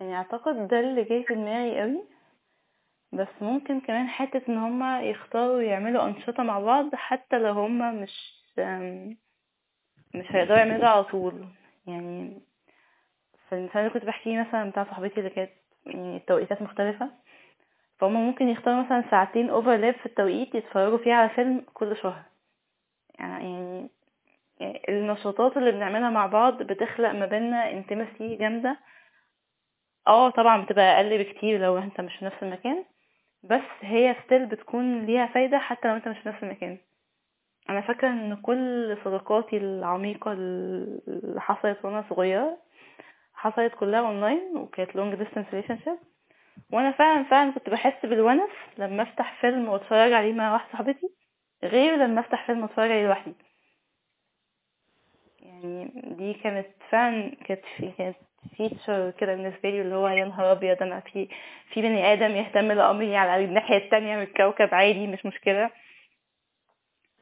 [0.00, 2.02] يعني أعتقد ده اللي جاي في دماغي قوي
[3.12, 8.34] بس ممكن كمان حتة إن هما يختاروا يعملوا أنشطة مع بعض حتى لو هما مش
[10.14, 11.44] مش هيقدروا يعملوا على طول.
[11.86, 12.40] يعني
[13.48, 15.50] في المثال اللي كنت بحكيه مثلا بتاع صاحبتي اللي كانت
[15.86, 17.10] يعني التوقيتات مختلفة
[17.98, 22.22] فهم ممكن يختاروا مثلا ساعتين overlap في التوقيت يتفرجوا فيها على فيلم كل شهر.
[23.18, 23.88] يعني
[24.60, 28.76] يعني النشاطات اللي بنعملها مع بعض بتخلق ما بيننا intimacy جامدة.
[30.06, 32.84] آه طبعا بتبقى أقل بكتير لو انت مش في نفس المكان
[33.42, 36.78] بس هي still بتكون ليها فايدة حتى لو انت مش في نفس المكان.
[37.70, 42.58] أنا فاكرة إن كل صداقاتي العميقة اللي حصلت وأنا صغيرة
[43.34, 45.98] حصلت كلها اونلاين وكانت long distance relationship
[46.72, 51.08] وأنا فعلا فعلا كنت بحس بال ones لما أفتح فيلم وأتفرج عليه مع واحدة صاحبتي
[51.64, 53.34] غير لما أفتح فيلم وأتفرج عليه لوحدي.
[55.40, 57.60] يعني دي كانت فعلا كانت
[57.98, 58.16] كانت
[58.56, 61.28] feature كده بالنسبة لي اللي هو يا نهار أبيض أنا في
[61.72, 65.70] في بني آدم يهتم لأمري على الناحية التانية من الكوكب عادي مش مشكلة.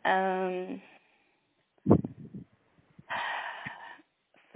[0.07, 0.79] أم...
[4.53, 4.55] ف...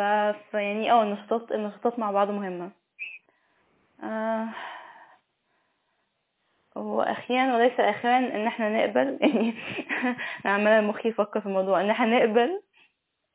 [0.54, 2.70] يعني آه النشاطات النشاطات مع بعض مهمة.
[4.04, 4.48] آه...
[6.76, 9.54] وأخيرا وليس أخيرا إن إحنا نقبل يعني
[10.46, 12.62] أنا عمالة مخي يفكر في الموضوع إن إحنا نقبل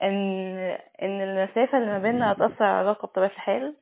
[0.04, 0.58] إن
[1.02, 3.76] إن المسافة اللي ما بيننا هتأثر على العلاقة بطبيعة الحال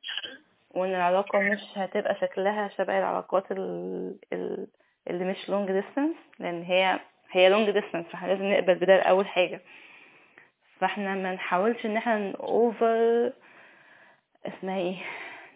[0.70, 4.66] وإن العلاقة مش هتبقى شكلها شبه العلاقات ال- ال-
[5.10, 7.00] اللي مش long distance لأن هي
[7.32, 9.60] هي long distance فإحنا لازم نقبل بده أول حاجة.
[10.80, 13.32] فإحنا ما نحاولش إن إحنا over
[14.46, 14.96] اسمها إيه؟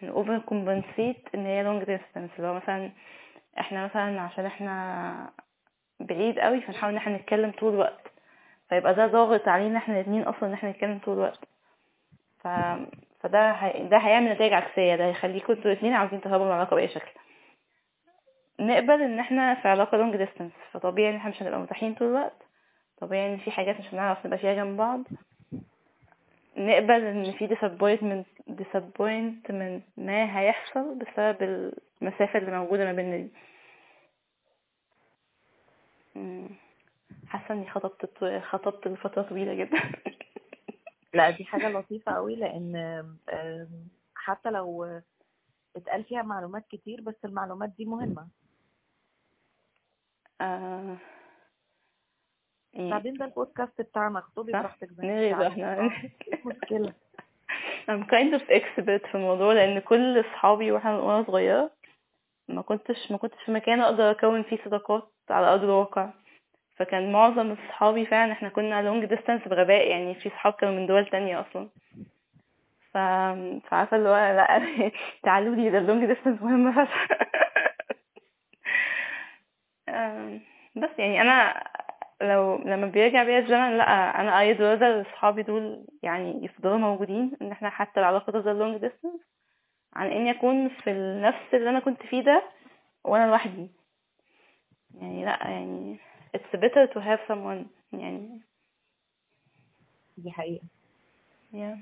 [0.03, 2.91] over compensate إن هي long distance اللي هو مثلا
[3.59, 5.29] إحنا مثلا عشان إحنا
[5.99, 8.00] بعيد قوي فنحاول إن إحنا نتكلم طول الوقت.
[8.71, 11.39] فيبقى ده ضاغط علينا إحنا الاتنين أصلا ان إحنا نتكلم طول الوقت.
[12.39, 12.47] ف...
[13.19, 13.87] فده هي...
[13.87, 14.95] ده هيعمل نتائج عكسية.
[14.95, 17.11] ده هيخليكم أنتوا الاتنين عاوزين تهربوا من العلاقة بأي شكل.
[18.59, 22.43] نقبل إن إحنا في علاقة long distance فطبيعي إن إحنا مش هنبقى متاحين طول الوقت.
[23.01, 25.01] طبيعي إن في حاجات مش هنعرف نبقى فيها جنب بعض.
[26.57, 33.31] نقبل إن في disappointment disappointment ما هيحصل بسبب المسافة اللي موجودة ما بيننا دي.
[37.33, 37.39] مم.
[37.39, 38.05] حاسة إني خطبت
[38.43, 39.77] خطبت لفترة طويلة جدا
[41.13, 42.35] لا دي حاجة لطيفة قوي
[43.29, 45.01] آم، حتى لو
[45.75, 48.27] اتقال فيها معلومات كتير بس المعلومات دي مهمة
[50.41, 50.97] آه...
[52.73, 54.19] يعني بعدين ده البودكاست بتاعنا
[54.53, 55.47] صح؟ براحتك زي ما.
[55.47, 56.93] إحنا آه، مفيش مشكلة
[57.89, 61.71] I'm kind of expert في الموضوع لأن كل أصحابي وإحنا وأنا صغيرة
[62.47, 66.13] ما كنتش ما كنتش في مكان أقدر أكون فيه صداقات على أرض الواقع
[66.81, 71.05] فكان معظم اصحابي فعلا إحنا كنا long distance بغباء يعني في صحاب كانوا من دول
[71.05, 71.69] تانية أصلا.
[72.93, 72.97] ف...
[73.67, 74.61] فعارفة اللي هو لأ
[75.23, 76.85] تعالوا لي ده ال long distance مهم.
[76.85, 77.07] فشخ
[80.81, 81.63] بس يعني أنا
[82.21, 87.51] لو لما بيرجع بيا الزمن لأ أنا I'd rather اصحابي دول يعني يفضلوا موجودين إن
[87.51, 89.21] إحنا حتى العلاقة تفضل long distance
[89.93, 90.93] عن اني اكون في
[91.23, 92.43] نفس اللي أنا كنت فيه ده
[93.03, 93.69] وأنا لوحدي.
[95.01, 95.99] يعني لأ يعني
[96.33, 98.41] it's better to have someone يعني.
[100.17, 100.63] دي حقيقة.
[101.53, 101.77] Yeah.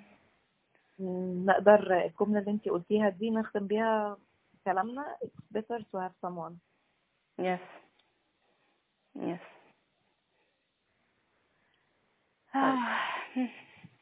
[1.45, 4.17] نقدر الجملة اللي انت قلتيها دي نختم بيها
[4.65, 5.17] كلامنا.
[5.23, 6.53] It's better to have someone.
[7.41, 7.59] Yes.
[9.19, 9.39] Yes.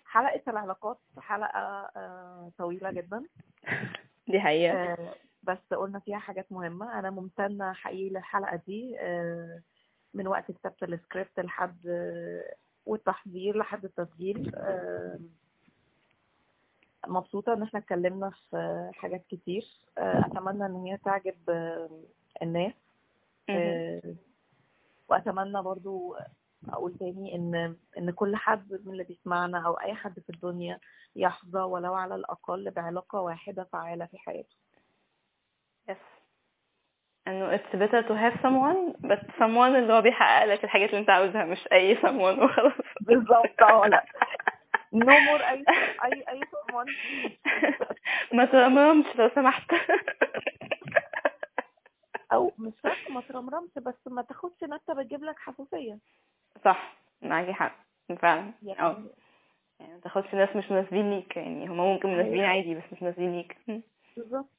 [0.06, 1.60] حلقة العلاقات حلقة
[1.96, 3.24] آه، طويلة جدا.
[4.32, 4.74] دي حقيقة.
[4.84, 7.00] آه، بس قلنا فيها حاجات مهمة.
[7.00, 8.96] أنا ممتنة حقيقي للحلقة دي.
[9.00, 9.62] آه،
[10.18, 11.78] من وقت كتابة السكريبت لحد
[12.86, 14.52] والتحضير لحد التسجيل.
[17.08, 19.68] مبسوطة إن إحنا اتكلمنا في حاجات كتير.
[19.98, 21.38] أتمنى إن هي تعجب
[22.42, 22.74] الناس.
[25.10, 26.16] وأتمنى برضو
[26.70, 30.80] أقول تاني إن إن كل حد من اللي بيسمعنا أو أي حد في الدنيا
[31.16, 34.56] يحظى ولو على الأقل بعلاقة واحدة فعالة في حياته.
[35.92, 36.17] Yes.
[37.28, 41.10] إنه it's better to have someone but someone اللي هو بيحقق لك الحاجات اللي أنت
[41.10, 42.74] عاوزها مش أي someone وخلاص.
[43.02, 44.06] بالظبط أه لا.
[44.94, 45.66] نو مور اي
[46.06, 46.92] اي اي someone
[48.34, 49.72] ما ترمرمش لو سمحت.
[52.34, 55.98] أو مش شرط ما ترمرمش بس ما تاخدش نكتة بتجيب لك حساسية.
[56.66, 57.76] صح معاكي حق
[58.22, 58.52] فعلا.
[58.64, 59.04] يعني أه.
[59.80, 63.36] يعني ما تاخدش ناس مش مناسبين ليك يعني هما ممكن مناسبين عادي بس مش مناسبين
[63.36, 63.58] ليك.
[64.18, 64.50] بالظبط.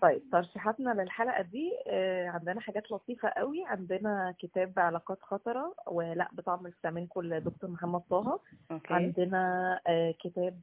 [0.00, 3.64] طيب ترشيحاتنا للحلقة دي آه، عندنا حاجات لطيفة قوي.
[3.66, 8.40] عندنا كتاب علاقات خطرة ولا بطعم الفلامينكو لدكتور محمد طه.
[8.90, 10.60] عندنا آه، كتاب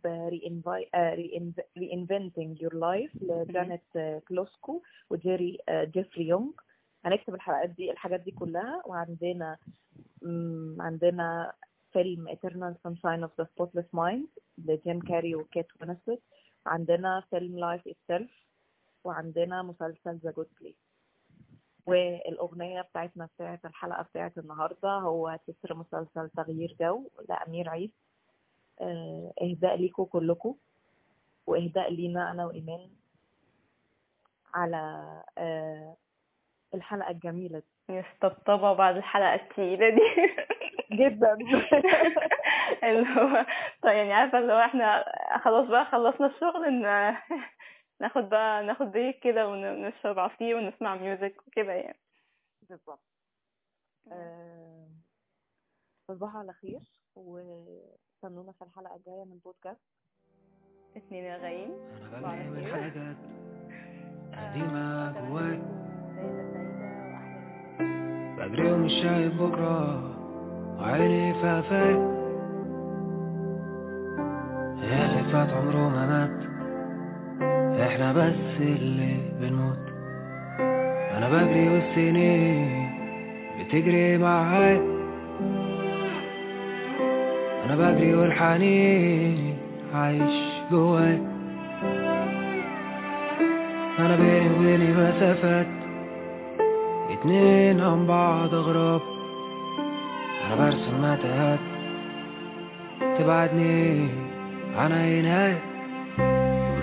[1.78, 6.52] reinventing your life لجانيت كلوسكو وجيري آه، جيفري يونغ.
[7.06, 8.82] هنكتب الحلقات دي الحاجات دي كلها.
[8.86, 9.58] وعندنا
[10.80, 11.54] عندنا
[11.94, 14.28] فيلم Eternal Sunshine of the Spotless Mind
[14.66, 16.22] لجيم كاري وكيت وينسلت
[16.66, 18.47] عندنا فيلم Life Itself
[19.08, 20.76] وعندنا مسلسل The Good Place.
[21.86, 27.92] والأغنية بتاعتنا بتاعت الحلقة بتاعت النهاردة هو تتر مسلسل تغيير جو لأمير عيد.
[28.82, 30.56] آه، إهداء ليكم كلكم
[31.48, 32.90] وإهداء لينا أنا وإيمان
[34.54, 34.78] على
[35.38, 35.96] آه،
[36.74, 38.04] الحلقة الجميلة دي.
[38.22, 40.02] طبطبة بعد الحلقة التقيلة دي.
[40.92, 41.38] جدا.
[42.84, 43.46] اللي هو
[43.84, 45.06] طيب يعني عارفة اللي هو إحنا
[45.44, 46.86] خلاص بقى خلصنا الشغل إن
[48.02, 52.00] ناخد بقى ناخد break كده ونشرب عصير ونسمع music وكده يعني.
[52.70, 53.04] بالظبط.
[54.12, 54.88] آه،
[56.08, 56.80] تصبحوا على خير
[57.16, 59.82] واستنونا في الحلقة الجاية من بودكاست.
[60.96, 63.18] اتنين رغايين أنا بغني من حاجات
[64.34, 65.58] قديمة جواي
[68.38, 70.04] بجري ومش شايف بكرة
[70.80, 72.18] وعيني فيها فايق
[74.84, 76.47] اللي فات عمره ما مات.
[77.82, 79.78] إحنا بس اللي بنموت.
[81.18, 82.90] أنا بجري والسنين
[83.60, 84.82] بتجري معايا.
[87.66, 89.58] أنا بجري والحنين
[89.94, 90.36] عايش
[90.72, 91.20] جواي
[94.00, 95.68] أنا بيني وبيني مسافات.
[97.10, 99.02] اتنين عن بعض غراب.
[100.46, 101.60] أنا برسم متاهات
[103.20, 104.08] تبعدني
[104.78, 105.56] عن عيناي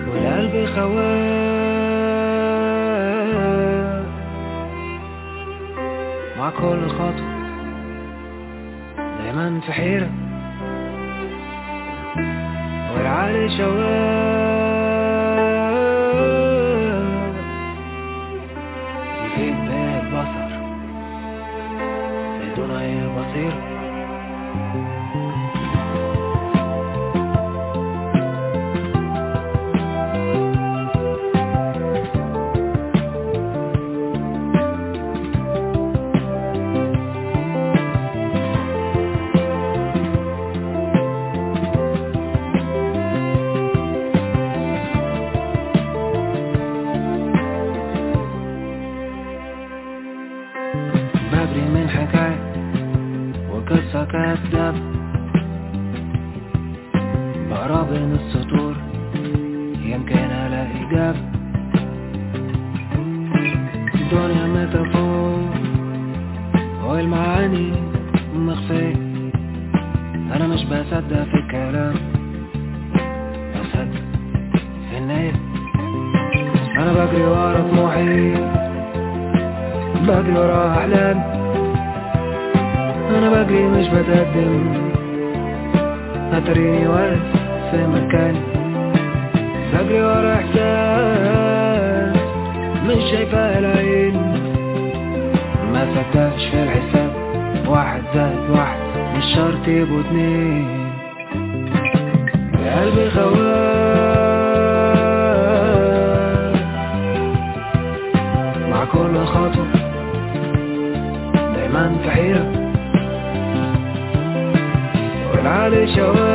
[0.07, 1.35] والقلب خواف.
[6.39, 7.35] مع كل خطوة
[8.97, 10.09] دايما في حيرة.
[12.95, 14.34] والعقل شواف.
[54.15, 54.75] كذاب
[57.49, 58.75] بقرا بين السطور
[59.85, 61.19] يمكن الاقي اجابة
[63.95, 65.39] الدنيا ميتافور
[66.87, 67.71] والمعاني
[68.35, 68.95] مخفية
[70.35, 71.95] أنا مش بصدق في الكلام.
[73.55, 74.03] بصدق
[74.89, 74.97] في
[76.77, 78.33] أنا بجري ورا طموحي.
[80.07, 81.34] بجري ورا أحلامي.
[83.17, 84.73] أنا بجري مش بتقدم.
[86.33, 87.19] هتريني واقف
[87.71, 88.39] في مكاني.
[89.73, 92.15] بجري ورا إحساس
[92.87, 94.15] مش شايفاه العين.
[95.73, 97.11] ما صدقش في الحساب.
[97.67, 98.77] واحد زائد واحد
[99.17, 100.85] مش شرط يبقوا اتنين.
[102.79, 103.35] قلبي خواف
[108.69, 109.67] مع كل خطوة.
[111.55, 112.64] دايما في حيرة.
[115.45, 116.25] والعالي شواف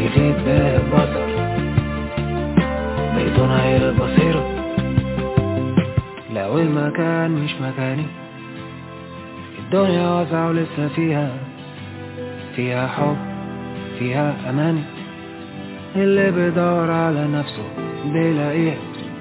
[0.00, 1.28] يغيب به البصر
[3.16, 4.44] بدون عين البصيرة
[6.34, 8.06] لو المكان مش مكاني
[9.58, 11.30] الدنيا واسعة ولسه فيها
[12.56, 13.16] فيها حب
[13.98, 14.82] فيها أمان.
[15.96, 17.62] اللي بيدور على نفسه
[18.04, 18.74] بيلاقيه.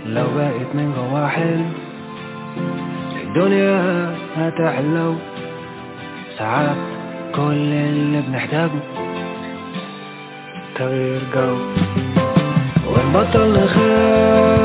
[0.05, 1.69] لو بقت من جوا حلم
[3.23, 5.16] الدنيا هتحلو
[6.38, 6.77] ساعات
[7.35, 8.69] كل اللي بنحتاجه
[10.75, 11.57] تغيير جو.
[12.88, 14.57] ونبطل نخاف.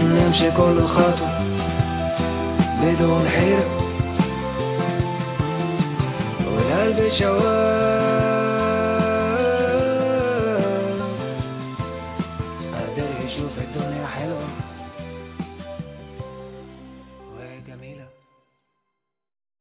[0.00, 1.30] نمشي كل خطوة
[2.82, 3.70] بدون حيرة.
[6.46, 7.79] والقلب شواف